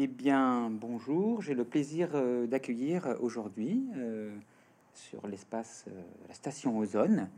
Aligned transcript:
Eh 0.00 0.06
bien, 0.06 0.70
bonjour. 0.70 1.42
J'ai 1.42 1.54
le 1.54 1.64
plaisir 1.64 2.10
euh, 2.14 2.46
d'accueillir 2.46 3.04
euh, 3.04 3.16
aujourd'hui 3.18 3.82
euh, 3.96 4.32
sur 4.94 5.26
l'espace, 5.26 5.86
euh, 5.88 6.00
la 6.28 6.34
station 6.34 6.78
Ozone, 6.78 7.28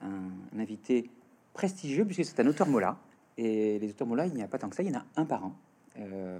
un, 0.00 0.30
invité 0.58 1.10
prestigieux 1.52 2.06
puisque 2.06 2.24
c'est 2.24 2.40
un 2.40 2.46
auteur 2.46 2.68
Mola. 2.68 2.96
Et 3.36 3.78
les 3.80 3.90
auteurs 3.90 4.06
Mola, 4.06 4.24
il 4.24 4.32
n'y 4.32 4.42
a 4.42 4.48
pas 4.48 4.56
tant 4.56 4.70
que 4.70 4.76
ça, 4.76 4.82
il 4.82 4.90
y 4.90 4.96
en 4.96 5.00
a 5.00 5.04
un 5.16 5.26
par 5.26 5.44
an. 5.44 5.52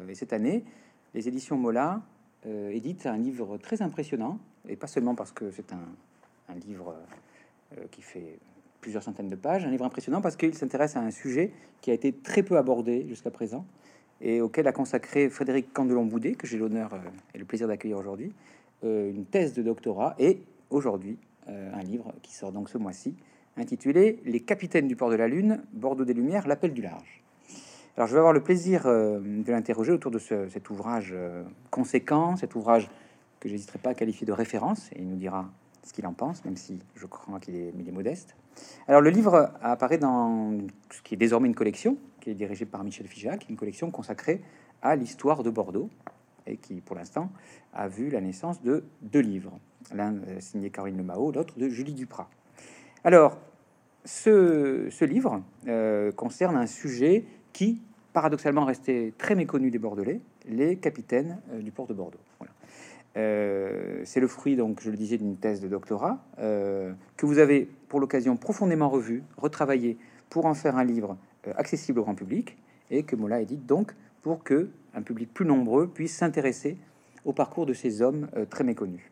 Et 0.08 0.14
cette 0.14 0.32
année, 0.32 0.64
les 1.12 1.28
éditions 1.28 1.58
Mola 1.58 2.00
éditent 2.46 3.04
un 3.04 3.18
livre 3.18 3.58
très 3.58 3.82
impressionnant, 3.82 4.38
et 4.66 4.76
pas 4.76 4.86
seulement 4.86 5.14
parce 5.14 5.32
que 5.32 5.50
c'est 5.50 5.74
un, 5.74 6.54
livre 6.54 6.96
qui 7.90 8.00
fait 8.00 8.38
plusieurs 8.80 9.02
centaines 9.02 9.28
de 9.28 9.36
pages, 9.36 9.66
un 9.66 9.70
livre 9.70 9.84
impressionnant 9.84 10.22
parce 10.22 10.36
qu'il 10.36 10.54
s'intéresse 10.54 10.96
à 10.96 11.00
un 11.00 11.10
sujet 11.10 11.52
qui 11.82 11.90
a 11.90 11.94
été 11.94 12.14
très 12.14 12.42
peu 12.42 12.56
abordé 12.56 13.06
jusqu'à 13.06 13.30
présent 13.30 13.66
et 14.20 14.40
auquel 14.40 14.66
a 14.66 14.72
consacré 14.72 15.28
Frédéric 15.28 15.72
Candelon-Boudet, 15.72 16.32
que 16.34 16.46
j'ai 16.46 16.58
l'honneur 16.58 16.94
euh, 16.94 16.98
et 17.34 17.38
le 17.38 17.44
plaisir 17.44 17.68
d'accueillir 17.68 17.98
aujourd'hui, 17.98 18.32
euh, 18.84 19.10
une 19.10 19.24
thèse 19.24 19.52
de 19.54 19.62
doctorat 19.62 20.14
et 20.18 20.40
aujourd'hui 20.70 21.18
euh, 21.48 21.70
un 21.74 21.82
livre 21.82 22.12
qui 22.22 22.34
sort 22.34 22.52
donc 22.52 22.68
ce 22.68 22.78
mois-ci, 22.78 23.14
intitulé 23.56 24.18
Les 24.24 24.40
capitaines 24.40 24.88
du 24.88 24.96
port 24.96 25.10
de 25.10 25.16
la 25.16 25.28
Lune, 25.28 25.62
Bordeaux 25.72 26.04
des 26.04 26.14
Lumières, 26.14 26.46
l'appel 26.46 26.72
du 26.72 26.82
large. 26.82 27.22
Alors 27.96 28.06
je 28.08 28.12
vais 28.12 28.18
avoir 28.18 28.34
le 28.34 28.42
plaisir 28.42 28.84
de 28.84 29.50
l'interroger 29.50 29.90
autour 29.92 30.10
de 30.10 30.18
ce- 30.18 30.48
cet 30.50 30.68
ouvrage 30.68 31.14
conséquent, 31.70 32.36
cet 32.36 32.54
ouvrage 32.54 32.90
que 33.40 33.48
j'hésiterai 33.48 33.78
pas 33.78 33.90
à 33.90 33.94
qualifier 33.94 34.26
de 34.26 34.32
référence, 34.32 34.90
et 34.92 34.98
il 35.00 35.08
nous 35.08 35.16
dira 35.16 35.48
ce 35.82 35.94
qu'il 35.94 36.06
en 36.06 36.12
pense, 36.12 36.44
même 36.44 36.56
si 36.56 36.78
je 36.94 37.06
crois 37.06 37.40
qu'il 37.40 37.54
est, 37.54 37.68
est 37.68 37.92
modeste. 37.92 38.36
Alors 38.88 39.00
le 39.00 39.08
livre 39.08 39.50
apparaît 39.62 39.96
dans 39.96 40.52
ce 40.90 41.00
qui 41.00 41.14
est 41.14 41.16
désormais 41.16 41.48
une 41.48 41.54
collection, 41.54 41.96
qui 42.26 42.32
est 42.32 42.34
dirigée 42.34 42.66
par 42.66 42.82
Michel 42.82 43.06
Figeac, 43.06 43.46
une 43.48 43.54
collection 43.54 43.92
consacrée 43.92 44.40
à 44.82 44.96
l'histoire 44.96 45.44
de 45.44 45.50
Bordeaux, 45.50 45.90
et 46.48 46.56
qui 46.56 46.80
pour 46.80 46.96
l'instant 46.96 47.30
a 47.72 47.86
vu 47.86 48.10
la 48.10 48.20
naissance 48.20 48.60
de 48.62 48.82
deux 49.00 49.20
livres, 49.20 49.56
l'un 49.94 50.16
euh, 50.16 50.40
signé 50.40 50.70
Caroline 50.70 50.96
Lemao, 50.96 51.30
l'autre 51.30 51.56
de 51.56 51.68
Julie 51.68 51.94
Duprat. 51.94 52.28
Alors, 53.04 53.38
ce, 54.04 55.04
livre 55.04 55.40
euh, 55.68 56.10
concerne 56.10 56.56
un 56.56 56.66
sujet 56.66 57.26
qui, 57.52 57.80
paradoxalement, 58.12 58.64
restait 58.64 59.12
très 59.18 59.36
méconnu 59.36 59.70
des 59.70 59.78
Bordelais, 59.78 60.20
les 60.48 60.78
capitaines 60.78 61.38
euh, 61.52 61.62
du 61.62 61.70
port 61.70 61.86
de 61.86 61.94
Bordeaux. 61.94 62.18
C'est 63.14 64.20
le 64.20 64.26
fruit, 64.26 64.56
donc, 64.56 64.80
je 64.82 64.90
le 64.90 64.96
disais, 64.96 65.16
d'une 65.16 65.36
thèse 65.36 65.60
de 65.60 65.68
doctorat 65.68 66.18
que 66.36 67.24
vous 67.24 67.38
avez, 67.38 67.66
pour 67.88 67.98
l'occasion, 67.98 68.36
profondément 68.36 68.90
revu, 68.90 69.22
retravaillé 69.38 69.96
pour 70.28 70.44
en 70.44 70.52
faire 70.52 70.76
un 70.76 70.84
livre 70.84 71.16
accessible 71.56 72.00
au 72.00 72.02
grand 72.02 72.14
public 72.14 72.56
et 72.90 73.02
que 73.02 73.16
Mola 73.16 73.40
édite 73.40 73.66
donc 73.66 73.94
pour 74.22 74.42
que 74.42 74.70
un 74.94 75.02
public 75.02 75.32
plus 75.32 75.46
nombreux 75.46 75.88
puisse 75.88 76.16
s'intéresser 76.16 76.76
au 77.24 77.32
parcours 77.32 77.66
de 77.66 77.74
ces 77.74 78.02
hommes 78.02 78.28
euh, 78.36 78.44
très 78.44 78.64
méconnus. 78.64 79.02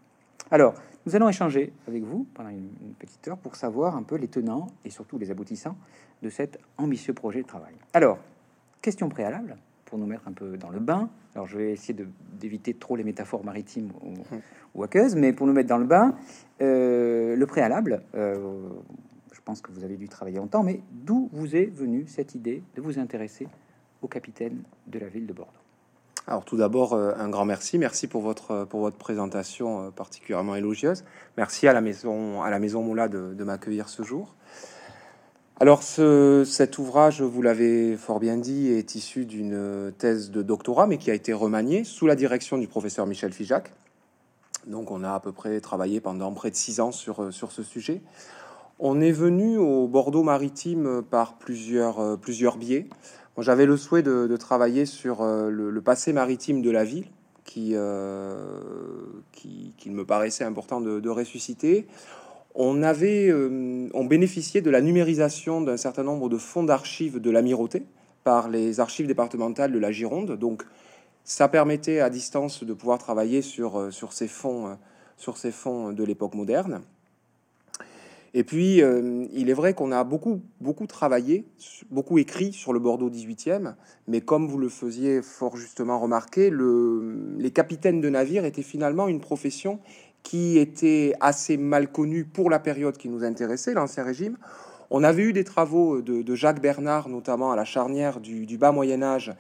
Alors, 0.51 0.75
nous 1.07 1.17
allons 1.17 1.29
échanger 1.29 1.73
avec 1.89 2.03
vous 2.03 2.27
pendant 2.35 2.51
une, 2.51 2.71
une 2.83 2.95
petite 2.99 3.27
heure 3.29 3.39
pour 3.39 3.57
savoir 3.57 3.97
un 3.97 4.03
peu 4.03 4.17
les 4.17 4.29
tenants 4.29 4.69
et 4.85 4.91
surtout 4.91 5.19
les 5.19 5.31
aboutissants 5.31 5.77
de 6.23 6.31
cet 6.31 6.59
ambitieux 6.79 7.13
projet 7.13 7.43
de 7.43 7.47
travail. 7.47 7.75
Alors, 7.93 8.19
question 8.81 9.09
préalable 9.09 9.57
pour 9.85 9.99
nous 9.99 10.07
mettre 10.07 10.27
un 10.27 10.33
peu 10.33 10.57
dans 10.57 10.71
le 10.71 10.81
bain. 10.81 11.09
Alors, 11.35 11.47
je 11.47 11.59
vais 11.59 11.73
essayer 11.73 11.97
d'éviter 12.39 12.75
trop 12.75 12.97
les 12.97 13.05
métaphores 13.05 13.45
maritimes 13.45 13.91
ou, 14.03 14.15
ou 14.75 14.83
aqueuses, 14.83 15.17
mais 15.17 15.33
pour 15.33 15.47
nous 15.47 15.53
mettre 15.53 15.69
dans 15.69 15.79
le 15.79 15.85
bain, 15.85 16.15
euh, 16.61 17.37
le 17.37 17.47
préalable, 17.47 18.03
euh, 18.15 18.69
pense 19.45 19.61
que 19.61 19.71
vous 19.73 19.85
avez 19.85 19.97
dû 19.97 20.09
travailler 20.09 20.39
longtemps, 20.39 20.63
mais 20.63 20.81
d'où 20.91 21.29
vous 21.33 21.55
est 21.55 21.67
venue 21.67 22.07
cette 22.07 22.35
idée 22.35 22.63
de 22.77 22.81
vous 22.81 22.99
intéresser 22.99 23.47
au 24.03 24.09
capitaine 24.09 24.63
de 24.87 24.99
la 24.99 25.09
ville 25.09 25.27
de 25.27 25.33
Bordeaux? 25.33 25.53
Alors 26.27 26.47
tout 26.47 26.57
d'abord, 26.57 26.95
euh, 26.95 27.13
un 27.19 27.29
grand 27.29 27.45
merci. 27.45 27.77
Merci 27.79 28.07
pour 28.07 28.23
votre, 28.23 28.51
euh, 28.53 28.65
pour 28.65 28.81
votre 28.81 28.97
présentation 28.97 29.83
euh, 29.83 29.91
particulièrement 29.91 30.55
élogieuse. 30.55 31.05
Merci 31.37 31.69
à 31.69 31.75
la 31.75 31.83
maison, 31.83 32.43
à 32.43 32.49
la 32.49 32.59
maison 32.59 32.83
Moula 32.83 33.09
de, 33.09 33.45
m'accueillir 33.45 33.91
ce 33.91 34.03
jour. 34.03 34.35
Alors 35.61 35.83
ce, 35.83 36.43
cet 36.47 36.79
ouvrage, 36.79 37.21
vous 37.21 37.43
l'avez 37.43 37.99
fort 37.99 38.21
bien 38.21 38.39
dit, 38.39 38.69
est 38.69 38.95
issu 38.95 39.27
d'une 39.27 39.93
thèse 39.99 40.31
de 40.31 40.43
doctorat, 40.43 40.87
mais 40.87 40.97
qui 40.97 41.11
a 41.11 41.15
été 41.15 41.35
remaniée 41.35 41.85
sous 41.85 42.07
la 42.07 42.17
direction 42.17 42.57
du 42.57 42.67
professeur 42.67 43.07
Michel 43.07 43.33
Figeac. 43.33 43.71
Donc 44.67 44.91
on 44.91 45.05
a 45.05 45.13
à 45.13 45.21
peu 45.21 45.31
près 45.31 45.61
travaillé 45.61 46.01
pendant 46.01 46.33
près 46.33 46.51
de 46.51 46.57
six 46.57 46.81
ans 46.81 46.91
sur, 46.91 47.33
sur 47.33 47.53
ce 47.53 47.63
sujet. 47.63 48.01
On 48.81 49.01
est 49.01 49.13
venu 49.13 49.57
au 49.57 49.87
Bordeaux 49.87 50.25
maritime 50.25 51.03
par 51.09 51.39
plusieurs, 51.39 52.01
euh, 52.01 52.17
plusieurs 52.17 52.57
biais. 52.57 52.89
J'avais 53.39 53.67
le 53.67 53.77
souhait 53.77 54.03
de, 54.03 54.37
travailler 54.37 54.85
sur 54.85 55.23
euh, 55.23 55.49
le, 55.49 55.81
passé 55.81 56.13
maritime 56.13 56.61
de 56.61 56.71
la 56.71 56.85
ville, 56.85 57.07
qui, 57.45 57.71
euh, 57.75 58.37
qui, 59.33 59.75
qu'il 59.77 59.93
me 59.93 60.05
paraissait 60.05 60.45
important 60.45 60.81
de, 60.81 60.99
de 60.99 61.09
ressusciter. 61.09 61.87
On 62.57 62.85
avait, 62.85 63.33
on 63.33 64.05
bénéficiait 64.05 64.61
de 64.61 64.71
la 64.71 64.81
numérisation 64.81 65.61
d'un 65.61 65.77
certain 65.77 66.05
nombre 66.05 66.29
de 66.29 66.39
fonds 66.39 66.63
d'archives 66.63 67.21
de 67.21 67.31
l'amirauté 67.31 67.85
par 68.23 68.49
les 68.49 68.79
archives 68.79 69.09
départementales 69.09 69.73
de 69.73 69.79
la 69.81 69.91
Gironde. 69.91 70.39
Donc, 70.39 70.63
ça 71.25 71.49
permettait 71.49 71.99
à 71.99 72.11
distance 72.11 72.63
de 72.63 72.73
pouvoir 72.73 72.99
travailler 72.99 73.43
sur, 73.43 73.93
sur 73.93 74.13
ces 74.13 74.29
fonds, 74.29 74.79
sur 75.17 75.37
ces 75.37 75.51
fonds 75.51 75.93
de 75.93 76.05
l'époque 76.05 76.35
moderne. 76.35 76.81
Et 78.37 78.43
puis, 78.43 78.83
euh, 78.83 79.27
il 79.33 79.49
est 79.49 79.55
vrai 79.55 79.75
qu'on 79.75 79.93
a 79.93 80.03
beaucoup, 80.03 80.43
beaucoup 80.61 80.89
travaillé, 80.89 81.47
beaucoup 81.91 82.19
écrit 82.19 82.53
sur 82.53 82.73
le 82.73 82.81
Bordeaux 82.81 83.09
18e, 83.09 83.75
mais 84.09 84.21
comme 84.21 84.49
vous 84.49 84.59
le 84.59 84.69
faisiez 84.69 85.23
fort 85.23 85.57
justement 85.57 86.01
remarquer, 86.01 86.51
le, 86.51 87.37
les 87.39 87.53
capitaines 87.53 88.01
de 88.01 88.09
navires 88.09 88.45
étaient 88.45 88.63
finalement 88.63 89.07
une 89.07 89.21
profession 89.21 89.79
qui 90.25 90.59
était 90.59 91.15
assez 91.21 91.57
mal 91.57 91.93
connue 91.93 92.25
pour 92.25 92.51
la 92.51 92.59
période 92.59 92.97
qui 92.97 93.09
nous 93.09 93.23
intéressait, 93.23 93.73
l'Ancien 93.73 94.03
Régime. 94.03 94.37
On 94.91 95.05
avait 95.05 95.23
eu 95.23 95.33
des 95.33 95.45
travaux 95.45 96.03
de, 96.03 96.35
Jacques 96.35 96.61
Bernard, 96.61 97.09
notamment 97.09 97.53
à 97.53 97.57
la 97.57 97.65
charnière 97.65 98.21
du 98.21 98.59
bas 98.59 98.73
Moyen 98.73 99.03
Âge 99.03 99.33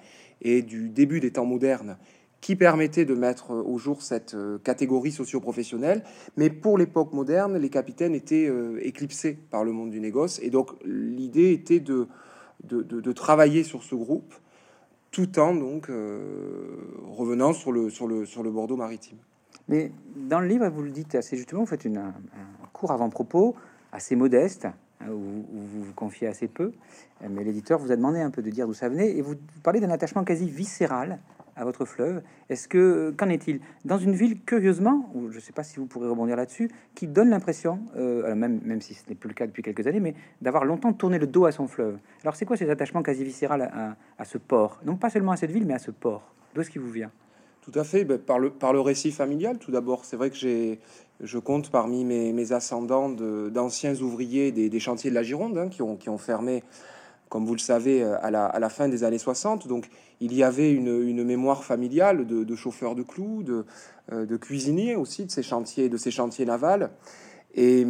et 0.42 0.62
du 0.62 0.88
début 0.88 1.20
des 1.20 1.32
temps 1.32 1.46
modernes, 1.46 1.96
qui 2.44 2.56
permettaient 2.56 3.06
de 3.06 3.14
mettre 3.14 3.52
au 3.52 3.78
jour 3.78 4.02
cette 4.02 4.34
euh, 4.34 4.58
catégorie 4.58 5.12
socio-professionnelle. 5.12 6.04
Mais 6.36 6.50
pour 6.50 6.76
l'époque 6.76 7.14
moderne, 7.14 7.56
les 7.56 7.70
capitaines 7.70 8.14
étaient 8.14 8.46
euh, 8.46 8.86
éclipsés 8.86 9.32
par 9.32 9.64
le 9.64 9.72
monde 9.72 9.88
du 9.88 9.98
négoce. 9.98 10.40
Et 10.42 10.50
donc 10.50 10.72
l'idée 10.84 11.52
était 11.52 11.80
de, 11.80 12.06
de, 12.62 13.12
travailler 13.12 13.64
sur 13.64 13.82
ce 13.82 13.94
groupe, 13.94 14.34
tout 15.10 15.38
en 15.38 15.54
donc 15.54 15.88
euh, 15.88 16.76
revenant 17.16 17.54
sur 17.54 17.72
le, 17.72 17.88
sur, 17.88 18.06
le, 18.06 18.26
sur 18.26 18.42
le 18.42 18.50
Bordeaux 18.50 18.76
maritime. 18.76 19.16
Mais 19.68 19.90
dans 20.14 20.40
le 20.40 20.46
livre, 20.46 20.68
vous 20.68 20.82
le 20.82 20.90
dites 20.90 21.14
assez 21.14 21.38
justement, 21.38 21.62
vous 21.62 21.66
faites 21.66 21.86
une, 21.86 21.96
un, 21.96 22.12
court 22.74 22.92
avant-propos 22.92 23.56
assez 23.90 24.16
modeste, 24.16 24.66
hein, 25.00 25.06
où, 25.08 25.46
vous 25.50 25.82
vous 25.82 25.94
confiez 25.94 26.26
assez 26.26 26.48
peu, 26.48 26.72
euh, 27.22 27.28
mais 27.30 27.42
l'éditeur 27.42 27.78
vous 27.78 27.90
a 27.90 27.96
demandé 27.96 28.20
un 28.20 28.30
peu 28.30 28.42
de 28.42 28.50
dire 28.50 28.66
d'où 28.66 28.74
ça 28.74 28.90
venait, 28.90 29.16
et 29.16 29.22
vous 29.22 29.36
parlez 29.62 29.80
d'un 29.80 29.88
attachement 29.88 30.24
quasi 30.24 30.46
viscéral 30.46 31.20
à 31.56 31.64
votre 31.64 31.84
fleuve. 31.84 32.22
Est-ce 32.48 32.68
que, 32.68 33.14
qu'en 33.16 33.28
est-il 33.28 33.60
Dans 33.84 33.98
une 33.98 34.14
ville, 34.14 34.40
curieusement, 34.44 35.10
ou 35.14 35.30
je 35.30 35.36
ne 35.36 35.40
sais 35.40 35.52
pas 35.52 35.62
si 35.62 35.76
vous 35.78 35.86
pourrez 35.86 36.08
rebondir 36.08 36.36
là-dessus, 36.36 36.70
qui 36.94 37.06
donne 37.06 37.30
l'impression, 37.30 37.80
euh, 37.96 38.34
même, 38.34 38.60
même 38.64 38.80
si 38.80 38.94
ce 38.94 39.02
n'est 39.08 39.14
plus 39.14 39.28
le 39.28 39.34
cas 39.34 39.46
depuis 39.46 39.62
quelques 39.62 39.86
années, 39.86 40.00
mais 40.00 40.14
d'avoir 40.42 40.64
longtemps 40.64 40.92
tourné 40.92 41.18
le 41.18 41.26
dos 41.26 41.44
à 41.46 41.52
son 41.52 41.66
fleuve? 41.66 41.98
Alors 42.22 42.36
c'est 42.36 42.44
quoi 42.44 42.56
cet 42.56 42.68
attachement 42.70 43.02
quasi 43.02 43.24
viscéral 43.24 43.62
à, 43.62 43.96
à- 44.18 44.24
ce 44.24 44.38
port? 44.38 44.80
Non 44.84 44.96
pas 44.96 45.10
seulement 45.10 45.32
à 45.32 45.36
cette 45.36 45.50
ville, 45.50 45.66
mais 45.66 45.74
à 45.74 45.78
ce 45.78 45.90
port. 45.90 46.34
D'où 46.54 46.60
est-ce 46.60 46.70
qu'il 46.70 46.80
vous 46.80 46.90
vient? 46.90 47.10
Tout 47.62 47.78
à 47.78 47.84
fait, 47.84 48.04
ben, 48.04 48.18
par, 48.18 48.38
le, 48.38 48.50
par 48.50 48.72
le 48.72 48.80
récit 48.80 49.10
familial, 49.10 49.58
tout 49.58 49.70
d'abord. 49.70 50.04
C'est 50.04 50.16
vrai 50.16 50.28
que 50.28 50.36
j'ai, 50.36 50.80
je 51.22 51.38
compte 51.38 51.70
parmi 51.70 52.04
mes, 52.04 52.32
mes 52.32 52.52
ascendants 52.52 53.08
d'anciens 53.08 53.94
ouvriers 54.02 54.52
des, 54.52 54.68
des 54.68 54.80
chantiers 54.80 55.08
de 55.10 55.14
la 55.14 55.22
Gironde 55.22 55.56
hein, 55.56 55.68
qui, 55.68 55.80
ont, 55.80 55.96
qui 55.96 56.10
ont 56.10 56.18
fermé, 56.18 56.62
comme 57.28 57.46
vous 57.46 57.54
le 57.54 57.60
savez, 57.60 58.02
euh, 58.02 58.16
à 58.22 58.30
la, 58.30 58.68
fin 58.68 58.88
des 58.88 59.04
années 59.04 59.18
60. 59.18 59.66
Donc 59.68 59.88
il 60.20 60.34
y 60.34 60.42
avait 60.42 60.72
une, 60.72 61.24
mémoire 61.24 61.64
familiale 61.64 62.26
de, 62.26 62.44
de 62.44 62.54
chauffeurs 62.54 62.94
de 62.94 63.02
clous, 63.02 63.42
de, 63.42 63.64
euh, 64.12 64.26
de 64.26 64.36
cuisiniers 64.36 64.96
aussi 64.96 65.26
de 65.26 65.30
ces 65.30 65.42
chantiers, 65.42 65.88
de 65.88 65.96
ces 65.96 66.10
chantiers 66.10 66.46
navals. 66.46 66.90
Et, 67.56 67.86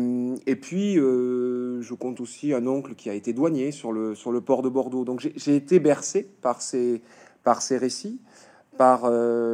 et 0.47 0.57
puis, 0.57 0.99
euh, 0.99 1.81
je 1.81 1.95
compte 1.95 2.21
aussi 2.21 2.53
un 2.53 2.67
oncle 2.67 2.95
qui 2.95 3.09
a 3.09 3.15
été 3.15 3.33
douanier 3.33 3.71
sur 3.71 3.93
le, 3.93 4.15
port 4.41 4.61
de 4.61 4.69
Bordeaux. 4.69 5.05
Donc, 5.05 5.27
j'ai 5.37 5.57
été 5.57 5.79
bercé 5.79 6.29
par 6.43 6.61
ces, 6.61 7.01
récits, 7.71 8.21
par 8.77 9.11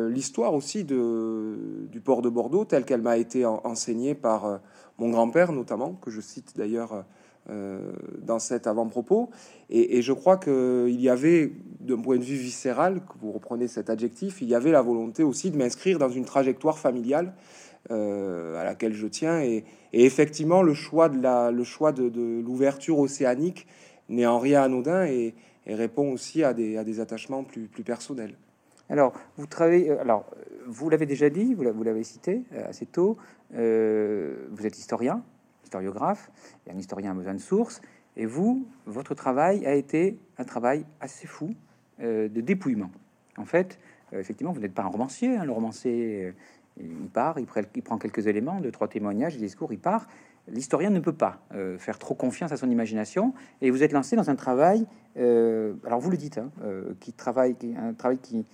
l'histoire 0.08 0.54
aussi 0.54 0.82
du 0.82 2.00
port 2.04 2.22
de 2.22 2.28
Bordeaux, 2.28 2.64
telle 2.64 2.84
qu'elle 2.84 3.02
m'a 3.02 3.18
été 3.18 3.46
en- 3.46 3.60
enseignée 3.62 4.16
par 4.16 4.58
mon 4.98 5.10
grand-père, 5.10 5.52
notamment, 5.52 5.92
que 5.92 6.10
je 6.10 6.20
cite 6.20 6.56
d'ailleurs 6.56 7.04
dans 8.22 8.38
cet 8.38 8.66
avant-propos. 8.66 9.30
Et, 9.70 10.02
je 10.02 10.12
crois 10.12 10.36
qu'il 10.36 11.00
y 11.00 11.08
avait, 11.08 11.52
d'un 11.80 12.00
point 12.00 12.16
de 12.16 12.22
vue 12.24 12.36
viscéral, 12.36 13.00
que 13.00 13.18
vous 13.20 13.32
reprenez 13.32 13.68
cet 13.68 13.90
adjectif, 13.90 14.42
il 14.42 14.48
y 14.48 14.54
avait 14.54 14.72
la 14.72 14.82
volonté 14.82 15.22
aussi 15.22 15.50
de 15.50 15.56
m'inscrire 15.56 15.98
dans 15.98 16.08
une 16.08 16.24
trajectoire 16.24 16.78
familiale 16.78 17.34
euh, 17.90 18.60
à 18.60 18.64
laquelle 18.64 18.94
je 18.94 19.06
tiens. 19.06 19.40
Et, 19.40 19.64
effectivement, 19.92 20.62
le 20.62 20.74
choix 20.74 21.08
de 21.08 22.40
l'ouverture 22.40 22.98
océanique 22.98 23.66
n'est 24.08 24.26
en 24.26 24.38
rien 24.38 24.62
anodin 24.62 25.06
et, 25.06 25.34
répond 25.66 26.12
aussi 26.12 26.42
à 26.42 26.52
des, 26.52 27.00
attachements 27.00 27.44
plus, 27.44 27.68
personnels. 27.84 28.34
Alors, 28.88 29.12
vous 29.36 29.46
travaillez. 29.46 29.90
euh, 29.90 30.00
Alors, 30.00 30.26
euh, 30.36 30.42
vous 30.66 30.90
l'avez 30.90 31.06
déjà 31.06 31.30
dit, 31.30 31.54
vous 31.54 31.62
l'a- 31.62 31.70
vous 31.70 31.84
l'avez 31.84 32.02
cité 32.02 32.42
euh, 32.52 32.68
assez 32.68 32.86
tôt. 32.86 33.16
euh, 33.54 34.48
vous 34.50 34.66
êtes 34.66 34.76
historien, 34.76 35.22
historiographe. 35.70 36.30
Et 36.66 36.72
un 36.72 36.78
historien 36.78 37.12
a 37.12 37.14
besoin 37.14 37.34
de 37.34 37.38
sources. 37.38 37.80
Et 38.16 38.26
vous, 38.26 38.66
votre 38.86 39.14
travail 39.14 39.64
a 39.66 39.74
été 39.74 40.18
un 40.36 40.44
travail 40.44 40.84
assez 41.00 41.28
fou 41.28 41.54
euh, 42.00 42.28
de 42.28 42.40
dépouillement. 42.40 42.90
En 43.38 43.44
fait, 43.44 43.78
euh, 44.12 44.18
effectivement, 44.18 44.52
vous 44.52 44.60
n'êtes 44.60 44.74
pas 44.74 44.82
un 44.82 44.88
romancier. 44.88 45.36
hein. 45.36 45.44
Le 45.44 45.52
romancier, 45.52 46.24
euh, 46.24 46.32
il 46.80 47.08
part, 47.08 47.38
il, 47.38 47.46
prend- 47.46 47.98
quelques 47.98 48.26
éléments, 48.26 48.60
deux, 48.60 48.72
trois 48.72 48.88
témoignages, 48.88 49.34
des 49.34 49.46
discours, 49.46 49.72
il 49.72 49.78
part. 49.78 50.08
L'historien 50.48 50.90
ne 50.90 50.98
peut 50.98 51.12
pas 51.12 51.38
faire 51.78 51.98
trop 51.98 52.14
confiance 52.14 52.50
à 52.50 52.56
son 52.56 52.70
imagination. 52.70 53.34
Et 53.60 53.70
vous 53.70 53.82
êtes 53.82 53.92
lancé 53.92 54.16
dans 54.16 54.30
un 54.30 54.34
travail, 54.34 54.86
alors 55.14 56.00
vous 56.00 56.10
le 56.10 56.16
dites, 56.16 56.38
hein, 56.38 56.50
qui 56.98 57.12
travaille, 57.12 57.54
qui, 57.54 57.76
un 57.76 57.92
travail 57.92 58.18
qui 58.18 58.46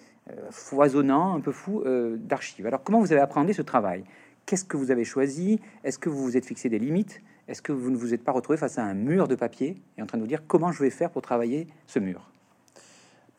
foisonnant, 0.51 1.37
un 1.37 1.41
peu 1.41 1.53
fou 1.53 1.85
d'archives. 2.17 2.67
Alors 2.67 2.83
comment 2.83 2.99
vous 2.99 3.13
avez 3.13 3.21
appréhendé 3.23 3.53
ce 3.53 3.63
travail? 3.63 4.03
Qu'est-ce 4.47 4.65
que 4.65 4.77
vous 4.77 4.93
avez 4.93 5.05
choisi? 5.05 5.61
Est-ce 5.83 5.99
que 5.99 6.09
vous 6.09 6.23
vous 6.23 6.37
êtes 6.37 6.47
fixé 6.47 6.69
des 6.69 6.79
limites? 6.79 7.21
Est-ce 7.49 7.63
que 7.63 7.73
vous 7.73 7.91
ne 7.91 7.97
vous 7.97 8.15
êtes 8.15 8.23
pas 8.23 8.33
retrouvé 8.33 8.57
face 8.57 8.79
à 8.79 8.85
un 8.85 8.95
mur 8.95 9.27
de 9.29 9.35
papier 9.35 9.83
et 9.99 10.03
en 10.03 10.07
train 10.07 10.19
de 10.19 10.23
vous 10.23 10.29
dire 10.29 10.43
comment 10.47 10.71
je 10.73 10.83
vais 10.83 10.91
faire 10.91 11.11
pour 11.11 11.23
travailler 11.23 11.67
ce 11.89 11.99
mur? 11.99 12.31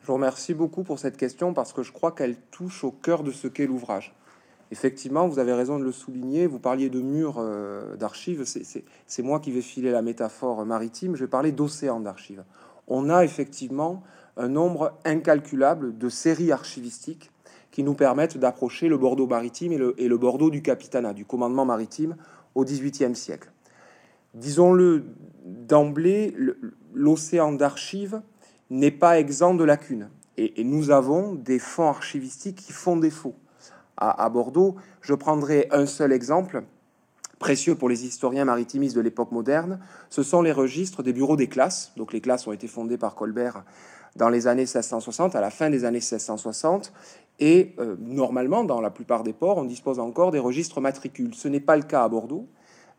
Je 0.02 0.06
vous 0.06 0.14
remercie 0.14 0.54
beaucoup 0.54 0.82
pour 0.82 0.98
cette 0.98 1.16
question 1.16 1.54
parce 1.54 1.72
que 1.72 1.82
je 1.82 1.92
crois 1.92 2.12
qu'elle 2.12 2.36
touche 2.50 2.84
au 2.84 2.90
cœur 2.90 3.22
de 3.22 3.30
ce 3.30 3.48
qu'est 3.48 3.66
l'ouvrage. 3.66 4.14
Effectivement, 4.70 5.26
vous 5.28 5.38
avez 5.38 5.54
raison 5.54 5.78
de 5.78 5.84
le 5.84 5.92
souligner. 5.92 6.46
Vous 6.46 6.58
parliez 6.58 6.90
de 6.90 7.00
murs 7.00 7.36
euh, 7.38 7.96
d'archives. 7.96 8.44
C'est- 8.44 9.22
moi 9.22 9.40
qui 9.40 9.50
vais 9.50 9.62
filer 9.62 9.90
la 9.90 10.02
métaphore 10.02 10.64
maritime. 10.66 11.16
Je 11.16 11.24
vais 11.24 11.30
parler 11.30 11.52
d'océan 11.52 12.00
d'archives. 12.00 12.44
On 12.86 13.08
a 13.08 13.24
effectivement 13.24 14.02
un 14.36 14.48
nombre 14.48 14.92
incalculable 15.06 15.96
de 15.96 16.08
séries 16.10 16.52
archivistiques 16.52 17.30
qui 17.78 17.84
nous 17.84 17.94
permettent 17.94 18.38
d'approcher 18.38 18.88
le 18.88 18.98
Bordeaux 18.98 19.28
maritime 19.28 19.70
et 19.70 20.08
le, 20.08 20.18
Bordeaux 20.18 20.50
du 20.50 20.62
Capitanat, 20.62 21.12
du 21.12 21.24
commandement 21.24 21.64
maritime 21.64 22.16
au 22.56 22.64
XVIIIe 22.64 23.14
siècle. 23.14 23.52
Disons-le 24.34 25.04
d'emblée, 25.44 26.34
l'océan 26.92 27.52
d'archives 27.52 28.20
n'est 28.68 28.90
pas 28.90 29.20
exempt 29.20 29.54
de 29.54 29.62
lacunes. 29.62 30.10
Et, 30.36 30.60
et 30.60 30.64
nous 30.64 30.90
avons 30.90 31.36
des 31.36 31.60
fonds 31.60 31.86
archivistiques 31.86 32.56
qui 32.56 32.72
font 32.72 32.96
défaut. 32.96 33.36
À, 33.96 34.24
à 34.24 34.28
Bordeaux, 34.28 34.74
je 35.00 35.14
prendrai 35.14 35.68
un 35.70 35.86
seul 35.86 36.10
exemple, 36.10 36.64
précieux 37.38 37.76
pour 37.76 37.88
les 37.88 38.04
historiens 38.04 38.44
maritimistes 38.44 38.96
de 38.96 39.00
l'époque 39.02 39.30
moderne, 39.30 39.78
ce 40.10 40.24
sont 40.24 40.42
les 40.42 40.50
registres 40.50 41.04
des 41.04 41.12
bureaux 41.12 41.36
des 41.36 41.46
classes. 41.46 41.92
Donc 41.96 42.12
les 42.12 42.20
classes 42.20 42.44
ont 42.48 42.52
été 42.52 42.66
fondées 42.66 42.98
par 42.98 43.14
Colbert 43.14 43.62
dans 44.16 44.30
les 44.30 44.48
années 44.48 44.62
1660, 44.62 45.36
à 45.36 45.40
la 45.40 45.50
fin 45.50 45.70
des 45.70 45.84
années 45.84 46.00
1660. 46.00 46.92
Et 47.40 47.74
euh, 47.78 47.96
normalement, 48.00 48.64
dans 48.64 48.80
la 48.80 48.90
plupart 48.90 49.22
des 49.22 49.32
ports, 49.32 49.58
on 49.58 49.64
dispose 49.64 49.98
encore 50.00 50.30
des 50.30 50.38
registres 50.38 50.80
matricules. 50.80 51.34
Ce 51.34 51.48
n'est 51.48 51.60
pas 51.60 51.76
le 51.76 51.82
cas 51.82 52.02
à 52.02 52.08
Bordeaux. 52.08 52.48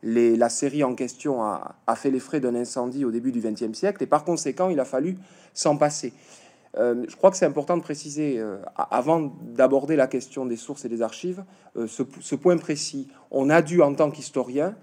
La 0.01 0.47
série 0.47 0.81
en 0.85 0.95
question 0.95 1.43
a, 1.43 1.75
fait 1.95 2.09
les 2.09 2.21
frais 2.21 2.39
d'un 2.39 2.55
incendie 2.55 3.03
au 3.03 3.11
début 3.11 3.33
du 3.33 3.41
XXe 3.41 3.77
siècle 3.77 4.01
et 4.01 4.05
par 4.05 4.23
conséquent, 4.23 4.69
il 4.69 4.79
a 4.79 4.85
fallu 4.85 5.17
s'en 5.53 5.75
passer. 5.75 6.13
Euh, 6.77 7.03
je 7.09 7.15
crois 7.17 7.31
que 7.31 7.35
c'est 7.35 7.45
important 7.45 7.75
de 7.75 7.81
préciser, 7.81 8.39
euh, 8.39 8.59
avant 8.77 9.33
d'aborder 9.41 9.97
la 9.97 10.07
question 10.07 10.45
des 10.45 10.55
sources 10.55 10.85
et 10.85 10.89
des 10.89 11.01
archives, 11.01 11.43
ce, 11.85 12.35
point 12.35 12.55
précis. 12.55 13.09
On 13.29 13.49
a 13.49 13.61
dû, 13.61 13.81
en 13.81 13.93
tant 13.93 14.09
qu'historien, 14.09 14.75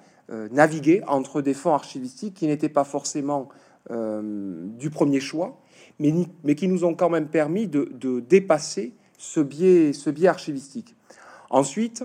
naviguer 0.50 1.02
entre 1.06 1.41
des 1.41 1.55
fonds 1.55 1.73
archivistiques 1.73 2.35
qui 2.35 2.47
n'étaient 2.47 2.69
pas 2.69 2.85
forcément 2.85 3.49
du 3.88 4.91
premier 4.91 5.20
choix, 5.20 5.59
mais, 5.99 6.55
qui 6.56 6.69
nous 6.69 6.85
ont 6.85 6.94
quand 6.94 7.09
même 7.09 7.29
permis 7.29 7.69
de 7.69 8.20
dépasser 8.20 8.93
ce 9.19 9.41
biais, 9.41 9.93
archivistique. 10.27 10.95
Ensuite, 11.51 12.05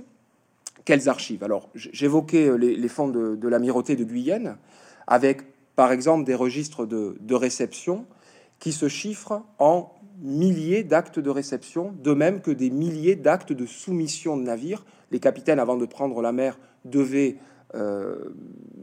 quelles 0.86 1.10
archives? 1.10 1.44
Alors, 1.44 1.70
j'évoquais 1.76 2.48
euh, 2.48 2.56
les, 2.56 2.88
fonds 2.88 3.08
de, 3.08 3.48
l'amirauté 3.48 3.96
de 3.96 4.04
Guyenne, 4.04 4.58
avec 5.08 5.42
par 5.76 5.92
exemple 5.92 6.26
des 6.26 6.36
registres 6.36 6.86
de, 6.86 7.18
de 7.20 7.36
réception 7.36 8.06
qui 8.60 8.72
se 8.72 8.88
chiffrent 8.88 9.44
en 9.60 9.92
milliers 10.22 10.84
d'actes 10.84 11.20
de 11.20 11.30
réception, 11.30 11.94
de 12.04 12.14
même 12.14 12.42
que 12.42 12.52
des 12.52 12.70
milliers 12.70 13.16
d'actes 13.16 13.54
de 13.54 13.66
soumission 13.66 14.38
de 14.38 14.44
navires. 14.44 14.86
Les 15.10 15.20
capitaines, 15.20 15.60
avant 15.60 15.78
de 15.78 15.86
prendre 15.86 16.22
la 16.22 16.32
mer, 16.32 16.60
devaient 16.86 17.38
euh, 17.74 18.16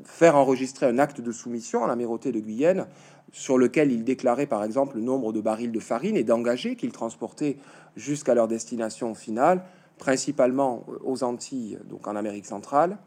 faire 0.04 0.36
enregistrer 0.36 0.86
un 0.86 0.98
acte 0.98 1.20
de 1.20 1.30
soumission 1.30 1.84
à 1.84 1.88
l'amirauté 1.88 2.32
de 2.32 2.40
Guyenne, 2.40 2.86
sur 3.32 3.58
lequel 3.58 3.92
ils 3.92 4.04
déclaraient 4.04 4.46
par 4.46 4.64
exemple 4.64 4.96
le 4.96 5.02
nombre 5.02 5.32
de 5.32 5.40
barils 5.40 5.72
de 5.72 5.80
farine 5.80 6.16
et 6.16 6.24
d'engagés 6.24 6.76
qu'ils 6.76 6.92
transportaient 6.92 7.56
jusqu'à 7.96 8.34
leur 8.34 8.48
destination 8.48 9.14
finale, 9.14 9.64
principalement 9.98 10.86
aux 11.04 11.24
Antilles, 11.24 11.78
donc 11.88 12.06
en 12.06 12.16
Amérique 12.16 12.46
centrale. 12.46 12.98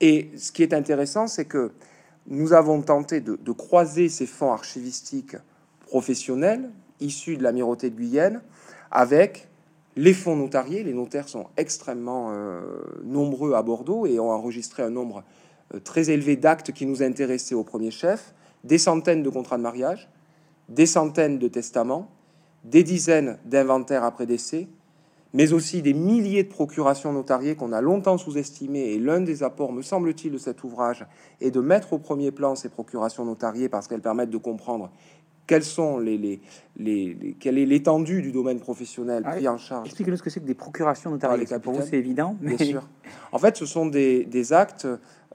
Et 0.00 0.30
ce 0.36 0.52
qui 0.52 0.62
est 0.62 0.74
intéressant, 0.74 1.26
c'est 1.26 1.44
que 1.44 1.72
nous 2.26 2.52
avons 2.52 2.82
tenté 2.82 3.20
de, 3.20 3.36
de 3.36 3.52
croiser 3.52 4.08
ces 4.08 4.26
fonds 4.26 4.52
archivistiques 4.52 5.36
professionnels 5.80 6.70
issus 7.00 7.36
de 7.36 7.42
l'amirauté 7.42 7.90
de 7.90 7.96
Guyenne 7.96 8.42
avec 8.90 9.48
les 9.96 10.14
fonds 10.14 10.36
notariés. 10.36 10.84
Les 10.84 10.92
notaires 10.92 11.28
sont 11.28 11.46
extrêmement 11.56 12.28
euh, 12.30 12.60
nombreux 13.04 13.54
à 13.54 13.62
Bordeaux 13.62 14.06
et 14.06 14.20
ont 14.20 14.30
enregistré 14.30 14.82
un 14.82 14.90
nombre 14.90 15.24
euh, 15.74 15.80
très 15.80 16.10
élevé 16.10 16.36
d'actes 16.36 16.72
qui 16.72 16.86
nous 16.86 17.02
intéressaient 17.02 17.54
au 17.54 17.64
premier 17.64 17.90
chef, 17.90 18.34
des 18.64 18.78
centaines 18.78 19.22
de 19.22 19.30
contrats 19.30 19.56
de 19.58 19.62
mariage, 19.62 20.08
des 20.68 20.86
centaines 20.86 21.38
de 21.38 21.48
testaments, 21.48 22.08
des 22.64 22.82
dizaines 22.84 23.38
d'inventaires 23.44 24.04
après 24.04 24.26
décès, 24.26 24.68
mais 25.32 25.52
aussi 25.52 25.80
des 25.80 25.94
milliers 25.94 26.42
de 26.42 26.48
procurations 26.48 27.12
notariées 27.12 27.54
qu'on 27.54 27.72
a 27.72 27.80
longtemps 27.80 28.18
sous-estimées. 28.18 28.92
Et 28.92 28.98
l'un 28.98 29.20
des 29.20 29.42
apports, 29.42 29.72
me 29.72 29.80
semble-t-il, 29.82 30.32
de 30.32 30.38
cet 30.38 30.64
ouvrage 30.64 31.06
est 31.40 31.50
de 31.52 31.60
mettre 31.60 31.92
au 31.92 31.98
premier 31.98 32.32
plan 32.32 32.54
ces 32.56 32.68
procurations 32.68 33.24
notariées 33.24 33.68
parce 33.68 33.86
qu'elles 33.88 34.00
permettent 34.00 34.30
de 34.30 34.36
comprendre 34.38 34.90
quelles 35.46 35.62
sont 35.64 35.98
les, 35.98 36.18
les, 36.18 36.40
les, 36.76 37.14
les- 37.14 37.32
quelle 37.34 37.58
est 37.58 37.66
l'étendue 37.66 38.22
du 38.22 38.30
domaine 38.32 38.60
professionnel 38.60 39.22
Ah, 39.26 39.32
pris 39.32 39.48
en 39.48 39.56
charge. 39.56 39.86
Expliquez-nous 39.86 40.16
ce 40.16 40.22
que 40.22 40.30
c'est 40.30 40.40
que 40.40 40.46
des 40.46 40.54
procurations 40.54 41.10
notariées. 41.10 41.46
Pour 41.62 41.72
vous, 41.74 41.82
c'est 41.82 41.96
évident, 41.98 42.36
mais 42.40 42.54
Bien 42.56 42.66
sûr. 42.66 42.88
En 43.32 43.38
fait, 43.38 43.56
ce 43.56 43.66
sont 43.66 43.86
des, 43.86 44.24
des 44.24 44.52
actes 44.52 44.86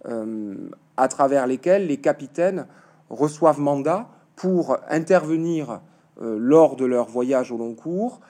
euh, 0.06 0.56
à 0.98 1.07
travers 1.07 1.48
lesquels 1.48 1.88
les 1.88 1.98
capitaines 1.98 2.66
reçoivent 3.10 3.60
mandat 3.60 4.10
pour 4.36 4.78
intervenir 4.90 5.81
euh, 6.22 6.38
lors 6.40 6.75
de 6.75 6.86
leur 6.86 7.07
voyage 7.07 7.52
au 7.52 7.57
long 7.57 7.74
cours 7.74 8.22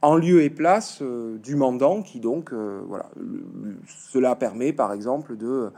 en 0.00 0.16
lieu 0.16 0.42
et 0.42 0.50
place 0.50 1.00
euh, 1.02 1.38
du 1.38 1.56
mandant 1.56 2.02
qui 2.02 2.20
donc 2.20 2.52
euh, 2.52 2.82
voilà 2.86 3.06
cela 3.86 4.36
permet 4.36 4.72
par 4.72 4.92
exemple 4.92 5.36
de 5.36 5.70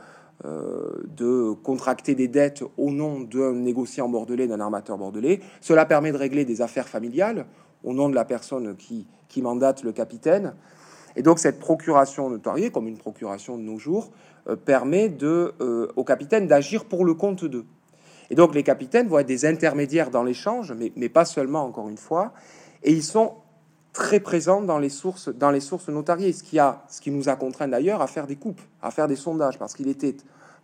de 1.17 1.53
contracter 1.63 2.17
des 2.17 2.27
dettes 2.27 2.65
au 2.77 2.91
nom 2.91 3.21
d'un 3.21 3.53
négociant 3.53 4.09
bordelais 4.09 4.49
d'un 4.49 4.59
armateur 4.59 4.99
bordelais 4.99 5.41
cela 5.61 5.87
permet 5.87 6.11
de 6.11 6.19
régler 6.19 6.45
des 6.45 6.61
affaires 6.61 6.89
familiales 6.89 7.47
au 7.85 7.95
nom 7.95 8.11
de 8.11 8.15
la 8.15 8.25
personne 8.25 8.75
qui 8.77 9.07
qui 9.29 9.41
mandate 9.41 9.85
le 9.85 9.93
capitaine 9.93 10.55
et 11.17 11.23
donc 11.23 11.39
cette 11.39 11.61
procuration 11.61 12.29
notariée, 12.29 12.71
comme 12.71 12.89
une 12.89 12.99
procuration 12.99 13.57
de 13.57 13.63
nos 13.63 13.79
jours, 13.79 14.11
permet 14.65 15.09
de, 15.09 15.55
au 15.95 16.03
capitaine 16.03 16.49
d'agir 16.49 16.87
pour 16.87 17.05
le 17.05 17.15
compte 17.15 17.45
d'eux. 17.45 17.65
Et 18.35 18.37
donc 18.37 18.53
les 18.57 18.65
capitaines 18.65 19.07
vont 19.07 19.21
être 19.21 19.29
des 19.29 19.47
intermédiaires 19.47 20.11
dans 20.11 20.25
l'échange, 20.25 20.73
mais, 20.77 20.91
mais 20.97 21.09
pas 21.09 21.25
seulement, 21.25 21.63
encore 21.63 21.89
une 21.89 21.97
fois, 21.97 22.33
et 22.83 22.91
ils 22.91 23.05
sont 23.05 23.35
très 23.93 24.19
présents 24.19 24.61
dans 24.61 24.81
les 24.81 24.89
sources, 24.89 25.29
dans 25.29 25.53
les 25.53 25.61
sources 25.61 25.89
notariées, 25.89 26.33
ce 26.33 26.43
qui, 26.43 26.59
a, 26.59 26.83
ce 26.89 27.01
qui 27.01 27.13
nous 27.13 27.29
a 27.29 27.37
contraint 27.37 27.69
d'ailleurs 27.69 28.03
à 28.03 28.09
faire 28.09 28.27
des 28.27 28.35
coupes, 28.35 28.61
à 28.83 28.91
faire 28.91 29.07
des 29.07 29.15
sondages, 29.15 29.57
parce 29.57 29.73
qu'il 29.73 29.87
était 29.87 30.17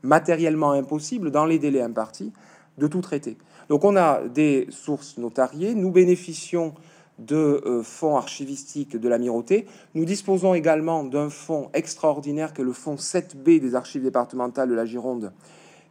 matériellement 0.02 0.72
impossible, 0.72 1.30
dans 1.30 1.44
les 1.44 1.60
délais 1.60 1.80
impartis, 1.80 2.32
de 2.76 2.88
tout 2.88 3.02
traiter. 3.02 3.38
Donc 3.68 3.84
on 3.84 3.94
a 3.94 4.26
des 4.26 4.66
sources 4.70 5.16
notariées, 5.16 5.76
nous 5.76 5.92
bénéficions 5.92 6.74
de 7.20 7.62
euh, 7.66 7.84
fonds 7.84 8.16
archivistiques 8.16 8.96
de 8.96 9.08
l'amirauté. 9.08 9.66
Nous 9.94 10.04
disposons 10.04 10.54
également 10.54 11.04
d'un 11.04 11.30
fonds 11.30 11.70
extraordinaire 11.72 12.52
que 12.52 12.62
le 12.62 12.72
fonds 12.72 12.96
7B 12.96 13.60
des 13.60 13.76
archives 13.76 14.02
départementales 14.02 14.70
de 14.70 14.74
la 14.74 14.86
Gironde, 14.86 15.32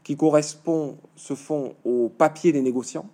qui 0.04 0.16
correspond, 0.16 0.98
ce 1.16 1.36
fonds, 1.36 1.76
au 1.84 2.10
papier 2.10 2.52
des 2.52 2.62
négociants. 2.62 3.10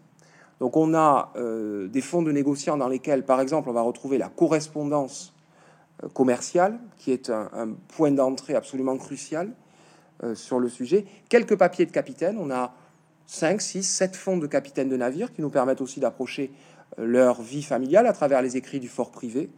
Donc 0.59 0.77
on 0.77 0.93
a 0.93 1.33
euh, 1.35 1.87
des 1.87 2.01
fonds 2.01 2.21
de 2.21 2.31
négociants 2.31 2.77
dans 2.77 2.87
lesquels, 2.87 3.23
par 3.25 3.41
exemple, 3.41 3.69
on 3.69 3.73
va 3.73 3.81
retrouver 3.81 4.17
la 4.17 4.29
correspondance 4.29 5.33
euh, 6.03 6.09
commerciale, 6.09 6.79
qui 6.97 7.11
est 7.11 7.29
un, 7.29 7.75
point 7.89 8.11
d'entrée 8.11 8.55
absolument 8.55 8.97
crucial 8.97 9.51
euh, 10.23 10.35
sur 10.35 10.59
le 10.59 10.69
sujet. 10.69 11.05
Quelques 11.29 11.57
papiers 11.57 11.85
de 11.85 11.91
capitaine, 11.91 12.37
on 12.39 12.49
a 12.51 12.73
5, 13.27 13.61
6, 13.61 13.83
7 13.83 14.15
fonds 14.15 14.37
de 14.37 14.47
capitaines 14.47 14.89
de 14.89 14.97
navires 14.97 15.33
qui 15.33 15.41
nous 15.41 15.49
permettent 15.49 15.81
aussi 15.81 15.99
d'approcher 15.99 16.51
leur 16.97 17.41
vie 17.41 17.63
familiale 17.63 18.07
à 18.07 18.13
travers 18.13 18.41
les 18.41 18.55
écrits 18.55 18.79
du 18.79 18.87
fort 18.87 19.11
privé. 19.11 19.49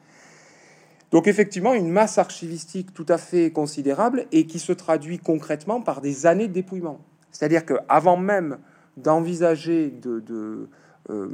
Donc 1.11 1.27
effectivement, 1.27 1.73
une 1.73 1.89
masse 1.89 2.17
archivistique 2.17 2.93
tout 2.93 3.05
à 3.07 3.17
fait 3.17 3.51
considérable 3.51 4.25
et 4.31 4.45
qui 4.45 4.59
se 4.59 4.73
traduit 4.73 5.19
concrètement 5.19 5.81
par 5.81 6.01
des 6.01 6.25
années 6.25 6.47
de 6.47 6.53
dépouillement. 6.53 6.99
C'est-à-dire 7.37 7.67
qu'avant 7.67 8.17
même 8.17 8.57
d'envisager 8.97 9.91
de, 9.91 10.19
de, 10.21 10.69
euh, 11.11 11.29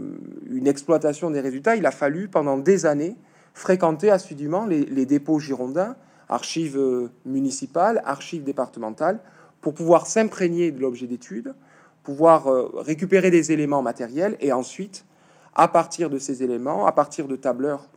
une 0.50 0.68
exploitation 0.68 1.32
des 1.32 1.40
résultats, 1.40 1.78
il 1.78 1.86
a 1.86 1.92
fallu 1.92 2.28
pendant 2.28 2.58
des 2.58 2.86
années 2.86 3.16
fréquenter 3.54 4.12
assidûment 4.12 4.66
les, 4.66 4.84
les 4.84 5.06
dépôts 5.06 5.40
girondins, 5.40 5.96
archives 6.28 7.10
municipales, 7.26 8.02
archives 8.04 8.44
départementales, 8.44 9.20
pour 9.62 9.74
pouvoir 9.74 10.08
s'imprégner 10.08 10.72
de 10.72 10.82
l'objet 10.82 11.08
d'étude, 11.08 11.54
pouvoir 12.04 12.48
récupérer 12.76 13.32
des 13.32 13.54
éléments 13.54 13.82
matériels 13.82 14.36
et 14.42 14.52
ensuite, 14.52 15.06
à 15.56 15.70
partir 15.70 16.10
de 16.10 16.18
ces 16.20 16.44
éléments, 16.44 16.86
à 16.86 16.92
partir 16.92 17.30
de 17.30 17.38
tableurs 17.38 17.88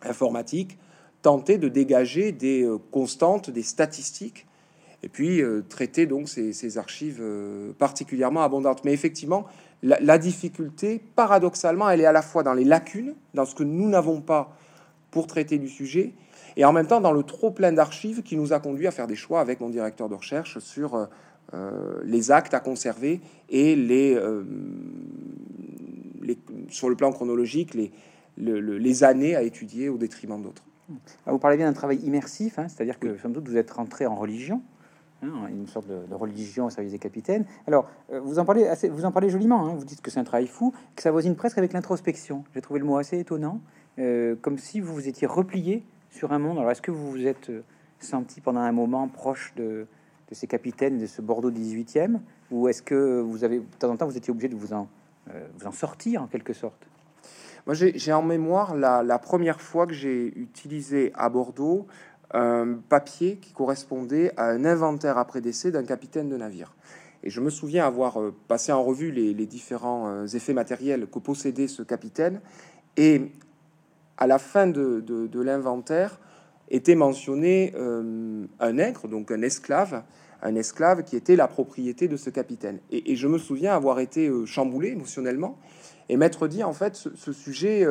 informatiques, 0.00 0.78
tenter 1.20 1.58
de 1.58 1.68
dégager 1.68 2.32
des 2.32 2.66
constantes, 2.92 3.50
des 3.50 3.64
statistiques 3.64 4.46
et 5.02 5.08
puis 5.08 5.42
euh, 5.42 5.62
traiter 5.68 6.06
donc 6.06 6.28
ces, 6.28 6.78
archives 6.78 7.18
euh, 7.20 7.72
particulièrement 7.78 8.42
abondantes. 8.42 8.84
Mais 8.84 8.92
effectivement, 8.92 9.46
la, 9.82 10.18
difficulté, 10.18 11.00
paradoxalement, 11.14 11.88
elle 11.88 12.00
est 12.00 12.06
à 12.06 12.12
la 12.12 12.22
fois 12.22 12.42
dans 12.42 12.54
les 12.54 12.64
lacunes, 12.64 13.14
dans 13.34 13.44
ce 13.44 13.54
que 13.54 13.62
nous 13.62 13.88
n'avons 13.88 14.20
pas 14.20 14.56
pour 15.10 15.26
traiter 15.26 15.58
du 15.58 15.68
sujet, 15.68 16.12
et 16.56 16.64
en 16.64 16.72
même 16.72 16.86
temps 16.86 17.00
dans 17.00 17.12
le 17.12 17.22
trop 17.22 17.50
plein 17.50 17.72
d'archives 17.72 18.22
qui 18.22 18.36
nous 18.36 18.52
a 18.52 18.58
conduit 18.58 18.86
à 18.86 18.90
faire 18.90 19.06
des 19.06 19.16
choix 19.16 19.40
avec 19.40 19.60
mon 19.60 19.68
directeur 19.68 20.08
de 20.08 20.14
recherche 20.14 20.58
sur 20.58 21.06
euh, 21.54 22.00
les 22.02 22.30
actes 22.30 22.54
à 22.54 22.60
conserver 22.60 23.20
et 23.48 23.76
les, 23.76 24.18
sur 26.68 26.88
le 26.88 26.96
plan 26.96 27.12
chronologique 27.12 27.74
les, 27.74 27.92
les 28.38 29.04
années 29.04 29.36
à 29.36 29.42
étudier 29.42 29.88
au 29.88 29.98
détriment 29.98 30.42
d'autres. 30.42 30.64
Vous 31.26 31.38
parlez 31.38 31.56
bien 31.56 31.66
d'un 31.66 31.72
travail 31.72 31.98
immersif, 31.98 32.58
hein, 32.58 32.68
c'est-à-dire 32.68 32.98
que 32.98 33.16
sans 33.18 33.28
doute 33.28 33.48
vous 33.48 33.56
êtes 33.56 33.70
rentré 33.70 34.06
en 34.06 34.14
religion. 34.14 34.62
Hein, 35.22 35.48
une 35.48 35.66
sorte 35.66 35.86
de, 35.88 36.14
religion 36.14 36.66
au 36.66 36.70
service 36.70 36.92
des 36.92 36.98
capitaines. 36.98 37.46
Alors, 37.66 37.88
euh, 38.12 38.20
vous 38.20 38.38
en 38.38 38.44
parlez, 38.44 38.66
assez, 38.66 38.90
vous 38.90 39.06
en 39.06 39.12
parlez 39.12 39.30
joliment. 39.30 39.66
Hein. 39.66 39.74
vous 39.74 39.84
dites 39.84 40.02
que 40.02 40.10
c'est 40.10 40.20
un 40.20 40.24
travail 40.24 40.46
fou, 40.46 40.74
que 40.94 41.00
ça 41.00 41.10
voisine 41.10 41.34
presque 41.34 41.56
avec 41.56 41.72
l'introspection. 41.72 42.44
J'ai 42.54 42.60
trouvé 42.60 42.80
le 42.80 42.86
mot 42.86 42.98
assez 42.98 43.18
étonnant, 43.18 43.60
euh, 43.98 44.36
comme 44.42 44.58
si 44.58 44.78
vous 44.78 44.92
vous 44.92 45.08
étiez 45.08 45.26
replié 45.26 45.84
sur 46.10 46.32
un 46.32 46.38
monde. 46.38 46.58
Alors, 46.58 46.70
est-ce 46.70 46.82
que 46.82 46.90
vous 46.90 47.10
vous 47.10 47.26
êtes 47.26 47.48
euh, 47.48 47.62
senti 47.98 48.42
pendant 48.42 48.60
un 48.60 48.72
moment 48.72 49.08
proche 49.08 49.54
de, 49.56 49.86
ces 50.32 50.46
capitaines, 50.46 50.98
de 50.98 51.06
ce 51.06 51.22
Bordeaux 51.22 51.50
18e, 51.50 52.18
ou 52.50 52.68
est-ce 52.68 52.82
que 52.82 53.20
vous 53.20 53.42
avez, 53.42 53.60
de 53.60 53.64
temps 53.78 53.90
en 53.90 53.96
temps, 53.96 54.06
vous 54.06 54.18
étiez 54.18 54.30
obligé 54.30 54.48
de 54.48 54.56
vous 54.56 54.74
en, 54.74 54.86
sortir 55.72 56.22
en 56.22 56.26
quelque 56.26 56.52
sorte? 56.52 56.86
Moi, 57.64 57.74
j'ai 57.74 58.12
en 58.12 58.22
mémoire 58.22 58.76
la, 58.76 59.18
première 59.18 59.60
fois 59.60 59.86
que 59.86 59.94
j'ai 59.94 60.26
utilisé 60.38 61.10
à 61.14 61.30
Bordeaux 61.30 61.86
un 62.36 62.74
papier 62.88 63.36
qui 63.36 63.52
correspondait 63.52 64.32
à 64.36 64.48
un 64.50 64.64
inventaire 64.64 65.16
après 65.16 65.40
décès 65.40 65.70
d'un 65.70 65.84
capitaine 65.84 66.28
de 66.28 66.36
navire. 66.36 66.74
Et 67.22 67.30
je 67.30 67.40
me 67.40 67.50
souviens 67.50 67.86
avoir 67.86 68.20
euh, 68.20 68.34
passé 68.46 68.72
en 68.72 68.84
revue 68.84 69.10
les, 69.10 69.46
différents 69.46 70.08
euh, 70.08 70.26
effets 70.26 70.52
matériels 70.52 71.06
que 71.06 71.18
possédait 71.18 71.66
ce 71.66 71.82
capitaine. 71.82 72.40
Et 72.96 73.32
à 74.18 74.26
la 74.26 74.38
fin 74.38 74.66
de, 74.66 75.28
l'inventaire 75.40 76.20
était 76.68 76.94
mentionné 76.94 77.72
euh, 77.74 78.44
un 78.60 78.72
nègre, 78.72 79.08
donc 79.08 79.30
un 79.30 79.40
esclave, 79.40 80.02
un 80.42 80.54
esclave 80.56 81.04
qui 81.04 81.16
était 81.16 81.36
la 81.36 81.48
propriété 81.48 82.06
de 82.06 82.16
ce 82.16 82.28
capitaine. 82.28 82.80
Et, 82.90 83.16
je 83.16 83.28
me 83.28 83.38
souviens 83.38 83.74
avoir 83.74 83.98
été 83.98 84.30
chamboulé 84.44 84.90
émotionnellement 84.90 85.58
et 86.08 86.16
m'être 86.16 86.48
dit, 86.48 86.62
en 86.62 86.72
fait, 86.74 86.96
ce, 86.96 87.32
sujet 87.32 87.86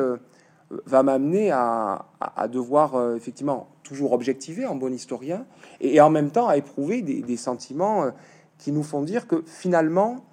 va 0.84 1.02
m'amener 1.02 1.50
à, 1.50 2.06
devoir 2.50 3.14
effectivement 3.14 3.68
toujours 3.86 4.12
objectiver 4.12 4.66
en 4.66 4.74
bon 4.74 4.92
historien, 4.92 5.46
et, 5.80 6.00
en 6.00 6.10
même 6.10 6.30
temps 6.30 6.48
à 6.48 6.56
éprouver 6.56 7.02
des, 7.02 7.36
sentiments 7.36 8.04
euh, 8.04 8.10
qui 8.58 8.72
nous 8.72 8.82
font 8.82 9.02
dire 9.02 9.26
que 9.26 9.42
finalement, 9.46 10.24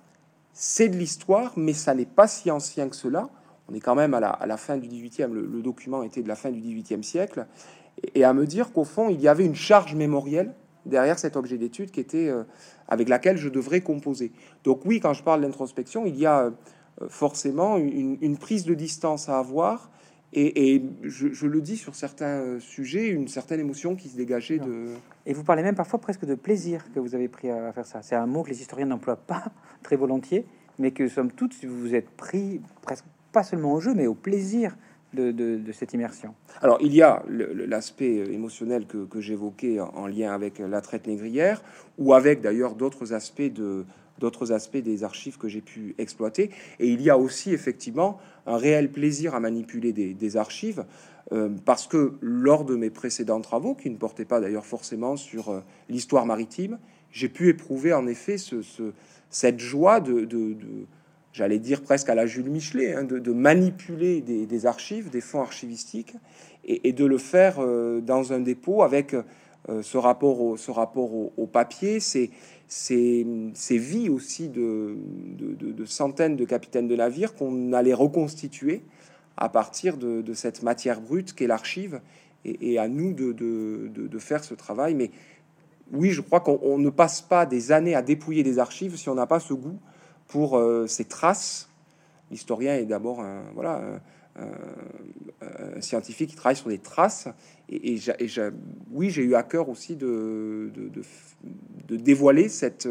c'est 0.54 0.90
de 0.90 0.98
l'histoire, 0.98 1.54
mais 1.56 1.74
ça 1.74 1.94
n'est 1.94 2.06
pas 2.06 2.28
si 2.28 2.52
ancien 2.52 2.90
que 2.90 2.96
cela. 2.96 3.30
On 3.70 3.74
est 3.74 3.80
quand 3.80 3.96
même 3.96 4.14
à 4.14 4.20
la, 4.20 4.58
fin 4.58 4.78
du 4.78 4.88
18e, 4.88 5.32
le, 5.32 5.62
document 5.62 6.04
était 6.04 6.22
de 6.22 6.28
la 6.28 6.36
fin 6.36 6.52
du 6.52 6.60
18e 6.60 7.04
siècle, 7.04 7.46
et, 8.16 8.24
à 8.24 8.34
me 8.34 8.46
dire 8.46 8.74
qu'au 8.74 8.84
fond, 8.84 9.10
il 9.10 9.22
y 9.22 9.28
avait 9.28 9.46
une 9.46 9.56
charge 9.56 9.96
mémorielle 9.96 10.54
derrière 10.86 11.18
cet 11.18 11.38
objet 11.38 11.58
d'étude 11.58 11.92
qui 11.92 12.02
était 12.02 12.28
euh, 12.28 12.44
avec 12.88 13.08
laquelle 13.08 13.38
je 13.38 13.50
devrais 13.50 13.82
composer. 13.82 14.32
Donc 14.64 14.82
oui, 14.86 15.00
quand 15.00 15.14
je 15.14 15.24
parle 15.24 15.42
d'introspection, 15.42 16.06
il 16.06 16.18
y 16.18 16.26
a 16.26 16.46
euh, 16.46 16.52
forcément 17.08 17.78
une, 17.78 18.38
prise 18.38 18.66
de 18.66 18.74
distance 18.74 19.30
à 19.30 19.38
avoir 19.38 19.90
et, 20.36 20.84
je, 21.04 21.46
le 21.46 21.62
dis 21.62 21.78
sur 21.78 21.96
certains 21.96 22.42
euh, 22.42 22.60
sujets, 22.60 23.08
une 23.08 23.28
certaine 23.28 23.60
émotion 23.60 23.96
qui 23.96 24.10
se 24.10 24.18
dégageait 24.18 24.58
de... 24.58 24.88
Et 25.26 25.34
vous 25.34 25.44
parlez 25.44 25.64
même 25.64 25.76
parfois 25.76 26.00
presque 26.00 26.26
de 26.26 26.36
plaisir 26.36 26.84
que 26.94 27.00
vous 27.00 27.16
avez 27.16 27.28
pris 27.28 27.50
à 27.50 27.72
faire 27.72 27.86
ça. 27.86 28.02
C'est 28.02 28.16
un 28.16 28.26
mot 28.26 28.44
que 28.44 28.50
les 28.50 28.62
historiens 28.62 28.88
n'emploient 28.88 29.16
pas 29.16 29.46
très 29.84 29.96
volontiers, 29.96 30.46
mais 30.80 30.92
que 30.92 31.08
somme 31.08 31.32
toute, 31.32 31.54
vous 31.64 31.80
vous 31.80 31.96
êtes 31.96 32.10
pris 32.10 32.62
presque 32.82 33.06
pas 33.32 33.44
seulement 33.44 33.74
au 33.74 33.80
jeu, 33.80 33.94
mais 33.94 34.08
au 34.08 34.14
plaisir 34.14 34.76
de, 35.14 35.72
cette 35.74 35.94
immersion. 35.94 36.34
Alors, 36.62 36.80
il 36.82 36.94
y 36.94 37.04
a 37.04 37.24
l'aspect 37.28 38.20
euh, 38.20 38.34
émotionnel 38.34 38.88
que, 38.88 39.06
que 39.06 39.22
j'évoquais 39.22 39.80
en 39.80 40.08
lien 40.08 40.34
avec 40.34 40.58
la 40.58 40.82
traite 40.82 41.06
négrière, 41.06 41.62
ou 42.00 42.14
avec 42.14 42.42
d'ailleurs 42.42 42.74
d'autres 42.74 43.14
aspects 43.14 43.42
de, 43.42 43.86
d'autres 44.24 44.54
aspects 44.54 44.78
des 44.78 45.04
archives 45.04 45.38
que 45.38 45.50
j'ai 45.50 45.60
pu 45.60 45.96
exploiter. 45.98 46.50
Et 46.80 46.88
il 46.88 47.02
y 47.02 47.10
a 47.10 47.18
aussi 47.18 47.52
effectivement 47.52 48.20
un 48.46 48.56
réel 48.56 48.90
plaisir 48.90 49.36
à 49.36 49.42
manipuler 49.42 49.92
des, 49.92 50.38
archives, 50.38 50.86
euh, 51.34 51.50
parce 51.66 51.88
que 51.88 52.14
lors 52.22 52.64
de 52.64 52.76
mes 52.76 52.90
précédents 52.90 53.42
travaux, 53.42 53.76
qui 53.76 53.90
ne 53.90 53.98
portaient 53.98 54.24
pas 54.24 54.40
d'ailleurs 54.40 54.66
forcément 54.66 55.18
sur 55.18 55.50
euh, 55.50 55.60
l'histoire 55.90 56.26
maritime, 56.26 56.80
j'ai 57.12 57.28
pu 57.28 57.50
éprouver 57.50 57.92
en 57.92 58.08
effet 58.08 58.38
ce, 58.38 58.62
cette 59.30 59.60
joie 59.60 60.00
de, 60.00 60.26
j'allais 61.34 61.60
dire 61.60 61.82
presque 61.82 62.08
à 62.08 62.16
la 62.16 62.26
Jules 62.26 62.50
Michelet, 62.50 62.94
hein, 62.96 63.04
de, 63.04 63.32
manipuler 63.34 64.22
des, 64.22 64.66
archives, 64.66 65.10
des 65.10 65.22
fonds 65.22 65.42
archivistiques, 65.42 66.16
et, 66.64 66.94
de 66.94 67.06
le 67.06 67.18
faire 67.18 67.58
euh, 67.60 68.00
dans 68.00 68.32
un 68.32 68.40
dépôt 68.40 68.84
avec 68.84 69.14
ce 69.68 69.98
rapport 69.98 70.42
au, 70.42 70.58
ce 70.58 70.72
rapport 70.72 71.12
au 71.14 71.48
papier. 71.48 72.00
C'est 72.00 72.32
ces, 72.74 73.78
vies 73.78 74.10
aussi 74.10 74.50
de, 74.50 74.96
centaines 75.86 76.36
de 76.36 76.46
capitaines 76.46 76.88
de 76.88 76.96
navires 76.96 77.36
qu'on 77.36 77.74
allait 77.74 77.94
reconstituer 77.94 78.84
à 79.38 79.50
partir 79.50 79.98
de, 79.98 80.34
cette 80.34 80.64
matière 80.64 81.02
brute 81.02 81.34
qu'est 81.34 81.48
l'archive, 81.48 82.02
et, 82.46 82.78
à 82.78 82.88
nous 82.88 83.14
de, 83.14 84.20
faire 84.20 84.44
ce 84.44 84.54
travail. 84.54 84.96
Mais 84.96 85.12
oui, 85.92 86.12
je 86.12 86.22
crois 86.22 86.40
qu'on 86.40 86.78
ne 86.78 86.90
passe 86.90 87.22
pas 87.22 87.46
des 87.46 87.72
années 87.72 87.96
à 87.96 88.02
dépouiller 88.02 88.44
des 88.44 88.60
archives 88.60 88.96
si 88.96 89.10
on 89.10 89.16
n'a 89.16 89.28
pas 89.28 89.40
ce 89.40 89.54
goût 89.54 89.78
pour 90.28 90.58
euh, 90.58 90.88
ces 90.88 91.06
traces. 91.06 91.70
L'historien 92.32 92.76
est 92.76 92.86
d'abord 92.86 93.22
un, 93.22 93.44
voilà, 93.54 93.82
un, 94.36 95.82
scientifique 95.82 96.32
qui 96.32 96.36
travaille 96.36 96.56
sur 96.56 96.70
des 96.70 96.80
traces, 96.80 97.28
et, 97.70 97.98
oui, 98.92 99.10
j'ai 99.10 99.24
eu 99.24 99.36
à 99.36 99.44
cœur 99.44 99.70
aussi 99.70 99.96
de, 99.96 100.72
de, 101.88 101.96
dévoiler 101.98 102.50
cette, 102.50 102.88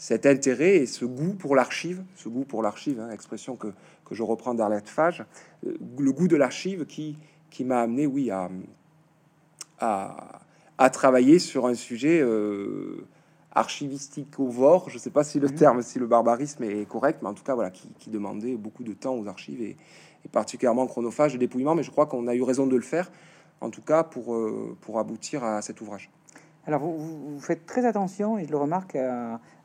cet 0.00 0.24
intérêt 0.24 0.76
et 0.76 0.86
ce 0.86 1.04
goût 1.04 1.34
pour 1.34 1.54
l'archive, 1.54 2.02
ce 2.16 2.30
goût 2.30 2.44
pour 2.44 2.62
l'archive, 2.62 2.98
hein, 3.00 3.10
expression 3.10 3.54
que, 3.54 3.66
que, 4.06 4.14
je 4.14 4.22
reprends 4.22 4.54
d'Arlette 4.54 4.88
Fage, 4.88 5.26
euh, 5.66 5.76
le 5.98 6.10
goût 6.10 6.26
de 6.26 6.36
l'archive 6.36 6.86
qui, 6.86 7.18
qui 7.50 7.64
m'a 7.64 7.82
amené, 7.82 8.06
oui, 8.06 8.30
à, 8.30 8.48
à, 9.78 10.40
à, 10.78 10.88
travailler 10.88 11.38
sur 11.38 11.66
un 11.66 11.74
sujet 11.74 12.18
euh, 12.22 13.04
archivistique 13.52 14.40
au 14.40 14.46
vor. 14.46 14.88
Je 14.88 14.94
ne 14.94 15.00
sais 15.00 15.10
pas 15.10 15.22
si 15.22 15.38
le 15.38 15.48
mmh. 15.48 15.54
terme, 15.54 15.82
si 15.82 15.98
le 15.98 16.06
barbarisme 16.06 16.64
est 16.64 16.88
correct, 16.88 17.18
mais 17.20 17.28
en 17.28 17.34
tout 17.34 17.44
cas, 17.44 17.54
voilà, 17.54 17.70
qui, 17.70 17.90
qui 17.98 18.08
demandait 18.08 18.56
beaucoup 18.56 18.84
de 18.84 18.94
temps 18.94 19.14
aux 19.16 19.28
archives 19.28 19.60
et, 19.60 19.76
et 20.24 20.28
particulièrement 20.28 20.86
chronophage 20.86 21.32
de 21.32 21.38
dépouillement. 21.38 21.74
Mais 21.74 21.82
je 21.82 21.90
crois 21.90 22.06
qu'on 22.06 22.26
a 22.26 22.34
eu 22.34 22.42
raison 22.42 22.66
de 22.66 22.76
le 22.76 22.82
faire 22.82 23.10
en 23.60 23.70
tout 23.70 23.82
cas 23.82 24.02
pour, 24.02 24.34
euh, 24.34 24.76
pour 24.80 24.98
aboutir 24.98 25.44
à 25.44 25.62
cet 25.62 25.80
ouvrage. 25.80 26.10
Alors 26.66 26.82
vous, 26.82 27.40
faites 27.40 27.66
très 27.66 27.84
attention, 27.86 28.38
et 28.38 28.44
je 28.44 28.50
le 28.50 28.56
remarque 28.56 28.96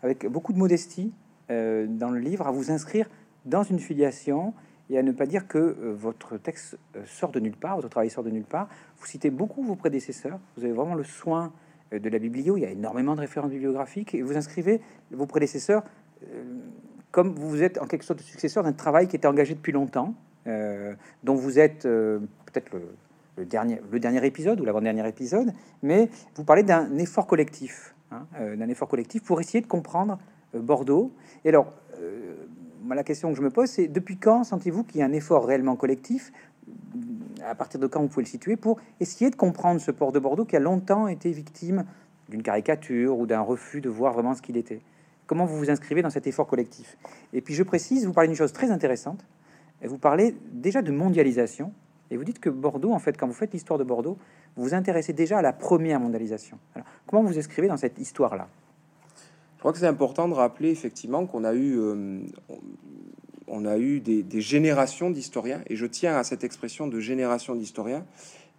avec 0.01 0.25
beaucoup 0.27 0.53
de 0.53 0.57
modestie 0.57 1.13
euh, 1.51 1.85
dans 1.87 2.09
le 2.09 2.19
livre, 2.19 2.47
à 2.47 2.51
vous 2.51 2.71
inscrire 2.71 3.09
dans 3.45 3.63
une 3.63 3.79
filiation 3.79 4.53
et 4.89 4.97
à 4.97 5.03
ne 5.03 5.11
pas 5.11 5.25
dire 5.25 5.47
que 5.47 5.57
euh, 5.57 5.93
votre 5.93 6.37
texte 6.37 6.77
sort 7.05 7.31
de 7.31 7.39
nulle 7.39 7.57
part, 7.57 7.75
votre 7.75 7.89
travail 7.89 8.09
sort 8.09 8.23
de 8.23 8.29
nulle 8.29 8.45
part. 8.45 8.69
Vous 8.97 9.05
citez 9.05 9.29
beaucoup 9.29 9.63
vos 9.63 9.75
prédécesseurs, 9.75 10.39
vous 10.57 10.63
avez 10.63 10.73
vraiment 10.73 10.95
le 10.95 11.03
soin 11.03 11.51
de 11.91 12.09
la 12.09 12.17
biblio, 12.17 12.57
il 12.57 12.61
y 12.61 12.65
a 12.65 12.71
énormément 12.71 13.15
de 13.15 13.21
références 13.21 13.51
bibliographiques, 13.51 14.15
et 14.15 14.21
vous 14.21 14.35
inscrivez 14.35 14.81
vos 15.11 15.27
prédécesseurs 15.27 15.83
comme 17.11 17.35
vous 17.35 17.61
êtes 17.61 17.79
en 17.79 17.85
quelque 17.85 18.03
sorte 18.03 18.21
successeur 18.21 18.63
d'un 18.63 18.73
travail 18.73 19.07
qui 19.07 19.15
était 19.15 19.27
engagé 19.27 19.53
depuis 19.53 19.71
longtemps, 19.71 20.15
dont 20.45 21.35
vous 21.35 21.59
êtes 21.59 21.83
peut-être 21.83 22.71
le 23.37 23.45
dernier, 23.45 23.81
le 23.91 23.99
dernier 23.99 24.25
épisode 24.25 24.59
ou 24.61 24.65
l'avant-dernier 24.65 25.07
épisode, 25.07 25.53
mais 25.83 26.09
vous 26.35 26.43
parlez 26.43 26.63
d'un 26.63 26.97
effort 26.97 27.27
collectif, 27.27 27.95
hein, 28.11 28.25
euh, 28.39 28.55
d'un 28.55 28.69
effort 28.69 28.87
collectif 28.87 29.23
pour 29.23 29.39
essayer 29.39 29.61
de 29.61 29.67
comprendre 29.67 30.19
euh, 30.55 30.59
Bordeaux. 30.59 31.11
Et 31.43 31.49
alors, 31.49 31.73
euh, 31.99 32.35
la 32.89 33.03
question 33.03 33.31
que 33.31 33.37
je 33.37 33.41
me 33.41 33.49
pose, 33.49 33.69
c'est 33.69 33.87
depuis 33.87 34.17
quand 34.17 34.43
sentez-vous 34.43 34.83
qu'il 34.83 34.99
y 34.99 35.03
a 35.03 35.05
un 35.05 35.13
effort 35.13 35.45
réellement 35.45 35.75
collectif 35.75 36.31
À 37.43 37.55
partir 37.55 37.79
de 37.79 37.87
quand 37.87 38.01
vous 38.01 38.07
pouvez 38.07 38.23
le 38.23 38.29
situer 38.29 38.55
pour 38.55 38.79
essayer 38.99 39.29
de 39.29 39.35
comprendre 39.35 39.81
ce 39.81 39.91
port 39.91 40.11
de 40.11 40.19
Bordeaux 40.19 40.45
qui 40.45 40.55
a 40.55 40.59
longtemps 40.59 41.07
été 41.07 41.31
victime 41.31 41.85
d'une 42.29 42.43
caricature 42.43 43.17
ou 43.17 43.25
d'un 43.25 43.41
refus 43.41 43.81
de 43.81 43.89
voir 43.89 44.13
vraiment 44.13 44.35
ce 44.35 44.41
qu'il 44.41 44.55
était? 44.55 44.81
Comment 45.27 45.45
vous 45.45 45.57
vous 45.57 45.71
inscrivez 45.71 46.03
dans 46.03 46.11
cet 46.11 46.27
effort 46.27 46.45
collectif? 46.45 46.97
Et 47.33 47.41
puis 47.41 47.55
je 47.55 47.63
précise, 47.63 48.05
vous 48.05 48.13
parlez 48.13 48.27
d'une 48.27 48.37
chose 48.37 48.53
très 48.53 48.69
intéressante. 48.69 49.25
Vous 49.87 49.97
parlez 49.97 50.35
déjà 50.51 50.81
de 50.81 50.91
mondialisation 50.91 51.71
Et 52.11 52.17
vous 52.17 52.23
dites 52.23 52.39
que 52.39 52.49
Bordeaux, 52.49 52.91
en 52.91 52.99
fait, 52.99 53.17
quand 53.17 53.27
vous 53.27 53.33
faites 53.33 53.53
l'histoire 53.53 53.79
de 53.79 53.83
Bordeaux, 53.83 54.17
vous 54.55 54.63
vous 54.63 54.73
intéressez 54.73 55.13
déjà 55.13 55.39
à 55.39 55.41
la 55.41 55.53
première 55.53 55.99
mondialisation. 55.99 56.57
Alors, 56.75 56.87
comment 57.07 57.23
vous 57.23 57.37
inscrivez 57.37 57.67
dans 57.67 57.77
cette 57.77 57.99
histoire-là? 57.99 58.47
Je 59.55 59.59
crois 59.59 59.73
que 59.73 59.79
c'est 59.79 59.87
important 59.87 60.27
de 60.27 60.33
rappeler 60.33 60.69
effectivement 60.69 61.25
qu'on 61.25 61.43
a 61.43 61.53
eu, 61.53 61.79
euh, 61.79 62.19
on 63.47 63.65
a 63.65 63.77
eu 63.77 63.99
des, 63.99 64.41
générations 64.41 65.09
d'historiens, 65.09 65.61
et 65.67 65.75
je 65.75 65.85
tiens 65.85 66.15
à 66.15 66.23
cette 66.23 66.43
expression 66.43 66.87
de 66.87 66.99
génération 66.99 67.55
d'historiens 67.55 68.05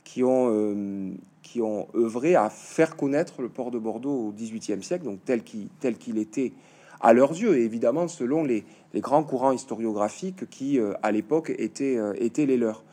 qui 0.03 0.25
ont, 0.25 0.49
euh, 0.51 1.13
qui 1.43 1.63
ont 1.63 1.87
œuvré 1.95 2.35
à 2.35 2.51
faire 2.51 2.97
connaître 2.97 3.41
le 3.41 3.49
port 3.49 3.71
de 3.71 3.79
Bordeaux 3.79 4.29
au 4.29 4.33
XVIIIe 4.33 4.83
siècle, 4.83 5.05
donc 5.05 5.21
tel 5.25 5.43
qu'il 5.43 5.69
tel 5.81 5.97
qu'il 5.97 6.19
était 6.19 6.53
à 7.01 7.13
leurs 7.13 7.33
yeux, 7.33 7.59
et 7.59 7.65
évidemment 7.65 8.09
selon 8.09 8.45
les, 8.45 8.65
les 8.95 9.01
grands 9.01 9.25
courants 9.25 9.53
historiographiques 9.53 10.49
qui, 10.49 10.79
euh, 10.79 10.93
à 11.03 11.13
l'époque, 11.13 11.53
étaient, 11.59 11.99
étaient 12.19 12.47
les 12.47 12.57
leurs. 12.57 12.85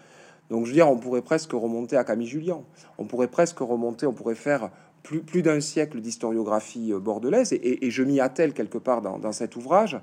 Donc, 0.49 0.65
je 0.65 0.71
veux 0.71 0.75
dire, 0.75 0.89
on 0.89 0.97
pourrait 0.97 1.21
presque 1.21 1.51
remonter 1.53 1.97
à 1.97 2.03
Camille 2.03 2.27
Julien. 2.27 2.61
On 2.97 3.05
pourrait 3.05 3.27
presque 3.27 3.59
remonter, 3.59 4.05
on 4.05 4.13
pourrait 4.13 4.35
faire 4.35 4.69
plus, 5.03 5.21
plus 5.21 5.41
d'un 5.41 5.59
siècle 5.59 5.99
d'historiographie 5.99 6.93
euh, 6.93 6.99
bordelaise, 6.99 7.53
et, 7.53 7.89
je 7.91 8.03
m'y 8.03 8.19
attelle 8.19 8.53
quelque 8.53 8.77
part 8.77 9.01
dans, 9.01 9.31
cet 9.31 9.55
ouvrage. 9.55 9.99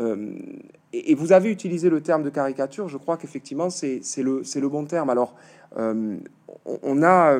Euh, 0.00 0.34
et, 0.92 1.14
vous 1.14 1.32
avez 1.32 1.50
utilisé 1.50 1.90
le 1.90 2.00
terme 2.00 2.22
de 2.22 2.30
caricature, 2.30 2.88
je 2.88 2.96
crois 2.96 3.16
qu'effectivement, 3.16 3.70
c'est 3.70 4.00
le, 4.18 4.42
le 4.42 4.68
bon 4.68 4.86
terme. 4.86 5.10
Alors, 5.10 5.34
euh, 5.76 6.16
on, 6.82 7.02
a. 7.02 7.38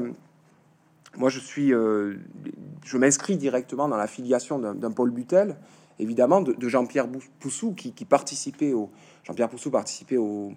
moi, 1.16 1.30
je 1.30 1.40
suis. 1.40 1.70
je 1.70 2.98
m'inscris 2.98 3.36
directement 3.36 3.88
dans 3.88 3.96
la 3.96 4.06
filiation 4.06 4.58
d'un 4.58 4.90
Paul 4.90 5.10
Butel, 5.10 5.56
évidemment, 5.98 6.40
de, 6.40 6.68
Jean-Pierre 6.68 7.08
Poussou, 7.40 7.74
qui, 7.74 7.92
participait 8.04 8.72
au. 8.72 8.90
Jean-Pierre 9.24 9.48
Poussou 9.48 9.70
participait 9.70 10.16
au, 10.16 10.52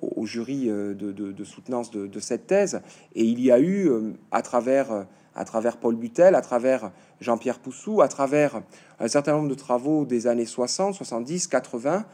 au, 0.00 0.26
jury 0.26 0.68
euh, 0.68 0.94
de, 0.94 1.44
soutenance 1.44 1.90
de, 1.90 2.20
cette 2.20 2.46
thèse. 2.46 2.80
Et 3.14 3.24
il 3.24 3.40
y 3.40 3.50
a 3.50 3.58
eu, 3.58 3.88
euh, 3.88 4.12
à 4.30 4.42
travers, 4.42 4.92
euh, 4.92 5.02
à 5.34 5.44
travers 5.44 5.76
Paul 5.76 5.96
Butel, 5.96 6.34
à 6.34 6.40
travers 6.40 6.90
Jean-Pierre 7.20 7.58
Poussou, 7.58 8.02
à 8.02 8.08
travers 8.08 8.62
un 9.00 9.08
certain 9.08 9.32
nombre 9.32 9.48
de 9.48 9.54
travaux 9.54 10.04
des 10.04 10.26
années 10.26 10.46
60, 10.46 10.94
70, 10.94 11.48
80, 11.48 12.04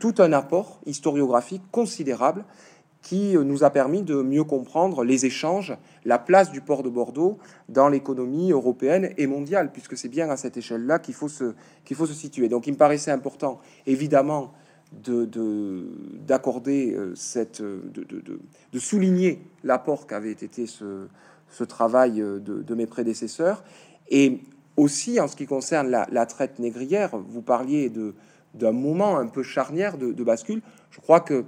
tout 0.00 0.14
un 0.18 0.32
apport 0.32 0.80
historiographique 0.86 1.62
considérable 1.70 2.44
qui 3.02 3.36
nous 3.36 3.64
a 3.64 3.70
permis 3.70 4.02
de 4.02 4.22
mieux 4.22 4.44
comprendre 4.44 5.02
les 5.02 5.26
échanges, 5.26 5.76
la 6.04 6.18
place 6.18 6.52
du 6.52 6.60
port 6.60 6.82
de 6.84 6.88
Bordeaux 6.88 7.38
dans 7.68 7.88
l'économie 7.88 8.52
européenne 8.52 9.12
et 9.18 9.26
mondiale, 9.26 9.72
puisque 9.72 9.96
c'est 9.96 10.08
bien 10.08 10.30
à 10.30 10.36
cette 10.36 10.56
échelle-là 10.56 11.00
qu'il 11.00 11.14
faut, 11.14 11.28
se, 11.28 11.52
faut 11.92 12.06
se 12.06 12.14
situer. 12.14 12.48
Donc 12.48 12.68
il 12.68 12.72
me 12.72 12.78
paraissait 12.78 13.10
important, 13.10 13.60
évidemment, 13.86 14.52
d'accorder 16.26 16.92
euh, 16.92 17.14
cette, 17.14 17.60
euh, 17.60 17.82
de, 18.72 18.78
souligner 18.78 19.42
l'apport 19.64 20.06
qu'avait 20.06 20.32
été 20.32 20.66
ce, 20.66 21.06
ce 21.50 21.64
travail 21.64 22.20
euh, 22.20 22.38
de, 22.40 22.74
mes 22.74 22.86
prédécesseurs. 22.86 23.64
Et 24.10 24.40
aussi, 24.76 25.20
en 25.20 25.28
ce 25.28 25.36
qui 25.36 25.46
concerne 25.46 25.88
la, 25.88 26.26
traite 26.26 26.58
négrière, 26.58 27.16
vous 27.16 27.42
parliez 27.42 27.90
d'un 28.54 28.72
moment 28.72 29.18
un 29.18 29.26
peu 29.26 29.42
charnière 29.42 29.96
de, 29.96 30.24
bascule. 30.24 30.60
Je 30.90 31.00
crois 31.00 31.20
que 31.20 31.44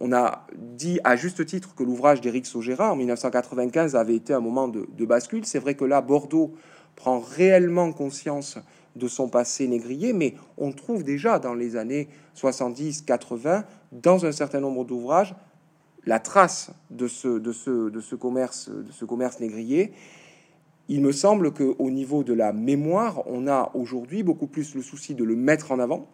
on 0.00 0.12
a 0.12 0.46
dit 0.56 1.00
à 1.04 1.16
juste 1.16 1.44
titre 1.44 1.74
que 1.74 1.82
l'ouvrage 1.82 2.20
d'Éric 2.20 2.46
Saugera 2.46 2.92
en 2.92 2.96
1995 2.96 3.96
avait 3.96 4.14
été 4.14 4.32
un 4.32 4.40
moment 4.40 4.68
de, 4.68 5.04
bascule. 5.04 5.44
C'est 5.44 5.58
vrai 5.58 5.74
que 5.74 5.84
là, 5.84 6.00
Bordeaux 6.00 6.54
prend 6.94 7.18
réellement 7.18 7.92
conscience 7.92 8.58
de 8.96 9.08
son 9.08 9.28
passé 9.28 9.66
négrier, 9.66 10.12
mais 10.12 10.34
on 10.56 10.72
trouve 10.72 11.02
déjà 11.02 11.38
dans 11.38 11.54
les 11.54 11.76
années 11.76 12.08
70-80, 12.36 13.64
dans 13.92 14.24
un 14.24 14.32
certain 14.32 14.60
nombre 14.60 14.84
d'ouvrages, 14.84 15.34
la 16.04 16.20
trace 16.20 16.70
de 16.90 17.06
ce, 17.06 17.38
de, 17.38 17.52
ce, 17.52 17.90
de, 17.90 18.00
ce 18.00 18.14
commerce, 18.14 18.70
de 18.70 18.92
ce 18.92 19.04
commerce 19.04 19.40
négrier. 19.40 19.92
Il 20.88 21.02
me 21.02 21.12
semble 21.12 21.52
qu'au 21.52 21.90
niveau 21.90 22.24
de 22.24 22.32
la 22.32 22.52
mémoire, 22.52 23.22
on 23.26 23.46
a 23.46 23.70
aujourd'hui 23.74 24.22
beaucoup 24.22 24.46
plus 24.46 24.74
le 24.74 24.82
souci 24.82 25.14
de 25.14 25.24
le 25.24 25.36
mettre 25.36 25.70
en 25.70 25.78
avant. 25.78 26.08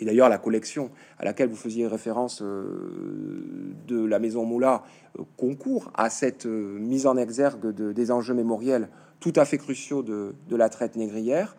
Et 0.00 0.04
d'ailleurs, 0.04 0.28
la 0.28 0.38
collection 0.38 0.90
à 1.18 1.24
laquelle 1.24 1.48
vous 1.48 1.56
faisiez 1.56 1.86
référence 1.86 2.42
euh, 2.42 3.74
de 3.86 4.04
la 4.04 4.18
Maison 4.18 4.44
Moula 4.44 4.82
euh, 5.18 5.22
concourt 5.36 5.92
à 5.94 6.10
cette 6.10 6.46
euh, 6.46 6.78
mise 6.78 7.06
en 7.06 7.16
exergue 7.16 7.72
de, 7.72 7.92
des 7.92 8.10
enjeux 8.10 8.34
mémoriels 8.34 8.88
tout 9.20 9.32
à 9.36 9.44
fait 9.44 9.56
cruciaux 9.56 10.02
de, 10.02 10.34
la 10.50 10.68
traite 10.68 10.96
négrière. 10.96 11.56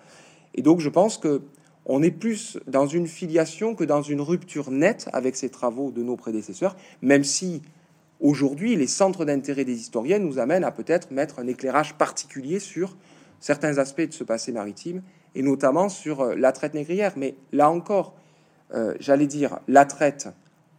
Et 0.54 0.62
donc, 0.62 0.80
je 0.82 0.90
pense 0.90 1.18
que 1.18 1.42
on 1.88 2.02
est 2.02 2.12
plus 2.12 2.58
dans 2.68 2.88
une 2.88 3.08
filiation 3.08 3.76
que 3.76 3.84
dans 3.84 4.02
une 4.02 4.22
rupture 4.22 4.72
nette 4.72 5.08
avec 5.14 5.36
ces 5.36 5.50
travaux 5.50 5.92
de 5.92 6.02
nos 6.02 6.16
prédécesseurs, 6.16 6.76
même 7.02 7.24
si 7.24 7.62
aujourd'hui 8.20 8.76
les 8.76 8.88
centres 8.88 9.24
d'intérêt 9.24 9.66
des 9.66 9.80
historiens 9.80 10.18
nous 10.18 10.40
amènent 10.40 10.64
à 10.64 10.72
peut-être 10.72 11.12
mettre 11.12 11.40
un 11.40 11.48
éclairage 11.48 11.96
particulier 11.96 12.60
sur 12.60 12.98
certains 13.40 13.78
aspects 13.78 14.08
de 14.08 14.14
ce 14.14 14.24
passé 14.24 14.52
maritime, 14.52 15.04
et 15.36 15.44
notamment 15.44 15.90
sur 15.90 16.36
la 16.36 16.52
traite 16.52 16.74
négrière. 16.74 17.14
Mais 17.18 17.36
là 17.52 17.70
encore, 17.70 18.16
euh, 18.74 18.96
j'allais 19.00 19.28
dire 19.28 19.60
la 19.68 19.86
traite 19.86 20.28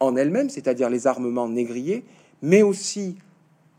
en 0.00 0.16
elle-même, 0.16 0.50
c'est-à-dire 0.50 0.90
les 0.90 1.06
armements 1.06 1.48
négriers, 1.48 2.04
mais 2.42 2.62
aussi 2.62 3.18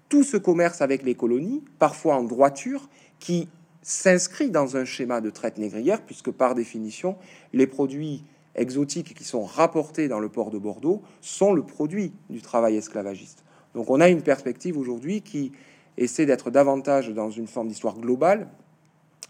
tout 0.10 0.24
ce 0.24 0.38
commerce 0.38 0.82
avec 0.82 1.04
les 1.04 1.15
colonies, 1.15 1.63
parfois 1.80 2.15
en 2.15 2.24
droiture, 2.24 2.89
qui 3.20 3.50
s'inscrit 3.82 4.50
dans 4.50 4.78
un 4.78 4.86
schéma 4.86 5.22
de 5.22 5.30
traite 5.30 5.58
négrière, 5.58 6.02
puisque 6.02 6.32
par 6.32 6.56
définition, 6.56 7.15
les 7.54 7.67
produits 7.67 8.24
exotiques 8.56 9.13
qui 9.13 9.24
sont 9.24 9.43
rapportés 9.43 10.08
dans 10.08 10.20
le 10.20 10.30
port 10.30 10.50
de 10.50 10.58
Bordeaux 10.58 11.02
sont 11.22 11.54
le 11.54 11.63
produit 11.63 12.12
du 12.30 12.41
travail 12.41 12.76
esclavagiste. 12.76 13.43
Donc 13.76 13.89
on 13.89 14.02
a 14.02 14.10
une 14.10 14.22
perspective 14.22 14.78
aujourd'hui 14.78 15.22
qui 15.22 15.52
essaie 15.98 16.26
d'être 16.26 16.50
davantage 16.52 17.10
dans 17.10 17.30
une 17.30 17.48
forme 17.48 17.67
d'histoire 17.67 17.98
globale, 17.98 18.48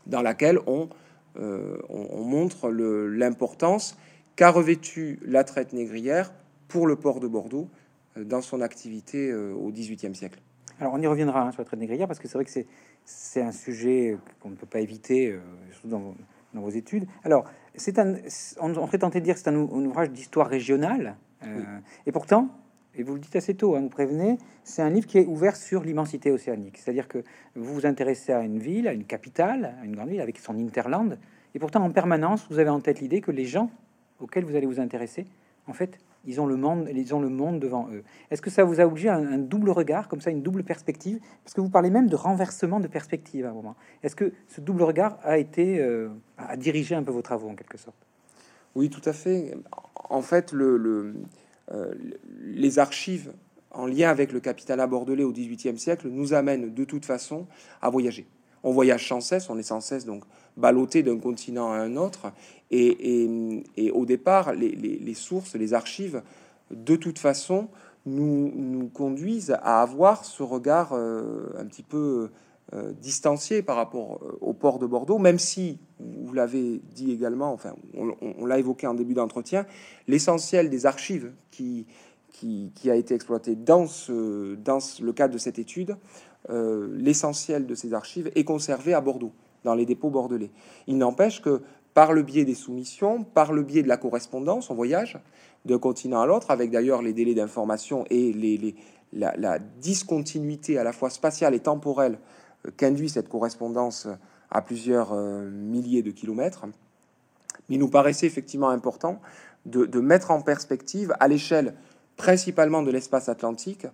dans 0.05 0.21
laquelle 0.21 0.59
on, 0.67 0.89
euh, 1.39 1.77
on, 1.89 2.23
montre 2.23 2.69
l'importance 2.69 3.97
qu'a 4.37 4.49
revêtu 4.49 5.19
la 5.25 5.43
traite 5.43 5.73
négrière 5.73 6.31
pour 6.69 6.87
le 6.87 6.95
port 6.95 7.19
de 7.19 7.27
Bordeaux 7.27 7.67
euh, 8.15 8.23
dans 8.23 8.41
son 8.41 8.61
activité 8.61 9.29
euh, 9.29 9.53
au 9.53 9.71
XVIIIe 9.71 10.15
siècle. 10.15 10.39
Alors 10.79 10.93
on 10.93 11.01
y 11.01 11.07
reviendra 11.07 11.41
hein, 11.41 11.51
sur 11.51 11.61
la 11.61 11.65
traite 11.65 11.79
négrière 11.79 12.07
parce 12.07 12.19
que 12.19 12.27
c'est 12.27 12.37
vrai 12.37 12.45
que 12.45 12.51
c'est 13.03 13.41
un 13.41 13.51
sujet 13.51 14.17
qu'on 14.39 14.51
ne 14.51 14.55
peut 14.55 14.67
pas 14.67 14.79
éviter 14.79 15.31
euh, 15.31 15.39
dans, 15.83 16.15
dans, 16.53 16.61
vos 16.61 16.69
études. 16.69 17.07
Alors 17.23 17.45
c'est 17.75 17.97
un, 17.99 18.15
on, 18.59 18.75
on 18.77 18.87
serait 18.87 18.99
tenté 18.99 19.19
de 19.19 19.25
dire 19.25 19.33
que 19.33 19.41
c'est 19.41 19.49
un, 19.49 19.55
ouvrage 19.55 20.11
d'histoire 20.11 20.47
régionale 20.47 21.17
euh, 21.43 21.79
et 22.05 22.11
pourtant, 22.11 22.49
et 22.95 23.03
vous 23.03 23.13
le 23.13 23.19
dites 23.19 23.35
assez 23.35 23.55
tôt, 23.55 23.75
hein, 23.75 23.81
vous 23.81 23.89
prévenez, 23.89 24.37
c'est 24.63 24.81
un 24.81 24.89
livre 24.89 25.07
qui 25.07 25.17
est 25.19 25.25
ouvert 25.25 25.55
sur 25.55 25.83
l'immensité 25.83 26.31
océanique. 26.31 26.77
C'est-à-dire 26.77 27.07
que 27.07 27.23
vous 27.55 27.73
vous 27.73 27.85
intéressez 27.85 28.31
à 28.31 28.41
une 28.41 28.59
ville, 28.59 28.87
à 28.87 28.93
une 28.93 29.05
capitale, 29.05 29.75
à 29.81 29.85
une 29.85 29.95
grande 29.95 30.09
ville 30.09 30.21
avec 30.21 30.39
son 30.39 30.57
hinterland, 30.57 31.17
et 31.55 31.59
pourtant 31.59 31.83
en 31.83 31.91
permanence 31.91 32.45
vous 32.49 32.59
avez 32.59 32.69
en 32.69 32.81
tête 32.81 32.99
l'idée 32.99 33.21
que 33.21 33.31
les 33.31 33.45
gens 33.45 33.69
auxquels 34.19 34.45
vous 34.45 34.55
allez 34.55 34.65
vous 34.65 34.79
intéresser, 34.79 35.25
en 35.67 35.73
fait, 35.73 35.99
ils 36.25 36.41
ont 36.41 36.45
le 36.45 36.57
monde, 36.57 36.89
ils 36.93 37.13
ont 37.13 37.19
le 37.19 37.29
monde 37.29 37.59
devant 37.59 37.89
eux. 37.91 38.03
Est-ce 38.31 38.41
que 38.41 38.49
ça 38.49 38.63
vous 38.63 38.79
a 38.81 38.85
obligé 38.85 39.09
un, 39.09 39.25
un, 39.25 39.37
double 39.37 39.69
regard, 39.69 40.07
comme 40.07 40.21
ça, 40.21 40.29
une 40.31 40.41
double 40.41 40.63
perspective? 40.63 41.19
Parce 41.43 41.53
que 41.53 41.61
vous 41.61 41.69
parlez 41.69 41.89
même 41.89 42.09
de 42.09 42.15
renversement 42.15 42.79
de 42.79 42.87
perspective 42.87 43.45
à 43.45 43.49
un 43.49 43.53
moment. 43.53 43.75
Est-ce 44.03 44.15
que 44.15 44.33
ce 44.47 44.61
double 44.61 44.83
regard 44.83 45.19
a 45.23 45.37
été 45.37 45.79
euh, 45.79 46.09
a 46.37 46.57
dirigé 46.57 46.95
un 46.95 47.03
peu 47.03 47.11
vos 47.11 47.21
travaux 47.21 47.49
en 47.49 47.55
quelque 47.55 47.77
sorte? 47.77 47.97
Oui, 48.75 48.89
tout 48.89 49.01
à 49.05 49.13
fait. 49.13 49.55
En 50.09 50.21
fait, 50.21 50.53
euh, 50.53 51.13
les 52.41 52.79
archives 52.79 53.33
en 53.71 53.85
lien 53.85 54.09
avec 54.09 54.31
le 54.31 54.39
capitanat 54.39 54.87
bordelais 54.87 55.23
au 55.23 55.31
XVIIIe 55.31 55.77
siècle 55.77 56.07
nous 56.09 56.33
amènent 56.33 56.73
de 56.73 56.83
toute 56.83 57.05
façon 57.05 57.47
à 57.81 57.89
voyager. 57.89 58.27
On 58.63 58.71
voyage 58.71 59.07
sans 59.07 59.21
cesse, 59.21 59.49
on 59.49 59.57
est 59.57 59.63
sans 59.63 59.81
cesse 59.81 60.05
donc 60.05 60.23
ballotté 60.57 61.03
d'un 61.03 61.19
continent 61.19 61.71
à 61.71 61.77
un 61.77 61.95
autre, 61.95 62.31
et, 62.71 63.63
au 63.93 64.05
départ, 64.05 64.53
les, 64.53 65.13
sources, 65.13 65.55
les 65.55 65.73
archives, 65.73 66.21
de 66.71 66.95
toute 66.95 67.19
façon, 67.19 67.69
nous, 68.05 68.89
conduisent 68.93 69.55
à 69.61 69.81
avoir 69.81 70.25
ce 70.25 70.43
regard 70.43 70.93
euh, 70.93 71.49
un 71.57 71.65
petit 71.65 71.83
peu 71.83 72.29
euh, 72.73 72.91
distancié 73.01 73.61
par 73.61 73.75
rapport 73.75 74.19
euh, 74.23 74.37
au 74.41 74.53
port 74.53 74.79
de 74.79 74.85
Bordeaux, 74.85 75.17
même 75.17 75.39
si, 75.39 75.77
vous 75.99 76.33
l'avez 76.33 76.81
dit 76.93 77.11
également, 77.11 77.51
enfin, 77.51 77.73
on, 77.93 78.45
l'a 78.45 78.59
évoqué 78.59 78.87
en 78.87 78.93
début 78.93 79.13
d'entretien, 79.13 79.65
l'essentiel 80.07 80.69
des 80.69 80.85
archives 80.85 81.31
qui, 81.51 81.85
qui, 82.31 82.89
a 82.89 82.95
été 82.95 83.15
exploité 83.15 83.55
dans, 83.55 83.87
ce, 83.87 84.55
dans 84.55 84.79
le 85.01 85.11
cadre 85.11 85.33
de 85.33 85.39
cette 85.39 85.59
étude, 85.59 85.97
l'essentiel 86.49 87.65
de 87.65 87.75
ces 87.75 87.93
archives 87.93 88.31
est 88.35 88.43
conservé 88.43 88.93
à 88.93 89.01
Bordeaux, 89.01 89.33
dans 89.67 89.75
les 89.75 89.85
dépôts 89.85 90.09
bordelais. 90.09 90.49
Il 90.87 90.97
n'empêche 90.97 91.41
que 91.41 91.61
par 91.93 92.13
le 92.13 92.23
biais 92.23 92.45
des 92.45 92.55
soumissions, 92.55 93.23
par 93.23 93.51
le 93.51 93.63
biais 93.63 93.83
de 93.83 93.89
la 93.89 93.97
correspondance, 93.97 94.69
on 94.69 94.75
voyage 94.75 95.19
d'un 95.65 95.77
continent 95.77 96.21
à 96.21 96.25
l'autre, 96.25 96.51
avec 96.51 96.71
d'ailleurs 96.71 97.01
les 97.01 97.11
délais 97.11 97.33
d'information 97.33 98.05
et 98.09 98.31
les, 98.31 98.75
la, 99.11 99.59
discontinuité 99.59 100.77
à 100.77 100.85
la 100.85 100.93
fois 100.93 101.09
spatiale 101.09 101.53
et 101.53 101.59
temporelle 101.59 102.17
euh, 102.65 102.71
qu'induit 102.77 103.09
cette 103.09 103.27
correspondance 103.27 104.07
à 104.49 104.61
plusieurs 104.61 105.11
euh, 105.11 105.49
milliers 105.49 106.01
de 106.01 106.11
kilomètres. 106.11 106.65
Il 107.67 107.79
nous 107.79 107.89
paraissait 107.89 108.27
effectivement 108.27 108.69
important 108.69 109.19
de, 109.65 109.99
mettre 109.99 110.31
en 110.31 110.39
perspective, 110.41 111.13
à 111.19 111.27
l'échelle 111.27 111.73
principalement 112.15 112.83
de 112.83 112.91
l'espace 112.91 113.27
atlantique, 113.27 113.85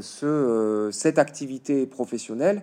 ce, 0.00 0.88
cette 0.92 1.18
activité 1.18 1.84
professionnelle 1.86 2.62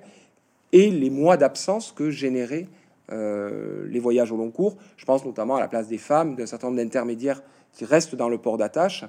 et 0.72 0.90
les 0.90 1.10
mois 1.10 1.38
d'absence 1.38 1.92
que 1.92 2.10
généraient 2.10 2.68
les 3.10 4.00
voyages 4.00 4.34
au 4.34 4.38
long 4.38 4.52
cours. 4.52 4.76
Je 4.98 5.06
pense 5.06 5.24
notamment 5.24 5.56
à 5.56 5.62
la 5.62 5.70
place 5.70 5.88
des 5.88 5.98
femmes, 5.98 6.36
d'un 6.36 6.46
certain 6.46 6.68
nombre 6.68 6.82
d'intermédiaires 6.82 7.42
qui 7.72 7.86
restent 7.86 8.16
dans 8.16 8.28
le 8.28 8.38
port 8.38 8.58
d'attache 8.58 9.06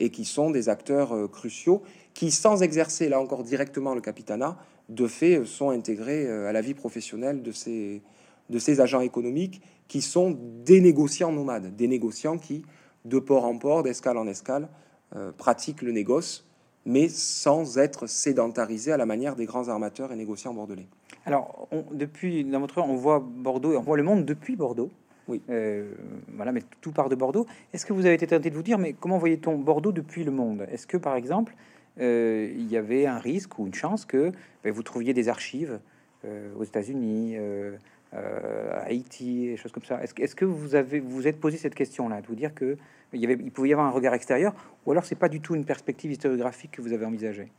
et 0.00 0.08
qui 0.08 0.24
sont 0.24 0.50
des 0.50 0.70
acteurs 0.70 1.30
cruciaux, 1.30 1.82
qui, 2.14 2.30
sans 2.30 2.62
exercer 2.62 3.10
là 3.10 3.20
encore 3.20 3.42
directement 3.42 3.94
le 3.94 4.00
capitanat, 4.00 4.56
de 4.88 5.06
fait 5.06 5.44
sont 5.44 5.68
intégrés 5.68 6.30
à 6.30 6.52
la 6.52 6.62
vie 6.62 6.72
professionnelle 6.72 7.42
de 7.42 7.52
ces, 7.52 8.00
de 8.48 8.58
ces 8.58 8.80
agents 8.80 9.00
économiques 9.00 9.60
qui 9.88 10.00
sont 10.00 10.38
des 10.64 10.80
négociants 10.80 11.32
nomades, 11.32 11.76
des 11.76 11.88
négociants 11.88 12.38
qui, 12.38 12.64
de 13.04 13.18
port 13.18 13.44
en 13.44 13.58
port, 13.58 13.82
d'escale 13.82 14.16
en 14.16 14.26
escale, 14.26 14.68
euh, 15.16 15.32
pratiquent 15.32 15.82
le 15.82 15.92
négoce, 15.92 16.46
mais 16.86 17.08
sans 17.08 17.78
être 17.78 18.06
sédentarisés 18.06 18.92
à 18.92 18.96
la 18.96 19.06
manière 19.06 19.36
des 19.36 19.46
grands 19.46 19.68
armateurs 19.68 20.12
et 20.12 20.16
négociants 20.16 20.54
bordelais. 20.54 20.86
Alors, 21.24 21.68
depuis, 21.92 22.44
dans 22.44 22.60
votre 22.60 22.78
on 22.78 22.96
voit 22.96 23.20
Bordeaux, 23.20 23.76
on 23.76 23.80
voit 23.80 23.96
le 23.96 24.02
monde 24.02 24.24
depuis 24.24 24.56
Bordeaux. 24.56 24.90
Oui. 25.28 25.40
Euh, 25.50 25.92
voilà, 26.34 26.50
mais 26.52 26.62
tout 26.80 26.92
part 26.92 27.08
de 27.08 27.14
Bordeaux. 27.14 27.46
Est-ce 27.72 27.86
que 27.86 27.92
vous 27.92 28.06
avez 28.06 28.14
été 28.14 28.26
tenté 28.26 28.50
de 28.50 28.54
vous 28.54 28.62
dire, 28.62 28.78
mais 28.78 28.92
comment 28.92 29.18
voyait-on 29.18 29.56
Bordeaux 29.56 29.92
depuis 29.92 30.24
le 30.24 30.32
monde? 30.32 30.66
Est-ce 30.70 30.86
que, 30.86 30.96
par 30.96 31.14
exemple, 31.14 31.54
euh, 32.00 32.50
il 32.56 32.70
y 32.70 32.76
avait 32.76 33.06
un 33.06 33.18
risque 33.18 33.58
ou 33.58 33.66
une 33.66 33.74
chance 33.74 34.04
que 34.04 34.32
ben, 34.64 34.72
vous 34.72 34.82
trouviez 34.82 35.14
des 35.14 35.28
archives 35.28 35.78
aux 36.56 36.62
États-Unis, 36.62 37.34
euh, 37.36 37.76
Haïti, 38.84 39.48
et 39.48 39.56
choses 39.56 39.72
comme 39.72 39.82
ça? 39.82 40.02
Est-ce, 40.02 40.14
est 40.20 40.34
que 40.34 40.44
vous 40.44 40.76
avez 40.76 41.00
vous 41.00 41.26
êtes 41.26 41.40
posé 41.40 41.56
cette 41.56 41.74
question-là, 41.74 42.20
de 42.20 42.26
vous 42.28 42.36
dire 42.36 42.54
que 42.54 42.76
il, 43.12 43.20
y 43.20 43.24
avait, 43.24 43.36
il 43.42 43.50
pouvait 43.50 43.70
y 43.70 43.72
avoir 43.72 43.88
un 43.88 43.90
regard 43.90 44.14
extérieur, 44.14 44.54
ou 44.86 44.92
alors 44.92 45.04
c'est 45.04 45.16
pas 45.16 45.28
du 45.28 45.40
tout 45.40 45.56
une 45.56 45.64
perspective 45.64 46.12
historiographique 46.12 46.70
que 46.70 46.82
vous 46.82 46.92
avez 46.92 47.04
envisagée? 47.04 47.50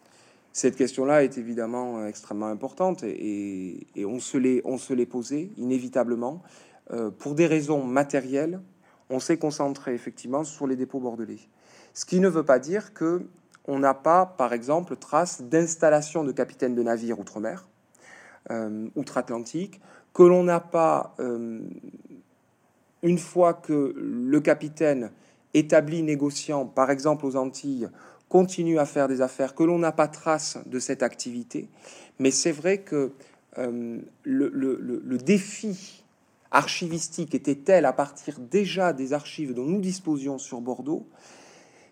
Cette 0.54 0.76
question-là 0.76 1.24
est 1.24 1.39
évidemment 1.39 1.98
euh, 1.98 2.08
extrêmement 2.08 2.48
importante 2.48 3.04
et, 3.04 3.88
on 4.06 4.20
se 4.20 4.38
l'est 4.38 4.62
on 4.66 4.78
se 4.78 4.94
l'est 4.94 5.08
posé 5.08 5.52
inévitablement 5.58 6.44
euh, 6.92 7.10
pour 7.10 7.34
des 7.34 7.48
raisons 7.48 7.84
matérielles. 7.84 8.62
On 9.10 9.20
s'est 9.20 9.38
concentré 9.38 9.96
effectivement 9.96 10.44
sur 10.44 10.68
les 10.68 10.76
dépôts 10.76 11.00
bordelais, 11.00 11.39
ce 11.94 12.06
qui 12.06 12.20
ne 12.20 12.30
veut 12.30 12.46
pas 12.46 12.60
dire 12.60 12.94
que 12.94 13.26
on 13.66 13.80
n'a 13.80 13.94
pas, 13.94 14.26
par 14.26 14.52
exemple, 14.52 14.98
trace 14.98 15.42
d'installation 15.42 16.24
de 16.24 16.34
capitaines 16.34 16.76
de 16.76 16.84
navires 16.84 17.18
outre-mer, 17.18 17.66
outre-Atlantique, 18.98 19.80
que 20.13 20.24
l'on 20.24 20.44
n'a 20.44 20.60
pas, 20.60 21.16
euh, 21.20 21.62
une 23.02 23.18
fois 23.18 23.54
que 23.54 23.94
le 23.96 24.39
capitaine 24.42 25.12
établi 25.54 26.04
négociant, 26.04 26.66
par 26.66 26.92
exemple 26.92 27.26
aux 27.26 27.36
Antilles, 27.36 27.89
continue 28.34 28.80
à 28.80 28.86
faire 28.88 29.08
des 29.08 29.22
affaires, 29.22 29.54
que 29.54 29.62
l'on 29.62 29.78
n'a 29.78 29.91
pas 29.91 30.08
trace 30.08 30.58
de 30.65 30.80
cette 30.80 31.04
activité. 31.04 31.69
Mais 32.17 32.32
c'est 32.32 32.52
vrai 32.52 32.80
que 32.80 33.12
euh, 33.60 34.00
le, 34.24 35.17
défi 35.19 36.04
archivistique 36.50 37.36
était 37.36 37.54
tel 37.54 37.86
à 37.86 37.93
partir 37.93 38.39
déjà 38.39 38.91
des 38.91 39.13
archives 39.13 39.54
dont 39.54 39.65
nous 39.65 39.80
disposions 39.80 40.39
sur 40.39 40.62
Bordeaux 40.62 41.06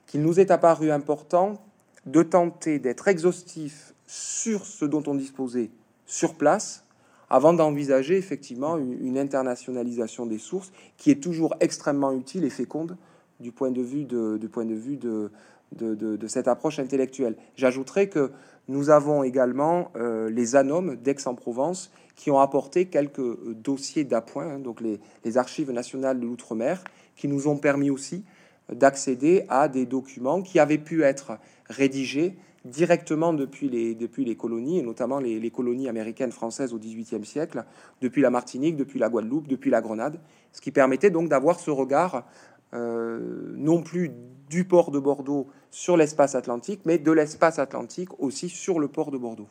qu'il 0.08 0.24
nous 0.24 0.40
est 0.40 0.50
apparu 0.50 0.90
important 0.90 1.62
de 2.08 2.24
tenter 2.24 2.80
d'être 2.80 3.08
exhaustif 3.08 3.94
sur 4.08 4.66
ce 4.66 4.86
dont 4.86 5.04
on 5.06 5.14
disposait 5.14 5.70
sur 6.08 6.34
place 6.34 6.86
avant 7.30 7.54
d'envisager 7.54 8.18
effectivement 8.18 8.80
une, 8.80 9.20
internationalisation 9.20 10.26
des 10.26 10.40
sources 10.40 10.72
qui 10.98 11.12
est 11.12 11.22
toujours 11.22 11.54
extrêmement 11.60 12.12
utile 12.14 12.46
et 12.46 12.50
féconde 12.50 12.98
du 13.40 13.52
point 13.52 13.70
de 13.70 13.82
vue 13.82 14.06
de, 14.06 14.38
du 14.38 14.50
point 14.50 14.66
de, 14.66 14.74
vue 14.74 14.98
de, 14.98 15.32
de, 15.76 16.28
cette 16.28 16.48
approche 16.48 16.80
intellectuelle. 16.80 17.36
J'ajouterai 17.56 18.10
que 18.10 18.32
nous 18.68 18.90
avons 18.90 19.24
également 19.24 19.92
euh, 19.96 20.30
les 20.30 20.56
anomes 20.56 20.96
d'Aix-en-Provence 20.96 21.92
qui 22.16 22.30
ont 22.30 22.40
apporté 22.40 22.86
quelques 22.86 23.54
dossiers 23.54 24.04
d'appoint, 24.04 24.56
hein, 24.56 24.60
donc 24.60 24.82
les, 24.82 25.00
les, 25.26 25.38
archives 25.38 25.72
nationales 25.72 26.20
de 26.20 26.26
l'outre-mer, 26.26 26.84
qui 27.16 27.28
nous 27.28 27.48
ont 27.48 27.58
permis 27.58 27.90
aussi 27.90 28.24
d'accéder 28.72 29.46
à 29.50 29.68
des 29.68 29.86
documents 29.86 30.42
qui 30.42 30.60
avaient 30.60 30.78
pu 30.78 31.04
être 31.04 31.38
rédigés 31.70 32.36
directement 32.66 33.34
depuis 33.34 33.70
les, 33.70 33.96
depuis 33.96 34.24
les 34.24 34.36
colonies, 34.36 34.80
et 34.80 34.84
notamment 34.84 35.20
les, 35.20 35.52
colonies 35.52 35.90
américaines 35.90 36.32
françaises 36.32 36.74
au 36.74 36.78
XVIIIe 36.78 37.26
siècle, 37.26 37.66
depuis 38.02 38.22
la 38.22 38.30
Martinique, 38.30 38.76
depuis 38.76 39.00
la 39.00 39.10
Guadeloupe, 39.10 39.48
depuis 39.48 39.72
la 39.72 39.82
Grenade, 39.82 40.20
ce 40.52 40.62
qui 40.62 40.72
permettait 40.72 41.10
donc 41.10 41.30
d'avoir 41.30 41.60
ce 41.60 41.72
regard 41.72 42.26
euh, 42.74 43.54
non 43.56 43.82
plus 43.82 44.12
du 44.50 44.66
port 44.66 44.92
de 44.92 45.00
Bordeaux 45.00 45.48
sur 45.72 45.98
l'espace 45.98 46.36
atlantique, 46.36 46.82
mais 46.86 46.98
de 46.98 47.12
l'espace 47.12 47.58
atlantique 47.58 48.10
aussi 48.20 48.50
sur 48.50 48.80
le 48.80 48.88
port 48.88 49.10
de 49.10 49.18
Bordeaux. 49.18 49.48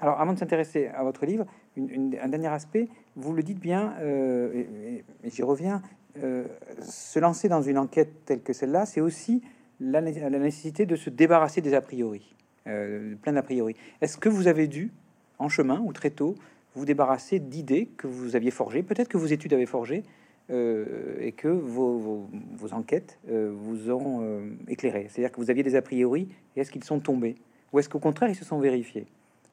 Alors, 0.00 0.20
avant 0.20 0.32
de 0.32 0.38
s'intéresser 0.38 0.88
à 0.88 1.02
votre 1.02 1.26
livre, 1.26 1.46
un 1.76 2.28
dernier 2.28 2.48
aspect, 2.48 2.88
vous 3.16 3.32
le 3.32 3.42
dites 3.42 3.58
bien, 3.58 3.94
euh, 4.00 4.62
et, 5.24 5.30
j'y 5.30 5.42
reviens, 5.42 5.82
euh, 6.22 6.44
se 6.80 7.18
lancer 7.18 7.48
dans 7.48 7.62
une 7.62 7.78
enquête 7.78 8.24
telle 8.24 8.42
que 8.42 8.52
celle-là, 8.52 8.86
c'est 8.86 9.00
aussi 9.00 9.42
la, 9.80 10.00
nécessité 10.00 10.86
de 10.86 10.96
se 10.96 11.10
débarrasser 11.10 11.60
des 11.60 11.74
a 11.74 11.80
priori. 11.80 12.34
Euh, 12.66 13.14
plein 13.16 13.32
d'a 13.32 13.42
priori. 13.42 13.76
Est-ce 14.00 14.18
que 14.18 14.28
vous 14.28 14.48
avez 14.48 14.66
dû, 14.66 14.92
en 15.38 15.48
chemin 15.48 15.80
ou 15.80 15.92
très 15.92 16.10
tôt, 16.10 16.34
vous 16.74 16.84
débarrasser 16.84 17.38
d'idées 17.38 17.86
que 17.96 18.06
vous 18.06 18.36
aviez 18.36 18.50
forgées, 18.50 18.82
peut-être 18.82 19.08
que 19.08 19.16
vos 19.16 19.26
études 19.26 19.54
avaient 19.54 19.66
forgé, 19.66 20.02
euh, 20.50 21.16
et 21.20 21.32
que 21.32 21.48
vos, 21.48 22.28
enquêtes 22.72 23.18
euh, 23.30 23.52
vous 23.54 23.90
ont 23.90 24.42
éclairé 24.68 25.08
C'est-à-dire 25.10 25.32
que 25.32 25.40
vous 25.40 25.50
aviez 25.50 25.62
des 25.62 25.76
a 25.76 25.82
priori, 25.82 26.28
est-ce 26.56 26.70
qu'ils 26.70 26.84
sont 26.84 27.00
tombés 27.00 27.36
Ou 27.72 27.78
est-ce 27.78 27.88
qu'au 27.88 27.98
contraire, 27.98 28.28
ils 28.30 28.36
se 28.36 28.44
sont 28.44 28.58
vérifiés 28.58 29.06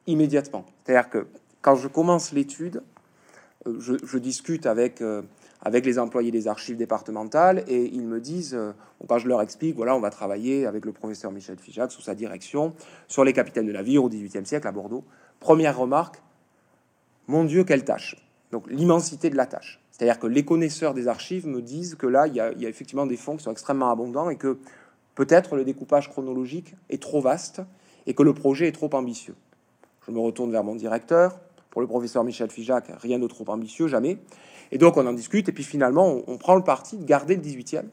Immédiatement. 0.07 0.65
C'est-à-dire 0.83 1.09
que 1.09 1.27
quand 1.61 1.75
je 1.75 1.87
commence 1.87 2.33
l'étude, 2.33 2.83
je, 3.65 4.17
discute 4.17 4.65
avec 4.65 5.01
avec 5.63 5.85
les 5.85 5.97
employés 5.97 6.31
des 6.31 6.47
archives 6.47 6.77
départementales 6.77 7.63
et 7.67 7.85
ils 7.85 8.05
me 8.05 8.19
disent, 8.19 8.53
euh, 8.53 8.73
quand 9.07 9.17
je 9.17 9.27
leur 9.27 9.41
explique, 9.41 9.75
voilà, 9.75 9.95
on 9.95 10.01
va 10.01 10.09
travailler 10.09 10.65
avec 10.65 10.85
le 10.85 10.91
professeur 10.91 11.31
Michel 11.31 11.57
Figeac 11.57 11.91
sous 11.91 12.01
sa 12.01 12.15
direction 12.15 12.75
sur 13.07 13.23
les 13.23 13.33
capitaines 13.33 13.65
de 13.65 13.71
navires 13.71 14.03
au 14.03 14.09
XVIIIe 14.09 14.45
siècle 14.45 14.67
à 14.67 14.71
Bordeaux. 14.71 15.05
Première 15.39 15.77
remarque, 15.77 16.21
mon 17.27 17.45
Dieu, 17.45 17.63
quelle 17.63 17.85
tâche 17.85 18.17
Donc 18.51 18.69
l'immensité 18.69 19.29
de 19.29 19.37
la 19.37 19.45
tâche. 19.45 19.79
C'est-à-dire 19.93 20.19
que 20.19 20.25
les 20.25 20.43
connaisseurs 20.43 20.95
des 20.95 21.07
archives 21.07 21.47
me 21.47 21.61
disent 21.61 21.93
que 21.93 22.07
là, 22.07 22.25
il 22.25 22.33
y, 22.33 22.39
a, 22.39 22.51
effectivement 22.61 23.05
des 23.05 23.15
fonds 23.15 23.37
qui 23.37 23.43
sont 23.43 23.51
extrêmement 23.51 23.91
abondants 23.91 24.31
et 24.31 24.37
que 24.37 24.57
peut-être 25.13 25.55
le 25.55 25.63
découpage 25.63 26.09
chronologique 26.09 26.73
est 26.89 27.01
trop 27.01 27.21
vaste 27.21 27.61
et 28.07 28.15
que 28.15 28.23
le 28.23 28.33
projet 28.33 28.67
est 28.67 28.71
trop 28.71 28.89
ambitieux. 28.93 29.35
Je 30.07 30.11
me 30.11 30.19
retourne 30.19 30.51
vers 30.51 30.63
mon 30.63 30.75
directeur. 30.75 31.39
Pour 31.69 31.81
le 31.81 31.87
professeur 31.87 32.23
Michel 32.23 32.49
Figeac, 32.49 32.91
rien 33.01 33.19
de 33.19 33.27
trop 33.27 33.47
ambitieux, 33.49 33.87
jamais. 33.87 34.17
Et 34.71 34.79
donc 34.79 34.97
on 34.97 35.05
en 35.05 35.13
discute, 35.13 35.49
et 35.49 35.51
puis 35.51 35.63
finalement 35.63 36.21
on, 36.27 36.37
prend 36.37 36.55
le 36.55 36.63
parti 36.63 36.97
de 36.97 37.05
garder 37.05 37.35
le 37.35 37.43
18e. 37.43 37.85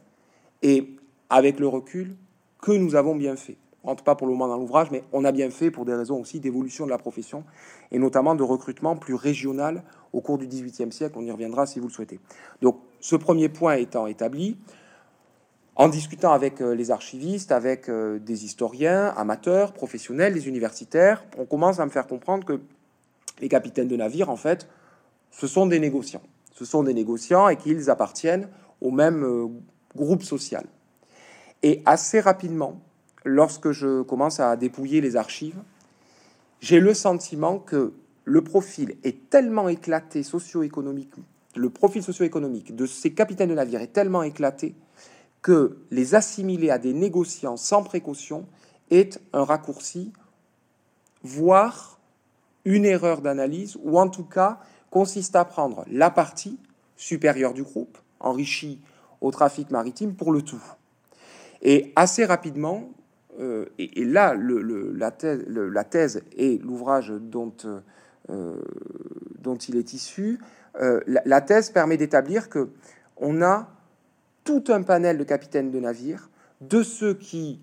Et 0.63 0.97
avec 1.29 1.61
le 1.61 1.69
recul, 1.69 2.17
que 2.63 2.73
nous 2.73 2.95
avons 2.95 3.15
bien 3.15 3.37
fait. 3.37 3.59
On 3.85 3.89
rentre 3.89 4.05
pas 4.05 4.15
pour 4.15 4.27
le 4.27 4.33
moment 4.33 4.49
dans 4.49 4.59
l'ouvrage, 4.59 4.91
mais 4.91 5.05
on 5.13 5.25
a 5.25 5.33
bien 5.33 5.51
fait 5.51 5.71
pour 5.71 5.85
des 5.85 5.95
raisons 5.95 6.19
aussi 6.21 6.41
d'évolution 6.41 6.85
de 6.87 6.91
la 6.91 6.99
profession, 6.99 7.45
et 7.91 7.99
notamment 7.99 8.35
de 8.35 8.43
recrutement 8.43 8.97
plus 8.97 9.15
régional 9.15 9.83
au 10.13 10.21
cours 10.21 10.39
du 10.39 10.47
18e 10.47 10.91
siècle. 10.91 11.15
On 11.17 11.25
y 11.25 11.31
reviendra 11.31 11.67
si 11.67 11.81
vous 11.81 11.89
le 11.89 11.93
souhaitez. 11.93 12.21
Donc 12.63 12.81
ce 13.01 13.17
premier 13.17 13.49
point 13.49 13.75
étant 13.75 14.07
établi, 14.07 14.57
en 15.77 15.89
discutant 15.89 16.33
avec 16.33 16.61
euh, 16.61 16.75
les 16.75 16.91
archivistes, 16.91 17.53
avec 17.53 17.89
euh, 17.89 18.19
des 18.19 18.45
historiens, 18.45 19.15
amateurs, 19.17 19.73
professionnels, 19.73 20.35
les 20.35 20.49
universitaires, 20.49 21.25
on 21.39 21.47
commence 21.47 21.81
à 21.81 21.87
me 21.87 21.91
faire 21.91 22.07
comprendre 22.07 22.45
que 22.45 22.61
les 23.41 23.49
capitaines 23.49 23.89
de 23.89 23.97
navires, 23.97 24.29
en 24.29 24.37
fait, 24.37 24.69
ce 25.31 25.47
sont 25.47 25.67
des 25.67 25.79
négociants 25.79 26.23
ce 26.61 26.67
sont 26.67 26.83
des 26.83 26.93
négociants 26.93 27.49
et 27.49 27.57
qu'ils 27.57 27.89
appartiennent 27.89 28.47
au 28.83 28.91
même 28.91 29.25
euh, 29.25 29.47
groupe 29.97 30.23
social. 30.23 30.67
Et 31.63 31.83
assez 31.87 32.21
rapidement, 32.21 32.83
lorsque 33.25 33.71
je 33.71 34.03
commence 34.03 34.41
à 34.41 34.57
dépouiller 34.57 35.01
les 35.01 35.17
archives, 35.17 35.57
j'ai 36.61 36.79
le 36.79 36.93
sentiment 36.93 37.59
que 37.59 37.95
le 38.31 38.43
profil 38.43 38.97
est 39.03 39.29
tellement 39.29 39.69
éclaté 39.69 40.23
socio-économique, 40.23 41.13
le 41.57 41.69
profil 41.69 42.01
socio-économique 42.01 42.77
de 42.77 42.87
ces 42.87 43.13
capitaines 43.13 43.49
de 43.49 43.55
navires 43.55 43.81
est 43.81 43.93
tellement 43.93 44.23
éclaté 44.23 44.77
que 45.43 45.79
les 45.91 46.15
assimiler 46.15 46.71
à 46.71 46.79
des 46.79 46.93
négociants 46.93 47.57
sans 47.57 47.83
précaution 47.83 48.47
est 48.91 49.21
un 49.33 49.43
raccourci, 49.43 50.13
voire 51.25 51.99
une 52.65 52.85
erreur 52.85 53.21
d'analyse, 53.21 53.77
ou 53.83 53.99
en 53.99 54.09
tout 54.09 54.25
cas 54.25 54.61
consiste 54.91 55.35
à 55.35 55.45
prendre 55.45 55.85
la 55.91 56.11
partie 56.11 56.57
supérieure 56.97 57.53
du 57.53 57.65
groupe, 57.65 57.99
enrichie 58.21 58.81
au 59.21 59.33
trafic 59.33 59.73
maritime, 59.73 60.15
pour 60.15 60.31
le 60.31 60.43
tout. 60.43 60.63
Et 61.63 61.93
assez 61.97 62.25
rapidement, 62.25 62.91
euh, 63.41 63.67
et, 63.79 64.05
là, 64.05 64.35
le, 64.35 64.93
la, 64.93 65.11
thèse, 65.11 65.45
la, 65.49 65.85
thèse, 65.85 66.23
et 66.37 66.59
l'ouvrage 66.59 67.11
dont, 67.11 67.55
euh, 67.65 67.81
dont 68.29 69.57
il 69.57 69.77
est 69.77 69.93
issu, 69.93 70.39
euh, 70.81 71.01
la, 71.07 71.23
la, 71.25 71.41
thèse 71.41 71.71
permet 71.71 71.97
d'établir 71.97 72.49
que 72.49 72.69
on 73.17 73.43
a 73.43 73.69
tout 74.45 74.65
un 74.69 74.83
panel 74.83 75.19
de 75.19 75.25
capitaines 75.25 75.71
de 75.71 75.81
navires, 75.81 76.31
de 76.61 76.83
ceux 76.83 77.15
qui 77.15 77.61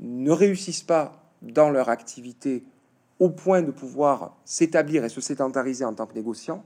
ne 0.00 0.30
réussissent 0.30 0.82
pas 0.82 1.24
dans 1.42 1.70
leur 1.70 1.88
activité 1.88 2.64
au 3.18 3.30
point 3.30 3.62
de 3.62 3.70
pouvoir 3.70 4.36
s'établir 4.44 5.04
et 5.04 5.08
se 5.08 5.20
sédentariser 5.20 5.84
en 5.84 5.94
tant 5.94 6.06
que 6.06 6.14
négociants, 6.14 6.64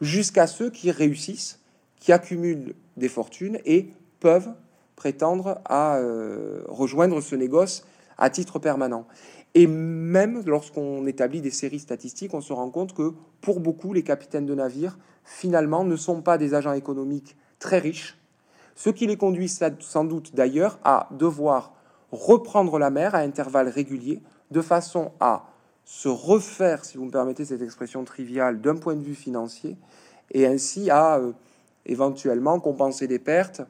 jusqu'à 0.00 0.46
ceux 0.46 0.70
qui 0.70 0.90
réussissent, 0.90 1.60
qui 2.00 2.12
accumulent 2.12 2.74
des 2.96 3.08
fortunes 3.08 3.58
et 3.64 3.90
peuvent 4.20 4.52
prétendre 4.96 5.60
à 5.64 5.96
euh, 5.96 6.62
rejoindre 6.66 7.20
ce 7.20 7.34
négoce 7.36 7.84
à 8.18 8.30
titre 8.30 8.58
permanent. 8.58 9.06
Et 9.58 9.66
même 9.66 10.42
lorsqu'on 10.44 11.06
établit 11.06 11.40
des 11.40 11.50
séries 11.50 11.78
statistiques, 11.78 12.34
on 12.34 12.42
se 12.42 12.52
rend 12.52 12.68
compte 12.68 12.92
que 12.92 13.14
pour 13.40 13.58
beaucoup, 13.58 13.94
les 13.94 14.02
capitaines 14.02 14.44
de 14.44 14.54
navires, 14.54 14.98
finalement, 15.24 15.82
ne 15.82 15.96
sont 15.96 16.20
pas 16.20 16.36
des 16.36 16.52
agents 16.52 16.74
économiques 16.74 17.38
très 17.58 17.78
riches, 17.78 18.18
ce 18.74 18.90
qui 18.90 19.06
les 19.06 19.16
conduit 19.16 19.48
sans 19.48 20.04
doute 20.04 20.34
d'ailleurs 20.34 20.78
à 20.84 21.08
devoir 21.10 21.72
reprendre 22.12 22.78
la 22.78 22.90
mer 22.90 23.14
à 23.14 23.20
intervalles 23.20 23.70
réguliers, 23.70 24.20
de 24.50 24.60
façon 24.60 25.12
à 25.20 25.46
se 25.86 26.10
refaire, 26.10 26.84
si 26.84 26.98
vous 26.98 27.06
me 27.06 27.10
permettez 27.10 27.46
cette 27.46 27.62
expression 27.62 28.04
triviale, 28.04 28.60
d'un 28.60 28.76
point 28.76 28.94
de 28.94 29.02
vue 29.02 29.14
financier, 29.14 29.78
et 30.32 30.46
ainsi 30.46 30.90
à 30.90 31.16
euh, 31.16 31.32
éventuellement 31.86 32.60
compenser 32.60 33.06
des 33.06 33.18
pertes 33.18 33.62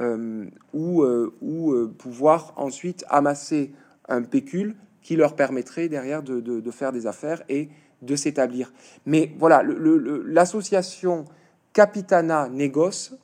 euh, 0.00 0.44
ou, 0.74 1.02
euh, 1.02 1.34
ou 1.40 1.88
pouvoir 1.96 2.52
ensuite 2.56 3.06
amasser 3.08 3.72
un 4.06 4.20
pécule 4.20 4.76
qui 5.02 5.16
leur 5.16 5.34
permettrait 5.34 5.88
derrière 5.88 6.22
de, 6.22 6.70
faire 6.70 6.92
des 6.92 7.06
affaires 7.06 7.42
et 7.48 7.68
de 8.02 8.16
s'établir. 8.16 8.72
Mais 9.06 9.32
voilà, 9.38 9.62
l'association 9.62 11.24
Capitana-Négoce, 11.72 13.14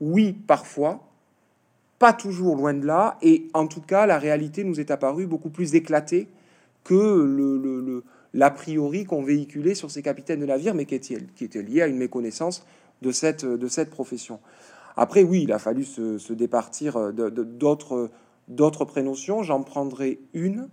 oui, 0.00 0.32
parfois, 0.32 1.08
pas 1.98 2.12
toujours 2.12 2.56
loin 2.56 2.74
de 2.74 2.86
là, 2.86 3.18
et 3.22 3.48
en 3.54 3.66
tout 3.66 3.80
cas, 3.80 4.06
la 4.06 4.18
réalité 4.18 4.64
nous 4.64 4.80
est 4.80 4.90
apparue 4.90 5.26
beaucoup 5.26 5.50
plus 5.50 5.74
éclatée 5.74 6.28
que 6.84 8.04
l'a 8.34 8.50
priori 8.50 9.04
qu'on 9.04 9.22
véhiculait 9.22 9.74
sur 9.74 9.90
ces 9.90 10.02
capitaines 10.02 10.40
de 10.40 10.46
navires, 10.46 10.74
mais 10.74 10.84
qui 10.84 10.94
était, 10.94 11.18
qui 11.34 11.44
était 11.44 11.62
lié 11.62 11.82
à 11.82 11.86
une 11.86 11.96
méconnaissance 11.96 12.66
de 13.02 13.10
cette, 13.10 13.44
de 13.44 13.68
cette 13.68 13.90
profession. 13.90 14.40
Après, 14.96 15.22
oui, 15.22 15.42
il 15.42 15.52
a 15.52 15.58
fallu 15.58 15.84
se, 15.84 16.18
se 16.18 16.32
départir 16.32 17.12
d'autres, 17.12 18.10
d'autres 18.48 18.84
prénotions. 18.84 19.42
J'en 19.42 19.62
prendrai 19.62 20.20
une. 20.32 20.68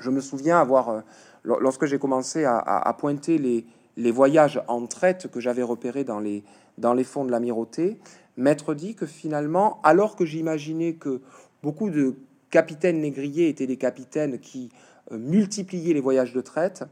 Je 0.00 0.10
me 0.10 0.20
souviens 0.20 0.58
avoir, 0.58 0.88
euh, 0.88 1.00
lorsque 1.44 1.84
j'ai 1.84 1.98
commencé 1.98 2.44
à, 2.44 2.96
pointer 2.98 3.38
les, 3.38 4.10
voyages 4.10 4.62
en 4.66 4.86
traite 4.86 5.30
que 5.30 5.40
j'avais 5.40 5.62
repérés 5.62 6.04
dans 6.04 6.18
les, 6.20 7.04
fonds 7.04 7.24
de 7.24 7.30
l'amirauté, 7.30 7.98
Maître 8.36 8.74
dit 8.74 8.94
que 8.94 9.06
finalement, 9.06 9.80
alors 9.82 10.16
que 10.16 10.24
j'imaginais 10.24 10.94
que 10.94 11.20
beaucoup 11.62 11.90
de 11.90 12.16
capitaines 12.50 13.00
négriers 13.00 13.48
étaient 13.48 13.66
des 13.66 13.76
capitaines 13.76 14.38
qui 14.38 14.70
euh, 15.12 15.18
multipliaient 15.18 15.94
les 15.94 16.00
voyages 16.00 16.32
de 16.32 16.40
traite, 16.40 16.84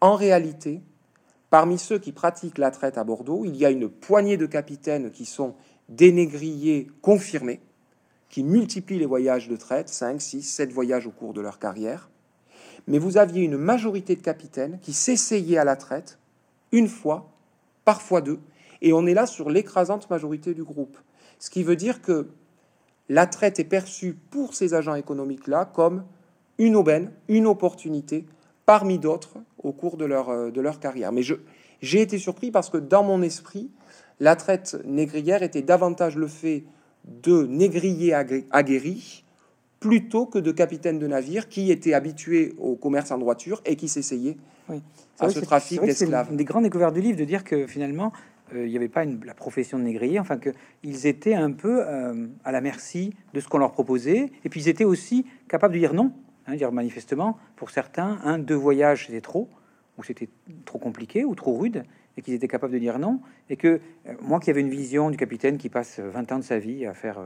en 0.00 0.14
réalité, 0.14 0.80
parmi 1.50 1.78
ceux 1.78 1.98
qui 1.98 2.12
pratiquent 2.12 2.58
la 2.58 2.70
traite 2.70 2.98
à 2.98 3.04
Bordeaux, 3.04 3.44
il 3.44 3.56
y 3.56 3.66
a 3.66 3.70
une 3.70 3.88
poignée 3.88 4.36
de 4.36 4.46
capitaines 4.46 5.10
qui 5.10 5.26
sont 5.26 5.54
des 5.88 6.12
négriers 6.12 6.88
confirmés, 7.02 7.60
qui 8.28 8.42
multiplient 8.42 8.98
les 8.98 9.06
voyages 9.06 9.48
de 9.48 9.56
traite, 9.56 9.88
5, 9.88 10.20
6, 10.20 10.42
7 10.42 10.72
voyages 10.72 11.06
au 11.06 11.10
cours 11.10 11.32
de 11.32 11.40
leur 11.40 11.58
carrière. 11.58 12.10
Mais 12.88 12.98
vous 12.98 13.18
aviez 13.18 13.44
une 13.44 13.58
majorité 13.58 14.16
de 14.16 14.22
capitaines 14.22 14.78
qui 14.80 14.94
s'essayaient 14.94 15.58
à 15.58 15.64
la 15.64 15.76
traite 15.76 16.18
une 16.72 16.88
fois, 16.88 17.30
parfois 17.84 18.22
deux, 18.22 18.40
et 18.80 18.92
on 18.92 19.06
est 19.06 19.14
là 19.14 19.26
sur 19.26 19.50
l'écrasante 19.50 20.08
majorité 20.10 20.54
du 20.54 20.64
groupe. 20.64 20.96
Ce 21.38 21.50
qui 21.50 21.62
veut 21.62 21.76
dire 21.76 22.00
que 22.00 22.28
la 23.08 23.26
traite 23.26 23.58
est 23.58 23.64
perçue 23.64 24.14
pour 24.30 24.54
ces 24.54 24.74
agents 24.74 24.94
économiques-là 24.94 25.66
comme 25.66 26.04
une 26.56 26.76
aubaine, 26.76 27.12
une 27.28 27.46
opportunité 27.46 28.24
parmi 28.66 28.98
d'autres 28.98 29.36
au 29.62 29.72
cours 29.72 29.96
de 29.96 30.04
leur, 30.04 30.30
euh, 30.30 30.50
de 30.50 30.60
leur 30.60 30.80
carrière. 30.80 31.12
Mais 31.12 31.22
j'ai 31.22 32.00
été 32.00 32.18
surpris 32.18 32.50
parce 32.50 32.70
que 32.70 32.78
dans 32.78 33.02
mon 33.02 33.22
esprit, 33.22 33.70
la 34.20 34.34
traite 34.34 34.78
négrière 34.84 35.42
était 35.42 35.62
davantage 35.62 36.16
le 36.16 36.26
fait 36.26 36.64
de 37.04 37.46
négriers 37.46 38.14
aguerris 38.50 39.24
plutôt 39.80 40.26
que 40.26 40.38
de 40.38 40.50
capitaines 40.50 40.98
de 40.98 41.06
navires 41.06 41.48
qui 41.48 41.70
étaient 41.70 41.94
habitués 41.94 42.54
au 42.58 42.76
commerce 42.76 43.10
en 43.10 43.18
droiture 43.18 43.62
et 43.64 43.76
qui 43.76 43.88
s'essayaient 43.88 44.36
à 45.18 45.30
ce 45.30 45.40
trafic 45.40 45.80
d'esclaves. 45.80 46.28
C'est 46.30 46.36
des 46.36 46.44
grandes 46.44 46.64
découvertes 46.64 46.94
du 46.94 47.00
livre 47.00 47.18
de 47.18 47.24
dire 47.24 47.44
que 47.44 47.66
finalement, 47.66 48.12
euh, 48.54 48.66
il 48.66 48.70
n'y 48.70 48.76
avait 48.76 48.88
pas 48.88 49.04
une, 49.04 49.24
la 49.24 49.34
profession 49.34 49.78
de 49.78 49.84
négrier, 49.84 50.18
enfin 50.18 50.38
qu'ils 50.38 51.06
étaient 51.06 51.34
un 51.34 51.52
peu 51.52 51.82
euh, 51.86 52.26
à 52.44 52.52
la 52.52 52.60
merci 52.60 53.14
de 53.34 53.40
ce 53.40 53.48
qu'on 53.48 53.58
leur 53.58 53.72
proposait, 53.72 54.30
et 54.44 54.48
puis 54.48 54.62
ils 54.62 54.68
étaient 54.68 54.84
aussi 54.84 55.26
capables 55.48 55.74
de 55.74 55.78
dire 55.78 55.94
non, 55.94 56.12
hein, 56.46 56.56
dire 56.56 56.72
manifestement, 56.72 57.38
pour 57.56 57.70
certains, 57.70 58.18
un, 58.24 58.38
deux 58.38 58.54
voyages 58.54 59.06
c'était 59.06 59.20
trop, 59.20 59.48
ou 59.96 60.02
c'était 60.02 60.28
trop 60.64 60.78
compliqué, 60.78 61.24
ou 61.24 61.34
trop 61.34 61.56
rude, 61.56 61.84
et 62.16 62.22
qu'ils 62.22 62.34
étaient 62.34 62.48
capables 62.48 62.72
de 62.72 62.78
dire 62.78 62.98
non, 62.98 63.20
et 63.48 63.56
que 63.56 63.80
euh, 64.08 64.14
moi 64.22 64.40
qui 64.40 64.50
avais 64.50 64.60
une 64.60 64.70
vision 64.70 65.10
du 65.10 65.16
capitaine 65.16 65.56
qui 65.58 65.68
passe 65.68 66.00
20 66.00 66.32
ans 66.32 66.38
de 66.38 66.44
sa 66.44 66.58
vie 66.58 66.84
à 66.86 66.94
faire... 66.94 67.20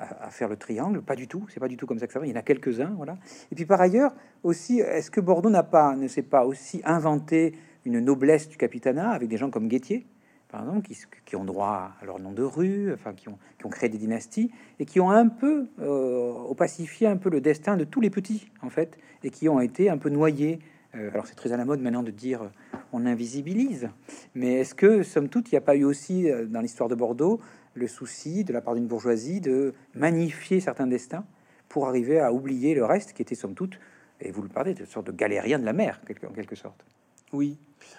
à, 0.00 0.30
faire 0.30 0.48
le 0.48 0.56
triangle, 0.56 1.02
pas 1.02 1.16
du 1.16 1.28
tout, 1.28 1.44
c'est 1.48 1.60
pas 1.60 1.68
du 1.68 1.76
tout 1.76 1.86
comme 1.86 1.98
ça 1.98 2.06
que 2.06 2.12
ça 2.12 2.18
va. 2.18 2.26
Il 2.26 2.30
y 2.30 2.32
en 2.32 2.38
a 2.38 2.42
quelques-uns, 2.42 2.92
voilà. 2.96 3.16
Et 3.52 3.54
puis 3.54 3.66
par 3.66 3.80
ailleurs 3.80 4.14
aussi, 4.42 4.80
est-ce 4.80 5.10
que 5.10 5.20
Bordeaux 5.20 5.50
n'a 5.50 5.62
pas, 5.62 5.94
ne 5.96 6.08
s'est 6.08 6.22
pas 6.22 6.46
aussi 6.46 6.80
inventé 6.84 7.54
une 7.84 8.00
noblesse 8.00 8.48
du 8.48 8.56
capitanat 8.56 9.10
avec 9.10 9.28
des 9.28 9.36
gens 9.36 9.50
comme 9.50 9.68
Guettier, 9.68 10.06
par 10.50 10.62
exemple, 10.62 10.88
qui, 11.24 11.36
ont 11.36 11.44
droit 11.44 11.92
à 12.00 12.04
leur 12.04 12.18
nom 12.18 12.32
de 12.32 12.42
rue, 12.42 12.92
enfin, 12.92 13.14
qui 13.14 13.28
ont, 13.28 13.38
créé 13.70 13.88
des 13.88 13.98
dynasties 13.98 14.50
et 14.80 14.84
qui 14.84 14.98
ont 14.98 15.10
un 15.10 15.28
peu 15.28 15.68
euh, 15.80 16.32
opacifié 16.48 17.06
un 17.06 17.16
peu 17.16 17.30
le 17.30 17.40
destin 17.40 17.76
de 17.76 17.84
tous 17.84 18.00
les 18.00 18.10
petits, 18.10 18.50
en 18.62 18.68
fait, 18.68 18.98
et 19.22 19.30
qui 19.30 19.48
ont 19.48 19.60
été 19.60 19.90
un 19.90 19.98
peu 19.98 20.08
noyés. 20.08 20.58
Euh, 20.96 21.10
alors, 21.12 21.26
c'est 21.28 21.36
très 21.36 21.52
à 21.52 21.56
la 21.56 21.64
mode 21.64 21.80
maintenant 21.80 22.02
de 22.02 22.10
dire 22.10 22.42
euh, 22.42 22.76
on 22.92 23.06
invisibilise, 23.06 23.90
mais 24.34 24.54
est-ce 24.54 24.74
que, 24.74 25.04
somme 25.04 25.28
toute, 25.28 25.52
il 25.52 25.54
n'y 25.54 25.58
a 25.58 25.62
pas 25.62 25.76
eu 25.76 25.84
aussi 25.84 26.26
dans 26.48 26.60
l'histoire 26.60 26.88
de 26.88 26.96
Bordeaux 26.96 27.40
le 27.74 27.86
souci 27.86 28.44
de 28.44 28.52
la 28.52 28.60
part 28.60 28.74
d'une 28.74 28.86
bourgeoisie 28.86 29.40
de 29.40 29.74
magnifier 29.94 30.60
certains 30.60 30.86
destins 30.86 31.24
pour 31.68 31.88
arriver 31.88 32.18
à 32.20 32.32
oublier 32.32 32.74
le 32.74 32.84
reste 32.84 33.12
qui 33.12 33.22
était, 33.22 33.34
somme 33.34 33.54
toute, 33.54 33.78
et 34.20 34.30
vous 34.30 34.42
le 34.42 34.48
parlez, 34.48 34.74
de 34.74 34.84
sorte 34.84 35.06
de 35.06 35.12
galérien 35.12 35.58
de 35.58 35.64
la 35.64 35.72
mer, 35.72 36.00
en 36.28 36.32
quelque 36.32 36.56
sorte 36.56 36.84
Oui, 37.32 37.58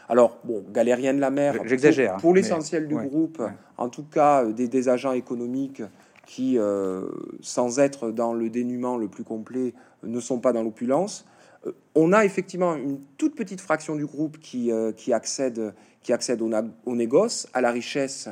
alors, 0.10 0.40
bon, 0.44 0.64
Galérien 0.72 1.14
de 1.14 1.20
la 1.20 1.32
mer, 1.32 1.56
j'exagère. 1.66 2.18
Pour, 2.18 2.34
l'essentiel 2.34 2.88
du 2.88 2.96
groupe, 2.96 3.42
en 3.78 3.90
tout 3.90 4.04
cas 4.04 4.44
euh, 4.44 4.54
des, 4.54 4.90
agents 4.90 5.14
économiques 5.14 5.82
qui, 6.26 6.58
euh, 6.58 7.08
sans 7.42 7.80
être 7.80 8.12
dans 8.12 8.34
le 8.34 8.50
dénuement 8.50 8.98
le 8.98 9.08
plus 9.08 9.24
complet, 9.24 9.74
ne 10.04 10.20
sont 10.20 10.40
pas 10.40 10.54
dans 10.54 10.64
l'opulence. 10.64 11.26
Euh, 11.66 11.72
on 11.96 12.14
a 12.14 12.26
effectivement 12.26 12.76
une 12.76 13.00
toute 13.18 13.36
petite 13.36 13.62
fraction 13.62 13.96
du 13.96 14.06
groupe 14.06 14.38
qui, 14.40 14.72
qui 14.98 15.14
accède, 15.14 15.74
qui 16.02 16.14
accède 16.14 16.42
au, 16.42 16.50
au, 16.86 16.96
négoce, 16.96 17.48
à 17.54 17.62
la 17.62 17.72
richesse 17.72 18.30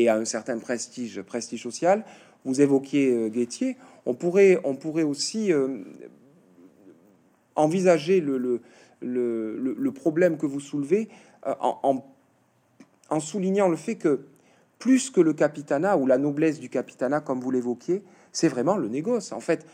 et 0.00 0.08
à 0.08 0.16
un 0.16 0.24
certain 0.24 0.58
prestige, 0.58 1.22
social. 1.56 2.04
Vous 2.44 2.60
évoquiez 2.60 3.30
Guettier. 3.30 3.76
On 4.06 4.14
pourrait, 4.14 4.60
on 4.64 4.74
pourrait 4.74 5.02
aussi 5.02 5.52
envisager 7.56 8.20
le 8.20 9.90
problème 9.90 10.38
que 10.38 10.46
vous 10.46 10.60
soulevez 10.60 11.08
euh, 11.46 11.54
en, 11.60 12.04
en, 13.10 13.20
soulignant 13.20 13.68
le 13.68 13.76
fait 13.76 13.94
que 13.94 14.20
plus 14.78 15.10
que 15.10 15.20
le 15.20 15.32
capitanat 15.32 15.96
ou 15.96 16.06
la 16.06 16.18
noblesse 16.18 16.58
du 16.58 16.68
capitanat, 16.68 17.20
comme 17.20 17.40
vous 17.40 17.50
l'évoquiez, 17.50 18.02
c'est 18.32 18.48
vraiment 18.48 18.76
le 18.76 18.88
négoce. 18.88 19.32
En 19.32 19.40
fait, 19.40 19.66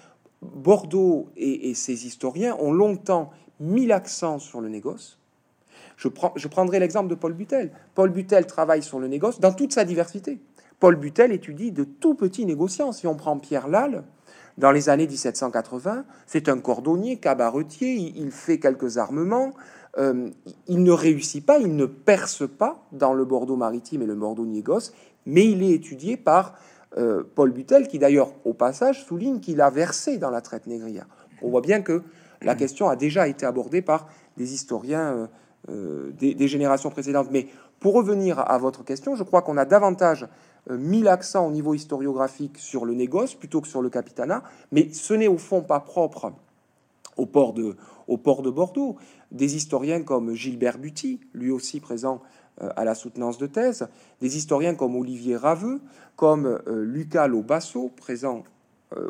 Bordeaux 0.42 1.30
et, 1.36 1.74
ses 1.74 2.06
historiens 2.06 2.56
ont 2.60 2.72
longtemps 2.72 3.30
mis 3.60 3.86
l'accent 3.86 4.38
sur 4.38 4.60
le 4.60 4.68
négoce. 4.68 5.18
Je, 5.96 6.08
prends, 6.08 6.32
je 6.36 6.48
prendrai 6.48 6.78
l'exemple 6.78 7.08
de 7.08 7.14
Paul 7.14 7.32
Butel. 7.32 7.70
Paul 7.94 8.10
Butel 8.10 8.46
travaille 8.46 8.82
sur 8.82 8.98
le 8.98 9.08
négoce 9.08 9.40
dans 9.40 9.52
toute 9.52 9.72
sa 9.72 9.84
diversité. 9.84 10.40
Paul 10.80 10.96
Butel 10.96 11.32
étudie 11.32 11.72
de 11.72 11.84
tout 11.84 12.14
petits 12.14 12.46
négociants. 12.46 12.92
Si 12.92 13.06
on 13.06 13.14
prend 13.14 13.38
Pierre 13.38 13.68
Lal, 13.68 14.04
dans 14.58 14.70
les 14.70 14.88
années 14.88 15.06
1780, 15.06 16.04
c'est 16.26 16.48
un 16.48 16.58
cordonnier, 16.58 17.16
cabaretier, 17.16 17.94
il, 17.94 18.30
fait 18.30 18.58
quelques 18.58 18.98
armements, 18.98 19.52
euh, 19.98 20.30
il 20.68 20.82
ne 20.82 20.92
réussit 20.92 21.44
pas, 21.44 21.58
il 21.58 21.74
ne 21.76 21.86
perce 21.86 22.48
pas 22.48 22.86
dans 22.92 23.14
le 23.14 23.24
Bordeaux 23.24 23.56
maritime 23.56 24.02
et 24.02 24.06
le 24.06 24.14
Bordeaux 24.14 24.46
négoce, 24.46 24.92
mais 25.26 25.46
il 25.46 25.62
est 25.62 25.70
étudié 25.70 26.16
par 26.16 26.54
euh, 26.96 27.24
Paul 27.34 27.50
Butel, 27.50 27.88
qui 27.88 27.98
d'ailleurs, 27.98 28.32
au 28.44 28.54
passage, 28.54 29.04
souligne 29.04 29.40
qu'il 29.40 29.60
a 29.60 29.70
versé 29.70 30.18
dans 30.18 30.30
la 30.30 30.40
traite 30.40 30.66
négrière. 30.66 31.06
On 31.42 31.50
voit 31.50 31.60
bien 31.60 31.82
que 31.82 32.02
la 32.42 32.54
question 32.54 32.88
a 32.88 32.96
déjà 32.96 33.26
été 33.26 33.46
abordée 33.46 33.82
par 33.82 34.06
des 34.36 34.54
historiens 34.54 35.14
euh, 35.14 35.26
des, 35.68 36.34
des, 36.34 36.48
générations 36.48 36.90
précédentes. 36.90 37.28
Mais 37.30 37.48
pour 37.80 37.94
revenir 37.94 38.38
à 38.38 38.58
votre 38.58 38.84
question, 38.84 39.14
je 39.14 39.22
crois 39.22 39.42
qu'on 39.42 39.56
a 39.56 39.64
davantage 39.64 40.26
euh, 40.70 40.78
mis 40.78 41.02
l'accent 41.02 41.46
au 41.46 41.50
niveau 41.50 41.74
historiographique 41.74 42.56
sur 42.56 42.86
le 42.86 42.94
négoce 42.94 43.34
plutôt 43.34 43.60
que 43.60 43.68
sur 43.68 43.82
le 43.82 43.90
capitanat, 43.90 44.42
mais 44.72 44.90
ce 44.92 45.12
n'est 45.12 45.28
au 45.28 45.36
fond 45.36 45.60
pas 45.60 45.80
propre 45.80 46.32
au 47.16 47.26
port 47.26 47.52
de, 47.52 47.76
au 48.08 48.16
port 48.16 48.40
de 48.40 48.50
Bordeaux. 48.50 48.96
Des 49.30 49.56
historiens 49.56 50.02
comme 50.02 50.34
Gilbert 50.34 50.78
Buty, 50.78 51.20
lui 51.34 51.50
aussi 51.50 51.80
présent 51.80 52.22
euh, 52.62 52.70
à 52.76 52.84
la 52.84 52.94
soutenance 52.94 53.36
de 53.36 53.46
thèse, 53.46 53.88
des 54.22 54.36
historiens 54.38 54.74
comme 54.74 54.96
Olivier 54.96 55.36
Raveux, 55.36 55.82
comme 56.16 56.46
euh, 56.46 56.82
Lucas 56.84 57.26
Lobasso, 57.26 57.90
présent 57.94 58.44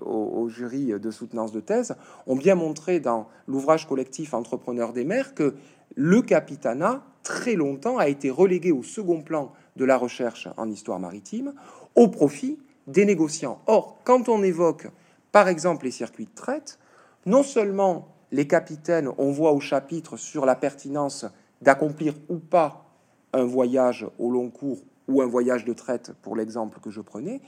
au, 0.01 0.49
jury 0.49 0.99
de 0.99 1.11
soutenance 1.11 1.53
de 1.53 1.61
thèse, 1.61 1.95
ont 2.27 2.37
bien 2.37 2.55
montré 2.55 3.01
dans 3.01 3.29
l'ouvrage 3.47 3.87
collectif 3.87 4.33
Entrepreneurs 4.33 4.95
des 4.95 5.05
mers 5.05 5.35
que 5.35 5.57
le 5.95 6.23
capitanat, 6.23 7.03
très 7.23 7.55
longtemps, 7.55 7.99
a 7.99 8.09
été 8.09 8.31
relégué 8.31 8.73
au 8.73 8.83
second 8.83 9.23
plan 9.23 9.53
de 9.77 9.85
la 9.85 9.97
recherche 9.97 10.49
en 10.57 10.71
histoire 10.71 11.01
maritime 11.01 11.55
au 11.95 12.09
profit 12.09 12.59
des 12.87 13.05
négociants. 13.05 13.61
Or, 13.67 13.99
quand 14.05 14.29
on 14.29 14.43
évoque, 14.43 14.89
par 15.33 15.49
exemple, 15.49 15.85
les 15.85 15.91
circuits 15.91 16.27
de 16.27 16.35
traite, 16.35 16.79
non 17.27 17.43
seulement 17.43 18.09
les 18.31 18.47
capitaines, 18.47 19.11
on 19.19 19.31
voit 19.31 19.53
au 19.53 19.61
chapitre 19.61 20.17
sur 20.17 20.45
la 20.45 20.55
pertinence 20.55 21.27
d'accomplir 21.63 22.15
ou 22.29 22.39
pas 22.39 22.85
un 23.33 23.45
voyage 23.45 24.07
au 24.19 24.31
long 24.31 24.51
cours 24.51 24.83
ou 25.09 25.23
un 25.23 25.27
voyage 25.27 25.65
de 25.65 25.73
traite, 25.73 26.13
pour 26.23 26.37
l'exemple 26.37 26.81
que 26.81 26.91
je 26.91 27.01
prenais, 27.01 27.41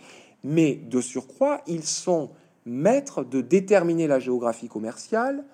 mais 0.44 0.74
de 0.74 1.00
surcroît, 1.00 1.62
ils 1.66 1.84
sont 1.84 2.30
maîtres 2.64 3.24
de 3.24 3.40
déterminer 3.40 4.06
la 4.06 4.18
géographie 4.18 4.68
commerciale, 4.68 5.44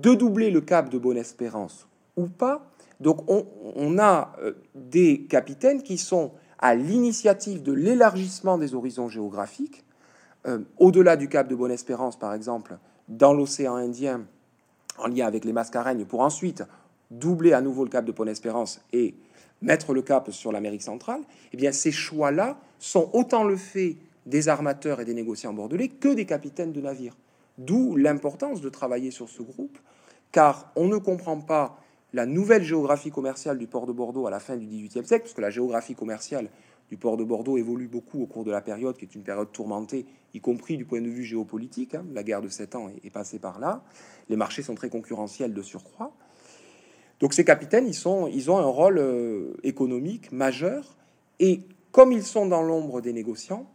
de 0.00 0.14
doubler 0.14 0.50
le 0.50 0.60
cap 0.60 0.90
de 0.90 0.98
Bonne-Espérance 0.98 1.88
ou 2.16 2.26
pas. 2.26 2.70
Donc 3.00 3.28
on, 3.28 3.98
a 3.98 4.32
euh, 4.42 4.52
des 4.74 5.26
capitaines 5.28 5.82
qui 5.82 5.98
sont 5.98 6.32
à 6.58 6.74
l'initiative 6.74 7.62
de 7.62 7.72
l'élargissement 7.72 8.56
des 8.56 8.74
horizons 8.74 9.08
géographiques, 9.08 9.84
euh, 10.46 10.60
au-delà 10.78 11.16
du 11.16 11.28
cap 11.28 11.48
de 11.48 11.54
Bonne-Espérance 11.54 12.18
par 12.18 12.32
exemple, 12.32 12.78
dans 13.08 13.34
l'océan 13.34 13.76
Indien, 13.76 14.24
en 14.98 15.08
lien 15.08 15.26
avec 15.26 15.44
les 15.44 15.52
Mascareignes, 15.52 16.06
pour 16.06 16.20
ensuite 16.20 16.62
doubler 17.10 17.52
à 17.52 17.60
nouveau 17.60 17.84
le 17.84 17.90
cap 17.90 18.04
de 18.04 18.12
Bonne-Espérance 18.12 18.80
et 18.92 19.14
mettre 19.60 19.92
le 19.92 20.02
cap 20.02 20.30
sur 20.30 20.52
l'Amérique 20.52 20.82
centrale, 20.82 21.20
eh 21.52 21.56
bien 21.56 21.72
ces 21.72 21.92
choix-là 21.92 22.58
sont 22.78 23.10
autant 23.12 23.44
le 23.44 23.56
fait 23.56 23.96
des 24.24 24.48
armateurs 24.48 25.00
et 25.00 25.04
des 25.04 25.14
négociants 25.14 25.52
bordelais 25.52 25.88
que 25.88 26.14
des 26.14 26.24
capitaines 26.24 26.72
de 26.72 26.80
navires. 26.80 27.16
D'où 27.58 27.96
l'importance 27.96 28.60
de 28.60 28.68
travailler 28.68 29.10
sur 29.10 29.28
ce 29.28 29.42
groupe, 29.42 29.78
car 30.32 30.70
on 30.76 30.88
ne 30.88 30.98
comprend 30.98 31.40
pas 31.40 31.78
la 32.12 32.26
nouvelle 32.26 32.62
géographie 32.62 33.10
commerciale 33.10 33.58
du 33.58 33.66
port 33.66 33.86
de 33.86 33.92
Bordeaux 33.92 34.26
à 34.26 34.30
la 34.30 34.40
fin 34.40 34.56
du 34.56 34.66
XVIIIe 34.66 35.06
siècle, 35.06 35.22
puisque 35.22 35.38
la 35.38 35.50
géographie 35.50 35.94
commerciale 35.94 36.48
du 36.88 36.96
port 36.96 37.16
de 37.16 37.24
Bordeaux 37.24 37.56
évolue 37.56 37.88
beaucoup 37.88 38.22
au 38.22 38.26
cours 38.26 38.44
de 38.44 38.50
la 38.50 38.60
période, 38.60 38.96
qui 38.96 39.04
est 39.04 39.14
une 39.14 39.22
période 39.22 39.50
tourmentée, 39.52 40.06
y 40.34 40.40
compris 40.40 40.76
du 40.76 40.84
point 40.84 41.00
de 41.00 41.08
vue 41.08 41.24
géopolitique. 41.24 41.94
Hein. 41.94 42.04
La 42.12 42.22
guerre 42.22 42.42
de 42.42 42.48
Sept 42.48 42.74
Ans 42.74 42.88
est, 43.02 43.10
passée 43.10 43.38
par 43.38 43.58
là. 43.58 43.82
Les 44.28 44.36
marchés 44.36 44.62
sont 44.62 44.74
très 44.74 44.88
concurrentiels 44.88 45.52
de 45.52 45.62
surcroît. 45.62 46.12
Donc 47.18 47.32
ces 47.32 47.44
capitaines, 47.44 47.88
ils 47.88 48.08
ont 48.08 48.58
un 48.58 48.66
rôle 48.66 48.98
euh, 48.98 49.54
économique 49.62 50.30
majeur. 50.32 50.96
Et 51.40 51.60
comme 51.90 52.12
ils 52.12 52.22
sont 52.22 52.46
dans 52.46 52.62
l'ombre 52.62 53.00
des 53.00 53.12
négociants, 53.12 53.66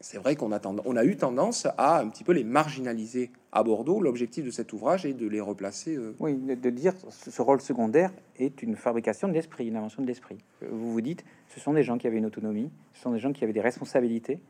c'est 0.00 0.16
vrai 0.16 0.34
qu'on 0.34 0.50
a, 0.52 1.04
eu 1.04 1.16
tendance 1.16 1.66
à 1.76 2.00
un 2.00 2.08
petit 2.08 2.24
peu 2.24 2.32
les 2.32 2.42
marginaliser 2.42 3.30
à 3.52 3.62
Bordeaux. 3.62 4.00
L'objectif 4.00 4.44
de 4.44 4.50
cet 4.50 4.72
ouvrage 4.72 5.04
est 5.04 5.12
de 5.12 5.26
les 5.26 5.40
replacer. 5.40 5.94
Euh, 5.94 6.14
oui, 6.18 6.34
de 6.36 6.70
dire 6.70 6.94
ce 7.10 7.42
rôle 7.42 7.60
secondaire 7.60 8.10
est 8.38 8.62
une 8.62 8.76
fabrication 8.76 9.28
de 9.28 9.34
l'esprit, 9.34 9.68
une 9.68 9.76
invention 9.76 10.02
de 10.02 10.08
l'esprit. 10.08 10.38
Vous 10.62 10.92
vous 10.92 11.00
dites, 11.02 11.24
ce 11.48 11.60
sont 11.60 11.74
des 11.74 11.82
gens 11.82 11.98
qui 11.98 12.06
avaient 12.06 12.16
une 12.16 12.26
autonomie, 12.26 12.70
ce 12.94 13.02
sont 13.02 13.12
des 13.12 13.18
gens 13.18 13.32
qui 13.32 13.44
avaient 13.44 13.52
des 13.52 13.60
responsabilités, 13.60 14.40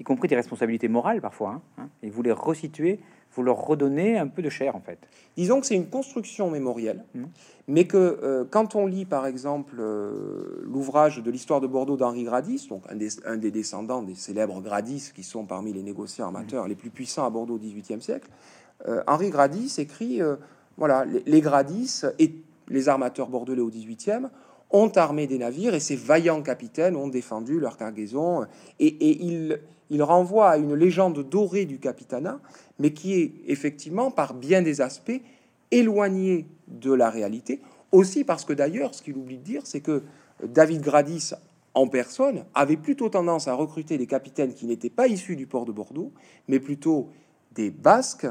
y 0.00 0.04
compris 0.04 0.28
des 0.28 0.36
responsabilités 0.36 0.88
morales 0.88 1.20
parfois, 1.20 1.50
hein, 1.50 1.62
hein, 1.78 1.88
et 2.02 2.10
vous 2.10 2.22
les 2.22 2.32
resituez 2.32 3.00
vous 3.38 3.42
leur 3.42 3.64
redonnez 3.64 4.18
un 4.18 4.26
peu 4.26 4.42
de 4.42 4.50
chair 4.50 4.74
en 4.74 4.80
fait. 4.80 4.98
Disons 5.36 5.60
que 5.60 5.66
c'est 5.66 5.76
une 5.76 5.88
construction 5.88 6.50
mémorielle, 6.50 7.04
mmh. 7.14 7.22
mais 7.68 7.86
que 7.86 7.96
euh, 7.96 8.44
quand 8.50 8.74
on 8.74 8.86
lit 8.86 9.04
par 9.04 9.26
exemple 9.26 9.76
euh, 9.78 10.60
l'ouvrage 10.64 11.22
de 11.22 11.30
l'histoire 11.30 11.60
de 11.60 11.66
Bordeaux 11.66 11.96
d'Henri 11.96 12.24
Gradis, 12.24 12.66
donc 12.68 12.82
un 12.88 12.96
des, 12.96 13.08
un 13.24 13.36
des, 13.36 13.50
descendants 13.50 14.02
des 14.02 14.14
célèbres 14.14 14.60
Gradis 14.60 15.12
qui 15.14 15.22
sont 15.22 15.44
parmi 15.44 15.72
les 15.72 15.82
négociants 15.82 16.28
amateurs 16.28 16.66
les 16.66 16.74
plus 16.74 16.90
puissants 16.90 17.26
à 17.26 17.30
Bordeaux 17.30 17.54
au 17.54 17.58
XVIIIe 17.58 18.02
siècle, 18.02 18.28
euh, 18.88 19.02
Henri 19.06 19.30
Gradis 19.30 19.74
écrit 19.78 20.20
voilà 20.76 21.04
les, 21.04 21.22
les, 21.24 21.40
Gradis 21.40 22.02
et 22.18 22.42
les 22.68 22.88
armateurs 22.88 23.28
bordelais 23.28 23.60
au 23.60 23.70
XVIIIe 23.70 24.28
ont 24.70 24.88
armé 24.96 25.26
des 25.26 25.38
navires 25.38 25.74
et 25.74 25.80
ces 25.80 25.96
vaillants 25.96 26.42
capitaines 26.42 26.96
ont 26.96 27.08
défendu 27.08 27.58
leur 27.60 27.76
cargaison 27.76 28.44
et, 28.78 28.86
et 28.86 29.24
ils 29.24 29.60
il 29.90 30.02
renvoie 30.02 30.50
à 30.50 30.56
une 30.56 30.74
légende 30.74 31.28
dorée 31.28 31.64
du 31.64 31.78
capitanat, 31.78 32.40
mais 32.78 32.92
qui 32.92 33.14
est 33.14 33.32
effectivement, 33.46 34.10
par 34.10 34.34
bien 34.34 34.62
des 34.62 34.80
aspects, 34.80 35.20
éloignée 35.70 36.46
de 36.68 36.92
la 36.92 37.10
réalité. 37.10 37.60
Aussi 37.92 38.24
parce 38.24 38.44
que 38.44 38.52
d'ailleurs, 38.52 38.94
ce 38.94 39.02
qu'il 39.02 39.16
oublie 39.16 39.38
de 39.38 39.42
dire, 39.42 39.62
c'est 39.64 39.80
que 39.80 40.02
David 40.44 40.82
Gradis, 40.82 41.32
en 41.74 41.88
personne, 41.88 42.44
avait 42.54 42.76
plutôt 42.76 43.08
tendance 43.08 43.48
à 43.48 43.54
recruter 43.54 43.98
des 43.98 44.06
capitaines 44.06 44.52
qui 44.52 44.66
n'étaient 44.66 44.90
pas 44.90 45.06
issus 45.06 45.36
du 45.36 45.46
port 45.46 45.64
de 45.64 45.72
Bordeaux, 45.72 46.12
mais 46.48 46.60
plutôt 46.60 47.08
des 47.54 47.70
Basques, 47.70 48.26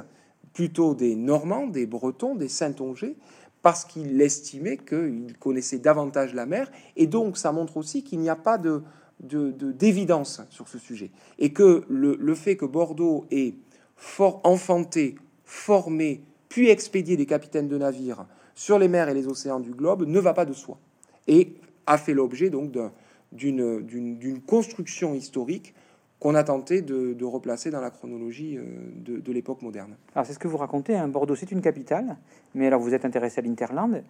plutôt 0.53 0.95
des 0.95 1.15
Normands, 1.15 1.67
des 1.67 1.85
Bretons, 1.85 2.35
des 2.35 2.49
Saintongeais, 2.49 3.15
parce 3.61 3.83
qu'il 3.83 4.21
estimait 4.21 4.77
qu'ils 4.77 5.35
connaissaient 5.39 5.79
davantage 5.79 6.33
la 6.33 6.45
mer. 6.45 6.71
Et 6.95 7.07
donc, 7.07 7.37
ça 7.37 7.51
montre 7.51 7.77
aussi 7.77 8.03
qu'il 8.03 8.19
n'y 8.19 8.29
a 8.29 8.35
pas 8.35 8.57
de, 8.57 8.83
d'évidence 9.19 10.41
sur 10.49 10.67
ce 10.67 10.77
sujet. 10.77 11.11
Et 11.39 11.51
que 11.51 11.83
le, 11.89 12.35
fait 12.35 12.55
que 12.55 12.65
Bordeaux 12.65 13.25
ait 13.31 13.55
fort 13.95 14.41
enfanté, 14.43 15.15
formé, 15.43 16.21
puis 16.49 16.69
expédié 16.69 17.17
des 17.17 17.25
capitaines 17.25 17.67
de 17.67 17.77
navires 17.77 18.25
sur 18.53 18.79
les 18.79 18.87
mers 18.87 19.09
et 19.09 19.13
les 19.13 19.27
océans 19.27 19.59
du 19.59 19.71
globe 19.71 20.03
ne 20.07 20.19
va 20.19 20.33
pas 20.33 20.45
de 20.45 20.53
soi. 20.53 20.77
Et 21.27 21.55
a 21.85 21.97
fait 21.97 22.13
l'objet 22.13 22.49
donc 22.49 22.71
d'une 23.31 24.41
construction 24.45 25.13
historique 25.13 25.73
qu'on 26.19 26.35
a 26.35 26.43
tenté 26.43 26.81
de, 26.81 27.23
replacer 27.25 27.69
dans 27.69 27.81
la 27.81 27.91
chronologie 27.91 28.57
euh, 28.57 28.63
de, 28.95 29.31
l'époque 29.31 29.61
moderne. 29.61 29.95
Alors 30.15 30.25
c'est 30.25 30.33
ce 30.33 30.39
que 30.39 30.47
vous 30.47 30.57
racontez, 30.57 30.95
hein. 30.95 31.07
Bordeaux 31.07 31.35
c'est 31.35 31.51
une 31.51 31.61
capitale, 31.61 32.17
mais 32.55 32.67
alors 32.67 32.81
vous 32.81 32.93
êtes 32.93 33.05
intéressé 33.05 33.39
à 33.39 33.43
l'Interland, 33.43 34.03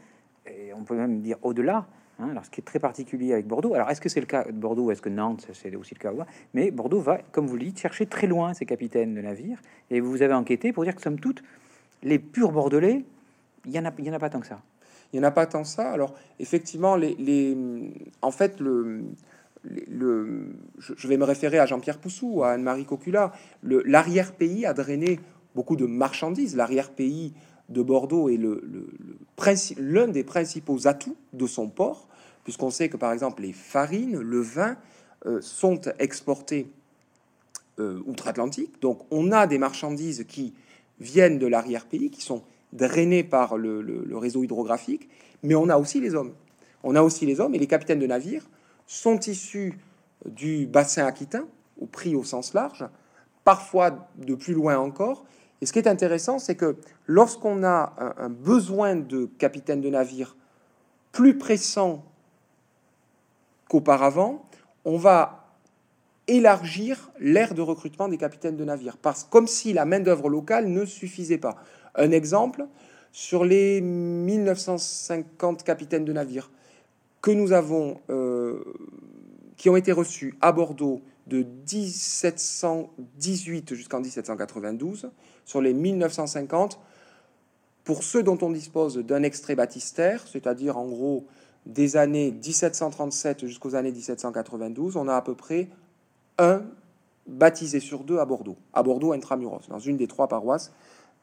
et 0.45 0.73
on 0.73 0.83
peut 0.83 0.95
même 0.95 1.19
dire 1.19 1.37
au-delà, 1.41 1.85
Hein, 2.19 2.29
alors, 2.31 2.45
ce 2.45 2.49
qui 2.49 2.61
est 2.61 2.63
très 2.63 2.79
particulier 2.79 3.33
avec 3.33 3.45
Bordeaux, 3.45 3.75
alors 3.75 3.89
est-ce 3.91 4.01
que 4.01 4.09
c'est 4.09 4.19
le 4.19 4.25
cas 4.25 4.43
de 4.45 4.51
Bordeaux 4.51 4.85
ou 4.85 4.91
est-ce 4.91 5.01
que 5.01 5.09
Nantes, 5.09 5.47
c'est 5.53 5.75
aussi 5.75 5.93
le 5.93 5.99
cas 5.99 6.11
Mais 6.53 6.71
Bordeaux 6.71 6.99
va, 6.99 7.19
comme 7.31 7.45
vous 7.45 7.57
le 7.57 7.65
dites, 7.65 7.79
chercher 7.79 8.07
très 8.07 8.25
loin 8.25 8.53
ses 8.53 8.65
capitaines 8.65 9.13
de 9.13 9.21
navires. 9.21 9.61
Et 9.91 9.99
vous 9.99 10.21
avez 10.23 10.33
enquêté 10.33 10.73
pour 10.73 10.83
dire 10.83 10.95
que, 10.95 11.01
somme 11.01 11.19
toute, 11.19 11.43
les 12.01 12.17
purs 12.17 12.51
Bordelais, 12.51 13.05
il 13.65 13.71
n'y 13.71 13.79
en, 13.79 13.85
en 13.85 14.13
a 14.13 14.19
pas 14.19 14.29
tant 14.29 14.39
que 14.39 14.47
ça. 14.47 14.61
Il 15.13 15.19
n'y 15.19 15.25
en 15.25 15.27
a 15.27 15.31
pas 15.31 15.45
tant 15.45 15.61
que 15.61 15.67
ça. 15.67 15.91
Alors, 15.91 16.15
effectivement, 16.39 16.95
les, 16.95 17.55
en 18.21 18.31
fait, 18.31 18.59
le, 18.59 19.03
le, 19.63 20.55
je 20.79 21.07
vais 21.07 21.17
me 21.17 21.23
référer 21.23 21.59
à 21.59 21.65
Jean-Pierre 21.65 21.99
Poussou, 21.99 22.43
à 22.43 22.51
Anne-Marie 22.51 22.85
Cocula. 22.85 23.31
L'arrière-pays 23.63 24.65
a 24.65 24.73
drainé 24.73 25.19
beaucoup 25.55 25.75
de 25.75 25.85
marchandises. 25.85 26.55
L'arrière-pays 26.55 27.33
de 27.69 27.81
Bordeaux 27.81 28.29
est 28.29 28.37
l'un 28.37 30.05
le, 30.05 30.11
des 30.11 30.23
principaux 30.23 30.87
atouts 30.87 31.17
de 31.33 31.47
son 31.47 31.67
port 31.67 32.07
puisqu'on 32.47 32.71
sait 32.71 32.87
que 32.87 32.95
par 32.95 33.11
exemple 33.11 33.41
les 33.41 33.51
farines, 33.51 34.17
le 34.17 34.39
vin 34.39 34.77
euh, 35.25 35.41
sont 35.41 35.81
exportés 35.99 36.71
euh, 37.77 38.01
outre-Atlantique. 38.05 38.81
Donc 38.81 39.01
on 39.11 39.33
a 39.33 39.47
des 39.47 39.57
marchandises 39.57 40.23
qui 40.29 40.53
viennent 41.01 41.39
de 41.39 41.45
l'arrière-pays, 41.45 42.09
qui 42.09 42.21
sont 42.21 42.43
drainées 42.71 43.25
par 43.25 43.57
le, 43.57 44.07
réseau 44.13 44.45
hydrographique, 44.45 45.09
mais 45.43 45.55
on 45.55 45.67
a 45.67 45.77
aussi 45.77 45.99
les 45.99 46.15
hommes. 46.15 46.31
On 46.83 46.95
a 46.95 47.01
aussi 47.01 47.25
les 47.25 47.41
hommes 47.41 47.53
et 47.53 47.59
les 47.59 47.67
capitaines 47.67 47.99
de 47.99 48.07
navires 48.07 48.47
sont 48.85 49.19
issus 49.19 49.73
du 50.25 50.67
bassin 50.67 51.05
aquitain, 51.05 51.45
ou 51.77 51.85
pris 51.85 52.15
au 52.15 52.23
sens 52.23 52.53
large, 52.53 52.85
parfois 53.43 54.09
de 54.15 54.35
plus 54.35 54.53
loin 54.53 54.77
encore. 54.77 55.25
Et 55.61 55.65
ce 55.65 55.73
qui 55.73 55.79
est 55.79 55.87
intéressant, 55.87 56.39
c'est 56.39 56.55
que 56.55 56.77
lorsqu'on 57.07 57.63
a 57.63 57.93
un, 58.17 58.29
besoin 58.29 58.95
de 58.95 59.25
capitaines 59.37 59.81
de 59.81 59.89
navires 59.89 60.37
plus 61.11 61.37
pressant 61.37 62.05
qu'auparavant, 63.69 64.47
on 64.85 64.97
va 64.97 65.47
élargir 66.27 67.11
l'ère 67.19 67.53
de 67.53 67.61
recrutement 67.61 68.07
des 68.07 68.17
capitaines 68.17 68.57
de 68.57 68.65
navires, 68.65 68.97
parce 68.97 69.23
comme 69.23 69.47
si 69.47 69.73
la 69.73 69.85
main-d'œuvre 69.85 70.29
locale 70.29 70.67
ne 70.67 70.85
suffisait 70.85 71.37
pas. 71.37 71.55
Un 71.95 72.11
exemple, 72.11 72.65
sur 73.11 73.45
les 73.45 73.81
1950 73.81 75.63
capitaines 75.63 76.05
de 76.05 76.13
navires 76.13 76.51
que 77.21 77.31
nous 77.31 77.51
avons, 77.51 77.99
euh, 78.09 78.63
qui 79.55 79.69
ont 79.69 79.75
été 79.75 79.91
reçus 79.91 80.35
à 80.41 80.51
Bordeaux 80.51 81.01
de 81.25 81.39
1718 81.39 83.73
jusqu'en 83.73 84.01
1792, 84.01 85.09
sur 85.47 85.61
les 85.61 85.73
1950, 85.73 86.77
pour 87.85 88.03
ceux 88.03 88.21
dont 88.21 88.37
on 88.41 88.51
dispose 88.51 88.97
d'un 88.97 89.23
extrait 89.23 89.55
baptistère, 89.55 90.27
c'est-à-dire 90.27 90.77
en 90.77 90.85
gros 90.85 91.25
des 91.65 91.95
années 91.95 92.31
1737 92.31 93.45
jusqu'aux 93.47 93.73
années 93.73 93.93
1792, 93.93 94.97
on 94.97 95.07
a 95.07 95.15
à 95.15 95.21
peu 95.21 95.35
près 95.35 95.69
un 96.37 96.63
baptisé 97.27 97.79
sur 97.79 98.03
deux 98.03 98.19
à 98.19 98.25
Bordeaux, 98.25 98.57
à 98.73 98.83
Bordeaux 98.83 99.13
intramuros, 99.13 99.61
dans 99.69 99.79
une 99.79 99.95
des 99.95 100.07
trois 100.07 100.27
paroisses 100.27 100.73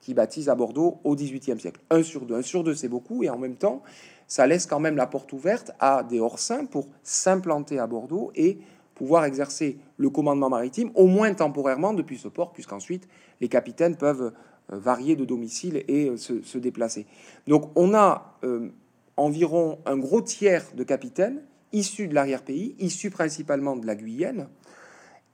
qui 0.00 0.14
baptisent 0.14 0.48
à 0.48 0.54
Bordeaux 0.54 1.00
au 1.04 1.14
XVIIIe 1.14 1.60
siècle. 1.60 1.80
Un 1.90 2.02
sur 2.02 2.22
deux, 2.22 2.34
un 2.34 2.42
sur 2.42 2.64
deux, 2.64 2.74
c'est 2.74 2.88
beaucoup, 2.88 3.22
et 3.22 3.28
en 3.28 3.38
même 3.38 3.56
temps, 3.56 3.82
ça 4.26 4.46
laisse 4.46 4.64
quand 4.64 4.80
même 4.80 4.96
la 4.96 5.06
porte 5.06 5.34
ouverte 5.34 5.72
à 5.80 6.02
des 6.02 6.18
hors-saints 6.18 6.64
pour 6.64 6.88
s'implanter 7.02 7.78
à 7.78 7.86
Bordeaux 7.86 8.32
et 8.34 8.58
pouvoir 8.94 9.24
exercer 9.24 9.78
le 9.96 10.10
commandement 10.10 10.48
maritime, 10.48 10.90
au 10.94 11.06
moins 11.06 11.32
temporairement, 11.34 11.92
depuis 11.92 12.18
ce 12.18 12.28
port, 12.28 12.52
puisqu'ensuite 12.52 13.08
les 13.40 13.48
capitaines 13.48 13.96
peuvent 13.96 14.32
euh, 14.72 14.78
varier 14.78 15.16
de 15.16 15.24
domicile 15.24 15.84
et 15.88 16.08
euh, 16.08 16.16
se, 16.16 16.58
déplacer. 16.58 17.06
Donc 17.46 17.70
on 17.76 17.94
a 17.94 18.38
euh, 18.44 18.70
environ 19.16 19.78
un 19.86 19.96
gros 19.96 20.22
tiers 20.22 20.64
de 20.74 20.84
capitaines 20.84 21.42
issus 21.72 22.08
de 22.08 22.14
l'arrière-pays, 22.14 22.76
issus 22.78 23.10
principalement 23.10 23.76
de 23.76 23.86
la 23.86 23.96
Guyenne, 23.96 24.48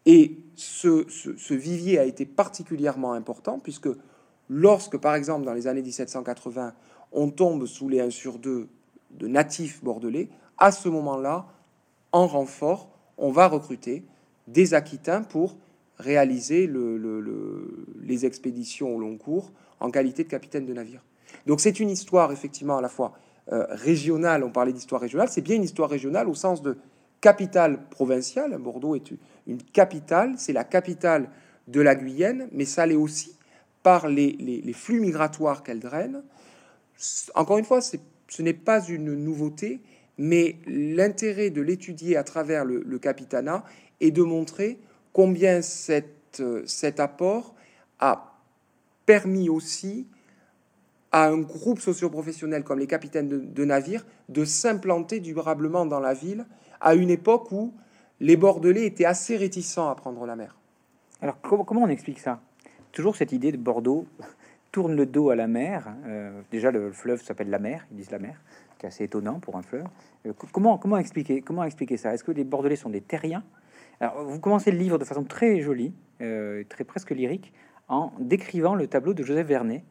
et 0.07 0.39
ce, 0.57 1.05
ce, 1.09 1.55
vivier 1.55 1.99
a 1.99 2.05
été 2.05 2.25
particulièrement 2.25 3.13
important, 3.13 3.59
puisque 3.59 3.91
lorsque, 4.49 4.97
par 4.97 5.15
exemple, 5.15 5.45
dans 5.45 5.53
les 5.53 5.67
années 5.67 5.83
1780, 5.83 6.73
on 7.13 7.29
tombe 7.29 7.67
sous 7.67 7.91
les 7.91 8.01
1 8.01 8.09
sur 8.09 8.39
2 8.39 8.69
de 9.11 9.27
natifs 9.27 9.85
bordelais, 9.85 10.31
à 10.57 10.73
ce 10.73 10.89
moment-là, 10.89 11.47
en 12.13 12.27
renfort, 12.27 12.90
on 13.21 13.31
va 13.31 13.47
recruter 13.47 14.03
des 14.49 14.75
Aquitains 14.75 15.23
pour 15.23 15.57
réaliser 15.99 16.69
les 18.03 18.27
expéditions 18.27 18.97
au 18.97 18.99
long 18.99 19.17
cours 19.17 19.53
en 19.79 19.91
qualité 19.91 20.25
de 20.25 20.29
capitaine 20.29 20.67
de 20.67 20.73
navire. 20.73 21.05
Donc 21.47 21.61
c'est 21.61 21.79
une 21.79 21.91
histoire 21.91 22.33
effectivement 22.33 22.79
à 22.79 22.81
la 22.81 22.89
fois 22.89 23.13
euh, 23.53 23.67
régionale, 23.71 24.43
on 24.43 24.51
parlait 24.51 24.73
d'histoire 24.73 25.01
régionale, 25.01 25.29
c'est 25.29 25.41
bien 25.41 25.57
une 25.57 25.63
histoire 25.63 25.91
régionale 25.91 26.29
au 26.29 26.35
sens 26.35 26.63
de 26.63 26.77
capitale 27.21 27.89
provinciale. 27.91 28.57
Bordeaux 28.59 28.95
est 28.95 29.13
une 29.47 29.63
capitale, 29.63 30.35
c'est 30.37 30.53
la 30.53 30.65
capitale 30.65 31.29
de 31.69 31.81
la 31.81 31.95
Guyenne, 31.95 32.49
mais 32.53 32.65
ça 32.65 32.87
l'est 32.87 32.97
aussi 32.97 33.37
par 33.83 34.09
les, 34.09 34.73
flux 34.75 35.01
migratoires 35.01 35.63
qu'elle 35.63 35.81
draine. 35.81 36.23
Encore 37.35 37.59
une 37.59 37.65
fois, 37.65 37.81
ce 37.81 38.43
n'est 38.43 38.55
pas 38.55 38.85
une 38.87 39.15
nouveauté, 39.15 39.81
mais 40.21 40.57
l'intérêt 40.67 41.49
de 41.49 41.63
l'étudier 41.63 42.19
à 42.19 42.25
travers 42.25 42.67
le, 42.67 42.83
le, 42.85 42.99
capitanat 42.99 43.65
est 44.03 44.11
de 44.11 44.23
montrer 44.23 44.79
combien 45.15 45.63
cet 45.63 47.01
apport 47.01 47.55
a 48.01 48.39
permis 49.07 49.49
aussi 49.49 50.07
à 51.11 51.27
un 51.27 51.39
groupe 51.39 51.81
socioprofessionnel 51.81 52.65
comme 52.65 52.79
les 52.79 52.87
capitaines 52.87 53.51
de, 53.51 53.65
navires 53.65 54.05
de 54.29 54.45
s'implanter 54.45 55.21
durablement 55.21 55.87
dans 55.87 56.01
la 56.01 56.13
ville 56.13 56.45
à 56.83 56.95
une 56.95 57.09
époque 57.09 57.51
où 57.51 57.73
les 58.21 58.37
Bordelais 58.37 58.85
étaient 58.85 59.07
assez 59.07 59.39
réticents 59.39 59.89
à 59.89 59.95
prendre 59.95 60.27
la 60.27 60.37
mer. 60.37 60.59
Alors 61.23 61.41
comment 61.41 61.85
on 61.85 61.89
explique 61.89 62.21
ça? 62.21 62.43
Toujours 62.93 63.17
cette 63.17 63.33
idée 63.33 63.53
de 63.53 63.57
Bordeaux 63.57 64.07
tourne 64.71 64.95
le 64.95 65.07
dos 65.07 65.31
à 65.31 65.35
la 65.35 65.47
mer. 65.47 65.89
Euh, 66.05 66.43
déjà 66.51 66.71
le 66.71 66.93
fleuve 66.93 67.23
s'appelle 67.23 67.49
la 67.49 67.59
mer, 67.59 67.87
ils 67.91 67.97
disent 67.97 68.11
la 68.11 68.19
mer 68.19 68.39
assez 68.85 69.05
étonnant 69.05 69.41
pour 69.41 69.57
un 69.57 69.63
fleuve. 69.63 69.87
Euh, 70.27 70.33
comment, 70.53 70.97
expliquer, 70.99 71.97
ça? 71.97 72.15
Est-ce 72.15 72.25
que 72.25 72.33
les 72.33 72.45
Bordelais 72.45 72.77
sont 72.77 72.91
des 72.91 73.01
terriens? 73.01 73.43
Vous 74.27 74.41
commencez 74.41 74.71
le 74.71 74.79
livre 74.79 74.97
de 74.97 75.05
façon 75.05 75.25
très 75.25 75.61
jolie, 75.61 75.93
euh, 76.23 76.65
très 76.69 76.85
presque 76.85 77.11
lyrique, 77.11 77.53
en 77.89 78.13
décrivant 78.19 78.75
le 78.75 78.87
tableau 78.87 79.13
de 79.13 79.23
Joseph 79.23 79.47
Vernet, 79.47 79.85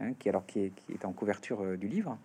hein, 0.00 0.12
qui, 0.18 0.28
qui, 0.48 0.92
est, 0.92 1.04
en 1.04 1.12
couverture 1.12 1.62
euh, 1.62 1.76
du 1.76 1.86
livre. 1.86 2.18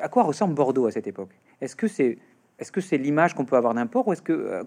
à 0.00 0.08
quoi 0.08 0.24
ressemble 0.24 0.54
Bordeaux 0.54 0.86
à 0.86 0.90
cette 0.90 1.06
époque? 1.06 1.30
Est-ce 1.62 1.74
que 1.74 1.88
c'est 1.88 2.98
l'image 2.98 3.34
qu'on 3.34 3.46
peut 3.46 3.56
avoir 3.56 3.72
d'un 3.72 3.86
port 3.86 4.12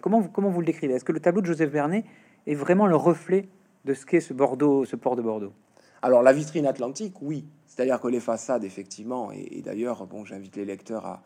comment 0.02 0.22
vous, 0.22 0.30
comment 0.30 0.50
vous 0.50 0.62
le 0.62 0.66
décrivez? 0.66 0.96
Est-ce 0.96 1.06
que 1.06 1.12
le 1.12 1.20
tableau 1.20 1.42
de 1.42 1.46
Joseph 1.46 1.70
Vernet 1.70 2.04
est 2.48 2.56
vraiment 2.56 2.88
le 2.88 2.96
reflet 2.96 3.48
de 3.86 3.94
ce 3.94 4.06
qu'est 4.06 4.22
ce 4.22 4.34
Bordeaux, 4.34 4.86
ce 4.86 4.96
port 4.96 5.16
de 5.16 5.22
Bordeaux? 5.22 5.54
Alors 6.02 6.24
la 6.24 6.34
vitrine 6.34 6.66
atlantique, 6.66 7.16
oui, 7.22 7.46
c'est-à-dire 7.68 8.00
que 8.00 8.08
les 8.08 8.20
façades, 8.20 8.64
effectivement, 8.64 9.32
et, 9.32 9.62
d'ailleurs, 9.62 10.06
bon, 10.08 10.26
j'invite 10.26 10.56
les 10.56 10.66
lecteurs 10.66 11.22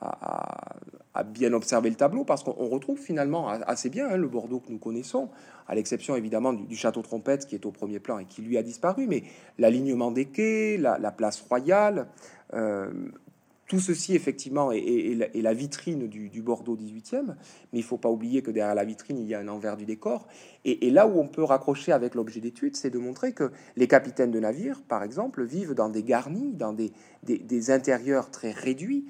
à, 0.00 1.22
bien 1.24 1.52
observer 1.52 1.88
le 1.88 1.96
tableau 1.96 2.24
parce 2.24 2.42
qu'on 2.42 2.68
retrouve 2.68 2.98
finalement 2.98 3.48
assez 3.48 3.88
bien 3.88 4.08
hein, 4.10 4.16
le 4.16 4.26
Bordeaux 4.26 4.58
que 4.58 4.70
nous 4.70 4.78
connaissons, 4.78 5.30
à 5.68 5.74
l'exception 5.74 6.16
évidemment 6.16 6.52
du, 6.52 6.76
château 6.76 7.00
Trompette 7.00 7.46
qui 7.46 7.54
est 7.54 7.64
au 7.64 7.70
premier 7.70 8.00
plan 8.00 8.18
et 8.18 8.24
qui 8.24 8.42
lui 8.42 8.58
a 8.58 8.62
disparu, 8.62 9.06
mais 9.06 9.22
l'alignement 9.58 10.10
des 10.10 10.26
quais, 10.26 10.76
la, 10.76 10.98
place 11.12 11.40
royale, 11.40 12.08
euh, 12.52 12.90
tout 13.74 13.80
ceci, 13.80 14.14
effectivement, 14.14 14.70
est, 14.70 15.32
la, 15.34 15.52
vitrine 15.52 16.06
du, 16.06 16.42
Bordeaux 16.42 16.76
18e, 16.76 17.34
mais 17.72 17.80
il 17.80 17.82
faut 17.82 17.96
pas 17.96 18.08
oublier 18.08 18.40
que 18.40 18.52
derrière 18.52 18.76
la 18.76 18.84
vitrine, 18.84 19.18
il 19.18 19.26
y 19.26 19.34
a 19.34 19.40
un 19.40 19.48
envers 19.48 19.76
du 19.76 19.84
décor. 19.84 20.28
Et, 20.64 20.92
là 20.92 21.08
où 21.08 21.18
on 21.18 21.26
peut 21.26 21.42
raccrocher 21.42 21.90
avec 21.90 22.14
l'objet 22.14 22.38
d'étude, 22.38 22.76
c'est 22.76 22.90
de 22.90 23.00
montrer 23.00 23.32
que 23.32 23.50
les 23.74 23.88
capitaines 23.88 24.30
de 24.30 24.38
navires, 24.38 24.80
par 24.86 25.02
exemple, 25.02 25.42
vivent 25.42 25.74
dans 25.74 25.88
des 25.88 26.04
garnis, 26.04 26.52
dans 26.52 26.72
des, 26.72 26.92
intérieurs 27.72 28.30
très 28.30 28.52
réduits, 28.52 29.06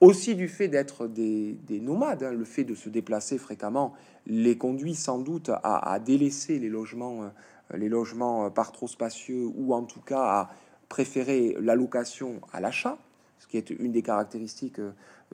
aussi 0.00 0.34
du 0.34 0.48
fait 0.48 0.68
d'être 0.68 1.08
des, 1.08 1.58
nomades, 1.68 2.22
hein, 2.22 2.32
le 2.32 2.46
fait 2.46 2.64
de 2.64 2.74
se 2.74 2.88
déplacer 2.88 3.36
fréquemment 3.36 3.92
les 4.26 4.56
conduit 4.56 4.94
sans 4.94 5.18
doute 5.18 5.50
à, 5.62 6.00
délaisser 6.00 6.58
les 6.58 6.70
logements, 6.70 7.24
euh, 7.24 7.76
les 7.76 7.90
logements 7.90 8.50
par 8.50 8.72
trop 8.72 8.88
spacieux, 8.88 9.44
ou 9.54 9.74
en 9.74 9.82
tout 9.82 10.00
cas 10.00 10.22
à 10.22 10.50
préférer 10.88 11.54
l'allocation 11.60 12.40
à 12.54 12.60
l'achat 12.60 12.96
qui 13.48 13.56
est 13.56 13.70
une 13.70 13.92
des 13.92 14.02
caractéristiques 14.02 14.78
euh, 14.78 14.92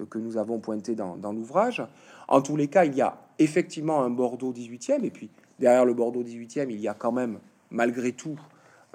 que 0.09 0.19
nous 0.19 0.37
avons 0.37 0.59
pointées 0.59 0.95
dans, 0.95 1.33
l'ouvrage. 1.33 1.83
En 2.29 2.41
tous 2.41 2.57
les 2.57 2.69
cas, 2.69 2.85
il 2.85 2.95
y 2.95 3.03
a 3.03 3.19
effectivement 3.39 4.03
un 4.03 4.11
Bordeaux 4.11 4.53
18e, 4.53 5.05
et 5.05 5.11
puis 5.11 5.31
derrière 5.59 5.85
le 5.85 5.95
Bordeaux 5.95 6.23
18e, 6.23 6.71
il 6.71 6.81
y 6.81 6.89
a 6.89 6.95
quand 6.95 7.13
même, 7.13 7.39
malgré 7.71 8.13
tout, 8.13 8.41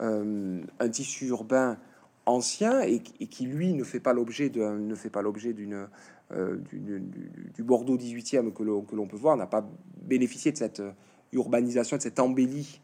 euh, 0.01 0.61
un 0.79 0.89
tissu 0.89 1.27
urbain 1.27 1.77
ancien 2.25 2.81
et, 2.81 2.99
qui 2.99 3.45
lui 3.45 3.73
ne 3.73 3.83
fait 3.83 3.99
pas 4.01 4.13
l'objet 4.13 4.51
ne 4.53 4.95
fait 4.95 5.09
pas 5.09 5.21
l'objet 5.21 5.53
d'une 5.53 5.87
euh, 6.33 6.57
du, 6.73 7.63
Bordeaux 7.63 7.95
18e 7.97 8.51
que 8.51 8.63
l'on 8.63 8.81
que 8.81 8.97
l'on 8.97 9.07
peut 9.07 9.15
voir 9.15 9.37
n'a 9.37 9.47
pas 9.47 9.65
bénéficié 10.01 10.51
de 10.51 10.57
cette 10.57 10.83
urbanisation 11.31 11.95
de 11.95 12.01
cette 12.01 12.19
embellie 12.19 12.81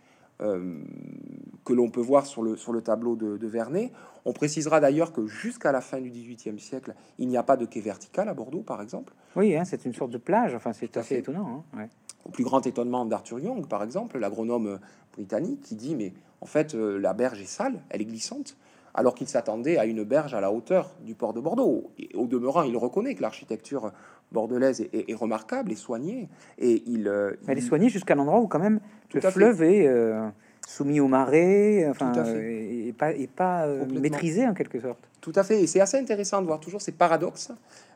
que 1.63 1.73
l'on 1.73 1.89
peut 1.89 2.01
voir 2.01 2.25
sur 2.25 2.43
le, 2.43 2.55
sur 2.55 2.73
le 2.73 2.81
tableau 2.81 3.15
de, 3.15 3.47
Vernet. 3.47 3.91
On 4.25 4.33
précisera 4.33 4.79
d'ailleurs 4.79 5.11
que 5.11 5.27
jusqu'à 5.27 5.71
la 5.71 5.81
fin 5.81 5.99
du 5.99 6.09
XVIIIe 6.09 6.59
siècle, 6.59 6.93
il 7.19 7.27
n'y 7.27 7.37
a 7.37 7.43
pas 7.43 7.57
de 7.57 7.65
quai 7.65 7.81
vertical 7.81 8.29
à 8.29 8.33
Bordeaux, 8.33 8.61
par 8.61 8.81
exemple. 8.81 9.13
Oui, 9.35 9.55
hein, 9.55 9.65
c'est 9.65 9.85
une 9.85 9.93
sorte 9.93 10.11
de 10.11 10.17
plage. 10.17 10.55
Enfin, 10.55 10.73
c'est 10.73 10.95
assez 10.97 11.17
étonnant. 11.17 11.63
Hein, 11.77 11.87
Au 12.25 12.29
plus 12.29 12.43
grand 12.43 12.65
étonnement 12.65 13.05
d'Arthur 13.05 13.39
Young, 13.39 13.67
par 13.67 13.83
exemple, 13.83 14.17
l'agronome 14.17 14.79
britannique, 15.13 15.61
qui 15.61 15.75
dit 15.75 15.95
mais 15.95 16.13
en 16.41 16.45
fait 16.45 16.73
euh, 16.73 16.97
la 16.97 17.13
berge 17.13 17.41
est 17.41 17.45
sale, 17.45 17.81
elle 17.89 18.01
est 18.01 18.05
glissante, 18.05 18.57
alors 18.93 19.15
qu'il 19.15 19.27
s'attendait 19.27 19.77
à 19.77 19.85
une 19.85 20.03
berge 20.03 20.33
à 20.33 20.41
la 20.41 20.51
hauteur 20.51 20.91
du 21.01 21.15
port 21.15 21.33
de 21.33 21.39
Bordeaux. 21.39 21.91
Et 21.97 22.09
au 22.15 22.27
demeurant, 22.27 22.63
il 22.63 22.77
reconnaît 22.77 23.15
que 23.15 23.21
l'architecture 23.21 23.91
bordelaise 24.31 24.87
est, 24.93 25.13
remarquable 25.13 25.71
et 25.71 25.75
soignée. 25.75 26.29
Et 26.57 26.83
il, 26.87 27.07
euh, 27.07 27.33
elle 27.47 27.57
est 27.57 27.61
soignée 27.61 27.89
jusqu'à 27.89 28.15
l'endroit 28.15 28.39
où 28.39 28.47
quand 28.47 28.59
même 28.59 28.79
le 29.13 29.21
fleuve 29.21 29.63
est 29.63 29.87
euh, 29.87 30.27
soumis 30.67 30.99
au 30.99 31.07
marais, 31.07 31.87
enfin, 31.89 32.13
et, 32.35 32.93
pas, 32.93 33.11
et 33.11 33.27
pas 33.27 33.65
euh, 33.65 33.85
maîtrisé 33.85 34.47
en 34.47 34.53
quelque 34.53 34.79
sorte. 34.79 34.99
Tout 35.21 35.33
à 35.35 35.43
fait, 35.43 35.61
et 35.61 35.67
c'est 35.67 35.79
assez 35.79 35.97
intéressant 35.97 36.41
de 36.41 36.47
voir 36.47 36.59
toujours 36.59 36.81
ces 36.81 36.91
paradoxes 36.91 37.51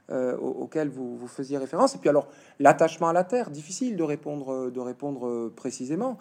euh, 0.09 0.37
auxquels 0.37 0.89
vous, 0.89 1.17
vous, 1.17 1.27
faisiez 1.27 1.57
référence. 1.57 1.95
Et 1.95 1.97
puis 1.97 2.09
alors, 2.09 2.27
l'attachement 2.59 3.09
à 3.09 3.13
la 3.13 3.23
terre, 3.23 3.49
difficile 3.49 3.97
de 3.97 4.03
répondre, 4.03 4.69
de 4.69 4.79
répondre 4.79 5.49
précisément. 5.55 6.17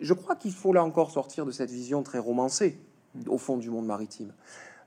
Je 0.00 0.14
crois 0.14 0.36
qu'il 0.36 0.52
faut 0.52 0.72
là 0.72 0.84
encore 0.84 1.10
sortir 1.10 1.46
de 1.46 1.50
cette 1.50 1.70
vision 1.70 2.02
très 2.02 2.18
romancée, 2.18 2.78
au 3.28 3.38
fond 3.38 3.56
du 3.56 3.70
monde 3.70 3.86
maritime. 3.86 4.32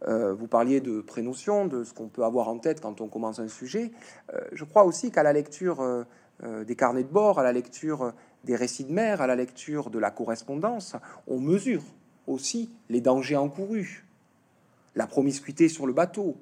Euh, 0.07 0.33
vous 0.33 0.47
parliez 0.47 0.79
de 0.79 1.01
prénotion, 1.01 1.65
de 1.65 1.83
ce 1.83 1.93
qu'on 1.93 2.07
peut 2.07 2.23
avoir 2.23 2.49
en 2.49 2.59
tête 2.59 2.81
quand 2.81 3.01
on 3.01 3.07
commence 3.07 3.39
un 3.39 3.47
sujet. 3.47 3.91
je 4.51 4.63
crois 4.63 4.83
aussi 4.83 5.11
qu'à 5.11 5.23
la 5.23 5.33
lecture 5.33 5.83
des 6.43 6.75
carnets 6.75 7.03
de 7.03 7.09
bord, 7.09 7.39
à 7.39 7.43
la 7.43 7.51
lecture 7.51 8.13
des 8.47 8.55
récits 8.55 8.85
de 8.85 8.91
mer, 8.91 9.21
à 9.21 9.27
la 9.27 9.35
lecture 9.35 9.91
de 9.91 9.99
la 9.99 10.09
correspondance, 10.09 10.95
on 11.27 11.39
mesure 11.39 11.83
aussi 12.25 12.71
les 12.89 13.01
dangers 13.01 13.35
encourus, 13.35 14.05
la 14.95 15.05
promiscuité 15.05 15.69
sur 15.69 15.85
le 15.85 15.93
bateau, 15.93 16.37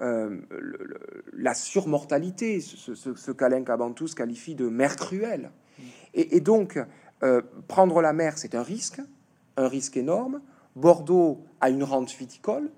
euh, 0.00 0.40
la 1.34 1.54
surmortalité, 1.54 2.60
ce, 2.60 2.94
ce, 2.94 3.30
qu'Alain 3.32 3.64
Cabantous 3.64 4.14
qualifie 4.14 4.54
de 4.54 4.68
mer 4.68 4.96
cruelle. 4.96 5.50
Et, 6.14 6.40
donc, 6.40 6.78
euh, 7.22 7.42
prendre 7.68 8.00
la 8.00 8.14
mer, 8.14 8.38
c'est 8.38 8.54
un 8.54 8.62
risque, 8.62 9.02
un 9.58 9.68
risque 9.68 9.98
énorme. 9.98 10.40
Bordeaux 10.74 11.42
a 11.60 11.68
une 11.68 11.84
rente 11.84 12.10
viticole. 12.12 12.70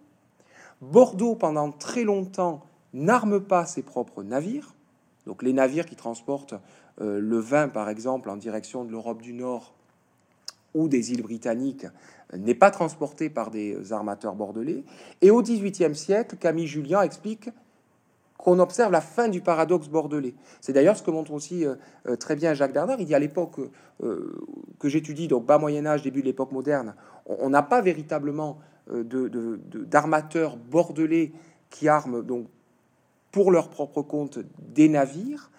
Bordeaux, 0.81 1.37
pendant 1.37 1.71
très 1.71 2.03
longtemps, 2.03 2.65
n'arme 2.93 3.41
pas 3.41 3.67
ses 3.67 3.83
propres 3.83 4.25
navires. 4.25 4.75
Donc 5.27 5.43
les 5.43 5.53
navires 5.53 5.87
qui 5.87 5.95
transportent 5.95 6.55
le 7.01 7.39
vin, 7.39 7.69
par 7.69 7.89
exemple, 7.89 8.29
en 8.31 8.37
direction 8.37 8.85
de 8.85 8.91
l'Europe 8.91 9.23
du 9.23 9.33
Nord 9.33 9.75
ou 10.75 10.89
des 10.89 11.13
îles 11.13 11.23
britanniques, 11.23 11.87
n'est 12.37 12.55
pas 12.55 12.71
transporté 12.71 13.31
par 13.31 13.51
des 13.51 13.93
armateurs 13.93 14.35
bordelais. 14.35 14.85
Et 15.23 15.31
au 15.31 15.43
XVIIIe 15.43 15.95
siècle, 15.95 16.37
Camille 16.37 16.67
Julien 16.67 17.03
explique 17.03 17.51
qu'on 18.37 18.61
observe 18.61 18.93
la 18.93 19.01
fin 19.01 19.29
du 19.29 19.41
paradoxe 19.41 19.89
bordelais. 19.89 20.35
C'est 20.61 20.73
d'ailleurs 20.73 20.97
ce 20.97 21.03
que 21.03 21.11
montre 21.11 21.33
aussi 21.33 21.67
euh, 21.67 21.75
euh, 22.07 22.17
très 22.17 22.37
bien 22.37 22.55
Jacques 22.55 22.73
Bernard. 22.73 23.01
Il 23.01 23.07
dit 23.07 23.15
à 23.15 23.19
l'époque 23.19 23.57
que 24.79 24.89
j'étudie, 24.89 25.27
donc 25.27 25.45
bas 25.45 25.59
Moyen 25.59 25.85
Âge, 25.85 26.03
début 26.03 26.21
de 26.21 26.27
l'époque 26.27 26.53
moderne, 26.53 26.95
on 27.27 27.51
n'a 27.51 27.63
pas 27.63 27.81
véritablement 27.81 28.59
d'armateurs 28.89 30.57
de, 30.57 30.63
bordelais 30.71 31.33
qui 31.69 31.89
arment 31.89 32.21
donc 32.21 32.47
pour 33.33 33.51
leur 33.51 33.69
propre 33.71 34.03
compte 34.03 34.39
des 34.61 34.89
navires 34.89 35.51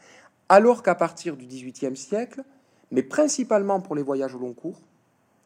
alors 0.50 0.84
qu'à 0.84 0.96
partir 0.96 1.38
du 1.38 1.46
XVIIIe 1.46 1.96
siècle, 1.96 2.44
mais 2.92 3.04
principalement 3.04 3.80
pour 3.80 3.96
les 3.96 4.02
voyages 4.02 4.36
au 4.36 4.40
long 4.40 4.54
cours, 4.54 4.82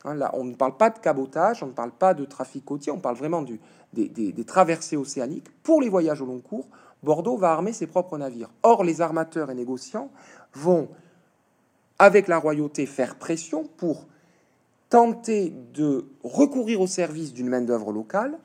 hein, 0.06 0.16
là, 0.16 0.32
on 0.34 0.46
ne 0.46 0.56
parle 0.56 0.78
pas 0.78 0.90
de 0.90 1.00
cabotage, 1.00 1.62
on 1.62 1.68
ne 1.68 1.72
parle 1.74 1.92
pas 1.92 2.14
de 2.14 2.26
trafic 2.26 2.64
côtier, 2.64 2.92
on 2.92 3.00
parle 3.00 3.18
vraiment 3.18 3.44
des, 3.44 3.60
des 4.10 4.46
traversées 4.46 4.98
océaniques. 4.98 5.50
Pour 5.62 5.82
les 5.82 5.90
voyages 5.90 6.22
au 6.22 6.26
long 6.26 6.40
cours, 6.40 6.68
Bordeaux 7.04 7.36
va 7.36 7.52
armer 7.52 7.74
ses 7.74 7.86
propres 7.86 8.18
navires. 8.18 8.50
Or, 8.64 8.84
les 8.84 9.02
armateurs 9.02 9.52
et 9.52 9.56
négociants 9.56 10.10
vont, 10.54 10.88
avec 12.00 12.28
la 12.30 12.38
royauté, 12.38 12.86
faire 12.86 13.16
pression 13.16 13.66
pour 13.78 14.08
tenter 14.90 15.54
de 15.74 16.06
recourir 16.24 16.80
au 16.80 16.88
service 16.88 17.34
d'une 17.34 17.50
main-d'œuvre 17.50 17.92
locale, 17.92 18.38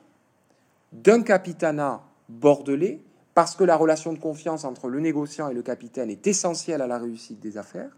d'un 0.91 1.21
capitanat 1.21 2.01
bordelais, 2.27 3.01
parce 3.33 3.55
que 3.55 3.63
la 3.63 3.75
relation 3.75 4.13
de 4.13 4.19
confiance 4.19 4.65
entre 4.65 4.89
le 4.89 4.99
négociant 4.99 5.49
et 5.49 5.53
le 5.53 5.61
capitaine 5.61 6.09
est 6.09 6.27
essentielle 6.27 6.81
à 6.81 6.87
la 6.87 6.97
réussite 6.97 7.39
des 7.39 7.57
affaires. 7.57 7.97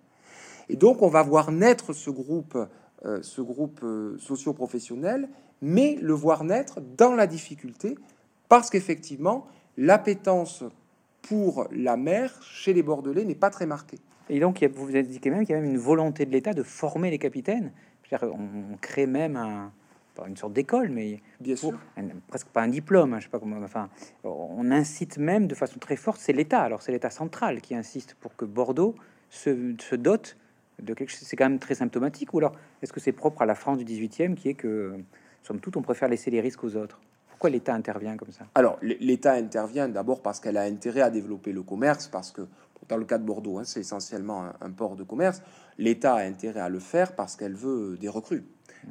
Et 0.69 0.75
donc, 0.75 1.01
on 1.01 1.07
va 1.07 1.23
voir 1.23 1.51
naître 1.51 1.93
ce 1.93 2.09
groupe, 2.09 2.57
euh, 3.05 3.19
ce 3.21 3.41
groupe 3.41 3.81
euh, 3.83 4.17
socio-professionnel, 4.19 5.29
mais 5.61 5.97
le 6.01 6.13
voir 6.13 6.43
naître 6.43 6.79
dans 6.97 7.13
la 7.13 7.27
difficulté, 7.27 7.97
parce 8.49 8.69
qu'effectivement, 8.69 9.47
l'appétence 9.77 10.63
pour 11.21 11.67
la 11.71 11.97
mer 11.97 12.33
chez 12.41 12.73
les 12.73 12.83
Bordelais 12.83 13.25
n'est 13.25 13.35
pas 13.35 13.49
très 13.49 13.65
marquée. 13.65 13.99
Et 14.29 14.39
donc, 14.39 14.63
vous 14.63 14.85
vous 14.85 14.95
indiquez 14.95 15.29
même 15.29 15.45
qu'il 15.45 15.55
y 15.55 15.57
a 15.57 15.61
même 15.61 15.69
une 15.69 15.77
volonté 15.77 16.25
de 16.25 16.31
l'État 16.31 16.53
de 16.53 16.63
former 16.63 17.11
les 17.11 17.19
capitaines. 17.19 17.71
On, 18.21 18.77
crée 18.81 19.05
même 19.05 19.35
un, 19.35 19.71
une 20.27 20.37
sorte 20.37 20.53
d'école, 20.53 20.89
mais 20.89 21.21
bien 21.39 21.55
sûr, 21.55 21.73
presque 22.27 22.47
pas 22.47 22.61
un 22.61 22.67
diplôme. 22.67 23.13
Hein, 23.13 23.19
je 23.19 23.25
sais 23.25 23.29
pas 23.29 23.39
comment. 23.39 23.57
Enfin, 23.63 23.89
on 24.23 24.71
incite 24.71 25.17
même 25.17 25.47
de 25.47 25.55
façon 25.55 25.79
très 25.79 25.95
forte. 25.95 26.19
C'est 26.19 26.33
l'État. 26.33 26.61
Alors, 26.61 26.81
c'est 26.81 26.91
l'État 26.91 27.09
central 27.09 27.61
qui 27.61 27.75
insiste 27.75 28.15
pour 28.19 28.35
que 28.35 28.45
Bordeaux 28.45 28.95
se, 29.29 29.75
se 29.79 29.95
dote 29.95 30.37
de 30.81 30.93
quelque 30.93 31.09
chose. 31.09 31.21
C'est 31.21 31.35
quand 31.35 31.49
même 31.49 31.59
très 31.59 31.75
symptomatique. 31.75 32.33
Ou 32.33 32.39
alors, 32.39 32.53
est-ce 32.81 32.93
que 32.93 32.99
c'est 32.99 33.11
propre 33.11 33.41
à 33.41 33.45
la 33.45 33.55
France 33.55 33.77
du 33.77 33.85
18e, 33.85 34.35
qui 34.35 34.49
est 34.49 34.53
que, 34.53 34.93
somme 35.43 35.59
toute, 35.59 35.77
on 35.77 35.81
préfère 35.81 36.09
laisser 36.09 36.31
les 36.31 36.41
risques 36.41 36.63
aux 36.63 36.75
autres? 36.75 36.99
Pourquoi 37.29 37.49
l'État 37.49 37.73
intervient 37.73 38.17
comme 38.17 38.31
ça? 38.31 38.45
Alors, 38.53 38.77
l'État 38.81 39.33
intervient 39.33 39.89
d'abord 39.89 40.21
parce 40.21 40.39
qu'elle 40.39 40.57
a 40.57 40.63
intérêt 40.63 41.01
à 41.01 41.09
développer 41.09 41.51
le 41.51 41.63
commerce, 41.63 42.07
parce 42.07 42.31
que 42.31 42.43
dans 42.87 42.97
le 42.97 43.05
cas 43.05 43.17
de 43.17 43.23
Bordeaux, 43.23 43.57
hein, 43.57 43.63
c'est 43.63 43.79
essentiellement 43.79 44.45
un, 44.59 44.71
port 44.71 44.95
de 44.95 45.03
commerce. 45.03 45.41
L'État 45.77 46.15
a 46.15 46.23
intérêt 46.23 46.59
à 46.59 46.69
le 46.69 46.79
faire 46.79 47.15
parce 47.15 47.35
qu'elle 47.35 47.55
veut 47.55 47.97
des 47.99 48.09
recrues. 48.09 48.43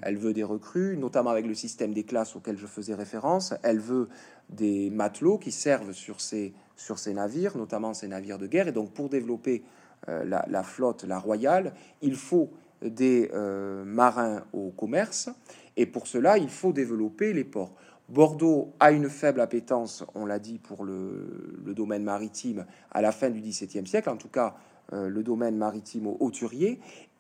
Elle 0.03 0.17
veut 0.17 0.33
des 0.33 0.45
recrues, 0.45 0.97
notamment 0.97 1.31
avec 1.31 1.47
le 1.47 1.55
système 1.55 1.93
des 1.93 2.05
classes 2.05 2.37
auquel 2.37 2.57
je 2.57 2.67
faisais 2.67 2.95
référence. 2.95 3.55
Elle 3.63 3.81
veut 3.81 4.09
des 4.49 4.91
matelots 4.91 5.39
qui 5.39 5.53
servent 5.53 5.93
sur 5.93 6.21
ces, 6.21 6.53
sur 6.77 6.99
ces 6.99 7.15
navires, 7.15 7.57
notamment 7.57 7.95
ces 7.95 8.09
navires 8.09 8.39
de 8.39 8.47
guerre. 8.47 8.69
Et 8.69 8.73
donc, 8.73 8.93
pour 8.93 9.09
développer 9.09 9.63
euh, 10.09 10.25
la, 10.25 10.63
flotte, 10.63 11.05
la 11.05 11.19
royale, 11.19 11.75
il 12.03 12.15
faut 12.15 12.51
des 12.83 13.31
euh, 13.35 13.85
marins 13.85 14.45
au 14.53 14.71
commerce. 14.71 15.29
Et 15.77 15.87
pour 15.87 16.07
cela, 16.07 16.39
il 16.39 16.49
faut 16.49 16.73
développer 16.73 17.33
les 17.33 17.45
ports. 17.45 17.75
Bordeaux 18.09 18.73
a 18.81 18.91
une 18.91 19.09
faible 19.09 19.41
appétence, 19.41 20.05
on 20.15 20.27
l'a 20.27 20.41
dit, 20.41 20.59
pour 20.59 20.85
le, 20.85 21.73
domaine 21.77 22.03
maritime 22.03 22.67
à 22.91 23.03
la 23.03 23.13
fin 23.13 23.31
du 23.31 23.41
XVIIe 23.41 23.87
siècle, 23.87 24.11
en 24.11 24.17
tout 24.17 24.29
cas 24.29 24.57
euh, 24.93 25.09
le 25.09 25.23
domaine 25.23 25.57
maritime 25.57 26.09
au. 26.09 26.33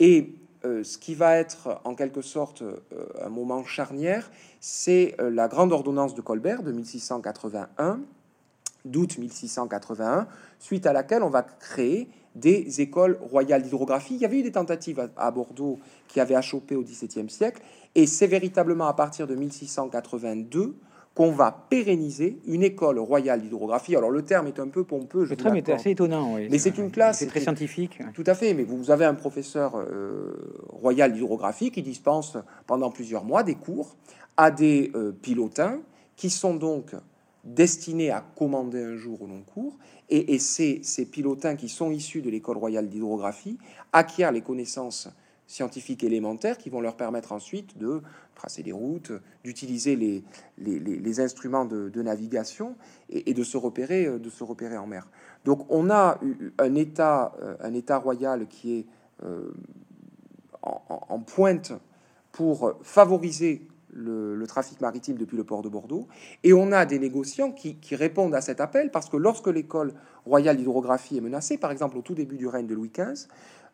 Et 0.00 0.34
euh, 0.64 0.84
ce 0.84 0.98
qui 0.98 1.14
va 1.14 1.36
être 1.36 1.80
en 1.84 1.94
quelque 1.94 2.22
sorte 2.22 2.62
euh, 2.62 2.76
un 3.22 3.28
moment 3.28 3.64
charnière, 3.64 4.30
c'est 4.60 5.16
la 5.18 5.48
grande 5.48 5.72
ordonnance 5.72 6.14
de 6.14 6.20
Colbert 6.20 6.62
de 6.62 6.72
1681, 6.72 8.00
d'août 8.84 9.18
1681, 9.18 10.26
suite 10.58 10.86
à 10.86 10.92
laquelle 10.92 11.22
on 11.22 11.30
va 11.30 11.42
créer 11.42 12.10
des 12.34 12.80
écoles 12.80 13.18
royales 13.20 13.62
d'hydrographie. 13.62 14.14
Il 14.14 14.20
y 14.20 14.24
avait 14.24 14.38
eu 14.38 14.42
des 14.42 14.52
tentatives 14.52 15.10
à, 15.16 15.30
Bordeaux 15.30 15.78
qui 16.08 16.20
avaient 16.20 16.34
achoppé 16.34 16.76
au 16.76 16.82
XVIIe 16.82 17.28
siècle, 17.30 17.62
et 17.94 18.06
c'est 18.06 18.26
véritablement 18.26 18.86
à 18.86 18.94
partir 18.94 19.26
de 19.26 19.34
1682 19.34 20.76
qu'on 21.14 21.32
va 21.32 21.66
pérenniser 21.68 22.38
une 22.46 22.62
école 22.62 22.98
royale 22.98 23.42
d'hydrographie. 23.42 23.96
Alors 23.96 24.10
le 24.10 24.22
terme 24.22 24.46
est 24.46 24.60
un 24.60 24.68
peu 24.68 24.84
pompeux. 24.84 25.24
Je 25.24 25.30
le 25.30 25.36
terme 25.36 25.56
est 25.56 25.68
assez 25.68 25.90
étonnant, 25.90 26.36
mais 26.36 26.58
c'est 26.58 26.78
une 26.78 26.90
classe. 26.90 27.18
C'est 27.18 27.26
très 27.26 27.40
scientifique. 27.40 27.98
Tout 28.14 28.24
à 28.26 28.34
fait. 28.34 28.54
Mais 28.54 28.62
vous 28.62 28.90
avez 28.90 29.04
un 29.04 29.14
professeur 29.14 29.76
euh, 29.76 30.64
royal 30.68 31.12
d'hydrographie 31.12 31.70
qui 31.70 31.82
dispense 31.82 32.36
pendant 32.66 32.90
plusieurs 32.90 33.24
mois 33.24 33.42
des 33.42 33.56
cours 33.56 33.96
à 34.36 34.50
des 34.50 34.92
euh, 34.94 35.12
pilotins 35.12 35.80
qui 36.16 36.30
sont 36.30 36.54
donc 36.54 36.94
destinés 37.44 38.10
à 38.10 38.24
commander 38.36 38.82
un 38.82 38.96
jour 38.96 39.22
au 39.22 39.26
long 39.26 39.42
cours. 39.42 39.76
Et, 40.12 40.40
ces, 40.40 40.80
ces, 40.82 41.06
pilotins 41.06 41.54
qui 41.54 41.68
sont 41.68 41.92
issus 41.92 42.20
de 42.20 42.30
l'école 42.30 42.56
royale 42.56 42.88
d'hydrographie 42.88 43.58
acquièrent 43.92 44.32
les 44.32 44.40
connaissances 44.40 45.08
scientifiques 45.46 46.02
élémentaires 46.02 46.58
qui 46.58 46.68
vont 46.68 46.80
leur 46.80 46.96
permettre 46.96 47.30
ensuite 47.32 47.78
de 47.78 48.02
tracer 48.40 48.62
des 48.62 48.72
routes, 48.72 49.12
d'utiliser 49.44 49.96
les, 49.96 50.24
les, 50.56 51.20
instruments 51.20 51.66
de, 51.66 52.02
navigation 52.02 52.74
et, 53.10 53.34
de, 53.34 53.44
se 53.44 53.58
repérer, 53.58 54.06
euh, 54.06 54.18
de 54.18 54.30
se 54.30 54.42
repérer 54.42 54.78
en 54.78 54.86
mer. 54.86 55.06
Donc 55.44 55.66
on 55.68 55.90
a 55.90 56.18
un 56.58 56.74
État, 56.74 57.34
euh, 57.42 57.56
un 57.60 57.74
État 57.74 57.98
royal 57.98 58.46
qui 58.48 58.78
est 58.78 58.86
euh, 59.24 59.52
en, 60.62 61.18
pointe 61.20 61.72
pour 62.32 62.72
favoriser 62.82 63.66
le, 63.92 64.42
trafic 64.46 64.80
maritime 64.80 65.16
depuis 65.16 65.36
le 65.36 65.44
port 65.44 65.60
de 65.60 65.68
Bordeaux. 65.68 66.08
Et 66.42 66.54
on 66.54 66.72
a 66.72 66.86
des 66.86 66.98
négociants 66.98 67.52
qui, 67.52 67.76
répondent 67.94 68.34
à 68.34 68.40
cet 68.40 68.60
appel 68.60 68.90
parce 68.90 69.10
que 69.10 69.18
lorsque 69.18 69.48
l'école 69.48 69.92
royale 70.24 70.56
d'hydrographie 70.56 71.18
est 71.18 71.20
menacée, 71.20 71.58
par 71.58 71.72
exemple 71.72 71.98
au 71.98 72.02
tout 72.02 72.14
début 72.14 72.36
du 72.36 72.46
règne 72.46 72.66
de 72.66 72.74
Louis 72.74 72.90
XV, 72.94 73.28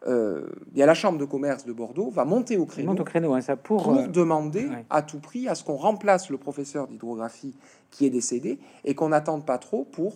euh, 0.06 0.46
il 0.72 0.78
y 0.78 0.82
a 0.82 0.86
la 0.86 0.94
chambre 0.94 1.18
de 1.18 1.24
commerce 1.24 1.64
de 1.64 1.72
Bordeaux 1.72 2.10
va 2.10 2.24
monter 2.24 2.56
au 2.56 2.66
créneau, 2.66 3.34
hein, 3.34 3.40
ça 3.40 3.56
pour, 3.56 3.92
euh, 3.92 4.06
demander 4.06 4.68
à 4.90 5.02
tout 5.02 5.18
prix 5.18 5.48
à 5.48 5.54
ce 5.54 5.64
qu'on 5.64 5.76
remplace 5.76 6.30
le 6.30 6.38
professeur 6.38 6.86
d'hydrographie 6.86 7.56
qui 7.90 8.06
est 8.06 8.10
décédé 8.10 8.58
et 8.84 8.94
qu'on 8.94 9.08
n'attende 9.08 9.44
pas 9.44 9.58
trop 9.58 9.84
pour 9.84 10.14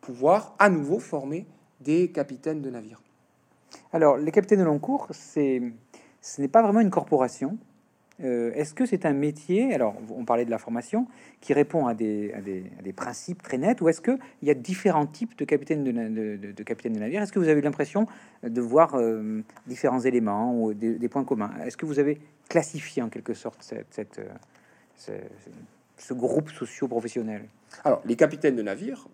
pouvoir 0.00 0.54
à 0.58 0.70
nouveau 0.70 0.98
former 0.98 1.46
des 1.80 2.10
capitaines 2.10 2.62
de 2.62 2.70
navires. 2.70 3.02
Alors, 3.92 4.16
les 4.16 4.32
capitaines 4.32 4.60
de 4.60 4.64
long 4.64 4.78
cours, 4.78 5.08
ce 5.12 5.60
n'est 6.38 6.48
pas 6.48 6.62
vraiment 6.62 6.80
une 6.80 6.90
corporation, 6.90 7.58
euh, 8.24 8.52
est-ce 8.54 8.74
que 8.74 8.84
c'est 8.84 9.06
un 9.06 9.12
métier, 9.12 9.72
alors 9.74 9.94
on 10.10 10.24
parlait 10.24 10.44
de 10.44 10.50
la 10.50 10.58
formation, 10.58 11.06
qui 11.40 11.52
répond 11.52 11.86
à 11.86 11.94
des, 11.94 12.34
des, 12.82 12.92
principes 12.92 13.42
très 13.42 13.58
nets, 13.58 13.80
ou 13.80 13.88
est-ce 13.88 14.00
qu'il 14.00 14.18
y 14.42 14.50
a 14.50 14.54
différents 14.54 15.06
types 15.06 15.38
de 15.38 15.44
capitaines 15.44 15.84
de, 15.84 15.92
de, 15.92 16.52
de, 16.52 16.62
capitaines 16.64 16.94
de 16.94 16.98
navire 16.98 17.22
Est-ce 17.22 17.32
que 17.32 17.38
vous 17.38 17.48
avez 17.48 17.60
l'impression 17.60 18.06
de 18.42 18.60
voir 18.60 18.94
euh, 18.94 19.42
différents 19.66 20.00
éléments 20.00 20.60
ou 20.60 20.74
des, 20.74 21.08
points 21.08 21.24
communs? 21.24 21.52
Est-ce 21.64 21.76
que 21.76 21.86
vous 21.86 22.00
avez 22.00 22.20
classifié 22.48 23.02
en 23.02 23.08
quelque 23.08 23.34
sorte 23.34 23.62
cette, 23.62 24.18
euh, 25.08 25.20
ce, 25.96 26.14
groupe 26.14 26.50
socio-professionnel? 26.50 27.44
Alors, 27.84 28.02
les 28.04 28.16
capitaines 28.16 28.56
de 28.56 28.62
navire, 28.62 29.06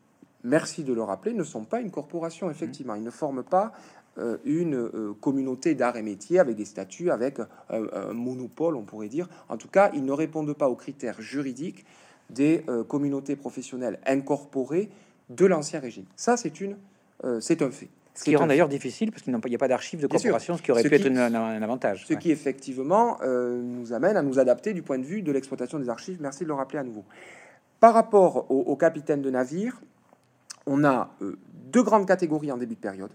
merci 0.44 0.82
de 0.82 0.94
le 0.94 1.02
rappeler, 1.02 1.34
ne 1.34 1.44
sont 1.44 1.64
pas 1.64 1.80
une 1.80 1.90
corporation, 1.90 2.50
effectivement. 2.50 2.94
Ils 2.94 3.02
ne 3.02 3.10
forment 3.10 3.44
pas 3.44 3.72
euh, 3.74 4.03
une 4.44 4.76
euh, 4.76 5.12
communauté 5.20 5.74
d'art 5.74 5.96
et 5.96 6.02
métier 6.02 6.38
avec 6.38 6.56
des 6.56 6.64
statuts, 6.64 7.10
avec 7.10 7.38
un, 7.70 8.12
monopole, 8.12 8.76
on 8.76 8.82
pourrait 8.82 9.08
dire. 9.08 9.28
En 9.48 9.56
tout 9.56 9.68
cas, 9.68 9.90
ils 9.94 10.04
ne 10.04 10.12
répondent 10.12 10.52
pas 10.54 10.68
aux 10.68 10.76
critères 10.76 11.20
juridiques 11.20 11.84
des 12.30 12.64
euh, 12.68 12.84
communautés 12.84 13.36
professionnelles 13.36 13.98
incorporées 14.06 14.88
de 15.30 15.46
l'ancien 15.46 15.80
régime. 15.80 16.04
Ça, 16.16 16.36
c'est 16.36 16.60
une, 16.60 16.76
c'est 17.40 17.62
un 17.62 17.70
fait. 17.70 17.88
Ce 18.14 18.24
qui 18.24 18.36
rend 18.36 18.46
d'ailleurs 18.46 18.68
difficile 18.68 19.10
parce 19.10 19.22
qu'il 19.22 19.34
n'y 19.34 19.54
a 19.54 19.58
pas 19.58 19.68
d'archives 19.68 20.00
de 20.00 20.06
corporation, 20.06 20.56
ce 20.56 20.62
qui 20.62 20.70
aurait 20.70 20.82
pu 20.82 20.94
être 20.94 21.06
un, 21.06 21.62
avantage. 21.62 22.04
Ce 22.06 22.14
qui 22.14 22.30
effectivement 22.30 23.18
nous 23.24 23.94
amène 23.94 24.18
à 24.18 24.22
nous 24.22 24.38
adapter 24.38 24.74
du 24.74 24.82
point 24.82 24.98
de 24.98 25.04
vue 25.04 25.22
de 25.22 25.32
l'exploitation 25.32 25.78
des 25.78 25.88
archives. 25.88 26.18
Merci 26.20 26.44
de 26.44 26.48
le 26.48 26.54
rappeler 26.54 26.78
à 26.78 26.84
nouveau. 26.84 27.04
Par 27.80 27.94
rapport 27.94 28.50
aux 28.50 28.60
au 28.60 28.76
capitaines 28.76 29.22
de 29.22 29.30
navire, 29.30 29.80
on 30.66 30.84
a 30.84 31.10
deux 31.72 31.82
grandes 31.82 32.06
catégories 32.06 32.52
en 32.52 32.58
début 32.58 32.74
de 32.74 32.80
période. 32.80 33.10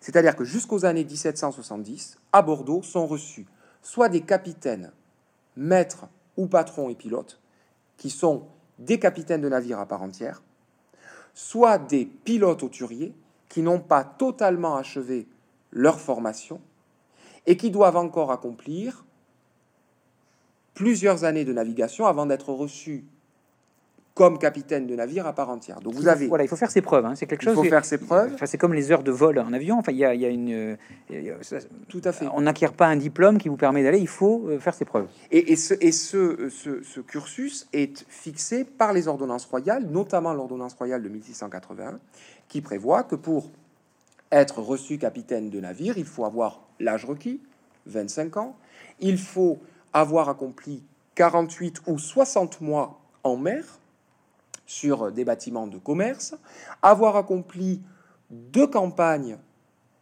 C'est-à-dire 0.00 0.36
que 0.36 0.44
jusqu'aux 0.44 0.84
années 0.84 1.04
1770, 1.04 2.18
à 2.32 2.42
Bordeaux 2.42 2.82
sont 2.82 3.06
reçus 3.06 3.46
soit 3.82 4.08
des 4.08 4.22
capitaines, 4.22 4.92
maîtres 5.56 6.06
ou 6.36 6.46
patrons 6.46 6.88
et 6.88 6.94
pilotes, 6.94 7.40
qui 7.96 8.10
sont 8.10 8.46
des 8.78 8.98
capitaines 8.98 9.40
de 9.40 9.48
navires 9.48 9.78
à 9.78 9.86
part 9.86 10.02
entière, 10.02 10.42
soit 11.34 11.78
des 11.78 12.04
pilotes 12.04 12.62
auturiers 12.62 13.14
qui 13.48 13.62
n'ont 13.62 13.80
pas 13.80 14.04
totalement 14.04 14.76
achevé 14.76 15.28
leur 15.70 16.00
formation 16.00 16.60
et 17.46 17.56
qui 17.56 17.70
doivent 17.70 17.96
encore 17.96 18.32
accomplir 18.32 19.04
plusieurs 20.74 21.24
années 21.24 21.44
de 21.44 21.52
navigation 21.52 22.06
avant 22.06 22.26
d'être 22.26 22.52
reçus 22.52 23.04
comme 24.16 24.38
capitaine 24.38 24.86
de 24.86 24.96
navire 24.96 25.26
à 25.26 25.34
part 25.34 25.50
entière. 25.50 25.78
Donc 25.80 25.92
vous 25.92 26.08
avez 26.08 26.26
voilà, 26.26 26.42
il 26.42 26.48
faut 26.48 26.56
faire 26.56 26.70
ses 26.70 26.80
preuves. 26.80 27.04
Hein. 27.04 27.14
C'est 27.14 27.26
quelque 27.26 27.44
chose. 27.44 27.52
Il 27.52 27.64
faut 27.64 27.70
faire 27.70 27.84
ses 27.84 27.98
preuves. 27.98 28.32
Enfin, 28.32 28.46
c'est 28.46 28.56
comme 28.56 28.72
les 28.72 28.90
heures 28.90 29.02
de 29.02 29.10
vol 29.10 29.38
en 29.38 29.52
avion. 29.52 29.78
Enfin, 29.78 29.92
il 29.92 29.98
y 29.98 30.06
a, 30.06 30.14
il 30.14 30.20
y 30.22 30.24
a 30.24 30.30
une. 30.30 30.78
Tout 31.88 32.00
à 32.02 32.12
fait. 32.12 32.26
On 32.32 32.40
n'acquiert 32.40 32.72
pas 32.72 32.86
un 32.86 32.96
diplôme 32.96 33.36
qui 33.36 33.50
vous 33.50 33.58
permet 33.58 33.82
d'aller. 33.82 33.98
Il 33.98 34.08
faut 34.08 34.46
euh, 34.48 34.58
faire 34.58 34.72
ses 34.72 34.86
preuves. 34.86 35.06
Et, 35.30 35.52
et, 35.52 35.56
ce, 35.56 35.74
et 35.82 35.92
ce, 35.92 36.48
ce, 36.48 36.82
ce, 36.82 37.00
cursus 37.00 37.68
est 37.74 38.06
fixé 38.08 38.64
par 38.64 38.94
les 38.94 39.06
ordonnances 39.06 39.44
royales, 39.44 39.84
notamment 39.84 40.32
l'ordonnance 40.32 40.72
royale 40.72 41.02
de 41.02 41.10
1681, 41.10 42.00
qui 42.48 42.62
prévoit 42.62 43.02
que 43.02 43.16
pour 43.16 43.50
être 44.32 44.62
reçu 44.62 44.96
capitaine 44.96 45.50
de 45.50 45.60
navire, 45.60 45.98
il 45.98 46.06
faut 46.06 46.24
avoir 46.24 46.62
l'âge 46.80 47.04
requis, 47.04 47.42
25 47.84 48.38
ans. 48.38 48.56
Il 48.98 49.18
faut 49.18 49.58
avoir 49.92 50.30
accompli 50.30 50.82
48 51.16 51.82
ou 51.86 51.98
60 51.98 52.62
mois 52.62 52.98
en 53.22 53.36
mer 53.36 53.78
sur 54.66 55.12
des 55.12 55.24
bâtiments 55.24 55.66
de 55.66 55.78
commerce, 55.78 56.34
avoir 56.82 57.16
accompli 57.16 57.80
deux 58.30 58.66
campagnes 58.66 59.38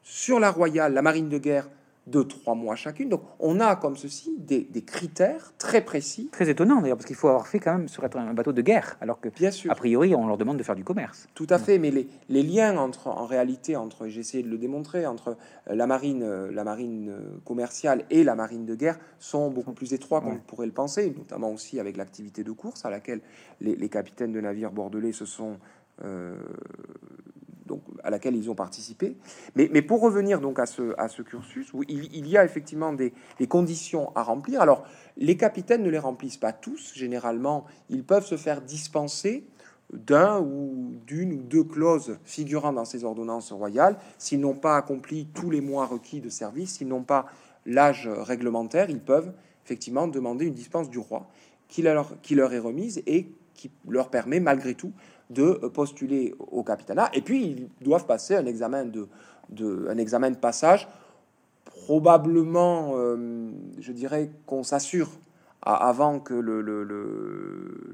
sur 0.03 0.41
la 0.41 0.51
Royale, 0.51 0.95
la 0.95 1.03
marine 1.03 1.29
de 1.29 1.39
guerre, 1.39 1.69
de 2.07 2.23
trois 2.23 2.55
mois 2.55 2.77
chacune. 2.77 3.09
Donc 3.09 3.23
on 3.39 3.61
a 3.61 3.77
comme 3.77 3.97
ceci 3.97 4.35
des, 4.39 4.67
critères 4.85 5.53
très 5.59 5.83
précis. 5.83 6.29
Très 6.33 6.51
étonnant 6.51 6.81
d'ailleurs, 6.81 6.97
parce 6.97 7.07
qu'il 7.07 7.17
faut 7.17 7.29
avoir 7.29 7.47
fait 7.47 7.59
quand 7.59 7.79
même 7.79 7.89
sur 7.89 8.05
un 8.05 8.35
bateau 8.35 8.53
de 8.53 8.63
guerre, 8.63 8.97
alors 9.01 9.21
que 9.21 9.29
Bien 9.31 9.51
sûr. 9.51 9.71
a 9.71 9.75
priori 9.75 10.15
on 10.15 10.27
leur 10.27 10.37
demande 10.37 10.59
de 10.59 10.63
faire 10.63 10.75
du 10.75 10.85
commerce. 10.85 11.29
Tout 11.35 11.47
à 11.49 11.59
fait, 11.59 11.79
mais 11.79 11.91
les, 11.91 12.09
les 12.29 12.43
liens 12.43 12.77
entre, 12.77 13.09
en 13.09 13.27
réalité, 13.27 13.77
entre, 13.77 14.09
j'ai 14.09 14.21
essayé 14.21 14.43
de 14.43 14.49
le 14.49 14.59
démontrer, 14.59 15.07
entre 15.07 15.37
euh, 15.69 15.75
la 15.75 15.87
marine, 15.87 16.23
euh, 16.23 16.51
la 16.53 16.65
marine 16.65 17.11
euh, 17.11 17.39
commerciale 17.45 18.05
et 18.11 18.25
la 18.25 18.35
marine 18.35 18.67
de 18.67 18.75
guerre 18.75 18.99
sont 19.19 19.51
beaucoup 19.51 19.73
plus 19.73 19.93
étroits 19.95 20.21
qu'on 20.21 20.37
pourrait 20.37 20.67
le 20.67 20.73
penser, 20.73 21.15
notamment 21.17 21.51
aussi 21.51 21.81
avec 21.81 21.97
l'activité 21.97 22.45
de 22.45 22.53
course 22.53 22.85
à 22.85 22.91
laquelle 22.91 23.21
les, 23.61 23.77
les 23.77 23.89
capitaines 23.89 24.33
de 24.33 24.41
navires 24.41 24.73
bordelais 24.73 25.13
se 25.13 25.25
sont 25.25 25.59
donc, 27.67 27.83
à 28.03 28.11
laquelle 28.11 28.37
ils 28.37 28.51
ont 28.51 28.55
participé. 28.55 29.17
Mais, 29.55 29.83
pour 29.83 30.01
revenir 30.01 30.41
donc 30.41 30.59
à 30.59 30.67
ce, 30.67 30.95
à 30.99 31.09
ce 31.09 31.23
cursus, 31.23 31.73
où 31.73 31.83
il, 31.89 32.29
y 32.29 32.37
a 32.37 32.45
effectivement 32.45 32.93
des, 32.93 33.13
conditions 33.49 34.13
à 34.15 34.23
remplir. 34.23 34.61
Alors, 34.61 34.85
les 35.17 35.37
capitaines 35.37 35.83
ne 35.83 35.91
les 35.91 35.99
remplissent 35.99 36.37
pas 36.37 36.53
tous. 36.53 36.93
Généralement, 36.95 37.65
ils 37.89 38.05
peuvent 38.05 38.27
se 38.27 38.37
faire 38.37 38.61
dispenser 38.61 39.47
d'un 39.93 40.41
ou 40.41 40.95
d'une 41.07 41.33
ou 41.35 41.43
deux 41.43 41.65
clauses 41.65 42.19
figurant 42.25 42.73
dans 42.73 42.85
ces 42.85 43.05
ordonnances 43.05 43.53
royales. 43.53 43.97
S'ils 44.19 44.41
n'ont 44.41 44.55
pas 44.55 44.77
accompli 44.77 45.27
tous 45.35 45.51
les 45.51 45.61
mois 45.61 45.87
requis 45.87 46.21
de 46.21 46.29
service, 46.29 46.77
s'ils 46.77 46.89
n'ont 46.89 47.05
pas 47.05 47.27
l'âge 47.67 48.09
réglementaire, 48.09 48.91
ils 48.91 49.01
peuvent 49.01 49.33
effectivement 49.65 50.09
demander 50.09 50.47
une 50.47 50.55
dispense 50.55 50.91
du 50.91 50.99
roi 50.99 51.29
qui 51.69 51.83
leur, 51.83 52.21
qui 52.23 52.35
leur 52.35 52.53
est 52.53 52.59
remise 52.59 53.03
et 53.07 53.29
qui 53.55 53.71
leur 53.89 54.11
permet 54.11 54.41
malgré 54.41 54.75
tout 54.75 54.93
de 55.31 55.53
postuler 55.73 56.35
au 56.39 56.63
capitanat. 56.63 57.11
Et 57.15 57.23
puis, 57.23 57.69
ils 57.81 57.85
doivent 57.85 58.07
passer 58.07 58.37
un 58.37 58.47
examen 58.47 58.85
de, 58.85 59.09
de 59.51 59.87
un 59.89 59.99
examen 59.99 60.31
de 60.31 60.37
passage. 60.37 60.89
Probablement, 61.65 62.93
euh, 62.95 63.51
je 63.79 63.93
dirais 63.93 64.31
qu'on 64.47 64.63
s'assure 64.63 65.11
avant 65.65 66.21
que 66.21 66.35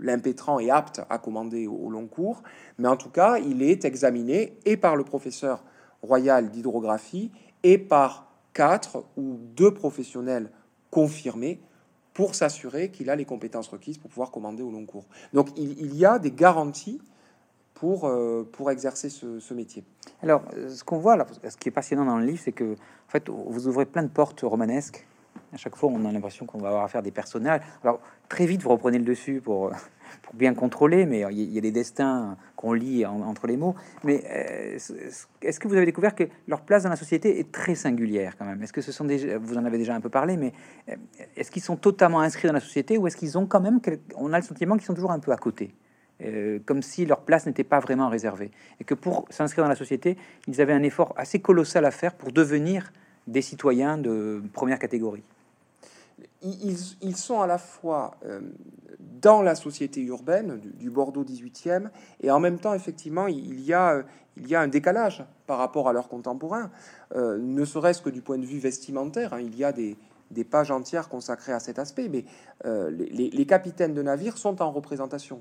l'impétrant 0.01 0.59
le, 0.59 0.65
est 0.65 0.71
apte 0.71 1.03
à 1.09 1.19
commander 1.19 1.69
au, 1.69 1.89
long 1.89 2.07
cours. 2.07 2.43
Mais 2.79 2.89
en 2.89 2.97
tout 2.97 3.11
cas, 3.11 3.39
il 3.39 3.63
est 3.63 3.85
examiné 3.85 4.59
et 4.65 4.77
par 4.77 4.97
le 4.97 5.05
professeur 5.05 5.63
royal 6.03 6.51
d'hydrographie 6.51 7.31
et 7.63 7.79
par 7.79 8.27
quatre 8.55 9.05
ou 9.17 9.39
deux 9.55 9.73
professionnels 9.73 10.51
confirmés 10.91 11.61
pour 12.13 12.35
s'assurer 12.35 12.91
qu'il 12.91 13.09
a 13.09 13.15
les 13.15 13.25
compétences 13.25 13.69
requises 13.69 13.99
pour 13.99 14.11
pouvoir 14.11 14.33
commander 14.33 14.65
au 14.65 14.71
long 14.73 14.85
cours. 14.85 15.05
Donc 15.33 15.51
il, 15.57 15.81
il 15.81 15.95
y 15.95 16.05
a 16.05 16.19
des 16.19 16.33
garanties 16.33 17.01
pour, 17.81 18.07
euh, 18.07 18.47
pour 18.53 18.71
exercer 18.71 19.09
ce, 19.09 19.55
métier. 19.55 19.83
Alors, 20.23 20.43
ce 20.69 20.85
qu'on 20.85 20.99
voit, 20.99 21.27
ce 21.49 21.57
qui 21.57 21.71
est 21.71 21.73
passionnant 21.73 22.05
dans 22.05 22.19
le 22.19 22.27
livre, 22.27 22.41
c'est 22.45 22.53
que 22.53 22.75
en 22.75 23.11
fait, 23.11 23.31
vous 23.31 23.69
ouvrez 23.69 23.87
plein 23.87 24.03
de 24.03 24.09
portes 24.09 24.43
romanesques. 24.43 25.07
À 25.55 25.57
chaque 25.57 25.77
fois, 25.77 25.89
on 25.91 26.05
a 26.05 26.13
l'impression 26.13 26.45
qu'on 26.45 26.59
va 26.59 26.69
avoir 26.69 26.95
à 26.95 27.03
des 27.03 27.11
personnages. 27.11 27.63
Alors, 27.83 28.01
très 28.29 28.45
vite, 28.45 28.63
vous 28.63 28.69
reprenez 28.69 28.99
le 28.99 29.05
dessus 29.05 29.41
pour, 29.41 29.73
bien 30.35 30.53
contrôler, 30.53 31.07
mais 31.07 31.25
il 31.33 31.53
y 31.53 31.57
a 31.57 31.61
des 31.63 31.73
destins 31.73 32.37
qu'on 32.55 32.75
lit 32.75 33.07
entre 33.07 33.47
les 33.47 33.57
mots. 33.57 33.75
Mais 34.05 34.23
euh, 34.31 34.79
est-ce 35.41 35.59
que 35.59 35.67
vous 35.67 35.75
avez 35.75 35.87
découvert 35.87 36.15
que 36.15 36.25
leur 36.49 36.61
place 36.61 36.83
dans 36.83 36.91
la 36.91 36.97
société 36.97 37.41
est 37.41 37.51
très 37.51 37.75
singulière 37.75 38.37
quand 38.37 38.45
même? 38.45 38.63
Est-ce 38.63 38.75
que 38.75 38.83
ce 38.83 38.93
sont 38.93 39.07
des, 39.07 39.39
vous 39.39 39.57
en 39.57 39.65
avez 39.65 39.79
déjà 39.79 39.95
un 39.95 40.03
peu 40.03 40.11
parlé, 40.11 40.37
mais 40.37 40.53
euh, 40.91 40.97
est-ce 41.35 41.51
qu'ils 41.51 41.63
sont 41.63 41.77
totalement 41.77 42.21
inscrits 42.21 42.47
dans 42.47 42.55
la 42.55 42.61
société 42.61 42.99
ou 42.99 43.07
est-ce 43.07 43.17
qu'ils 43.17 43.39
ont 43.39 43.47
quand 43.47 43.61
même, 43.61 43.81
on 44.17 44.35
a 44.35 44.37
le 44.39 44.45
sentiment 44.45 44.77
qu'ils 44.77 44.85
sont 44.85 44.95
toujours 44.95 45.13
un 45.13 45.21
peu 45.21 45.33
à 45.33 45.39
côté? 45.39 45.75
Euh, 46.23 46.59
comme 46.67 46.83
si 46.83 47.07
leur 47.07 47.21
place 47.21 47.47
n'était 47.47 47.65
pas 47.65 47.81
vraiment 47.81 48.09
réservée. 48.09 48.51
Et 48.81 48.85
que 48.85 48.95
pour 48.95 49.27
s'inscrire 49.31 49.65
dans 49.65 49.71
la 49.71 49.77
société, 49.77 50.17
ils 50.49 50.61
avaient 50.61 50.73
un 50.73 50.83
effort 50.83 51.15
assez 51.17 51.41
colossal 51.41 51.85
à 51.85 51.91
faire 51.91 52.15
pour 52.15 52.33
devenir 52.33 52.93
des 53.27 53.43
citoyens 53.43 53.97
de 53.97 54.43
première 54.53 54.79
catégorie. 54.79 55.23
Ils, 56.43 57.17
sont 57.17 57.41
à 57.41 57.47
la 57.47 57.59
fois 57.59 58.17
euh, 58.25 58.41
dans 58.99 59.43
la 59.43 59.55
société 59.55 60.01
urbaine 60.03 60.61
du, 60.79 60.91
Bordeaux 60.91 61.25
18e 61.25 61.89
et 62.23 62.31
en 62.31 62.41
même 62.41 62.59
temps, 62.59 62.75
effectivement, 62.75 63.27
il 63.27 63.61
y 63.61 63.73
a, 63.73 64.05
un 64.53 64.69
décalage 64.69 65.25
par 65.47 65.59
rapport 65.59 65.89
à 65.89 65.93
leurs 65.93 66.09
contemporains, 66.09 66.71
euh, 67.15 67.39
ne 67.39 67.65
serait-ce 67.65 68.01
que 68.01 68.11
du 68.11 68.23
point 68.23 68.39
de 68.39 68.47
vue 68.47 68.59
vestimentaire. 68.59 69.35
Hein. 69.35 69.41
il 69.41 69.57
y 69.57 69.65
a 69.65 69.73
des, 69.73 69.97
pages 70.51 70.71
entières 70.71 71.09
consacrées 71.09 71.53
à 71.53 71.61
cet 71.61 71.79
aspect, 71.79 72.09
mais 72.09 72.25
les, 72.65 73.47
capitaines 73.47 73.95
de 73.95 74.03
navires 74.03 74.39
sont 74.39 74.63
en 74.63 74.71
représentation. 74.71 75.41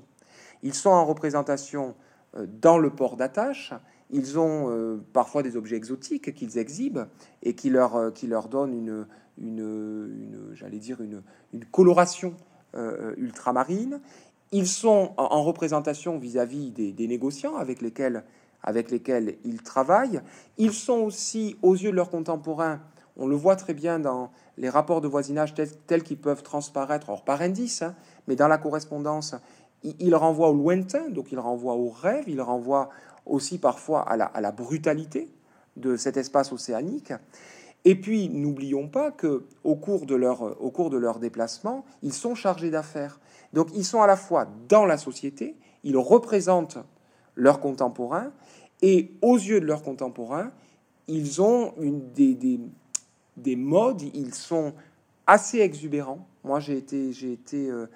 Ils 0.62 0.74
sont 0.74 0.90
en 0.90 1.04
représentation 1.04 1.94
euh, 2.36 2.46
dans 2.60 2.78
le 2.78 2.90
port 2.90 3.16
d'attache. 3.16 3.72
Ils 4.10 4.38
ont 4.38 4.70
euh, 4.70 4.98
parfois 5.12 5.42
des 5.42 5.56
objets 5.56 5.76
exotiques 5.76 6.34
qu'ils 6.34 6.58
exhibent 6.58 7.06
et 7.42 7.54
qui 7.54 7.70
leur, 7.70 7.96
euh, 7.96 8.10
qui 8.10 8.26
leur 8.26 8.48
donnent 8.48 8.74
une, 8.74 9.06
une, 9.38 10.50
j'allais 10.52 10.78
dire, 10.78 11.00
une, 11.00 11.22
une 11.52 11.64
coloration 11.64 12.34
ultramarine. 13.16 14.00
Ils 14.52 14.68
sont 14.68 15.12
en, 15.16 15.42
représentation 15.42 16.18
vis-à-vis 16.18 16.70
des, 16.70 17.06
négociants 17.08 17.56
avec 17.56 17.82
lesquels, 17.82 18.22
avec 18.62 18.92
lesquels 18.92 19.38
ils 19.44 19.60
travaillent. 19.62 20.20
Ils 20.56 20.72
sont 20.72 20.98
aussi, 20.98 21.56
aux 21.62 21.74
yeux 21.74 21.90
de 21.90 21.96
leurs 21.96 22.10
contemporains, 22.10 22.80
on 23.16 23.26
le 23.26 23.34
voit 23.34 23.56
très 23.56 23.74
bien 23.74 23.98
dans 23.98 24.30
les 24.56 24.68
rapports 24.68 25.00
de 25.00 25.08
voisinage 25.08 25.54
tels, 25.86 26.02
qu'ils 26.02 26.18
peuvent 26.18 26.42
transparaître, 26.42 27.10
or 27.10 27.24
par 27.24 27.42
indice, 27.42 27.82
hein, 27.82 27.94
mais 28.28 28.36
dans 28.36 28.48
la 28.48 28.58
correspondance, 28.58 29.34
il 29.82 30.14
renvoie 30.14 30.50
au 30.50 30.54
lointain, 30.54 31.08
donc 31.08 31.32
il 31.32 31.38
renvoie 31.38 31.74
au 31.74 31.88
rêve, 31.88 32.24
il 32.28 32.40
renvoie 32.40 32.90
aussi 33.26 33.58
parfois 33.58 34.02
à 34.02 34.16
la, 34.16 34.52
brutalité 34.52 35.28
de 35.76 35.96
cet 35.96 36.16
espace 36.16 36.52
océanique. 36.52 37.12
Et 37.84 37.94
puis, 37.94 38.28
n'oublions 38.28 38.88
pas 38.88 39.10
que 39.10 39.44
au 39.64 39.74
cours 39.74 40.04
de 40.04 40.14
leur, 40.14 40.60
au 40.62 40.70
cours 40.70 40.90
de 40.90 40.98
leur 40.98 41.18
déplacement, 41.18 41.84
ils 42.02 42.12
sont 42.12 42.34
chargés 42.34 42.70
d'affaires. 42.70 43.20
Donc, 43.52 43.68
ils 43.74 43.84
sont 43.84 44.02
à 44.02 44.06
la 44.06 44.16
fois 44.16 44.48
dans 44.68 44.84
la 44.84 44.98
société, 44.98 45.56
ils 45.82 45.96
représentent 45.96 46.78
leurs 47.36 47.60
contemporains, 47.60 48.32
et 48.82 49.12
aux 49.22 49.36
yeux 49.36 49.60
de 49.60 49.66
leurs 49.66 49.82
contemporains, 49.82 50.52
ils 51.08 51.40
ont 51.40 51.72
des, 52.14 52.34
des, 52.34 52.60
des 53.36 53.56
modes, 53.56 54.02
ils 54.14 54.34
sont 54.34 54.74
assez 55.26 55.60
exubérants. 55.60 56.26
Moi, 56.44 56.60
j'ai 56.60 56.76
été, 56.76 57.12
j'ai 57.12 57.32
été 57.32 57.70
euh, 57.70 57.82
euh, 57.82 57.86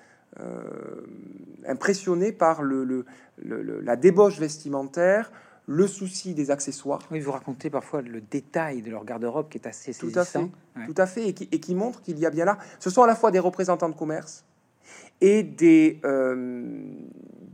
impressionné 1.66 2.32
par 2.32 2.62
le, 2.62 3.04
la 3.38 3.96
débauche 3.96 4.38
vestimentaire, 4.38 5.30
le 5.66 5.86
souci 5.86 6.34
des 6.34 6.50
accessoires. 6.50 7.00
Oui, 7.10 7.20
vous 7.20 7.32
racontez 7.32 7.70
parfois 7.70 8.02
le 8.02 8.20
détail 8.20 8.82
de 8.82 8.90
leur 8.90 9.04
garde-robe 9.04 9.48
qui 9.48 9.58
est 9.58 9.66
assez 9.66 9.94
tout 9.94 10.12
à 10.14 10.24
fait, 10.24 10.46
tout 10.86 10.94
à 10.96 11.06
fait, 11.06 11.28
et 11.28 11.32
qui, 11.32 11.48
et 11.50 11.60
qui 11.60 11.74
montre 11.74 12.02
qu'il 12.02 12.18
y 12.18 12.26
a 12.26 12.30
bien 12.30 12.44
là. 12.44 12.58
Ce 12.78 12.90
sont 12.90 13.02
à 13.02 13.06
la 13.06 13.14
fois 13.14 13.30
des 13.30 13.38
représentants 13.38 13.88
de 13.88 13.94
commerce 13.94 14.44
et 15.20 15.42
des, 15.42 16.00
euh, 16.04 16.64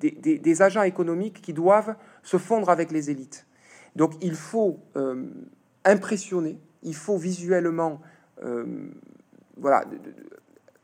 des, 0.01 0.63
agents 0.63 0.83
économiques 0.83 1.41
qui 1.41 1.53
doivent 1.53 1.95
se 2.23 2.37
fondre 2.37 2.69
avec 2.71 2.91
les 2.91 3.11
élites. 3.11 3.47
Donc 3.95 4.15
il 4.23 4.35
faut 4.35 4.81
euh, 4.97 5.27
impressionner, 5.85 6.59
il 6.83 6.95
faut 6.95 7.17
visuellement, 7.17 8.01
voilà, 9.57 9.85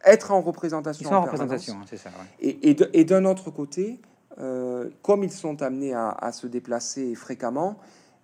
être 0.07 0.31
en 0.31 0.41
représentation. 0.41 1.11
en, 1.11 1.23
représentation, 1.23 1.77
c'est 1.87 1.99
ça. 1.99 2.11
Et, 2.41 2.71
et 2.71 3.05
d'un 3.05 3.25
autre 3.25 3.51
côté, 3.51 4.01
euh, 4.39 4.91
comme 5.03 5.25
ils 5.25 5.33
sont 5.33 5.63
amenés 5.63 5.95
à, 5.95 6.31
se 6.33 6.47
déplacer 6.47 7.15
fréquemment, 7.15 7.79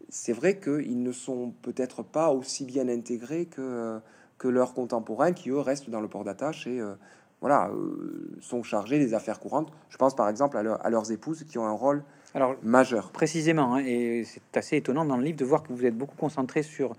c'est 0.08 0.32
vrai 0.32 0.58
qu'ils 0.58 1.02
ne 1.02 1.12
sont 1.12 1.54
peut-être 1.62 2.02
pas 2.02 2.30
aussi 2.30 2.64
bien 2.64 2.88
intégrés 2.88 3.46
que, 3.46 3.98
que 4.38 4.48
leurs 4.48 4.74
contemporains 4.74 5.32
qui, 5.32 5.50
eux, 5.50 5.58
restent 5.58 5.88
dans 5.88 6.00
le 6.00 6.08
port 6.08 6.24
d'attache 6.24 6.66
et 6.66 6.80
euh, 6.80 6.94
voilà, 7.40 7.70
euh, 7.70 8.36
sont 8.40 8.62
chargés 8.62 8.98
des 8.98 9.14
affaires 9.14 9.40
courantes. 9.40 9.72
Je 9.88 9.96
pense 9.96 10.14
par 10.14 10.28
exemple 10.28 10.58
à, 10.58 10.90
leurs 10.90 11.12
épouses 11.12 11.44
qui 11.44 11.56
ont 11.58 11.66
un 11.66 11.72
rôle 11.72 12.04
Alors, 12.34 12.56
majeur. 12.62 13.10
Précisément, 13.10 13.74
hein, 13.74 13.84
et 13.84 14.24
c'est 14.24 14.56
assez 14.56 14.76
étonnant 14.76 15.06
dans 15.06 15.16
le 15.16 15.24
livre 15.24 15.38
de 15.38 15.44
voir 15.46 15.62
que 15.62 15.72
vous 15.72 15.86
êtes 15.86 15.96
beaucoup 15.96 16.16
concentré 16.16 16.62
sur 16.62 16.92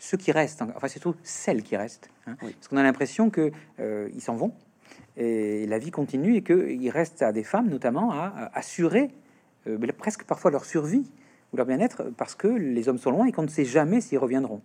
ceux 0.00 0.16
qui 0.16 0.32
restent, 0.32 0.62
enfin 0.62 0.88
c'est 0.88 0.98
surtout 0.98 1.18
celles 1.22 1.62
qui 1.62 1.76
restent, 1.76 2.08
hein. 2.26 2.34
parce 2.40 2.68
qu'on 2.68 2.78
a 2.78 2.82
l'impression 2.82 3.28
que 3.30 3.52
euh, 3.78 4.08
ils 4.14 4.22
s'en 4.22 4.34
vont 4.34 4.52
et 5.16 5.66
la 5.66 5.78
vie 5.78 5.90
continue 5.90 6.36
et 6.36 6.42
qu'il 6.42 6.90
reste 6.90 7.22
à 7.22 7.32
des 7.32 7.44
femmes 7.44 7.68
notamment 7.68 8.10
à, 8.10 8.50
assurer 8.54 9.10
euh, 9.66 9.78
presque 9.98 10.24
parfois 10.24 10.50
leur 10.50 10.64
survie 10.64 11.10
ou 11.52 11.58
leur 11.58 11.66
bien-être 11.66 12.04
parce 12.16 12.34
que 12.34 12.48
les 12.48 12.88
hommes 12.88 12.98
sont 12.98 13.10
loin 13.10 13.26
et 13.26 13.32
qu'on 13.32 13.42
ne 13.42 13.48
sait 13.48 13.66
jamais 13.66 14.00
s'ils 14.00 14.18
reviendront. 14.18 14.62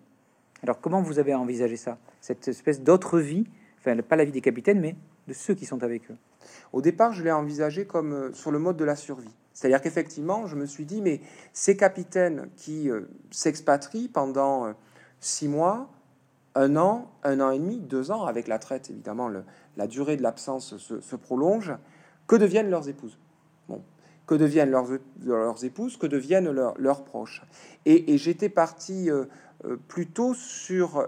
Alors 0.63 0.79
comment 0.79 1.01
vous 1.01 1.19
avez 1.19 1.35
envisagé 1.35 1.75
ça, 1.75 1.97
cette 2.21 2.47
espèce 2.47 2.81
d'autre 2.81 3.19
vie, 3.19 3.45
enfin 3.79 3.97
pas 3.97 4.15
la 4.15 4.23
vie 4.23 4.31
des 4.31 4.41
capitaines, 4.41 4.79
mais 4.79 4.95
de 5.27 5.33
ceux 5.33 5.53
qui 5.53 5.65
sont 5.65 5.83
avec 5.83 6.09
eux? 6.09 6.15
Au 6.71 6.81
départ, 6.81 7.11
je 7.11 7.23
l'ai 7.23 7.31
envisagé 7.31 7.85
comme 7.85 8.13
euh, 8.13 8.33
sur 8.33 8.51
le 8.51 8.59
mode 8.59 8.77
de 8.77 8.85
la 8.85 8.95
survie. 8.95 9.35
C'est-à-dire 9.53 9.81
qu'effectivement, 9.81 10.47
je 10.47 10.55
me 10.55 10.65
suis 10.65 10.85
dit, 10.85 11.01
mais 11.01 11.19
ces 11.51 11.75
capitaines 11.75 12.47
qui 12.55 12.89
euh, 12.89 13.01
s'expatrient 13.31 14.07
pendant 14.07 14.73
six 15.19 15.47
mois, 15.47 15.89
un 16.55 16.75
an, 16.77 17.11
un 17.23 17.39
an 17.41 17.51
et 17.51 17.59
demi, 17.59 17.79
deux 17.79 18.11
ans, 18.11 18.25
avec 18.25 18.47
la 18.47 18.59
traite, 18.59 18.89
évidemment, 18.89 19.29
la 19.77 19.87
durée 19.87 20.17
de 20.17 20.23
l'absence 20.23 20.77
se, 20.77 21.15
prolonge, 21.15 21.73
que 22.27 22.35
deviennent 22.35 22.69
leurs 22.69 22.87
épouses? 22.89 23.17
Bon. 23.67 23.81
Que 24.25 24.35
deviennent 24.35 24.71
leurs, 24.71 25.63
épouses? 25.63 25.97
Que 25.97 26.07
deviennent 26.07 26.49
leurs 26.49 27.03
proches? 27.03 27.43
Et, 27.85 28.17
j'étais 28.17 28.49
parti 28.49 29.11
euh, 29.11 29.25
plutôt 29.87 30.33
sur 30.33 31.05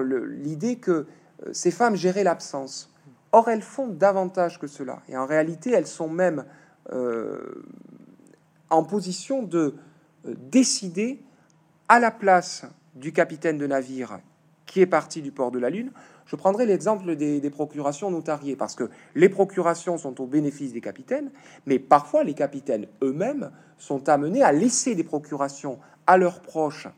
l'idée 0.00 0.76
que 0.76 1.06
ces 1.52 1.70
femmes 1.70 1.96
géraient 1.96 2.24
l'absence. 2.24 2.92
Or, 3.32 3.48
elles 3.48 3.62
font 3.62 3.88
davantage 3.88 4.58
que 4.58 4.66
cela. 4.66 5.02
Et 5.08 5.16
en 5.16 5.26
réalité, 5.26 5.72
elles 5.72 5.86
sont 5.86 6.08
même 6.08 6.44
euh, 6.92 7.64
en 8.68 8.84
position 8.84 9.42
de 9.42 9.74
euh, 10.26 10.34
décider 10.50 11.22
à 11.92 12.00
la 12.00 12.10
place 12.10 12.64
du 12.94 13.12
capitaine 13.12 13.58
de 13.58 13.66
navire 13.66 14.18
qui 14.64 14.80
est 14.80 14.86
parti 14.86 15.20
du 15.20 15.30
port 15.30 15.50
de 15.50 15.58
la 15.58 15.68
Lune. 15.68 15.92
Je 16.24 16.36
prendrai 16.36 16.64
l'exemple 16.64 17.16
des, 17.16 17.50
procurations 17.50 18.10
notariées, 18.10 18.56
parce 18.56 18.74
que 18.74 18.88
les 19.14 19.28
procurations 19.28 19.98
sont 19.98 20.18
au 20.18 20.24
bénéfice 20.24 20.72
des 20.72 20.80
capitaines, 20.80 21.30
mais 21.66 21.78
parfois 21.78 22.24
les 22.24 22.32
capitaines 22.32 22.86
eux-mêmes 23.02 23.50
sont 23.76 24.08
amenés 24.08 24.42
à 24.42 24.52
laisser 24.52 24.94
des 24.94 25.04
procurations 25.04 25.78
à 26.06 26.16
leurs 26.16 26.40
proches 26.40 26.88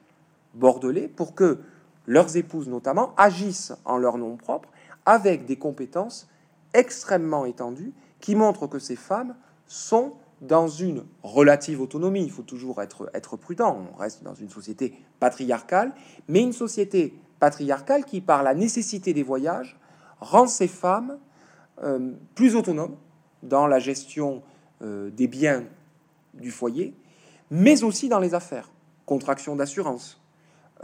bordelais 0.55 1.09
pour 1.09 1.35
que 1.35 1.59
leurs 2.07 2.37
épouses 2.37 2.69
notamment 2.69 3.15
agissent 3.17 3.73
en 3.85 3.99
leur 3.99 4.17
nom 4.17 4.37
propre 4.37 4.69
avec 5.07 5.45
des 5.45 5.57
compétences 5.57 6.29
extrêmement 6.73 7.47
étendues 7.47 7.93
qui 8.21 8.37
montrent 8.37 8.69
que 8.69 8.79
ces 8.79 8.95
femmes 8.95 9.35
sont 9.67 10.13
dans 10.47 10.69
une 10.69 11.05
relative 11.23 11.81
autonomie. 11.81 12.23
Il 12.23 12.31
faut 12.31 12.43
toujours 12.43 12.83
être, 12.83 13.11
être 13.15 13.37
prudent. 13.37 13.87
On 13.93 13.97
reste 13.97 14.23
dans 14.23 14.35
une 14.35 14.51
société 14.51 14.95
patriarcale, 15.21 15.93
mais 16.29 16.41
une 16.41 16.53
société 16.53 17.15
patriarcale 17.41 18.05
qui, 18.05 18.21
par 18.21 18.43
la 18.43 18.55
nécessité 18.55 19.13
des 19.13 19.23
voyages, 19.23 19.79
rend 20.21 20.47
ces 20.47 20.69
femmes 20.69 21.19
euh, 21.83 22.13
plus 22.35 22.57
autonomes 22.57 22.97
dans 23.43 23.67
la 23.67 23.79
gestion 23.79 24.43
euh, 24.83 25.11
des 25.11 25.27
biens 25.27 25.65
du 26.35 26.51
foyer, 26.51 26.95
mais 27.51 27.85
aussi 27.85 28.09
dans 28.09 28.21
les 28.21 28.35
affaires, 28.35 28.71
contraction 29.07 29.57
d'assurance, 29.57 30.23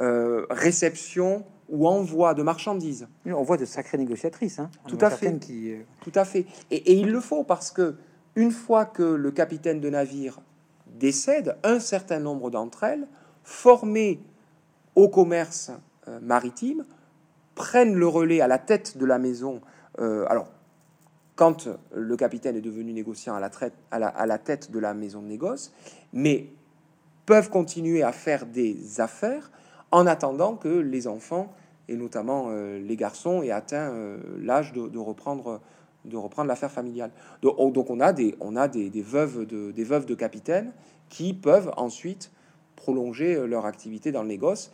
euh, 0.01 0.47
réception 0.51 1.45
ou 1.69 1.87
envoi 1.87 2.35
de 2.35 2.43
marchandises. 2.43 3.09
On 3.27 3.43
voit 3.43 3.57
de 3.57 3.65
sacrées 3.65 3.99
négociatrices. 3.99 4.59
Hein. 4.59 4.71
Tout 4.89 4.99
à 5.01 5.11
fait. 5.11 5.39
Qui... 5.39 5.75
Tout 6.03 6.13
à 6.15 6.25
fait. 6.25 6.47
Et, 6.71 6.77
et, 6.77 6.95
il 6.95 7.11
le 7.11 7.21
faut 7.21 7.45
parce 7.45 7.71
que 7.71 7.97
une 8.37 8.51
fois 8.51 8.85
que 8.85 9.03
le 9.03 9.31
capitaine 9.31 9.81
de 9.81 9.91
navire 9.91 10.41
décède, 10.87 11.57
un 11.63 11.81
certain 11.81 12.19
nombre 12.19 12.51
d'entre 12.51 12.85
elles, 12.85 13.07
formées 13.43 14.21
au 14.95 15.09
commerce 15.09 15.71
euh, 16.09 16.19
maritime, 16.21 16.85
prennent 17.55 17.95
le 17.95 18.07
relais 18.07 18.41
à 18.41 18.49
la 18.49 18.59
tête 18.59 18.97
de 18.97 19.05
la 19.05 19.19
maison. 19.19 19.61
Euh, 19.99 20.25
alors, 20.29 20.49
quand 21.37 21.69
le 21.95 22.17
capitaine 22.17 22.57
est 22.57 22.61
devenu 22.61 22.93
négociant 22.93 23.35
à 23.35 23.41
la, 23.41 23.51
à, 23.91 24.27
la, 24.27 24.39
tête 24.39 24.71
de 24.71 24.79
la 24.79 24.95
maison 24.95 25.23
de 25.23 25.27
négoce, 25.27 25.73
mais 26.13 26.49
peuvent 27.25 27.51
continuer 27.51 28.03
à 28.03 28.13
faire 28.13 28.47
des 28.47 29.01
affaires 29.01 29.51
en 29.91 30.07
attendant 30.07 30.57
que 30.57 30.69
les 30.69 31.07
enfants, 31.07 31.53
et 31.89 31.97
notamment 31.97 32.49
euh, 32.49 32.79
les 32.79 32.97
garçons, 32.97 33.43
aient 33.43 33.51
atteint 33.51 33.93
l'âge 34.39 34.73
de, 34.73 34.99
reprendre 34.99 35.61
de 36.05 36.17
reprendre 36.17 36.49
l'affaire 36.49 36.71
familiale. 36.71 37.11
Donc, 37.43 37.91
on 37.91 38.01
a 38.01 38.13
des, 38.13 38.35
on 38.41 38.57
a 38.57 38.69
des, 38.69 38.91
veuves 39.03 39.47
de, 39.47 39.71
des 39.71 39.85
veuves 39.85 40.07
de 40.07 40.15
capitaines 40.15 40.73
qui 41.09 41.35
peuvent 41.35 41.73
ensuite 41.77 42.31
prolonger 42.77 43.35
euh, 43.35 43.47
leur 43.47 43.67
activité 43.67 44.13
dans 44.13 44.23
le 44.23 44.29
négoce 44.29 44.73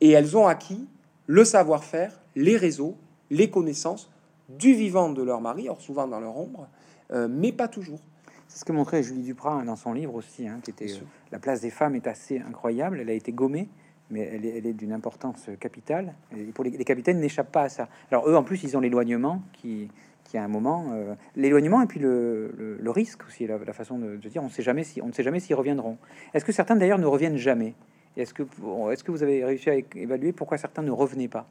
et 0.00 0.10
elles 0.10 0.36
ont 0.36 0.46
acquis 0.46 0.88
le 1.26 1.44
savoir-faire, 1.44 2.18
les 2.34 2.56
réseaux, 2.56 2.96
les 3.30 3.50
connaissances 3.50 4.10
du 4.48 4.74
vivant 4.74 5.10
de 5.10 5.22
leur 5.22 5.40
mari, 5.40 5.68
or 5.68 5.80
souvent 5.80 6.06
dans 6.06 6.20
leur 6.20 6.36
ombre, 6.36 6.68
euh, 7.12 7.28
mais 7.30 7.52
pas 7.52 7.68
toujours. 7.68 8.00
C'est 8.48 8.58
ce 8.58 8.64
que 8.64 8.72
montrait 8.72 9.02
Julie 9.02 9.22
Duprat 9.22 9.54
hein, 9.54 9.64
dans 9.64 9.76
son 9.76 9.92
livre 9.92 10.14
aussi, 10.14 10.46
hein, 10.46 10.60
qui 10.62 10.70
était 10.70 10.92
euh, 10.92 11.04
La 11.30 11.38
place 11.38 11.60
des 11.60 11.70
femmes 11.70 11.94
est 11.94 12.06
assez 12.06 12.38
incroyable. 12.38 12.98
Elle 13.00 13.08
a 13.08 13.14
été 13.14 13.32
gommée, 13.32 13.68
mais 14.10 14.20
elle 14.20 14.66
est, 14.66 14.72
d'une 14.74 14.92
importance 14.92 15.48
capitale. 15.58 16.12
Et 16.36 16.44
pour 16.52 16.64
les, 16.64 16.70
les 16.70 16.84
capitaines 16.84 17.18
n'échappent 17.18 17.52
pas 17.52 17.62
à 17.62 17.68
ça. 17.70 17.88
Alors 18.10 18.28
eux, 18.28 18.36
en 18.36 18.42
plus, 18.42 18.62
ils 18.62 18.76
ont 18.76 18.80
l'éloignement 18.80 19.42
qui, 19.54 19.88
qui 20.32 20.38
à 20.38 20.44
un 20.44 20.48
moment 20.48 20.92
euh, 20.92 21.14
l'éloignement 21.36 21.82
et 21.82 21.86
puis 21.86 22.00
le, 22.00 22.78
le, 22.80 22.90
risque 22.90 23.20
aussi, 23.28 23.46
la, 23.46 23.58
la 23.58 23.72
façon 23.74 23.98
de, 23.98 24.16
dire, 24.16 24.42
on, 24.42 24.48
sait 24.48 24.62
jamais 24.62 24.82
si, 24.82 25.02
on 25.02 25.08
ne 25.08 25.12
sait 25.12 25.22
jamais 25.22 25.40
s'ils 25.40 25.54
reviendront. 25.54 25.98
Est-ce 26.32 26.46
que 26.46 26.52
certains 26.52 26.74
d'ailleurs 26.74 26.98
ne 26.98 27.04
reviennent 27.04 27.36
jamais? 27.36 27.74
Est-ce 28.16 28.32
que, 28.32 28.42
est-ce 28.90 29.04
que 29.04 29.10
vous 29.10 29.22
avez 29.22 29.44
réussi 29.44 29.68
à 29.68 29.74
évaluer 29.94 30.32
pourquoi 30.32 30.56
certains 30.56 30.82
ne 30.82 30.90
revenaient 30.90 31.28
pas? 31.28 31.46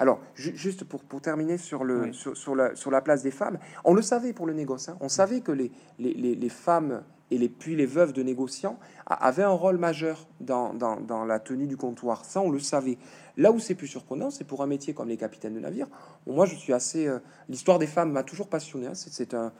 Alors, 0.00 0.18
juste 0.34 0.82
pour, 0.82 1.04
pour, 1.04 1.20
terminer 1.20 1.58
sur, 1.58 1.84
le, 1.84 2.12
sur, 2.12 2.56
la, 2.56 2.74
sur, 2.74 2.90
la, 2.90 3.00
place 3.00 3.22
des 3.22 3.30
femmes, 3.30 3.60
on 3.84 3.94
le 3.94 4.02
savait 4.02 4.32
pour 4.32 4.46
le 4.46 4.52
négoce. 4.52 4.88
Hein. 4.88 4.96
On 5.00 5.08
savait 5.08 5.40
que 5.40 5.52
les, 5.52 5.70
les, 6.00 6.14
les, 6.14 6.34
les, 6.34 6.48
femmes 6.48 7.04
et 7.34 7.38
les, 7.38 7.48
puis 7.48 7.74
les 7.74 7.86
veuves 7.86 8.12
de 8.12 8.22
négociants 8.22 8.78
avaient 9.06 9.42
un 9.42 9.50
rôle 9.50 9.76
majeur 9.76 10.28
dans, 10.40 10.72
dans, 10.72 11.00
dans, 11.00 11.24
la 11.24 11.40
tenue 11.40 11.66
du 11.66 11.76
comptoir. 11.76 12.24
Ça, 12.24 12.40
on 12.40 12.50
le 12.50 12.60
savait. 12.60 12.96
Là 13.36 13.50
où 13.50 13.58
c'est 13.58 13.74
plus 13.74 13.88
surprenant, 13.88 14.30
c'est 14.30 14.44
pour 14.44 14.62
un 14.62 14.66
métier 14.66 14.94
comme 14.94 15.08
les 15.08 15.16
capitaines 15.16 15.54
de 15.54 15.60
navire. 15.60 15.88
Moi, 16.26 16.46
je 16.46 16.54
suis 16.54 16.72
assez. 16.72 17.06
Euh, 17.06 17.18
l'histoire 17.48 17.78
des 17.78 17.88
femmes 17.88 18.12
m'a 18.12 18.22
toujours 18.22 18.48
passionné. 18.48 18.86
Hein. 18.86 18.94
C'est 18.94 19.34
un, 19.34 19.52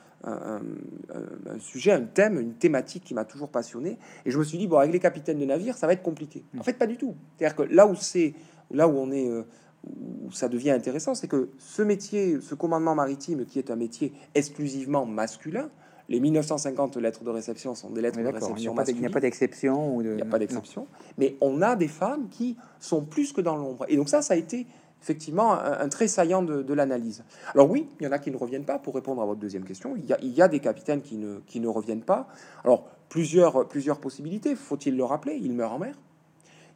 sujet, 1.59 1.93
un 1.93 2.03
thème, 2.03 2.39
une 2.39 2.55
thématique 2.55 3.05
qui 3.05 3.15
m'a 3.15 3.25
toujours 3.25 3.49
passionné. 3.49 3.99
Et 4.25 4.31
je 4.31 4.39
me 4.39 4.45
suis 4.45 4.57
dit, 4.57 4.69
bon, 4.69 4.79
avec 4.79 4.93
les 4.93 5.01
capitaines 5.01 5.39
de 5.39 5.45
navire, 5.45 5.77
ça 5.77 5.87
va 5.87 5.95
être 5.95 6.03
compliqué. 6.03 6.45
En 6.59 6.63
fait, 6.63 6.75
pas 6.75 6.87
du 6.87 6.97
tout. 6.97 7.17
C'est-à-dire 7.37 7.57
que 7.57 7.63
là 7.63 7.87
où 7.87 7.95
c'est, 7.97 8.35
là 8.71 8.87
où 8.87 8.97
on 8.97 9.11
est. 9.11 9.29
Euh, 9.29 9.43
où 10.23 10.33
ça 10.33 10.49
devient 10.49 10.71
intéressant, 10.71 11.15
c'est 11.15 11.29
que 11.29 11.51
ce 11.59 11.83
métier, 11.83 12.41
ce 12.41 12.55
commandement 12.55 12.95
maritime, 12.95 13.45
qui 13.45 13.59
est 13.59 13.71
un 13.71 13.77
métier 13.77 14.15
exclusivement 14.35 15.05
masculin, 15.05 15.69
les 16.09 16.21
1950 16.21 16.97
lettres 16.97 17.25
de 17.25 17.31
réception 17.31 17.75
sont 17.75 17.91
des 17.91 18.03
lettres 18.03 18.19
de 18.19 18.27
réception 18.27 18.75
Il 18.89 19.01
n'y 19.01 19.07
a 19.07 19.11
pas 19.11 19.21
d'exception. 19.21 20.01
Il 20.01 20.15
n'y 20.15 20.23
a 20.23 20.27
pas 20.27 20.39
d'exception. 20.39 20.87
Mais 21.19 21.37
on 21.41 21.63
a 21.63 21.77
des 21.77 21.89
femmes 21.89 22.29
qui 22.29 22.57
sont 22.79 23.03
plus 23.03 23.33
que 23.33 23.41
dans 23.41 23.57
l'ombre. 23.57 23.87
Et 23.89 23.97
donc 23.97 24.09
ça, 24.09 24.21
ça 24.23 24.35
a 24.35 24.37
été 24.37 24.67
effectivement 25.03 25.53
un, 25.53 25.89
très 25.89 26.09
saillant 26.09 26.43
de, 26.43 26.75
l'analyse. 26.75 27.25
Alors 27.55 27.71
oui, 27.71 27.89
il 28.01 28.05
y 28.05 28.07
en 28.07 28.13
a 28.13 28.19
qui 28.19 28.31
ne 28.31 28.37
reviennent 28.37 28.65
pas. 28.65 28.79
Pour 28.79 28.95
répondre 28.95 29.23
à 29.23 29.27
votre 29.27 29.41
deuxième 29.41 29.65
question, 29.65 29.97
il 29.97 30.07
y 30.07 30.13
a, 30.13 30.19
il 30.23 30.33
y 30.33 30.43
a 30.43 30.49
des 30.49 30.61
capitaines 30.61 31.03
qui 31.03 31.17
ne, 31.17 31.41
qui 31.47 31.61
ne 31.61 31.69
reviennent 31.69 32.03
pas. 32.03 32.29
Alors 32.65 32.87
plusieurs, 33.09 33.69
plusieurs 33.69 33.99
possibilités. 33.99 34.55
Faut-il 34.55 34.97
le 34.97 35.05
rappeler? 35.05 35.39
Ils 35.41 35.53
meurent 35.53 35.75
en 35.75 35.79
mer. 35.79 35.95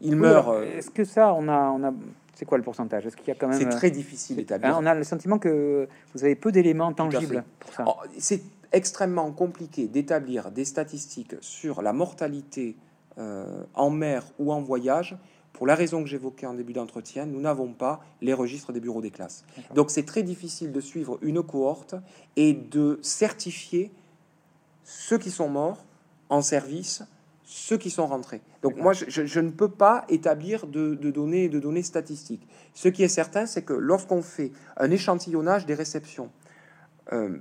Ils 0.00 0.16
meurent. 0.16 0.50
Euh, 0.50 0.64
est-ce 0.64 0.90
que 0.90 1.04
ça, 1.04 1.34
on 1.34 1.48
a, 1.48 1.70
on 1.70 1.82
a 1.84 1.92
c'est 2.34 2.44
quoi 2.44 2.56
le 2.56 2.64
pourcentage? 2.64 3.04
Est-ce 3.04 3.16
qu'il 3.16 3.28
y 3.28 3.32
a 3.32 3.34
quand 3.34 3.48
même 3.48 3.58
C'est 3.58 3.68
très 3.68 3.90
difficile 3.90 4.36
d'établir. 4.36 4.76
on 4.78 4.86
a 4.86 4.94
le 4.94 5.02
sentiment 5.02 5.38
que 5.38 5.88
vous 6.14 6.24
avez 6.24 6.36
peu 6.36 6.52
d'éléments 6.52 6.92
tangibles. 6.92 7.44
C'est 8.18 8.42
extrêmement 8.72 9.30
compliqué 9.32 9.88
d'établir 9.88 10.50
des 10.50 10.64
statistiques 10.64 11.34
sur 11.40 11.82
la 11.82 11.92
mortalité 11.92 12.76
euh, 13.18 13.64
en 13.74 13.90
mer 13.90 14.24
ou 14.38 14.52
en 14.52 14.60
voyage. 14.60 15.16
Pour 15.52 15.66
la 15.66 15.74
raison 15.74 16.02
que 16.02 16.08
j'évoquais 16.08 16.46
en 16.46 16.54
début 16.54 16.72
d'entretien, 16.72 17.26
nous 17.26 17.40
n'avons 17.40 17.72
pas 17.72 18.00
les 18.20 18.32
registres 18.32 18.72
des 18.72 18.78
bureaux 18.78 19.00
des 19.00 19.10
classes. 19.10 19.44
Donc 19.74 19.90
c'est 19.90 20.04
très 20.04 20.22
difficile 20.22 20.70
de 20.70 20.80
suivre 20.80 21.18
une 21.20 21.42
cohorte 21.42 21.96
et 22.36 22.52
de 22.52 23.00
certifier 23.02 23.90
ceux 24.84 25.18
qui 25.18 25.30
sont 25.32 25.48
morts 25.48 25.84
en 26.28 26.42
service, 26.42 27.02
ceux 27.44 27.76
qui 27.76 27.90
sont 27.90 28.06
rentrés. 28.06 28.40
Donc 28.62 28.76
moi, 28.76 28.92
je, 28.92 29.40
ne 29.40 29.50
peux 29.50 29.70
pas 29.70 30.04
établir 30.08 30.66
de, 30.66 30.94
données, 30.94 31.48
de 31.48 31.58
données 31.58 31.82
statistiques. 31.82 32.46
Ce 32.74 32.88
qui 32.88 33.02
est 33.02 33.08
certain, 33.08 33.46
c'est 33.46 33.62
que 33.62 33.72
lorsqu'on 33.72 34.22
fait 34.22 34.52
un 34.76 34.90
échantillonnage 34.90 35.66
des 35.66 35.74
réceptions, 35.74 36.30
euh, 37.12 37.38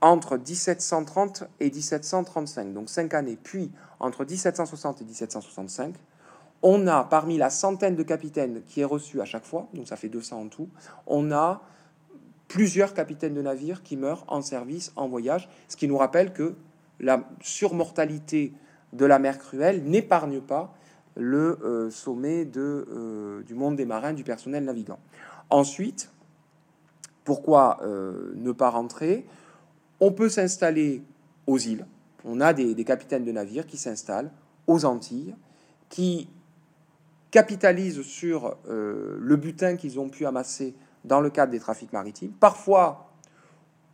entre 0.00 0.36
1730 0.36 1.44
et 1.60 1.70
1735, 1.70 2.72
donc 2.72 2.88
cinq 2.88 3.14
années, 3.14 3.38
puis 3.42 3.70
entre 3.98 4.24
1760 4.24 5.02
et 5.02 5.04
1765, 5.04 5.94
on 6.62 6.86
a 6.86 7.04
parmi 7.04 7.38
la 7.38 7.50
centaine 7.50 7.96
de 7.96 8.02
capitaines 8.02 8.62
qui 8.66 8.80
est 8.80 8.84
reçu 8.84 9.20
à 9.20 9.24
chaque 9.24 9.44
fois, 9.44 9.68
donc 9.74 9.88
ça 9.88 9.96
fait 9.96 10.08
200 10.08 10.40
en 10.40 10.48
tout, 10.48 10.68
on 11.06 11.32
a 11.32 11.62
plusieurs 12.48 12.94
capitaines 12.94 13.34
de 13.34 13.42
navires 13.42 13.82
qui 13.82 13.96
meurent 13.96 14.24
en 14.28 14.42
service, 14.42 14.92
en 14.96 15.08
voyage, 15.08 15.48
ce 15.68 15.76
qui 15.76 15.86
nous 15.86 15.96
rappelle 15.96 16.32
que 16.32 16.56
la 16.98 17.24
surmortalité 17.40 18.52
de 18.92 19.06
la 19.06 19.18
mer 19.18 19.38
cruelle 19.38 19.84
n'épargne 19.84 20.40
pas 20.40 20.74
le 21.16 21.58
euh, 21.62 21.90
sommet 21.90 22.44
de, 22.44 22.86
euh, 22.90 23.42
du 23.42 23.54
monde 23.54 23.76
des 23.76 23.84
marins, 23.84 24.12
du 24.12 24.24
personnel 24.24 24.64
navigant. 24.64 24.98
Ensuite, 25.48 26.10
pourquoi 27.24 27.78
euh, 27.82 28.32
ne 28.34 28.52
pas 28.52 28.70
rentrer? 28.70 29.26
On 30.00 30.12
peut 30.12 30.28
s'installer 30.28 31.02
aux 31.46 31.58
îles. 31.58 31.86
On 32.24 32.40
a 32.40 32.52
des, 32.52 32.84
capitaines 32.84 33.24
de 33.24 33.32
navires 33.32 33.66
qui 33.66 33.76
s'installent 33.76 34.30
aux 34.66 34.84
Antilles, 34.84 35.34
qui 35.88 36.28
capitalisent 37.30 38.02
sur 38.02 38.56
euh, 38.68 39.16
le 39.20 39.36
butin 39.36 39.76
qu'ils 39.76 40.00
ont 40.00 40.08
pu 40.08 40.26
amasser 40.26 40.74
dans 41.04 41.20
le 41.20 41.30
cadre 41.30 41.52
des 41.52 41.60
trafics 41.60 41.92
maritimes. 41.92 42.32
Parfois, 42.32 43.10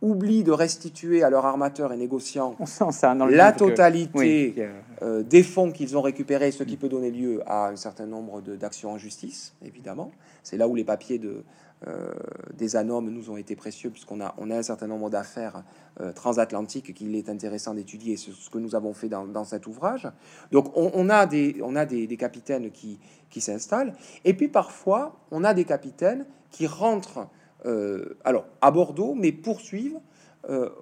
oublient 0.01 0.43
de 0.43 0.51
restituer 0.51 1.23
à 1.23 1.29
leurs 1.29 1.45
armateurs 1.45 1.91
et 1.91 1.97
négociants 1.97 2.55
On 2.59 2.65
sent 2.65 2.91
ça 2.91 3.15
dans 3.15 3.25
la 3.25 3.51
que- 3.51 3.59
totalité 3.59 4.11
oui, 4.13 4.55
euh, 5.01 5.23
des 5.23 5.43
fonds 5.43 5.71
qu'ils 5.71 5.97
ont 5.97 6.01
récupérés, 6.01 6.51
ce 6.51 6.63
qui 6.63 6.77
peut 6.77 6.89
donner 6.89 7.11
lieu 7.11 7.41
à 7.47 7.69
un 7.69 7.75
certain 7.75 8.05
nombre 8.05 8.41
d'actions 8.41 8.91
en 8.91 8.97
justice, 8.97 9.55
évidemment. 9.65 10.11
C'est 10.43 10.57
là 10.57 10.67
où 10.67 10.75
les 10.75 10.83
papiers 10.83 11.17
de, 11.17 11.43
euh, 11.85 12.11
des 12.55 12.75
ANOM 12.75 13.07
nous 13.07 13.29
ont 13.29 13.37
été 13.37 13.55
précieux, 13.55 13.91
puisqu'on 13.91 14.19
a, 14.19 14.33
on 14.39 14.49
a 14.49 14.57
un 14.57 14.63
certain 14.63 14.87
nombre 14.87 15.11
d'affaires 15.11 15.63
euh, 16.01 16.11
transatlantiques 16.11 16.91
qu'il 16.95 17.15
est 17.15 17.29
intéressant 17.29 17.75
d'étudier, 17.75 18.17
c'est 18.17 18.31
ce 18.31 18.49
que 18.49 18.57
nous 18.57 18.73
avons 18.73 18.95
fait 18.95 19.09
dans, 19.09 19.43
cet 19.43 19.67
ouvrage. 19.67 20.09
Donc 20.51 20.75
on, 20.75 21.09
a, 21.09 21.27
des, 21.27 21.59
on 21.63 21.75
a 21.75 21.85
des, 21.85 22.07
capitaines 22.17 22.71
qui, 22.71 22.99
qui 23.29 23.41
s'installent, 23.41 23.93
et 24.25 24.33
puis 24.33 24.47
parfois 24.47 25.19
on 25.29 25.43
a 25.43 25.53
des 25.53 25.65
capitaines 25.65 26.25
qui 26.49 26.65
rentrent 26.65 27.27
euh, 27.67 28.17
alors 28.23 28.45
à 28.61 28.71
Bordeaux, 28.71 29.13
mais 29.13 29.31
poursuivent, 29.31 29.99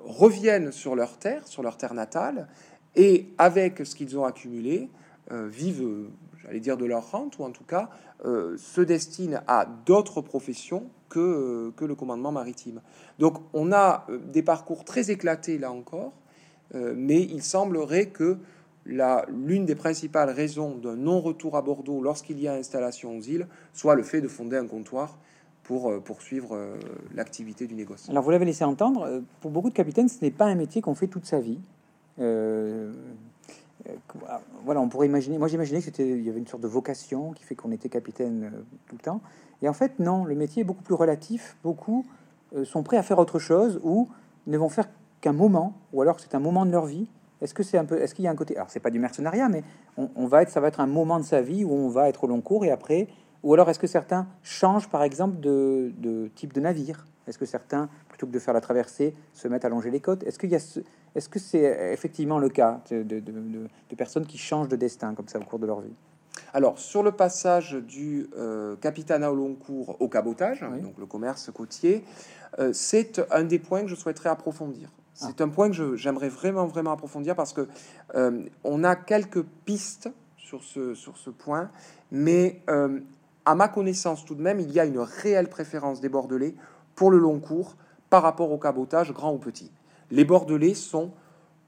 reviennent 0.05 0.71
sur 0.71 0.95
leur 0.95 1.17
terre, 1.17 1.47
sur 1.47 1.63
leur 1.63 1.75
terre 1.75 1.95
natale, 1.95 2.47
et 2.95 3.33
avec 3.39 3.83
ce 3.83 3.95
qu'ils 3.95 4.15
ont 4.15 4.23
accumulé, 4.23 4.91
vivent, 5.31 6.07
j'allais 6.45 6.59
dire, 6.59 6.77
de 6.77 6.85
leur 6.85 7.11
rente, 7.11 7.37
ou 7.39 7.43
en 7.43 7.51
tout 7.51 7.63
cas 7.63 7.89
euh, 8.25 8.57
se 8.57 8.81
destinent 8.81 9.41
à 9.47 9.65
d'autres 9.85 10.21
professions 10.21 10.89
que, 11.09 11.19
euh, 11.19 11.71
que 11.75 11.85
le 11.85 11.95
commandement 11.95 12.31
maritime. 12.31 12.81
Donc 13.19 13.37
on 13.53 13.71
a 13.71 14.05
euh, 14.09 14.17
des 14.17 14.41
parcours 14.41 14.85
très 14.85 15.11
éclatés 15.11 15.57
là 15.57 15.71
encore, 15.71 16.13
mais 16.73 17.21
il 17.21 17.43
semblerait 17.43 18.07
que 18.07 18.37
l'une 18.85 19.65
des 19.65 19.75
principales 19.75 20.31
raisons 20.31 20.75
d'un 20.75 20.95
non-retour 20.95 21.55
à 21.55 21.61
Bordeaux 21.61 22.01
lorsqu'il 22.01 22.39
y 22.39 22.47
a 22.47 22.53
installation 22.53 23.15
aux 23.15 23.21
îles 23.21 23.47
soit 23.71 23.93
le 23.95 24.01
fait 24.01 24.19
de 24.19 24.27
fonder 24.27 24.57
un 24.57 24.65
comptoir 24.65 25.17
pour 25.63 26.03
poursuivre 26.03 26.57
l'activité 27.13 27.67
du 27.67 27.75
négoce. 27.75 28.09
Alors, 28.09 28.23
vous 28.23 28.31
l'avez 28.31 28.45
laissé 28.45 28.65
entendre, 28.65 29.21
pour 29.41 29.51
beaucoup 29.51 29.69
de 29.69 29.75
capitaines, 29.75 30.09
ce 30.09 30.21
n'est 30.21 30.31
pas 30.31 30.45
un 30.45 30.55
métier 30.55 30.81
qu'on 30.81 30.95
fait 30.95 31.07
toute 31.07 31.27
sa 31.27 31.39
vie. 31.39 31.59
Euh, 33.89 33.93
voilà, 34.63 34.81
on 34.81 34.89
pourrait 34.89 35.07
imaginer. 35.07 35.37
Moi, 35.37 35.47
j'imaginais 35.47 35.79
que 35.79 35.85
c'était, 35.85 36.07
il 36.07 36.23
y 36.23 36.29
avait 36.29 36.39
une 36.39 36.47
sorte 36.47 36.63
de 36.63 36.67
vocation 36.67 37.33
qui 37.33 37.43
fait 37.43 37.55
qu'on 37.55 37.71
était 37.71 37.89
capitaine 37.89 38.51
euh, 38.53 38.61
tout 38.87 38.95
le 38.95 39.01
temps. 39.01 39.21
Et 39.61 39.69
en 39.69 39.73
fait, 39.73 39.99
non. 39.99 40.25
Le 40.25 40.35
métier 40.35 40.61
est 40.61 40.65
beaucoup 40.65 40.83
plus 40.83 40.95
relatif. 40.95 41.57
Beaucoup 41.63 42.05
euh, 42.55 42.65
sont 42.65 42.83
prêts 42.83 42.97
à 42.97 43.03
faire 43.03 43.19
autre 43.19 43.39
chose 43.39 43.79
ou 43.83 44.07
ne 44.47 44.57
vont 44.57 44.69
faire 44.69 44.89
qu'un 45.21 45.33
moment, 45.33 45.73
ou 45.93 46.01
alors 46.01 46.19
c'est 46.19 46.35
un 46.35 46.39
moment 46.39 46.65
de 46.65 46.71
leur 46.71 46.85
vie. 46.85 47.07
Est-ce 47.41 47.53
que 47.53 47.63
c'est 47.63 47.77
un 47.77 47.85
peu, 47.85 48.01
est-ce 48.01 48.15
qu'il 48.15 48.25
y 48.25 48.27
a 48.27 48.31
un 48.31 48.35
côté, 48.35 48.55
alors 48.55 48.69
c'est 48.69 48.79
pas 48.79 48.91
du 48.91 48.99
mercenariat, 48.99 49.49
mais 49.49 49.63
on, 49.97 50.09
on 50.15 50.27
va 50.27 50.41
être, 50.41 50.49
ça 50.49 50.59
va 50.59 50.67
être 50.67 50.79
un 50.79 50.87
moment 50.87 51.19
de 51.19 51.25
sa 51.25 51.41
vie 51.41 51.65
où 51.65 51.71
on 51.71 51.89
va 51.89 52.07
être 52.07 52.23
au 52.23 52.27
long 52.27 52.41
cours 52.41 52.63
et 52.63 52.71
après, 52.71 53.07
ou 53.45 53.53
alors 53.53 53.69
est-ce 53.69 53.77
que 53.79 53.87
certains 53.87 54.27
changent 54.41 54.89
par 54.89 55.03
exemple 55.03 55.39
de, 55.39 55.93
de 55.97 56.29
type 56.35 56.51
de 56.51 56.59
navire? 56.59 57.05
Est-ce 57.27 57.37
que 57.37 57.45
certains, 57.45 57.89
plutôt 58.09 58.25
que 58.25 58.31
de 58.31 58.39
faire 58.39 58.55
la 58.55 58.59
traversée, 58.61 59.15
se 59.33 59.47
mettent 59.47 59.65
à 59.65 59.69
longer 59.69 59.91
les 59.91 59.99
côtes? 59.99 60.23
Est-ce 60.23 60.39
qu'il 60.39 60.49
y 60.49 60.55
a 60.55 60.59
ce- 60.59 60.79
est-ce 61.13 61.29
que 61.29 61.37
c'est 61.39 61.93
effectivement 61.93 62.39
le 62.39 62.49
cas 62.49 62.81
de, 62.89 63.21
personnes 63.95 64.25
qui 64.25 64.37
changent 64.39 64.67
de 64.67 64.75
destin 64.75 65.13
comme 65.13 65.27
ça 65.27 65.37
au 65.39 65.43
cours 65.43 65.59
de 65.59 65.67
leur 65.67 65.79
vie? 65.81 65.93
Alors, 66.53 66.79
sur 66.79 67.03
le 67.03 67.11
passage 67.11 67.73
du 67.73 68.27
euh, 68.37 68.75
capitanat 68.77 69.31
au 69.31 69.35
long 69.35 69.53
cours 69.53 69.95
au 70.01 70.09
cabotage, 70.09 70.65
Oui. 70.71 70.81
donc 70.81 70.97
le 70.97 71.05
commerce 71.05 71.51
côtier, 71.53 72.03
euh, 72.59 72.71
c'est 72.73 73.21
un 73.31 73.43
des 73.43 73.59
points 73.59 73.81
que 73.83 73.87
je 73.87 73.95
souhaiterais 73.95 74.29
approfondir. 74.29 74.89
C'est 75.13 75.39
un 75.39 75.47
point 75.49 75.69
que 75.71 75.95
j'aimerais 75.95 76.27
vraiment, 76.29 76.65
vraiment 76.65 76.91
approfondir 76.91 77.35
parce 77.35 77.53
que 77.53 77.67
euh, 78.15 78.43
on 78.65 78.83
a 78.83 78.95
quelques 78.97 79.43
pistes 79.63 80.09
sur 80.37 80.61
ce, 80.63 80.93
sur 80.93 81.17
ce 81.17 81.29
point, 81.29 81.69
mais 82.11 82.61
euh, 82.69 82.99
à 83.45 83.55
ma 83.55 83.67
connaissance 83.67 84.25
tout 84.25 84.35
de 84.35 84.41
même, 84.41 84.59
il 84.59 84.71
y 84.71 84.79
a 84.79 84.85
une 84.85 84.99
réelle 84.99 85.49
préférence 85.49 86.01
des 86.01 86.09
Bordelais 86.09 86.55
pour 86.95 87.11
le 87.11 87.17
long 87.17 87.39
cours 87.39 87.75
par 88.09 88.23
rapport 88.23 88.51
au 88.51 88.57
cabotage 88.57 89.11
grand 89.13 89.33
ou 89.33 89.37
petit. 89.37 89.71
Les 90.11 90.25
Bordelais 90.25 90.73
sont, 90.73 91.11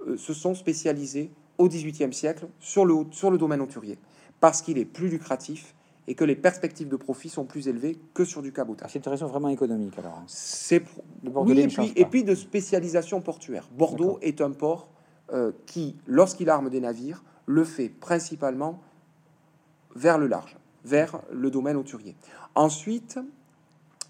euh, 0.08 0.18
se 0.18 0.34
sont 0.34 0.56
spécialisés 0.56 1.32
au 1.58 1.68
XVIIIe 1.68 2.14
siècle 2.14 2.48
sur 2.60 2.86
le, 2.86 2.96
sur 3.12 3.32
le 3.32 3.38
domaine 3.38 3.62
hauturier 3.62 3.98
parce 4.40 4.62
qu'il 4.62 4.78
est 4.78 4.86
plus 4.86 5.10
lucratif 5.10 5.74
et 6.08 6.16
que 6.16 6.24
les 6.24 6.36
perspectives 6.36 6.88
de 6.88 6.96
profit 6.96 7.28
sont 7.30 7.44
plus 7.46 7.68
élevées 7.68 7.98
que 8.14 8.24
sur 8.24 8.42
du 8.42 8.54
cabotage. 8.54 8.92
C'est 8.94 9.06
une 9.06 9.12
raison 9.12 9.28
vraiment 9.28 9.50
économique 9.50 9.98
alors. 10.00 10.14
hein. 10.14 10.24
C'est 10.28 10.84
oui, 11.24 11.60
et 11.60 11.68
puis, 11.68 11.94
et 11.96 12.06
puis 12.06 12.24
de 12.24 12.34
spécialisation 12.34 13.20
portuaire. 13.22 13.68
Bordeaux 13.78 14.18
est 14.22 14.40
un 14.40 14.52
port 14.52 14.90
euh, 15.34 15.52
qui, 15.66 15.98
lorsqu'il 16.06 16.50
arme 16.50 16.70
des 16.70 16.80
navires, 16.80 17.24
le 17.46 17.64
fait 17.66 17.90
principalement 17.90 18.80
vers 19.96 20.18
le 20.18 20.28
large, 20.28 20.56
vers 20.88 21.20
le 21.32 21.52
domaine 21.52 21.76
hauturier. 21.78 22.16
Ensuite, 22.56 23.20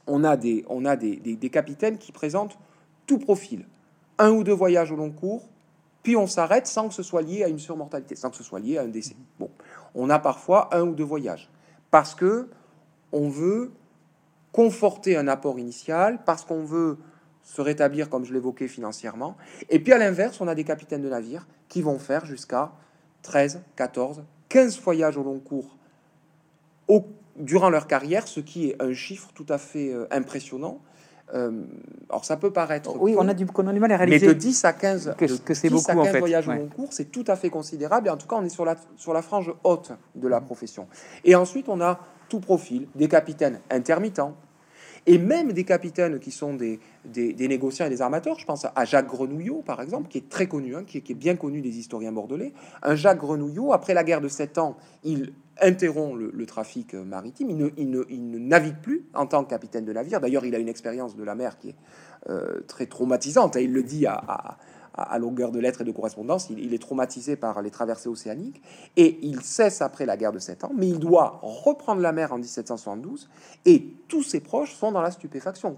on 0.05 0.23
a 0.23 0.37
des, 0.37 0.63
on 0.69 0.85
a 0.85 0.95
des, 0.95 1.17
des- 1.17 1.35
des 1.35 1.49
capitaines 1.49 1.97
qui 1.97 2.11
présentent 2.11 2.57
tout 3.07 3.17
profil. 3.19 3.65
Un 4.19 4.31
ou 4.31 4.43
deux 4.43 4.53
voyages 4.53 4.91
au 4.91 4.95
long 4.95 5.11
cours, 5.11 5.49
puis 6.03 6.15
on 6.15 6.27
s'arrête 6.27 6.67
sans 6.67 6.87
que 6.87 6.93
ce 6.93 7.03
soit 7.03 7.21
lié 7.21 7.43
à 7.43 7.47
une 7.49 7.59
surmortalité, 7.59 8.15
sans 8.15 8.29
que 8.29 8.35
ce 8.37 8.43
soit 8.43 8.59
lié 8.59 8.77
à 8.77 8.83
un 8.83 8.87
décès. 8.87 9.15
Bon, 9.39 9.49
on 9.95 10.09
a 10.09 10.19
parfois 10.19 10.73
un 10.75 10.83
ou 10.83 10.95
deux 10.95 11.03
voyages 11.03 11.49
parce 11.91 12.15
que 12.15 12.47
on 13.11 13.29
veut 13.29 13.71
conforter 14.51 15.17
un 15.17 15.27
apport 15.27 15.59
initial, 15.59 16.19
parce 16.25 16.43
qu'on 16.45 16.63
veut 16.63 16.97
se 17.43 17.61
rétablir, 17.61 18.09
comme 18.09 18.25
je 18.25 18.33
l'évoquais, 18.33 18.67
financièrement. 18.67 19.37
Et 19.69 19.79
puis 19.79 19.93
à 19.93 19.97
l'inverse, 19.97 20.41
on 20.41 20.47
a 20.47 20.55
des 20.55 20.63
capitaines 20.63 21.01
de 21.01 21.09
navires 21.09 21.47
qui 21.69 21.81
vont 21.81 21.99
faire 21.99 22.25
jusqu'à 22.25 22.71
13, 23.21 23.61
14, 23.75 24.23
15 24.49 24.79
voyages 24.81 25.17
au 25.17 25.23
long 25.23 25.39
cours 25.39 25.76
au- 26.87 27.05
durant 27.37 27.69
leur 27.69 27.87
carrière, 27.87 28.27
ce 28.27 28.39
qui 28.39 28.69
est 28.69 28.81
un 28.81 28.93
chiffre 28.93 29.29
tout 29.35 29.45
à 29.49 29.57
fait 29.57 29.93
euh, 29.93 30.05
impressionnant. 30.11 30.79
Euh, 31.33 31.51
alors 32.09 32.23
ça 32.23 32.37
peut 32.37 32.51
paraître... 32.51 32.95
Oui, 32.99 33.13
on 33.17 33.27
a 33.27 33.33
du, 33.33 33.45
qu'on 33.45 33.67
a 33.67 33.73
du 33.73 33.79
mal 33.81 33.91
à 33.91 33.97
mais 33.97 34.05
réaliser. 34.05 34.27
de 34.27 34.33
10 34.33 34.63
à 34.65 34.71
15, 34.73 35.13
que- 35.17 35.25
que 35.39 35.53
c'est 35.53 35.67
10 35.69 35.89
à 35.89 35.93
beaucoup, 35.93 35.99
en 35.99 36.03
15 36.05 36.13
fait, 36.13 36.19
voyages 36.19 36.47
ouais. 36.47 36.57
long 36.57 36.67
cours, 36.67 36.93
c'est 36.93 37.11
tout 37.11 37.25
à 37.27 37.35
fait 37.35 37.49
considérable. 37.49 38.07
Et 38.07 38.09
en 38.09 38.15
tout 38.17 38.27
cas, 38.27 38.37
on 38.37 38.45
est 38.45 38.49
sur 38.49 38.63
la, 38.65 38.75
sur 38.95 39.13
la 39.13 39.21
frange 39.21 39.53
haute 39.65 39.91
de 40.15 40.27
la 40.27 40.39
profession. 40.39 40.87
Et 41.25 41.35
ensuite, 41.35 41.67
on 41.67 41.81
a 41.81 41.99
tout 42.29 42.39
profil, 42.39 42.87
des 42.95 43.07
capitaines 43.09 43.59
intermittents, 43.69 44.35
et 45.07 45.17
même 45.17 45.53
des 45.53 45.63
capitaines 45.63 46.19
qui 46.19 46.31
sont 46.31 46.53
des, 46.53 46.79
négociants 47.15 47.85
et 47.85 47.89
des 47.89 48.01
armateurs. 48.01 48.37
Je 48.37 48.45
pense 48.45 48.65
à 48.75 48.85
Jacques 48.85 49.07
Grenouillot, 49.07 49.63
par 49.65 49.81
exemple, 49.81 50.09
qui 50.09 50.17
est 50.17 50.29
très 50.29 50.47
connu, 50.47 50.75
hein, 50.75 50.83
qui, 50.85 50.97
est, 50.97 51.13
bien 51.13 51.37
connu 51.37 51.61
des 51.61 51.79
historiens 51.79 52.11
bordelais. 52.11 52.51
Un 52.83 52.95
Jacques 52.95 53.19
Grenouillot, 53.19 53.71
après 53.71 53.93
la 53.93 54.03
guerre 54.03 54.19
de 54.19 54.27
Sept 54.27 54.57
Ans, 54.57 54.75
il 55.05 55.31
interrompt 55.61 56.19
le, 56.19 56.45
trafic 56.45 56.93
euh, 56.93 57.05
maritime. 57.05 57.49
Il 57.77 57.89
ne, 57.89 58.37
navigue 58.37 58.81
plus 58.81 59.05
en 59.13 59.25
tant 59.25 59.45
que 59.45 59.49
capitaine 59.49 59.85
de 59.85 59.93
navire. 59.93 60.19
D'ailleurs, 60.19 60.45
il 60.45 60.53
a 60.53 60.59
une 60.59 60.69
expérience 60.69 61.15
de 61.15 61.23
la 61.23 61.35
mer 61.35 61.57
qui 61.57 61.69
est 61.69 61.75
euh, 62.29 62.59
très 62.67 62.85
traumatisante. 62.85 63.55
hein. 63.55 63.61
Il 63.61 63.71
le 63.71 63.83
dit 63.83 64.05
à, 64.05 64.57
à- 64.97 65.17
longueur 65.19 65.51
de 65.51 65.59
lettres 65.59 65.81
et 65.81 65.83
de 65.83 65.91
correspondance. 65.91 66.49
Il, 66.49 66.73
est 66.73 66.81
traumatisé 66.81 67.35
par 67.35 67.61
les 67.61 67.71
traversées 67.71 68.09
océaniques 68.09 68.61
et 68.95 69.19
il 69.21 69.41
cesse 69.41 69.81
après 69.81 70.05
la 70.05 70.17
guerre 70.17 70.31
de 70.31 70.39
Sept 70.39 70.63
Ans, 70.63 70.71
mais 70.75 70.87
il 70.87 70.99
doit 70.99 71.39
reprendre 71.41 72.01
la 72.01 72.11
mer 72.11 72.33
en 72.33 72.37
1772 72.37 73.29
et 73.65 73.93
tous 74.07 74.23
ses 74.23 74.39
proches 74.39 74.73
sont 74.73 74.91
dans 74.91 75.01
la 75.01 75.11
stupéfaction. 75.11 75.77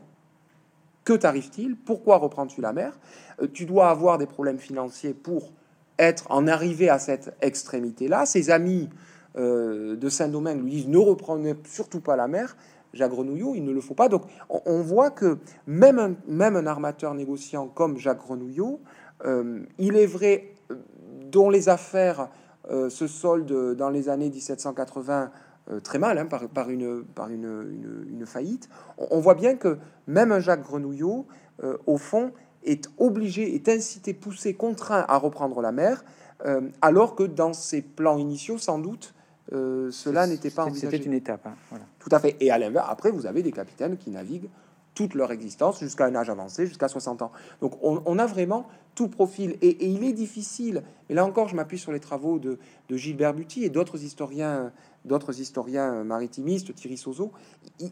Que 1.04 1.14
t'arrive-t-il? 1.14 1.76
Pourquoi 1.76 2.18
reprends-tu 2.18 2.62
la 2.62 2.74
mer? 2.74 3.00
Euh, 3.42 3.48
Tu 3.52 3.66
dois 3.66 3.90
avoir 3.90 4.18
des 4.18 4.28
problèmes 4.28 4.60
financiers 4.60 5.14
pour 5.14 5.52
être 5.98 6.26
en 6.30 6.48
arrivé 6.48 6.90
à 6.90 7.00
cette 7.00 7.36
extrémité-là. 7.42 8.26
Ses 8.26 8.50
amis 8.50 8.90
euh, 9.38 9.96
de 9.96 10.10
Saint-Domingue 10.10 10.64
lui 10.64 10.72
disent 10.72 10.88
ne 10.88 10.98
reprenez 10.98 11.56
surtout 11.66 12.00
pas 12.00 12.16
la 12.16 12.28
mer. 12.28 12.56
Jacques 12.94 13.12
Grenouillot, 13.12 13.54
il 13.56 13.64
ne 13.64 13.72
le 13.72 13.82
faut 13.82 13.94
pas. 13.94 14.10
Donc 14.10 14.24
on, 14.50 14.82
voit 14.82 15.12
que 15.12 15.38
même 15.68 16.00
un, 16.00 16.16
même 16.28 16.56
un 16.56 16.66
armateur 16.66 17.14
négociant 17.14 17.68
comme 17.68 17.98
Jacques 17.98 18.20
Grenouillot, 18.20 18.80
il 19.26 19.96
est 19.98 20.06
vrai, 20.06 20.52
euh, 20.72 20.76
dont 21.32 21.50
les 21.50 21.70
affaires 21.70 22.30
euh, 22.72 22.90
se 22.90 23.08
soldent 23.08 23.76
dans 23.76 23.90
les 23.90 24.10
années 24.10 24.30
1780 24.30 25.32
euh, 25.72 25.80
très 25.80 26.00
mal, 26.00 26.18
hein, 26.18 26.26
par, 26.26 26.48
par, 26.50 26.70
une, 26.70 27.04
par 27.04 27.30
une, 27.30 27.44
une- 27.44 28.06
une 28.20 28.26
faillite, 28.26 28.70
on, 28.98 29.08
on 29.12 29.20
voit 29.20 29.36
bien 29.36 29.56
que 29.56 29.78
même 30.08 30.32
un 30.32 30.40
Jacques 30.40 30.64
Grenouillot, 30.64 31.26
euh, 31.64 31.78
au 31.86 31.98
fond, 31.98 32.32
est 32.64 32.90
obligé, 32.98 33.56
est 33.56 33.70
incité, 33.70 34.14
poussé, 34.14 34.54
contraint 34.54 35.06
à 35.08 35.18
reprendre 35.18 35.62
la 35.62 35.72
mer, 35.72 36.04
euh, 36.46 36.62
alors 36.82 37.16
que 37.16 37.24
dans 37.24 37.54
ses 37.54 37.82
plans 37.82 38.18
initiaux, 38.18 38.58
sans 38.58 38.80
doute, 38.80 39.14
euh, 39.52 39.90
cela 39.92 40.28
n'était 40.28 40.50
pas 40.52 40.66
envisagé. 40.66 40.98
C'était 40.98 41.06
une 41.06 41.14
étape. 41.14 41.46
hein, 41.48 41.56
voilà. 41.70 41.86
Tout 42.00 42.10
à 42.12 42.20
fait. 42.20 42.36
Et 42.40 42.52
à 42.52 42.58
l'inverse, 42.58 42.88
après, 42.90 43.12
vous 43.12 43.26
avez 43.26 43.42
des 43.44 43.52
capitaines 43.52 43.98
qui 43.98 44.10
naviguent 44.12 44.50
toute 44.94 45.14
leur 45.16 45.32
existence 45.32 45.80
jusqu'à 45.80 46.06
un 46.06 46.16
âge 46.16 46.30
avancé, 46.30 46.68
jusqu'à 46.68 46.88
60 46.88 47.22
ans. 47.22 47.32
Donc 47.62 47.74
on, 47.82 48.02
on 48.06 48.20
a 48.20 48.26
vraiment 48.26 48.68
profil. 49.08 49.58
Et, 49.62 49.86
il 49.88 50.04
est 50.04 50.14
difficile, 50.14 50.84
et 51.10 51.14
là 51.14 51.26
encore 51.26 51.48
je 51.48 51.56
m'appuie 51.56 51.78
sur 51.78 51.92
les 51.92 52.00
travaux 52.00 52.40
de, 52.40 52.60
Gilbert 52.90 53.34
Buty 53.34 53.64
et 53.64 53.70
d'autres 53.70 54.04
historiens, 54.04 54.72
d'autres 55.06 55.40
historiens 55.40 56.04
maritimistes, 56.04 56.74
Thierry 56.76 56.98
Sozo, 56.98 57.32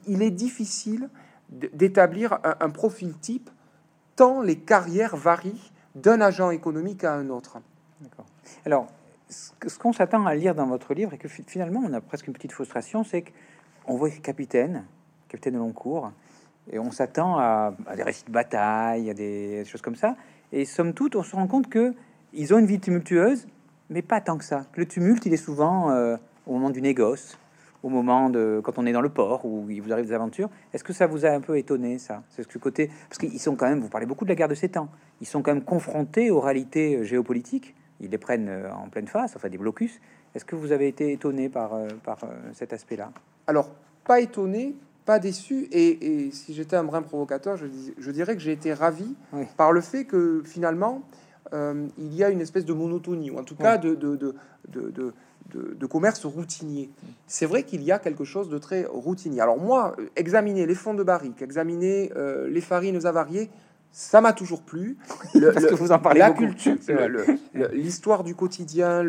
il, 0.07 0.21
est 0.21 0.31
difficile 0.31 1.09
d'établir 1.49 2.39
un, 2.43 2.69
profil 2.69 3.13
type 3.17 3.49
tant 4.15 4.41
les 4.41 4.57
carrières 4.57 5.15
varient 5.15 5.71
d'un 5.95 6.19
agent 6.21 6.51
économique 6.51 7.03
à 7.03 7.13
un 7.13 7.29
autre. 7.29 7.59
Alors, 8.65 8.87
ce 9.29 9.79
qu'on 9.79 9.93
s'attend 9.93 10.25
à 10.25 10.35
lire 10.35 10.55
dans 10.55 10.67
votre 10.67 10.93
livre, 10.93 11.13
et 11.13 11.17
que 11.17 11.27
fi- 11.27 11.43
finalement, 11.45 11.81
on 11.85 11.93
a 11.93 12.01
presque 12.01 12.27
une 12.27 12.33
petite 12.33 12.51
frustration, 12.51 13.03
c'est 13.03 13.23
qu'on 13.85 13.95
voit 13.95 14.09
capitaine, 14.09 14.85
capitaine 15.27 15.53
de 15.53 15.59
long 15.59 15.71
cours, 15.71 16.11
et 16.71 16.79
on 16.79 16.91
s'attend 16.91 17.37
à, 17.37 17.73
des 17.95 18.03
récits 18.03 18.25
de 18.25 18.31
bataille, 18.31 19.09
à 19.09 19.13
des, 19.13 19.63
choses 19.65 19.81
comme 19.81 19.95
ça. 19.95 20.15
Et 20.51 20.65
somme 20.65 20.93
toute, 20.93 21.15
on 21.15 21.23
se 21.23 21.35
rend 21.35 21.47
compte 21.47 21.69
que 21.69 21.93
ils 22.33 22.53
ont 22.53 22.59
une 22.59 22.65
vie 22.65 22.79
tumultueuse, 22.79 23.47
mais 23.89 24.01
pas 24.01 24.21
tant 24.21 24.37
que 24.37 24.43
ça. 24.43 24.65
Le 24.75 24.85
tumulte, 24.85 25.25
il 25.25 25.33
est 25.33 25.37
souvent 25.37 25.91
euh, 25.91 26.17
au 26.45 26.53
moment 26.53 26.69
du 26.69 26.81
négoce, 26.81 27.37
au 27.83 27.89
moment 27.89 28.29
de 28.29 28.61
quand 28.63 28.77
on 28.77 28.85
est 28.85 28.91
dans 28.91 29.01
le 29.01 29.09
port 29.09 29.45
où 29.45 29.69
il 29.69 29.81
vous 29.81 29.91
arrive 29.91 30.05
des 30.05 30.13
aventures. 30.13 30.49
Est-ce 30.73 30.83
que 30.83 30.93
ça 30.93 31.07
vous 31.07 31.25
a 31.25 31.29
un 31.29 31.41
peu 31.41 31.57
étonné 31.57 31.97
ça? 31.97 32.23
C'est 32.29 32.49
ce 32.49 32.57
côté 32.57 32.89
parce 33.09 33.17
qu'ils 33.17 33.39
sont 33.39 33.55
quand 33.55 33.67
même. 33.67 33.79
Vous 33.79 33.89
parlez 33.89 34.05
beaucoup 34.05 34.25
de 34.25 34.29
la 34.29 34.35
guerre 34.35 34.47
de 34.47 34.55
7 34.55 34.77
ans. 34.77 34.89
Ils 35.21 35.27
sont 35.27 35.41
quand 35.41 35.53
même 35.53 35.63
confrontés 35.63 36.31
aux 36.31 36.39
réalités 36.39 37.03
géopolitiques. 37.03 37.75
Ils 37.99 38.11
les 38.11 38.17
prennent 38.17 38.49
euh, 38.49 38.71
en 38.71 38.89
pleine 38.89 39.07
face, 39.07 39.35
enfin 39.35 39.49
des 39.49 39.57
blocus. 39.57 39.99
Est-ce 40.35 40.45
que 40.45 40.55
vous 40.55 40.71
avez 40.71 40.87
été 40.87 41.11
étonné 41.11 41.49
par, 41.49 41.73
euh, 41.73 41.87
par 42.03 42.19
cet 42.53 42.73
aspect-là? 42.73 43.11
Alors, 43.47 43.71
pas 44.03 44.19
étonné, 44.19 44.75
pas 45.07 45.17
déçu. 45.19 45.67
Et, 45.71 46.29
si 46.31 46.53
j'étais 46.53 46.75
un 46.75 46.83
brin 46.83 47.01
provocateur, 47.01 47.57
je, 47.57 48.11
dirais 48.11 48.35
que 48.35 48.41
j'ai 48.41 48.51
été 48.51 48.73
ravi 48.73 49.15
par 49.55 49.71
le 49.71 49.81
fait 49.81 50.05
que 50.05 50.43
finalement, 50.45 51.01
euh, 51.53 51.87
il 51.97 52.13
y 52.13 52.23
a 52.23 52.29
une 52.29 52.41
espèce 52.41 52.65
de 52.65 52.73
monotonie, 52.73 53.31
ou 53.31 53.39
en 53.39 53.43
tout 53.43 53.55
cas 53.55 53.77
de, 53.77 53.95
de, 53.95 54.17
de, 54.17 55.13
de, 55.55 55.85
commerce 55.85 56.25
routinier. 56.25 56.91
C'est 57.25 57.45
vrai 57.45 57.63
qu'il 57.63 57.83
y 57.83 57.91
a 57.91 57.99
quelque 57.99 58.25
chose 58.25 58.49
de 58.49 58.57
très 58.57 58.85
routinier. 58.85 59.39
Alors 59.39 59.57
moi, 59.57 59.95
examiner 60.17 60.65
les 60.65 60.75
fonds 60.75 60.93
de 60.93 61.03
barrique, 61.03 61.41
examiner 61.41 62.11
euh, 62.17 62.49
les 62.49 62.61
farines 62.61 63.05
avariées, 63.05 63.49
ça 63.97 64.21
m'a 64.21 64.31
toujours 64.31 64.61
plu. 64.61 64.95
Le, 65.33 65.51
Parce 65.51 65.65
que 65.65 65.73
vous 65.73 65.91
en 65.91 65.97
parlez 65.97 66.19
la 66.19 66.29
beaucoup. 66.29 66.45
culture, 66.45 66.75
l'histoire 67.73 68.23
du 68.23 68.35
quotidien, 68.35 69.03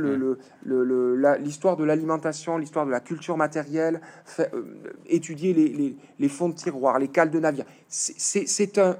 l'histoire 1.40 1.76
de 1.76 1.84
l'alimentation, 1.84 2.56
l'histoire 2.56 2.86
de 2.86 2.90
la 2.90 3.00
culture 3.00 3.36
matérielle, 3.36 4.00
fait, 4.24 4.50
euh, 4.54 4.62
étudier 5.04 5.52
les, 5.52 5.94
les, 6.18 6.28
fonds 6.30 6.48
de 6.48 6.54
tiroir, 6.54 6.98
les 6.98 7.08
cales 7.08 7.30
de 7.30 7.38
navire. 7.38 7.66
C'est 7.86 8.78
un, 8.78 8.96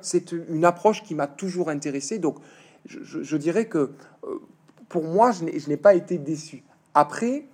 une 0.51 0.67
approche 0.67 1.03
qui 1.03 1.15
m'a 1.15 1.27
toujours 1.27 1.71
intéressé. 1.71 2.19
Donc, 2.19 2.37
je, 2.85 3.37
dirais 3.39 3.65
que 3.65 3.79
euh, 3.79 4.41
pour 4.91 5.05
moi, 5.05 5.31
je 5.33 5.69
n'ai 5.69 5.77
pas 5.79 5.95
été 5.95 6.19
déçu. 6.19 6.65
Après, 6.93 7.47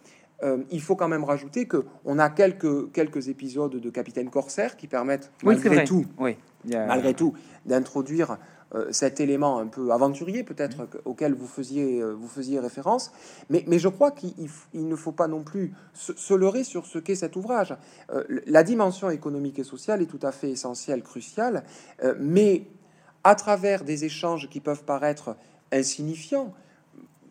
euh, 0.43 0.59
il 0.73 0.83
faut 0.83 0.97
quand 0.97 1.09
même 1.09 1.23
rajouter 1.23 1.67
que 1.67 1.85
on 2.05 2.19
a 2.19 2.31
quelques, 2.31 2.91
quelques 2.91 3.29
épisodes 3.29 3.77
de 3.77 3.91
Capitaine 3.91 4.29
Corsaire 4.29 4.77
qui 4.77 4.89
permettent 4.89 5.31
malgré 5.45 5.85
tout, 5.85 6.05
oui 6.19 6.37
malgré 6.67 7.15
tout, 7.15 7.35
d'introduire 7.67 8.39
euh, 8.75 8.91
cet 8.91 9.21
élément 9.21 9.59
un 9.61 9.69
peu 9.69 9.93
aventurier 9.93 10.43
peut-être 10.43 10.83
mm. 10.83 10.89
auquel 11.05 11.35
vous 11.35 11.47
faisiez, 11.47 12.01
euh, 12.01 12.13
vous 12.13 12.27
faisiez 12.27 12.59
référence. 12.59 13.13
Mais, 13.49 13.65
mais 13.69 13.79
je 13.79 13.89
crois 13.89 14.11
qu'il 14.11 14.49
ne 14.75 14.97
faut 14.97 15.13
pas 15.13 15.29
non 15.29 15.43
plus 15.45 15.73
se, 15.93 16.35
leurrer 16.35 16.65
sur 16.65 16.87
ce 16.87 16.99
qu'est 16.99 17.15
cet 17.15 17.37
ouvrage. 17.37 17.77
Euh, 18.11 18.25
la 18.47 18.65
dimension 18.65 19.11
économique 19.11 19.59
et 19.61 19.65
sociale 19.65 20.03
est 20.03 20.07
tout 20.07 20.21
à 20.23 20.33
fait 20.33 20.51
essentielle, 20.51 21.03
cruciale, 21.03 21.63
mais 22.19 22.67
à 23.23 23.35
travers 23.35 23.85
des 23.85 24.05
échanges 24.05 24.49
qui 24.51 24.61
peuvent 24.61 24.85
paraître 24.85 25.37
insignifiants, 25.73 26.53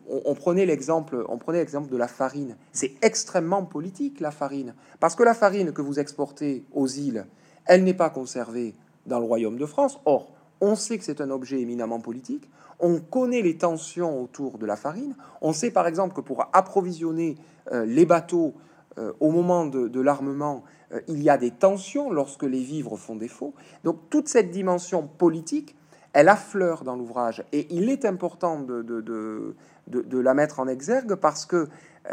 on, 0.08 0.22
on 0.24 0.34
prenait 0.34 0.66
l'exemple, 0.66 1.24
on 1.28 1.38
prenait 1.38 1.58
l'exemple 1.58 1.90
de 1.90 1.96
la 1.96 2.08
farine. 2.08 2.56
C'est 2.72 2.94
extrêmement 3.02 3.64
politique 3.64 4.20
la 4.20 4.30
farine, 4.30 4.74
parce 4.98 5.14
que 5.14 5.22
la 5.22 5.34
farine 5.34 5.72
que 5.72 5.82
vous 5.82 5.98
exportez 5.98 6.64
aux 6.72 6.88
îles, 6.88 7.26
elle 7.66 7.84
n'est 7.84 7.94
pas 7.94 8.10
conservée 8.10 8.74
dans 9.06 9.18
le 9.18 9.26
royaume 9.26 9.58
de 9.58 9.66
France. 9.66 10.00
Or, 10.04 10.32
on 10.60 10.76
sait 10.76 10.98
que 10.98 11.04
c'est 11.04 11.20
un 11.20 11.30
objet 11.30 11.60
éminemment 11.60 12.00
politique. 12.00 12.48
On 12.80 13.00
connaît 13.00 13.42
les 13.42 13.56
tensions 13.56 14.20
autour 14.22 14.58
de 14.58 14.66
la 14.66 14.76
farine. 14.76 15.14
On 15.40 15.52
sait 15.52 15.70
par 15.70 15.86
exemple 15.86 16.14
que 16.14 16.20
pour 16.20 16.48
approvisionner 16.52 17.36
euh, 17.72 17.84
les 17.84 18.06
bateaux 18.06 18.54
euh, 18.98 19.12
au 19.20 19.30
moment 19.30 19.66
de, 19.66 20.00
l'armement, 20.00 20.62
euh, 20.92 21.00
il 21.08 21.22
y 21.22 21.28
a 21.28 21.36
des 21.36 21.50
tensions 21.50 22.10
lorsque 22.10 22.44
les 22.44 22.62
vivres 22.62 22.96
font 22.96 23.16
défaut. 23.16 23.54
Donc 23.82 24.08
toute 24.10 24.28
cette 24.28 24.50
dimension 24.50 25.06
politique, 25.06 25.76
elle 26.12 26.28
affleure 26.28 26.84
dans 26.84 26.94
l'ouvrage. 26.94 27.44
Et 27.52 27.66
il 27.74 27.90
est 27.90 28.04
important 28.04 28.60
de, 28.60 28.82
de, 28.82 30.18
la 30.18 30.34
mettre 30.34 30.60
en 30.60 30.68
exergue 30.68 31.16
parce 31.16 31.44
que 31.44 31.68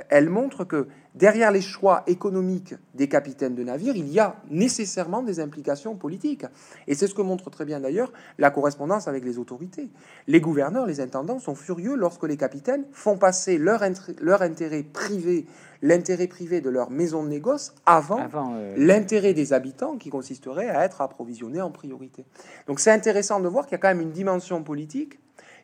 elle 0.10 0.30
montre 0.30 0.64
que 0.64 0.88
derrière 1.16 1.52
les 1.52 1.62
choix 1.62 2.04
économiques 2.08 2.76
des 2.96 3.10
capitaines 3.10 3.56
de 3.56 3.64
navires, 3.64 3.96
il 3.96 4.08
y 4.08 4.20
a 4.20 4.38
nécessairement 4.50 5.22
des 5.22 5.40
implications 5.40 5.96
politiques. 5.96 6.46
Et 6.88 6.96
c'est 6.96 7.08
ce 7.08 7.14
que 7.14 7.22
montre 7.22 7.50
très 7.50 7.66
bien 7.66 7.80
d'ailleurs 7.80 8.14
la 8.38 8.52
correspondance 8.52 9.08
avec 9.08 9.26
les 9.26 9.38
autorités. 9.38 9.90
Les 10.28 10.40
gouverneurs, 10.40 10.86
les 10.86 11.02
intendants 11.02 11.40
sont 11.40 11.56
furieux 11.56 11.96
lorsque 11.96 12.24
les 12.24 12.38
capitaines 12.38 12.86
font 12.94 13.18
passer 13.18 13.58
leur, 13.58 13.84
leur 14.22 14.42
intérêt 14.42 14.84
privé, 14.84 15.46
l'intérêt 15.82 16.28
privé 16.28 16.62
de 16.62 16.70
leur 16.70 16.90
maison 16.90 17.24
de 17.24 17.30
négoce 17.30 17.74
avant, 17.86 18.20
euh, 18.56 18.76
l'intérêt 18.78 19.34
des 19.34 19.52
habitants 19.52 19.98
qui 19.98 20.10
consisterait 20.10 20.70
à 20.70 20.86
être 20.86 21.02
approvisionnés 21.02 21.62
en 21.62 21.72
priorité. 21.72 22.26
Donc 22.68 22.80
c'est 22.80 22.92
intéressant 22.92 23.42
de 23.42 23.48
voir 23.50 23.66
qu'il 23.66 23.74
y 23.74 23.76
a 23.76 23.80
quand 23.80 23.90
même 23.90 24.02
une 24.02 24.12
dimension 24.12 24.64
politique 24.64 25.20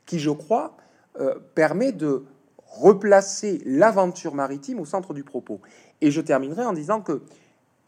qui, 0.05 0.19
je 0.19 0.31
crois, 0.31 0.75
euh, 1.19 1.35
permet 1.55 1.91
de 1.91 2.25
replacer 2.67 3.61
l'aventure 3.65 4.35
maritime 4.35 4.79
au 4.79 4.85
centre 4.85 5.13
du 5.13 5.23
propos. 5.23 5.61
Et 6.01 6.11
je 6.11 6.21
terminerai 6.21 6.65
en 6.65 6.73
disant 6.73 7.01
que 7.01 7.21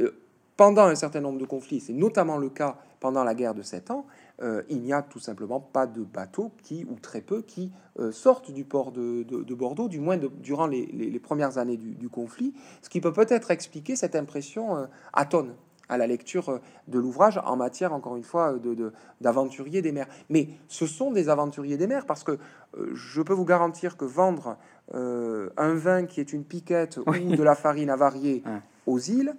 euh, 0.01 0.11
pendant 0.57 0.85
un 0.85 0.95
certain 0.95 1.21
nombre 1.21 1.39
de 1.39 1.45
conflits, 1.45 1.79
c'est 1.79 1.93
notamment 1.93 2.37
le 2.37 2.49
cas 2.49 2.77
pendant 2.99 3.23
la 3.23 3.33
guerre 3.33 3.53
de 3.53 3.61
Sept 3.61 3.91
Ans, 3.91 4.05
euh, 4.41 4.63
il 4.69 4.81
n'y 4.81 4.91
a 4.91 5.01
tout 5.01 5.19
simplement 5.19 5.59
pas 5.59 5.87
de 5.87 6.03
bateaux 6.03 6.51
qui, 6.63 6.85
ou 6.89 6.95
très 6.99 7.21
peu, 7.21 7.41
qui 7.41 7.71
euh, 7.99 8.11
sortent 8.11 8.51
du 8.51 8.65
port 8.65 8.91
de, 8.91 9.23
Bordeaux, 9.53 9.87
du 9.87 9.99
moins 9.99 10.17
durant 10.17 10.67
les, 10.67 11.19
premières 11.19 11.57
années 11.57 11.77
du, 11.77 11.95
du, 11.95 12.09
conflit, 12.09 12.53
ce 12.81 12.89
qui 12.89 12.99
peut 12.99 13.13
peut-être 13.13 13.51
expliquer 13.51 13.95
cette 13.95 14.15
impression 14.15 14.87
atone 15.13 15.55
à 15.89 15.97
la 15.97 16.07
lecture 16.07 16.49
euh, 16.49 16.61
de 16.87 16.99
l'ouvrage 16.99 17.41
en 17.43 17.57
matière, 17.57 17.93
encore 17.93 18.15
une 18.15 18.23
fois, 18.23 18.53
de, 18.53 18.93
d'aventuriers 19.19 19.81
des 19.81 19.91
mers. 19.91 20.07
Mais 20.29 20.47
ce 20.67 20.85
sont 20.85 21.11
des 21.11 21.27
aventuriers 21.29 21.77
des 21.77 21.87
mers 21.87 22.05
parce 22.05 22.23
que 22.23 22.33
euh, 22.77 22.91
je 22.93 23.21
peux 23.21 23.33
vous 23.33 23.45
garantir 23.45 23.97
que 23.97 24.05
vendre 24.05 24.57
euh, 24.93 25.49
un 25.57 25.73
vin 25.73 26.05
qui 26.05 26.21
est 26.21 26.31
une 26.31 26.45
piquette 26.45 26.97
ou 26.97 27.11
de 27.35 27.43
la 27.43 27.55
farine 27.55 27.89
avariée 27.89 28.43
aux 28.87 28.99
îles, 28.99 29.35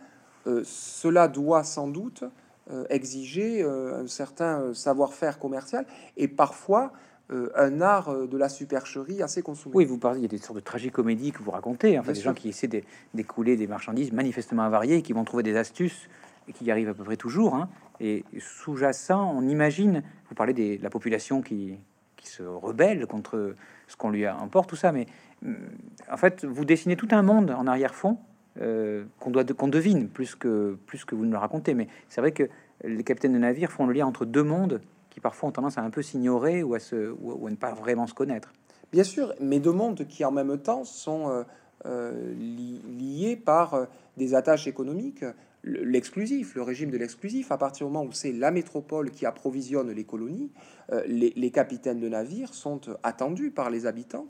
cela 0.64 1.28
doit 1.28 1.64
sans 1.64 1.86
doute 1.86 2.24
exiger 2.88 3.62
un 3.62 4.06
certain 4.06 4.72
savoir-faire 4.72 5.38
commercial 5.38 5.84
et 6.16 6.28
parfois 6.28 6.92
un 7.28 7.80
art 7.82 8.26
de 8.26 8.38
la 8.38 8.48
supercherie 8.48 9.22
assez 9.22 9.42
consommé. 9.42 9.76
Oui, 9.76 9.84
vous 9.84 9.98
parlez, 9.98 10.20
il 10.20 10.22
y 10.22 10.24
a 10.24 10.28
des 10.28 10.38
sortes 10.38 10.56
de 10.56 10.64
tragicomédies 10.64 11.32
que 11.32 11.42
vous 11.42 11.50
racontez, 11.50 11.98
en 11.98 12.02
fait, 12.02 12.14
des 12.14 12.22
gens 12.22 12.32
qui 12.32 12.48
essaient 12.48 12.70
d'écouler 13.12 13.56
des 13.56 13.66
marchandises 13.66 14.12
manifestement 14.12 14.62
avariées 14.62 14.96
et 14.96 15.02
qui 15.02 15.12
vont 15.12 15.24
trouver 15.24 15.42
des 15.42 15.56
astuces 15.56 16.08
qui 16.52 16.64
y 16.64 16.70
arrive 16.70 16.88
à 16.88 16.94
peu 16.94 17.04
près 17.04 17.16
toujours. 17.16 17.54
Hein. 17.54 17.68
Et 18.00 18.24
sous-jacent, 18.38 19.32
on 19.34 19.46
imagine, 19.46 20.02
vous 20.28 20.34
parlez 20.34 20.54
de 20.54 20.82
la 20.82 20.90
population 20.90 21.42
qui, 21.42 21.76
qui 22.16 22.28
se 22.28 22.42
rebelle 22.42 23.06
contre 23.06 23.54
ce 23.88 23.96
qu'on 23.96 24.10
lui 24.10 24.28
emporte, 24.28 24.68
tout 24.68 24.76
ça, 24.76 24.92
mais 24.92 25.06
mm, 25.42 25.54
en 26.10 26.16
fait, 26.16 26.44
vous 26.44 26.64
dessinez 26.64 26.96
tout 26.96 27.08
un 27.10 27.22
monde 27.22 27.50
en 27.50 27.66
arrière-fond 27.66 28.18
euh, 28.60 29.04
qu'on 29.20 29.30
doit 29.30 29.44
qu'on 29.44 29.68
devine 29.68 30.08
plus 30.08 30.34
que 30.34 30.76
plus 30.86 31.04
que 31.04 31.14
vous 31.14 31.24
ne 31.24 31.30
le 31.30 31.38
racontez. 31.38 31.72
Mais 31.74 31.86
c'est 32.08 32.20
vrai 32.20 32.32
que 32.32 32.48
les 32.84 33.04
capitaines 33.04 33.32
de 33.32 33.38
navires 33.38 33.70
font 33.70 33.86
le 33.86 33.92
lien 33.92 34.06
entre 34.06 34.24
deux 34.24 34.42
mondes 34.42 34.80
qui 35.08 35.20
parfois 35.20 35.48
ont 35.48 35.52
tendance 35.52 35.78
à 35.78 35.82
un 35.82 35.90
peu 35.90 36.02
s'ignorer 36.02 36.62
ou 36.62 36.74
à 36.74 36.80
se 36.80 37.14
ou 37.20 37.46
à 37.46 37.50
ne 37.50 37.56
pas 37.56 37.72
vraiment 37.72 38.06
se 38.06 38.14
connaître. 38.14 38.52
Bien 38.92 39.04
sûr, 39.04 39.32
mais 39.40 39.60
deux 39.60 39.72
mondes 39.72 40.04
qui 40.08 40.24
en 40.24 40.32
même 40.32 40.58
temps 40.58 40.84
sont 40.84 41.28
euh, 41.28 41.42
euh, 41.86 42.34
liés 42.34 43.36
par 43.36 43.86
des 44.16 44.34
attaches 44.34 44.66
économiques 44.66 45.24
l'exclusif, 45.62 46.54
le 46.54 46.62
régime 46.62 46.90
de 46.90 46.96
l'exclusif, 46.96 47.52
à 47.52 47.58
partir 47.58 47.86
du 47.86 47.92
moment 47.92 48.06
où 48.06 48.12
c'est 48.12 48.32
la 48.32 48.50
métropole 48.50 49.10
qui 49.10 49.26
approvisionne 49.26 49.90
les 49.90 50.04
colonies, 50.04 50.50
euh, 50.92 51.02
les, 51.06 51.50
capitaines 51.50 52.00
de 52.00 52.08
navires 52.08 52.54
sont 52.54 52.80
attendus 53.02 53.50
par 53.50 53.70
les 53.70 53.86
habitants 53.86 54.26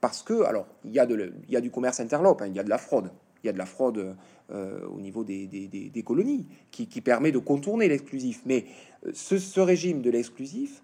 parce 0.00 0.22
que, 0.22 0.42
alors, 0.44 0.66
il 0.84 0.92
y 0.92 1.00
a, 1.00 1.06
de 1.06 1.32
y 1.48 1.56
a 1.56 1.60
du 1.60 1.70
commerce 1.70 1.98
interlope, 2.00 2.42
hein, 2.42 2.46
il 2.46 2.54
y 2.54 2.60
a 2.60 2.62
de 2.62 2.68
la 2.68 2.78
fraude, 2.78 3.10
il 3.42 3.46
y 3.48 3.50
a 3.50 3.52
de 3.52 3.58
la 3.58 3.66
fraude 3.66 4.16
euh, 4.50 4.86
au 4.86 5.00
niveau 5.00 5.24
des, 5.24 5.46
des, 5.46 6.02
colonies 6.02 6.46
qui, 6.70 6.86
qui, 6.86 7.00
permet 7.00 7.32
de 7.32 7.38
contourner 7.38 7.88
l'exclusif. 7.88 8.42
Mais 8.46 8.66
euh, 9.06 9.10
ce, 9.12 9.38
ce, 9.38 9.60
régime 9.60 10.02
de 10.02 10.10
l'exclusif 10.10 10.82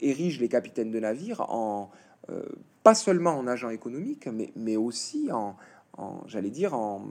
érige 0.00 0.40
les 0.40 0.48
capitaines 0.48 0.90
de 0.90 1.00
navires 1.00 1.40
en 1.48 1.90
pas 2.82 2.94
seulement 2.94 3.30
en 3.30 3.46
agents 3.46 3.70
économiques, 3.70 4.26
mais, 4.26 4.52
mais 4.56 4.76
aussi 4.76 5.32
en, 5.32 5.56
en 5.96 6.20
j'allais 6.26 6.50
dire, 6.50 6.74
en 6.74 7.02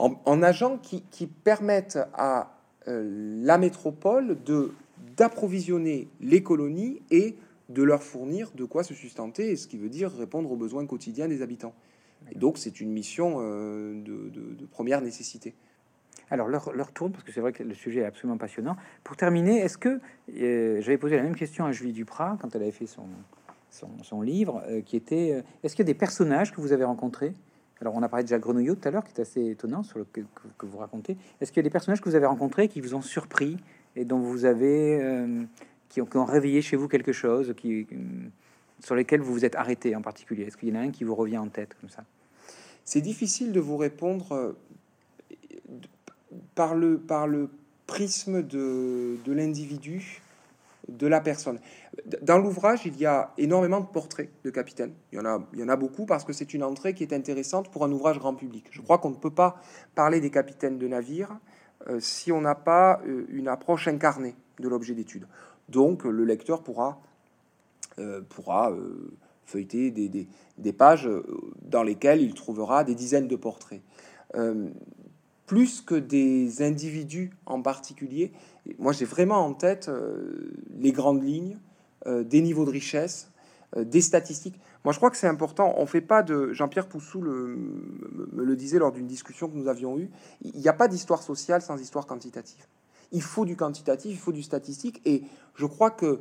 en, 0.00 0.42
agents 0.42 0.78
qui, 0.78 1.26
permettent 1.26 1.98
à 2.14 2.52
euh, 2.88 3.42
la 3.44 3.58
métropole 3.58 4.42
de 4.44 4.72
d'approvisionner 5.16 6.08
les 6.20 6.42
colonies 6.42 7.00
et 7.10 7.36
de 7.68 7.82
leur 7.82 8.02
fournir 8.02 8.50
de 8.54 8.64
quoi 8.64 8.84
se 8.84 8.94
sustenter, 8.94 9.56
ce 9.56 9.66
qui 9.66 9.78
veut 9.78 9.88
dire 9.88 10.10
répondre 10.12 10.50
aux 10.50 10.56
besoins 10.56 10.86
quotidiens 10.86 11.26
des 11.26 11.42
habitants. 11.42 11.74
Et 12.30 12.38
donc 12.38 12.58
c'est 12.58 12.80
une 12.80 12.90
mission 12.90 13.36
euh, 13.38 13.94
de, 14.02 14.66
première 14.66 15.00
nécessité. 15.00 15.54
Alors 16.30 16.48
leur, 16.48 16.72
leur 16.72 16.92
tourne, 16.92 17.12
parce 17.12 17.24
que 17.24 17.32
c'est 17.32 17.40
vrai 17.40 17.52
que 17.52 17.62
le 17.62 17.74
sujet 17.74 18.00
est 18.00 18.04
absolument 18.04 18.36
passionnant. 18.36 18.76
Pour 19.04 19.16
terminer, 19.16 19.58
est-ce 19.60 19.78
que 19.78 20.00
euh, 20.36 20.80
j'avais 20.80 20.98
posé 20.98 21.16
la 21.16 21.22
même 21.22 21.36
question 21.36 21.64
à 21.64 21.72
Julie 21.72 21.92
Duprat 21.92 22.36
quand 22.40 22.54
elle 22.54 22.62
avait 22.62 22.70
fait 22.70 22.86
son, 22.86 23.06
son, 23.70 24.20
livre, 24.20 24.62
qui 24.84 24.96
était 24.96 25.42
est-ce 25.62 25.74
qu'il 25.74 25.84
y 25.84 25.88
a 25.88 25.92
des 25.92 25.98
personnages 25.98 26.52
que 26.52 26.60
vous 26.60 26.72
avez 26.72 26.84
rencontrés? 26.84 27.32
Alors, 27.80 27.94
on 27.94 28.02
a 28.02 28.08
parlé 28.08 28.26
Jacques 28.26 28.42
Grenouillot 28.42 28.74
tout 28.74 28.86
à 28.88 28.90
l'heure, 28.90 29.04
qui 29.04 29.12
est 29.12 29.20
assez 29.20 29.50
étonnant 29.50 29.82
sur 29.82 29.98
le 29.98 30.04
que, 30.04 30.66
vous 30.66 30.78
racontez. 30.78 31.16
Est-ce 31.40 31.50
qu'il 31.50 31.60
y 31.60 31.64
a 31.64 31.64
des 31.64 31.70
personnages 31.70 32.00
que 32.00 32.08
vous 32.08 32.14
avez 32.14 32.26
rencontrés 32.26 32.68
qui 32.68 32.80
vous 32.80 32.94
ont 32.94 33.00
surpris 33.00 33.56
et 33.96 34.04
dont 34.04 34.18
vous 34.18 34.44
avez 34.44 35.00
euh, 35.00 35.42
qui, 35.88 36.00
ont, 36.02 36.24
réveillé 36.24 36.60
chez 36.60 36.76
vous 36.76 36.88
quelque 36.88 37.12
chose, 37.12 37.54
qui, 37.56 37.86
sur 38.80 38.94
lesquels 38.94 39.20
vous 39.20 39.32
vous 39.32 39.44
êtes 39.46 39.56
arrêté 39.56 39.96
en 39.96 40.02
particulier? 40.02 40.44
Est-ce 40.44 40.58
qu'il 40.58 40.68
y 40.68 40.72
en 40.72 40.76
a 40.76 40.80
un 40.80 40.90
qui 40.90 41.04
vous 41.04 41.14
revient 41.14 41.38
en 41.38 41.48
tête 41.48 41.74
comme 41.80 41.88
ça? 41.88 42.04
C'est 42.84 43.00
difficile 43.00 43.52
de 43.52 43.60
vous 43.60 43.78
répondre 43.78 44.32
euh, 44.32 44.52
par 46.54 46.74
le, 46.74 46.98
par 46.98 47.26
le 47.26 47.48
prisme 47.86 48.42
de, 48.42 49.16
de 49.24 49.32
l'individu, 49.32 50.20
de 50.90 51.06
la 51.06 51.20
personne. 51.20 51.60
Dans 52.22 52.38
l'ouvrage, 52.38 52.82
il 52.84 52.96
y 52.98 53.06
a 53.06 53.32
énormément 53.38 53.80
de 53.80 53.86
portraits 53.86 54.30
de 54.44 54.50
capitaines. 54.50 54.92
Il 55.12 55.16
y 55.16 55.20
en 55.20 55.24
a, 55.24 55.42
il 55.52 55.60
y 55.60 55.62
en 55.62 55.68
a 55.68 55.76
beaucoup 55.76 56.04
parce 56.04 56.24
que 56.24 56.32
c'est 56.32 56.52
une 56.52 56.62
entrée 56.62 56.94
qui 56.94 57.02
est 57.02 57.12
intéressante 57.12 57.70
pour 57.70 57.84
un 57.84 57.92
ouvrage 57.92 58.18
grand 58.18 58.34
public. 58.34 58.66
Je 58.70 58.82
crois 58.82 58.98
qu'on 58.98 59.10
ne 59.10 59.16
peut 59.16 59.30
pas 59.30 59.60
parler 59.94 60.20
des 60.20 60.30
capitaines 60.30 60.78
de 60.78 60.88
navires 60.88 61.38
euh, 61.88 62.00
si 62.00 62.32
on 62.32 62.40
n'a 62.40 62.54
pas 62.54 63.00
euh, 63.06 63.24
une 63.30 63.48
approche 63.48 63.88
incarnée 63.88 64.34
de 64.58 64.68
l'objet 64.68 64.94
d'étude. 64.94 65.26
Donc, 65.68 66.04
le 66.04 66.24
lecteur 66.24 66.62
pourra, 66.62 67.00
euh, 67.98 68.20
pourra 68.28 68.72
euh, 68.72 69.12
feuilleter 69.44 69.90
des, 69.90 70.08
des, 70.58 70.72
pages 70.72 71.08
dans 71.62 71.82
lesquelles 71.82 72.20
il 72.20 72.34
trouvera 72.34 72.84
des 72.84 72.94
dizaines 72.94 73.28
de 73.28 73.36
portraits. 73.36 73.82
Plus 75.50 75.80
que 75.80 75.96
des 75.96 76.62
individus 76.62 77.32
en 77.44 77.60
particulier, 77.60 78.30
moi 78.78 78.92
j'ai 78.92 79.04
vraiment 79.04 79.44
en 79.44 79.52
tête 79.52 79.88
euh, 79.88 80.52
les 80.78 80.92
grandes 80.92 81.24
lignes, 81.24 81.58
euh, 82.06 82.22
des 82.22 82.40
niveaux 82.40 82.64
de 82.64 82.70
richesse, 82.70 83.32
euh, 83.76 83.82
des 83.82 84.00
statistiques. 84.00 84.60
Moi 84.84 84.92
je 84.92 84.98
crois 84.98 85.10
que 85.10 85.16
c'est 85.16 85.26
important. 85.26 85.74
On 85.76 85.86
fait 85.86 86.02
pas 86.02 86.22
de. 86.22 86.52
Jean-Pierre 86.52 86.86
Poussou 86.86 87.20
le, 87.20 87.56
me 88.30 88.44
le 88.44 88.54
disait 88.54 88.78
lors 88.78 88.92
d'une 88.92 89.08
discussion 89.08 89.48
que 89.48 89.56
nous 89.56 89.66
avions 89.66 89.98
eue. 89.98 90.08
Il 90.42 90.60
n'y 90.60 90.68
a 90.68 90.72
pas 90.72 90.86
d'histoire 90.86 91.20
sociale 91.20 91.62
sans 91.62 91.80
histoire 91.80 92.06
quantitative. 92.06 92.64
Il 93.10 93.22
faut 93.22 93.44
du 93.44 93.56
quantitatif, 93.56 94.12
il 94.12 94.18
faut 94.20 94.30
du 94.30 94.44
statistique. 94.44 95.02
Et 95.04 95.24
je 95.56 95.66
crois 95.66 95.90
que 95.90 96.20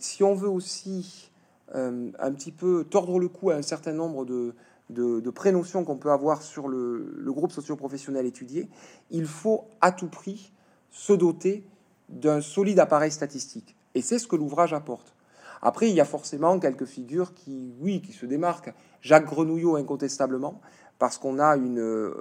si 0.00 0.24
on 0.24 0.34
veut 0.34 0.48
aussi 0.48 1.30
un 1.72 2.32
petit 2.32 2.50
peu 2.50 2.82
tordre 2.82 3.20
le 3.20 3.28
cou 3.28 3.50
à 3.50 3.54
un 3.54 3.62
certain 3.62 3.92
nombre 3.92 4.24
de, 4.24 4.54
de, 4.90 5.20
de 5.20 5.82
qu'on 5.84 5.96
peut 5.96 6.10
avoir 6.10 6.42
sur 6.42 6.68
le, 6.68 7.14
le 7.16 7.32
groupe 7.32 7.52
socio-professionnel 7.52 8.26
étudié, 8.26 8.68
il 9.10 9.26
faut 9.26 9.64
à 9.80 9.92
tout 9.92 10.08
prix 10.08 10.52
se 10.90 11.12
doter 11.12 11.64
d'un 12.08 12.40
solide 12.40 12.78
appareil 12.78 13.10
statistique. 13.10 13.76
Et 13.94 14.02
c'est 14.02 14.18
ce 14.18 14.26
que 14.26 14.36
l'ouvrage 14.36 14.72
apporte. 14.72 15.14
Après, 15.62 15.88
il 15.88 15.94
y 15.94 16.00
a 16.00 16.04
forcément 16.04 16.58
quelques 16.58 16.86
figures 16.86 17.34
qui, 17.34 17.74
oui, 17.80 18.00
qui 18.00 18.12
se 18.12 18.26
démarquent. 18.26 18.72
Jacques 19.02 19.26
Grenouillot, 19.26 19.76
incontestablement, 19.76 20.60
parce 20.98 21.18
qu'on 21.18 21.38
a 21.38 21.56
une. 21.56 21.78
euh, 21.80 22.14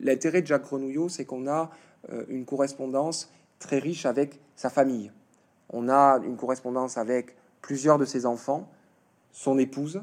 L'intérêt 0.00 0.42
de 0.42 0.46
Jacques 0.46 0.62
Grenouillot, 0.64 1.08
c'est 1.08 1.24
qu'on 1.24 1.46
a 1.48 1.70
euh, 2.10 2.24
une 2.28 2.44
correspondance 2.44 3.30
très 3.58 3.78
riche 3.78 4.06
avec 4.06 4.40
sa 4.56 4.70
famille. 4.70 5.12
On 5.70 5.88
a 5.88 6.20
une 6.24 6.36
correspondance 6.36 6.96
avec 6.96 7.36
plusieurs 7.60 7.98
de 7.98 8.04
ses 8.04 8.24
enfants, 8.24 8.70
son 9.32 9.58
épouse, 9.58 10.02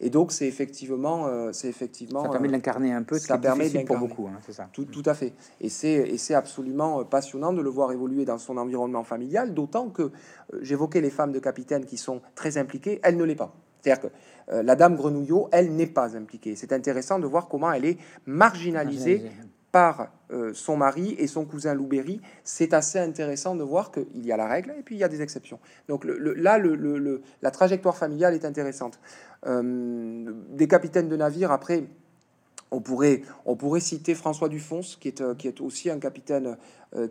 et 0.00 0.10
donc 0.10 0.30
c'est 0.30 0.46
effectivement, 0.46 1.26
euh, 1.26 1.50
c'est 1.52 1.68
effectivement. 1.68 2.22
Ça 2.22 2.28
permet 2.28 2.48
de 2.48 2.52
l'incarner 2.52 2.92
un 2.92 3.02
peu, 3.02 3.18
ce 3.18 3.26
ça 3.26 3.36
qui 3.36 3.42
permet 3.42 3.64
difficile 3.64 3.86
pour 3.86 3.98
beaucoup, 3.98 4.28
hein, 4.28 4.38
c'est 4.46 4.52
ça. 4.52 4.68
Tout, 4.72 4.84
tout 4.84 5.02
à 5.06 5.14
fait. 5.14 5.32
Et 5.60 5.68
c'est, 5.68 5.92
et 5.92 6.18
c'est 6.18 6.34
absolument 6.34 7.00
euh, 7.00 7.04
passionnant 7.04 7.52
de 7.52 7.60
le 7.60 7.70
voir 7.70 7.90
évoluer 7.90 8.24
dans 8.24 8.38
son 8.38 8.56
environnement 8.58 9.02
familial, 9.02 9.54
d'autant 9.54 9.88
que 9.88 10.02
euh, 10.02 10.10
j'évoquais 10.62 11.00
les 11.00 11.10
femmes 11.10 11.32
de 11.32 11.40
capitaine 11.40 11.84
qui 11.84 11.96
sont 11.96 12.22
très 12.36 12.58
impliquées, 12.58 13.00
elle 13.02 13.16
ne 13.16 13.24
l'est 13.24 13.34
pas. 13.34 13.54
C'est-à-dire 13.80 14.02
que 14.02 14.14
euh, 14.50 14.62
la 14.62 14.76
dame 14.76 14.96
Grenouillot, 14.96 15.48
elle 15.52 15.74
n'est 15.74 15.86
pas 15.86 16.16
impliquée. 16.16 16.56
C'est 16.56 16.72
intéressant 16.72 17.18
de 17.18 17.26
voir 17.26 17.48
comment 17.48 17.72
elle 17.72 17.84
est 17.84 17.98
marginalisée 18.26 19.30
euh, 20.30 20.52
son 20.52 20.76
mari 20.76 21.14
et 21.18 21.26
son 21.26 21.44
cousin 21.44 21.74
Louberry. 21.74 22.20
C'est 22.44 22.74
assez 22.74 22.98
intéressant 22.98 23.54
de 23.54 23.62
voir 23.62 23.90
qu'il 23.90 24.26
y 24.26 24.32
a 24.32 24.36
la 24.36 24.46
règle 24.46 24.74
et 24.78 24.82
puis 24.82 24.94
il 24.94 24.98
y 24.98 25.04
a 25.04 25.08
des 25.08 25.22
exceptions. 25.22 25.58
Donc 25.88 26.04
là, 26.04 26.58
la 27.42 27.50
trajectoire 27.50 27.96
familiale 27.96 28.34
est 28.34 28.44
intéressante. 28.44 29.00
Euh, 29.46 30.32
des 30.50 30.68
capitaines 30.68 31.08
de 31.08 31.16
navire, 31.16 31.50
après, 31.50 31.84
on 32.70 32.80
pourrait, 32.80 33.22
on 33.46 33.56
pourrait 33.56 33.80
citer 33.80 34.14
François 34.14 34.50
Dufons, 34.50 34.82
qui 35.00 35.08
est, 35.08 35.22
euh, 35.22 35.34
qui 35.34 35.48
est 35.48 35.60
aussi 35.60 35.90
un 35.90 35.98
capitaine 35.98 36.56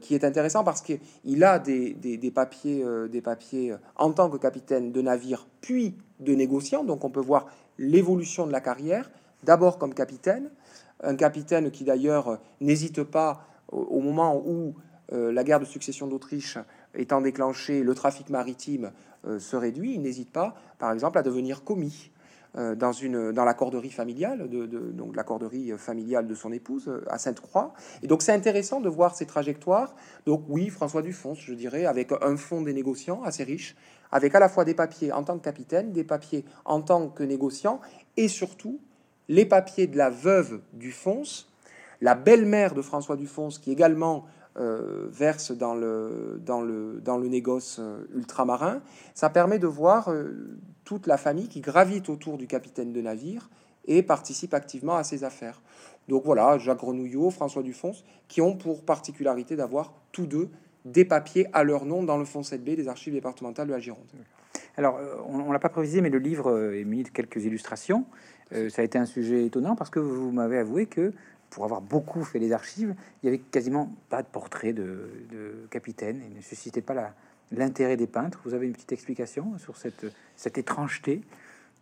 qui 0.02 0.16
est 0.16 0.24
intéressant 0.24 0.64
parce 0.64 0.82
qu'il 0.82 1.44
a 1.44 1.60
des, 1.60 1.94
des, 1.94 2.32
papiers, 2.32 2.84
des 3.12 3.22
papiers 3.22 3.76
en 3.96 4.12
tant 4.12 4.28
que 4.28 4.38
capitaine 4.38 4.92
de 4.92 5.04
navire, 5.04 5.48
puis 5.62 5.96
de 6.20 6.34
négociant. 6.34 6.84
Donc 6.84 7.04
on 7.04 7.12
peut 7.12 7.22
voir 7.22 7.46
l'évolution 7.78 8.48
de 8.48 8.52
la 8.52 8.60
carrière, 8.60 9.12
d'abord 9.44 9.78
comme 9.78 9.94
capitaine, 9.94 10.50
un 11.02 11.16
capitaine 11.16 11.72
qui 11.72 11.84
d'ailleurs 11.84 12.40
n'hésite 12.62 13.04
pas 13.04 13.48
au, 13.72 14.00
moment 14.00 14.42
où 14.46 14.76
euh, 15.14 15.32
la 15.32 15.44
guerre 15.44 15.60
de 15.60 15.66
succession 15.66 16.08
d'Autriche 16.08 16.58
étant 16.94 17.22
déclenchée, 17.22 17.84
le 17.84 17.96
trafic 17.96 18.30
maritime 18.30 18.92
euh, 19.26 19.40
se 19.40 19.56
réduit, 19.56 19.94
il 19.94 20.02
n'hésite 20.02 20.32
pas, 20.32 20.56
par 20.80 20.92
exemple, 20.92 21.18
à 21.18 21.24
devenir 21.24 21.64
commis 21.64 22.12
euh, 22.58 22.76
dans, 22.76 22.92
une, 22.92 23.32
dans 23.32 23.46
la 23.46 23.54
corderie 23.54 23.92
familiale, 23.92 24.50
de, 24.50 24.66
donc 24.66 25.16
la 25.16 25.24
corderie 25.24 25.72
familiale 25.78 26.28
de 26.28 26.36
son 26.36 26.52
épouse 26.52 26.92
à 27.10 27.18
Sainte-Croix. 27.18 27.74
Et 28.04 28.08
donc 28.08 28.22
c'est 28.22 28.34
intéressant 28.34 28.82
de 28.82 28.90
voir 28.90 29.16
ces 29.16 29.26
trajectoires. 29.26 29.96
Donc 30.26 30.44
oui, 30.50 30.70
François 30.70 31.02
Dufons, 31.02 31.36
je 31.36 31.54
dirais, 31.54 31.86
avec 31.86 32.12
un 32.22 32.38
fonds 32.38 32.62
des 32.62 32.74
négociants 32.74 33.22
assez 33.24 33.44
riche, 33.44 33.76
avec 34.12 34.34
à 34.36 34.40
la 34.40 34.50
fois 34.50 34.66
des 34.66 34.74
papiers 34.74 35.12
en 35.12 35.24
tant 35.24 35.38
que 35.38 35.44
capitaine, 35.44 35.92
des 35.92 36.04
papiers 36.04 36.46
en 36.66 36.82
tant 36.82 37.10
que 37.10 37.24
négociant, 37.24 37.80
et 38.16 38.28
surtout 38.28 38.80
les 39.30 39.46
papiers 39.46 39.88
de 39.88 39.98
la 39.98 40.10
veuve 40.10 40.62
Dufons, 40.74 41.24
la 42.02 42.16
belle-mère 42.16 42.74
de 42.74 42.82
François 42.82 43.16
Dufons, 43.16 43.50
qui 43.50 43.72
également 43.72 44.26
euh, 44.60 45.08
verse 45.12 45.52
dans 45.52 45.76
le, 45.76 46.42
dans, 46.44 46.62
le, 46.62 47.00
dans 47.04 47.18
le 47.18 47.28
négoce 47.28 47.78
euh, 47.80 48.08
ultramarin. 48.16 48.82
Ça 49.14 49.30
permet 49.30 49.60
de 49.60 49.68
voir 49.68 50.10
euh, 50.10 50.58
toute 50.84 51.06
la 51.06 51.18
famille 51.18 51.48
qui 51.48 51.62
gravite 51.62 52.10
autour 52.10 52.40
du 52.40 52.48
capitaine 52.48 52.92
de 52.92 53.00
navire 53.00 53.52
et 53.86 54.02
participe 54.02 54.56
activement 54.56 54.96
à 54.96 55.04
ses 55.04 55.24
affaires. 55.24 55.62
Donc 56.08 56.24
voilà, 56.26 56.58
Jacques 56.58 56.80
Grenouillot, 56.80 57.30
François 57.30 57.62
Dufons, 57.62 57.94
qui 58.28 58.42
ont 58.42 58.56
pour 58.56 58.84
particularité 58.84 59.56
d'avoir 59.56 59.94
tous 60.12 60.26
deux 60.26 60.50
des 60.86 61.06
papiers 61.06 61.48
à 61.54 61.64
leur 61.64 61.86
nom 61.86 62.02
dans 62.02 62.18
le 62.18 62.26
fonds 62.26 62.42
7B 62.42 62.76
des 62.76 62.88
archives 62.88 63.14
départementales 63.14 63.68
de 63.68 63.74
la 63.74 63.80
Gironde. 63.80 64.08
Alors, 64.76 65.00
on 65.28 65.38
ne 65.38 65.54
l'a 65.54 65.60
pas 65.60 65.70
précisé, 65.70 66.02
mais 66.02 66.10
le 66.10 66.20
livre 66.20 66.74
est 66.74 66.84
mis 66.84 67.04
de 67.04 67.10
quelques 67.10 67.44
illustrations. 67.44 68.06
Euh, 68.54 68.70
ça 68.70 68.82
a 68.82 68.86
été 68.86 68.98
un 68.98 69.06
sujet 69.06 69.46
étonnant 69.46 69.76
parce 69.76 69.90
que 69.90 70.00
vous 70.00 70.32
m'avez 70.32 70.58
avoué 70.58 70.86
que 70.86 71.14
pour 71.50 71.64
avoir 71.64 71.82
beaucoup 71.82 72.24
fait 72.24 72.40
les 72.40 72.52
archives, 72.52 72.94
il 73.22 73.28
y 73.28 73.30
avait 73.30 73.40
quasiment 73.40 73.94
pas 74.10 74.22
de 74.22 74.28
portrait 74.28 74.74
de, 74.74 75.10
de 75.32 75.68
capitaine 75.70 76.22
et 76.22 76.36
ne 76.36 76.42
suscitait 76.42 76.82
pas 76.82 77.14
l'intérêt 77.52 77.98
des 77.98 78.08
peintres. 78.08 78.42
Vous 78.46 78.54
avez 78.54 78.68
une 78.68 78.74
petite 78.74 78.92
explication 78.92 79.58
sur 79.58 79.78
cette, 79.78 80.58
étrangeté? 80.58 81.22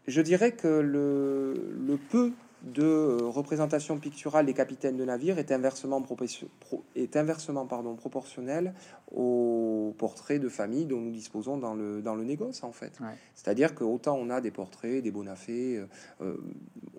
Je 0.07 0.21
dirais 0.21 0.51
que 0.51 0.67
le, 0.67 1.97
peu 2.09 2.31
de 2.61 3.23
représentation 3.23 3.97
picturale 3.97 4.45
des 4.45 4.53
capitaines 4.53 4.97
de 4.97 5.05
navire 5.05 5.39
est 5.39 5.51
inversement, 5.51 6.01
proportionnel 6.01 8.73
au 9.11 9.93
portrait 9.97 10.39
de 10.39 10.49
famille 10.49 10.85
dont 10.85 10.99
nous 10.99 11.11
disposons 11.11 11.57
dans 11.57 11.73
le, 11.73 12.01
dans 12.01 12.15
le 12.15 12.23
négoce, 12.23 12.63
en 12.63 12.71
fait. 12.71 12.99
Ouais. 12.99 13.15
C'est-à-dire 13.35 13.75
que 13.75 13.83
autant 13.83 14.17
on 14.19 14.29
a 14.29 14.41
des 14.41 14.51
portraits, 14.51 15.03
des 15.03 15.11
Bonafé, 15.11 15.77
euh, 16.21 16.35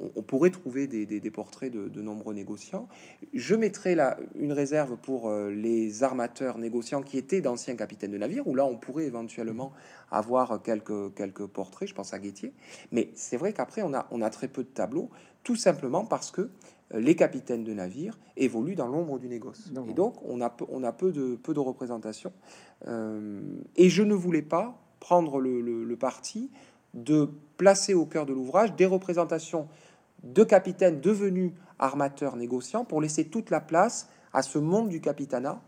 on, 0.01 0.11
on, 0.15 0.23
pourrait 0.23 0.51
trouver 0.51 0.87
des, 0.87 1.05
des, 1.05 1.21
des 1.21 1.31
portraits 1.31 1.73
de, 1.73 1.89
de, 1.89 2.03
nombreux 2.03 2.35
négociants. 2.35 2.89
Je 3.35 3.55
mettrai 3.55 3.95
là 3.95 4.19
une 4.37 4.53
réserve 4.53 4.97
pour 4.97 5.29
euh, 5.29 5.51
les 5.51 6.03
armateurs 6.05 6.59
négociants 6.59 7.03
qui 7.03 7.19
étaient 7.19 7.41
d'anciens 7.41 7.77
capitaines 7.77 8.13
de 8.13 8.19
navire, 8.19 8.47
où 8.47 8.55
là 8.55 8.65
on 8.65 8.77
pourrait 8.77 9.05
éventuellement 9.05 9.73
avoir 10.11 10.63
quelques, 10.63 11.15
quelques 11.15 11.47
portraits, 11.47 11.89
je 11.89 11.95
pense 11.95 12.15
à 12.15 12.19
Guettier. 12.19 12.53
Mais 12.93 13.11
c'est 13.15 13.37
vrai 13.37 13.53
qu'après 13.53 13.83
on 13.83 13.93
a, 13.93 14.07
on 14.11 14.23
a 14.23 14.31
très 14.31 14.49
peu 14.49 14.63
de 14.63 14.69
tableaux, 14.69 15.11
tout 15.43 15.57
simplement 15.57 16.05
parce 16.05 16.31
que 16.31 16.43
euh, 16.43 16.49
les 16.93 17.17
capitaines 17.17 17.65
de 17.65 17.73
navire 17.73 18.19
évoluent 18.37 18.77
dans 18.77 18.87
l'ombre 18.87 19.19
du 19.19 19.29
négoce. 19.29 19.71
Non. 19.73 19.87
Et 19.89 19.93
donc, 19.93 20.15
on 20.25 20.41
a, 20.41 20.51
peu, 20.51 20.65
on 20.69 20.85
a 20.85 20.93
peu, 20.93 21.13
de, 21.13 21.35
peu 21.35 21.53
de 21.53 21.61
représentation. 21.61 22.33
Euh, 22.87 23.41
et 23.77 23.89
je 23.89 24.03
ne 24.03 24.15
voulais 24.15 24.43
pas 24.43 24.79
prendre 25.01 25.41
le, 25.41 25.61
le, 25.61 25.85
le, 25.85 25.97
parti 25.97 26.51
de 26.95 27.29
placer 27.57 27.95
au 27.95 28.07
cœur 28.07 28.25
de 28.25 28.33
l'ouvrage 28.33 28.75
des 28.77 28.87
représentations 28.87 29.69
de 30.23 30.45
capitaines 30.45 31.01
devenus 31.01 31.53
armateurs 31.79 32.37
négociants 32.37 32.85
pour 32.85 33.01
laisser 33.01 33.27
toute 33.27 33.51
la 33.51 33.61
place 33.61 34.09
à 34.33 34.43
ce 34.43 34.59
monde 34.59 34.89
du 34.89 35.01
capitanat, 35.01 35.61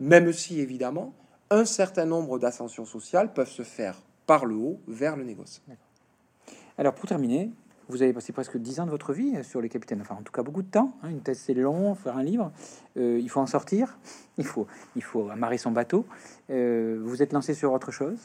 même 0.00 0.32
si, 0.32 0.60
évidemment, 0.60 1.12
un 1.50 1.64
certain 1.64 2.06
nombre 2.06 2.38
d'ascensions 2.38 2.86
sociales 2.86 3.32
peuvent 3.32 3.50
se 3.50 3.62
faire 3.62 4.00
par 4.26 4.46
le 4.46 4.54
haut 4.54 4.80
vers 4.88 5.16
le 5.16 5.24
négoce. 5.24 5.62
Alors, 6.78 6.94
pour 6.94 7.08
terminer, 7.08 7.50
vous 7.88 8.02
avez 8.02 8.12
passé 8.12 8.32
presque 8.32 8.56
dix 8.56 8.80
ans 8.80 8.86
de 8.86 8.90
votre 8.90 9.12
vie 9.12 9.42
sur 9.44 9.60
les 9.60 9.68
capitaines, 9.68 10.00
enfin 10.00 10.16
en 10.18 10.22
tout 10.22 10.32
cas 10.32 10.42
beaucoup 10.42 10.62
de 10.62 10.70
temps. 10.70 10.92
Hein, 11.02 11.10
une 11.10 11.20
thèse 11.20 11.38
c'est 11.38 11.54
long, 11.54 11.94
faire 11.94 12.16
un 12.16 12.22
livre, 12.22 12.50
euh, 12.96 13.18
il 13.20 13.28
faut 13.28 13.40
en 13.40 13.46
sortir, 13.46 13.98
il 14.38 14.44
faut, 14.46 14.66
il 14.96 15.02
faut 15.02 15.28
amarrer 15.30 15.58
son 15.58 15.70
bateau. 15.70 16.04
Euh, 16.50 17.00
vous 17.04 17.22
êtes 17.22 17.32
lancé 17.32 17.54
sur 17.54 17.72
autre 17.72 17.90
chose? 17.90 18.18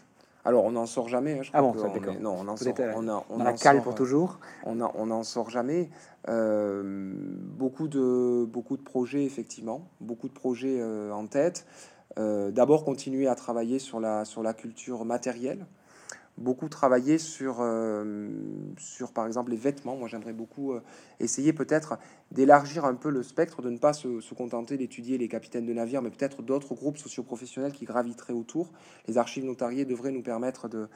Alors, 0.46 0.64
on 0.64 0.72
n'en 0.72 0.86
sort 0.86 1.10
jamais. 1.10 1.34
hein, 1.40 1.42
je 1.44 1.50
Ah 1.54 1.62
bon, 1.62 1.74
ça, 1.78 1.90
d'accord. 1.90 2.14
est- 2.14 2.20
Non, 2.20 2.36
on 2.40 2.48
en 2.48 2.56
Vous 2.56 2.64
sort. 2.64 2.74
euh, 2.80 2.94
on 2.96 3.08
a- 3.10 3.26
on 3.30 3.38
Dans 3.40 3.44
la 3.44 3.52
cale 3.52 3.76
sort, 3.78 3.84
pour 3.84 3.92
euh, 3.92 3.96
toujours. 3.98 4.40
on 4.64 4.80
en- 4.80 4.94
on 4.96 5.08
n'en 5.08 5.24
sort 5.24 5.50
jamais. 5.50 5.90
Euh, 6.30 7.14
beaucoup, 7.58 7.90
de, 7.90 8.46
beaucoup 8.46 8.78
de 8.78 8.82
projets, 8.82 9.26
effectivement, 9.26 9.90
beaucoup 10.00 10.30
de 10.30 10.34
projets 10.34 10.78
euh, 10.80 11.12
en 11.12 11.28
tête. 11.28 11.66
Euh, 12.18 12.52
D'abord, 12.52 12.86
continuer 12.86 13.28
à 13.28 13.36
travailler 13.36 13.78
sur 13.80 14.00
la, 14.00 14.24
sur 14.24 14.42
la 14.42 14.54
culture 14.54 15.04
matérielle. 15.04 15.66
Beaucoup 16.38 16.70
travailler 16.70 17.18
sur, 17.18 17.58
euh, 17.62 18.30
sur, 18.78 19.12
par 19.12 19.26
exemple, 19.26 19.50
les 19.50 19.58
vêtements. 19.58 19.98
Moi, 19.98 20.08
j'aimerais 20.08 20.34
beaucoup 20.34 20.72
euh, 20.74 20.82
essayer 21.20 21.52
peut-être 21.52 21.98
d'élargir 22.32 22.86
un 22.86 22.94
peu 22.94 23.10
le 23.10 23.24
spectre, 23.24 23.64
de 23.64 23.72
ne 23.72 23.80
pas 23.80 23.94
se, 23.94 24.22
se 24.22 24.36
contenter 24.36 24.78
d'étudier 24.78 25.18
les 25.18 25.28
capitaines 25.30 25.66
de 25.66 25.74
navires, 25.74 26.04
mais 26.04 26.12
peut-être 26.12 26.44
d'autres 26.44 26.76
groupes 26.76 27.00
socioprofessionnels 27.00 27.72
qui 27.72 27.86
graviteraient 27.86 28.34
autour. 28.34 28.72
Les 29.08 29.18
archives 29.18 29.46
notariées 29.46 29.84
devraient 29.84 30.12
nous 30.12 30.22
permettre 30.22 30.70
de, 30.70 30.88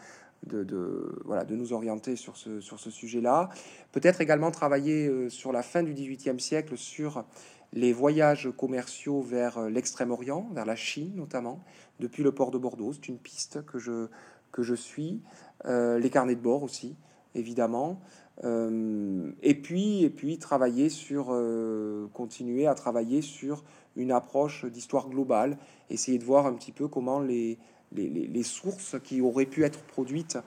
de, 0.43 1.19
voilà, 1.25 1.43
de 1.43 1.55
nous 1.55 1.73
orienter 1.73 2.15
sur 2.15 2.37
ce, 2.37 2.61
sur 2.61 2.79
ce 2.79 2.91
sujet-là. 2.91 3.49
Peut-être 3.93 4.21
également 4.21 4.51
travailler 4.51 5.07
euh, 5.07 5.27
sur 5.29 5.51
la 5.51 5.63
fin 5.63 5.81
du 5.81 5.95
XVIIIe 5.95 6.39
siècle 6.39 6.77
sur 6.77 7.25
les 7.73 7.93
voyages 7.93 8.49
commerciaux 8.55 9.21
vers 9.21 9.69
l'Extrême-Orient, 9.69 10.49
vers 10.53 10.65
la 10.65 10.75
Chine 10.75 11.13
notamment, 11.15 11.63
depuis 11.99 12.21
le 12.21 12.31
port 12.31 12.51
de 12.51 12.59
Bordeaux. 12.59 12.93
C'est 12.93 13.07
une 13.07 13.17
piste 13.17 13.65
que 13.65 13.79
je, 13.79 14.07
que 14.51 14.63
je 14.63 14.75
suis. 14.75 15.21
Euh, 15.65 15.99
les 15.99 16.09
carnets 16.09 16.35
de 16.35 16.41
bord 16.41 16.63
aussi, 16.63 16.95
évidemment. 17.35 17.99
Euh, 18.43 19.31
et 19.43 19.55
puis, 19.55 20.03
et 20.03 20.09
puis 20.09 20.37
travailler 20.39 20.89
sur, 20.89 21.27
euh, 21.29 22.07
continuer 22.13 22.65
à 22.67 22.73
travailler 22.73 23.21
sur 23.21 23.63
une 23.95 24.11
approche 24.11 24.65
d'histoire 24.65 25.09
globale, 25.09 25.57
essayer 25.89 26.17
de 26.17 26.23
voir 26.23 26.45
un 26.45 26.53
petit 26.53 26.71
peu 26.71 26.87
comment 26.87 27.19
les, 27.19 27.57
les, 27.91 28.09
les- 28.09 28.43
sources 28.43 28.95
qui 29.03 29.21
auraient 29.21 29.45
pu 29.45 29.63
être 29.63 29.79
produites 29.83 30.37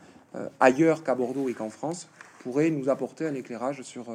ailleurs 0.59 1.05
qu'à 1.05 1.15
Bordeaux 1.15 1.49
et 1.49 1.55
qu'en 1.55 1.71
France 1.71 2.09
pourraient 2.41 2.71
nous 2.71 2.89
apporter 2.89 3.27
un 3.27 3.35
éclairage 3.35 3.83
sur, 3.83 4.07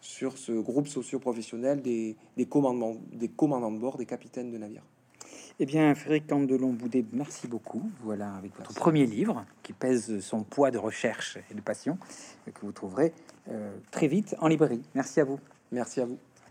sur 0.00 0.38
ce 0.38 0.52
groupe 0.52 0.86
socio-professionnel 0.86 1.82
des, 1.82 2.14
des, 2.36 2.44
des 2.44 3.28
commandants 3.28 3.72
de 3.72 3.78
bord, 3.78 3.96
des 3.96 4.06
capitaines 4.06 4.52
de 4.52 4.58
navires. 4.58 4.84
Eh 5.60 5.66
bien, 5.66 5.92
Frédéric 5.96 6.28
Candelon-Boudet, 6.28 7.04
merci 7.12 7.48
beaucoup. 7.48 7.90
Voilà, 8.04 8.32
avec 8.34 8.52
votre 8.52 8.70
Merci. 8.70 8.78
premier 8.78 9.06
livre 9.06 9.44
qui 9.64 9.72
pèse 9.72 10.20
son 10.20 10.44
poids 10.44 10.70
de 10.70 10.78
recherche 10.78 11.36
et 11.50 11.54
de 11.54 11.60
passion, 11.60 11.98
que 12.46 12.60
vous 12.62 12.70
trouverez 12.70 13.12
euh, 13.50 13.76
très 13.90 14.06
vite 14.06 14.36
en 14.38 14.46
librairie. 14.46 14.82
Merci 14.94 15.20
à 15.20 15.24
vous. 15.24 15.40
Merci 15.72 16.00
à 16.00 16.04
vous. 16.06 16.18